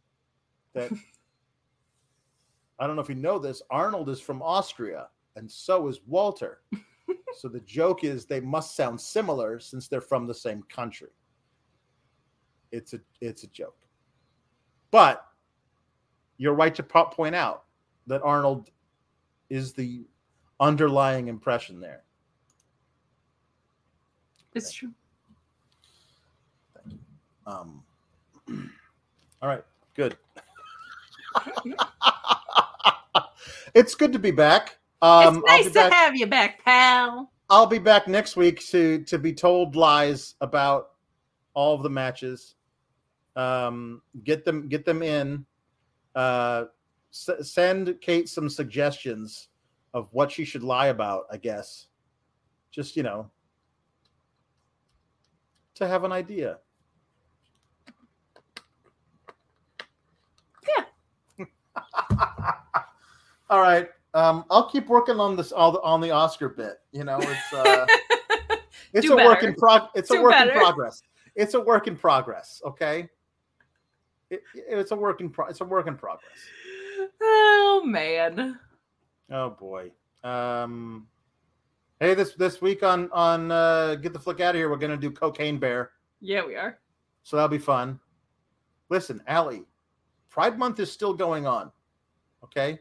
that 0.75 0.91
I 2.79 2.87
don't 2.87 2.97
know 2.97 3.03
if 3.03 3.09
you 3.09 3.15
know 3.15 3.39
this, 3.39 3.63
Arnold 3.71 4.11
is 4.11 4.21
from 4.21 4.43
Austria, 4.43 5.09
and 5.37 5.51
so 5.51 5.89
is 5.89 6.01
Walter. 6.07 6.61
so 7.39 7.49
the 7.49 7.61
joke 7.61 8.05
is 8.05 8.27
they 8.27 8.41
must 8.41 8.77
sound 8.77 9.01
similar 9.01 9.59
since 9.59 9.89
they're 9.89 10.01
from 10.01 10.27
the 10.27 10.35
same 10.35 10.63
country. 10.65 11.09
It's 12.73 12.93
a 12.93 13.01
it's 13.21 13.45
a 13.45 13.49
joke. 13.49 13.77
But 14.91 15.27
you're 16.39 16.55
right 16.55 16.75
to 16.75 16.83
point 16.83 17.35
out 17.35 17.65
that 18.07 18.23
Arnold 18.23 18.71
is 19.51 19.73
the 19.73 20.05
underlying 20.61 21.29
impression 21.29 21.81
there. 21.81 22.03
It's 24.55 24.73
true. 24.73 24.93
Um, 27.47 27.83
all 29.43 29.49
right, 29.49 29.63
good. 29.95 30.17
it's 33.75 33.95
good 33.95 34.13
to 34.13 34.19
be 34.19 34.31
back. 34.31 34.79
Um, 35.03 35.37
it's 35.37 35.47
nice 35.47 35.65
to 35.67 35.73
back- 35.73 35.93
have 35.93 36.17
you 36.17 36.27
back, 36.27 36.65
pal. 36.65 37.31
I'll 37.49 37.67
be 37.67 37.79
back 37.79 38.09
next 38.09 38.37
week 38.37 38.67
to 38.69 39.05
to 39.05 39.19
be 39.19 39.33
told 39.33 39.77
lies 39.77 40.35
about 40.41 40.96
all 41.57 41.75
of 41.75 41.83
the 41.83 41.91
matches. 41.91 42.55
Um, 43.35 44.03
get 44.23 44.45
them 44.45 44.69
get 44.69 44.85
them 44.85 45.03
in. 45.03 45.45
Uh, 46.15 46.67
s- 47.13 47.51
send 47.51 48.01
Kate 48.01 48.29
some 48.29 48.49
suggestions 48.49 49.49
of 49.93 50.09
what 50.13 50.31
she 50.31 50.45
should 50.45 50.63
lie 50.63 50.87
about. 50.89 51.25
I 51.33 51.39
guess, 51.39 51.89
just 52.71 52.97
you 52.97 53.03
know, 53.03 53.29
to 55.75 55.89
have 55.89 56.05
an 56.05 56.13
idea. 56.13 56.59
Yeah. 61.39 61.47
all 63.51 63.61
right. 63.61 63.89
Um, 64.15 64.45
I'll 64.51 64.71
keep 64.71 64.89
working 64.89 65.21
on 65.21 65.37
this 65.37 65.53
all 65.53 65.73
the, 65.73 65.81
on 65.83 66.01
the 66.01 66.11
Oscar 66.11 66.49
bit. 66.49 66.81
You 66.93 67.05
know, 67.05 67.19
it's 67.21 67.53
uh, 67.53 67.87
it's 68.95 69.07
Do 69.07 69.19
a 69.19 69.25
work 69.25 69.43
in 69.43 69.55
prog. 69.55 69.89
It's 69.95 70.11
a 70.11 70.15
Do 70.15 70.23
work 70.23 70.41
in 70.41 70.51
progress. 70.51 71.03
It's 71.37 71.55
a 71.55 71.61
work 71.61 71.87
in 71.87 71.97
progress. 71.97 72.61
Okay. 72.65 73.09
it, 74.31 74.43
it's 74.55 74.91
a 74.91 74.97
work 74.97 75.21
in 75.21 75.31
pro- 75.31 75.47
it's 75.47 75.61
a 75.61 75.65
work 75.65 75.87
in 75.87 75.97
progress. 75.97 76.33
Oh 77.23 77.83
man. 77.85 78.59
Oh 79.31 79.51
boy. 79.51 79.91
Um, 80.25 81.07
hey, 82.01 82.15
this 82.15 82.33
this 82.35 82.61
week 82.61 82.83
on 82.83 83.11
on 83.13 83.53
uh, 83.53 83.95
get 83.97 84.13
the 84.13 84.19
flick 84.19 84.41
out 84.41 84.55
of 84.55 84.59
here, 84.59 84.69
we're 84.71 84.77
gonna 84.77 84.97
do 84.97 85.11
Cocaine 85.11 85.59
Bear, 85.59 85.91
Yeah, 86.21 86.45
we 86.45 86.57
are. 86.57 86.79
so 87.23 87.37
that'll 87.37 87.49
be 87.49 87.59
fun. 87.59 88.01
Listen, 88.89 89.21
Allie, 89.27 89.65
Pride 90.31 90.59
Month 90.59 90.81
is 90.81 90.91
still 90.91 91.13
going 91.13 91.47
on. 91.47 91.71
Okay, 92.43 92.79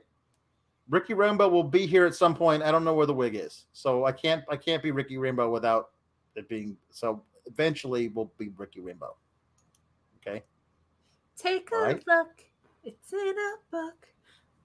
Ricky 0.90 1.14
Rainbow 1.14 1.50
will 1.50 1.64
be 1.64 1.86
here 1.86 2.06
at 2.06 2.16
some 2.16 2.36
point. 2.36 2.64
I 2.64 2.72
don't 2.72 2.84
know 2.86 2.94
where 2.94 3.06
the 3.08 3.14
wig 3.14 3.36
is, 3.36 3.66
so 3.74 4.06
I 4.06 4.12
can't 4.12 4.44
I 4.50 4.56
can't 4.56 4.82
be 4.82 4.92
Ricky 4.92 5.18
Rainbow 5.18 5.50
without 5.52 5.90
it 6.36 6.48
being. 6.50 6.78
So 6.92 7.22
eventually, 7.46 8.08
we'll 8.10 8.32
be 8.38 8.50
Ricky 8.58 8.80
Rainbow. 8.82 9.16
Okay. 10.22 10.44
Take 11.38 11.72
a 11.72 11.76
All 11.76 11.82
right. 11.84 12.04
look. 12.08 12.44
It's 12.84 13.14
in 13.14 13.20
a 13.38 13.54
book. 13.72 14.08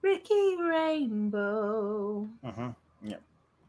Ricky 0.02 0.57
Rainbow. 0.57 2.28
Uh-huh. 2.44 2.70
Yeah. 3.02 3.17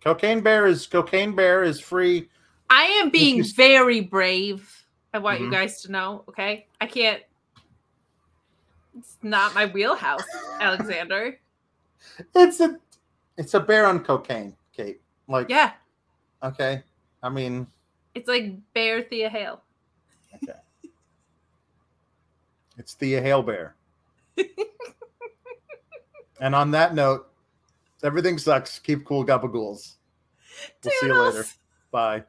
Cocaine 0.03 0.41
Bear 0.41 0.65
is 0.67 0.87
Cocaine 0.87 1.35
Bear 1.35 1.63
is 1.63 1.79
free. 1.79 2.29
I 2.69 2.83
am 2.83 3.09
being 3.09 3.39
is- 3.39 3.51
very 3.51 4.01
brave. 4.01 4.85
I 5.13 5.19
want 5.19 5.41
you 5.41 5.47
Mhm. 5.47 5.51
guys 5.51 5.81
to 5.81 5.91
know, 5.91 6.23
okay? 6.29 6.67
I 6.79 6.87
can't. 6.87 7.21
It's 8.97 9.17
not 9.21 9.53
my 9.53 9.65
wheelhouse, 9.65 10.23
Alexander. 10.59 11.39
It's 12.35 12.59
a 12.59 12.79
it's 13.37 13.53
a 13.53 13.59
bear 13.59 13.85
on 13.85 14.03
cocaine, 14.03 14.55
Kate. 14.73 15.01
Like 15.27 15.49
Yeah, 15.49 15.73
okay. 16.43 16.83
I 17.23 17.29
mean, 17.29 17.67
it's 18.15 18.27
like 18.27 18.53
Bear 18.73 19.03
Thea 19.03 19.29
Hail. 19.29 19.61
okay. 20.35 20.59
it's 22.77 22.93
Thea 22.93 23.21
Hail 23.21 23.43
Bear. 23.43 23.75
and 26.39 26.55
on 26.55 26.71
that 26.71 26.95
note, 26.95 27.27
everything 28.03 28.37
sucks. 28.37 28.79
Keep 28.79 29.05
cool, 29.05 29.25
gabagools. 29.25 29.95
We'll 30.83 30.93
see 30.99 31.07
you 31.07 31.13
later. 31.13 31.45
Bye. 31.91 32.23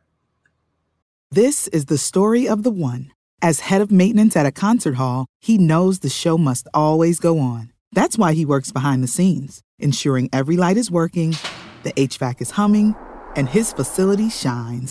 This 1.31 1.69
is 1.69 1.87
the 1.87 1.99
story 1.99 2.47
of 2.47 2.63
the 2.63 2.71
one. 2.71 3.11
As 3.41 3.61
head 3.61 3.81
of 3.81 3.91
maintenance 3.91 4.37
at 4.37 4.47
a 4.47 4.53
concert 4.53 4.95
hall, 4.95 5.27
he 5.41 5.59
knows 5.59 5.99
the 5.99 6.09
show 6.09 6.39
must 6.39 6.69
always 6.73 7.19
go 7.19 7.39
on. 7.39 7.73
That's 7.91 8.17
why 8.17 8.35
he 8.35 8.45
works 8.45 8.71
behind 8.71 9.03
the 9.03 9.09
scenes, 9.09 9.63
ensuring 9.79 10.29
every 10.33 10.57
light 10.57 10.77
is 10.77 10.91
working, 10.91 11.35
the 11.83 11.93
HVAC 11.95 12.41
is 12.41 12.53
humming, 12.53 12.95
and 13.35 13.49
his 13.49 13.73
facility 13.73 14.31
shines. 14.31 14.91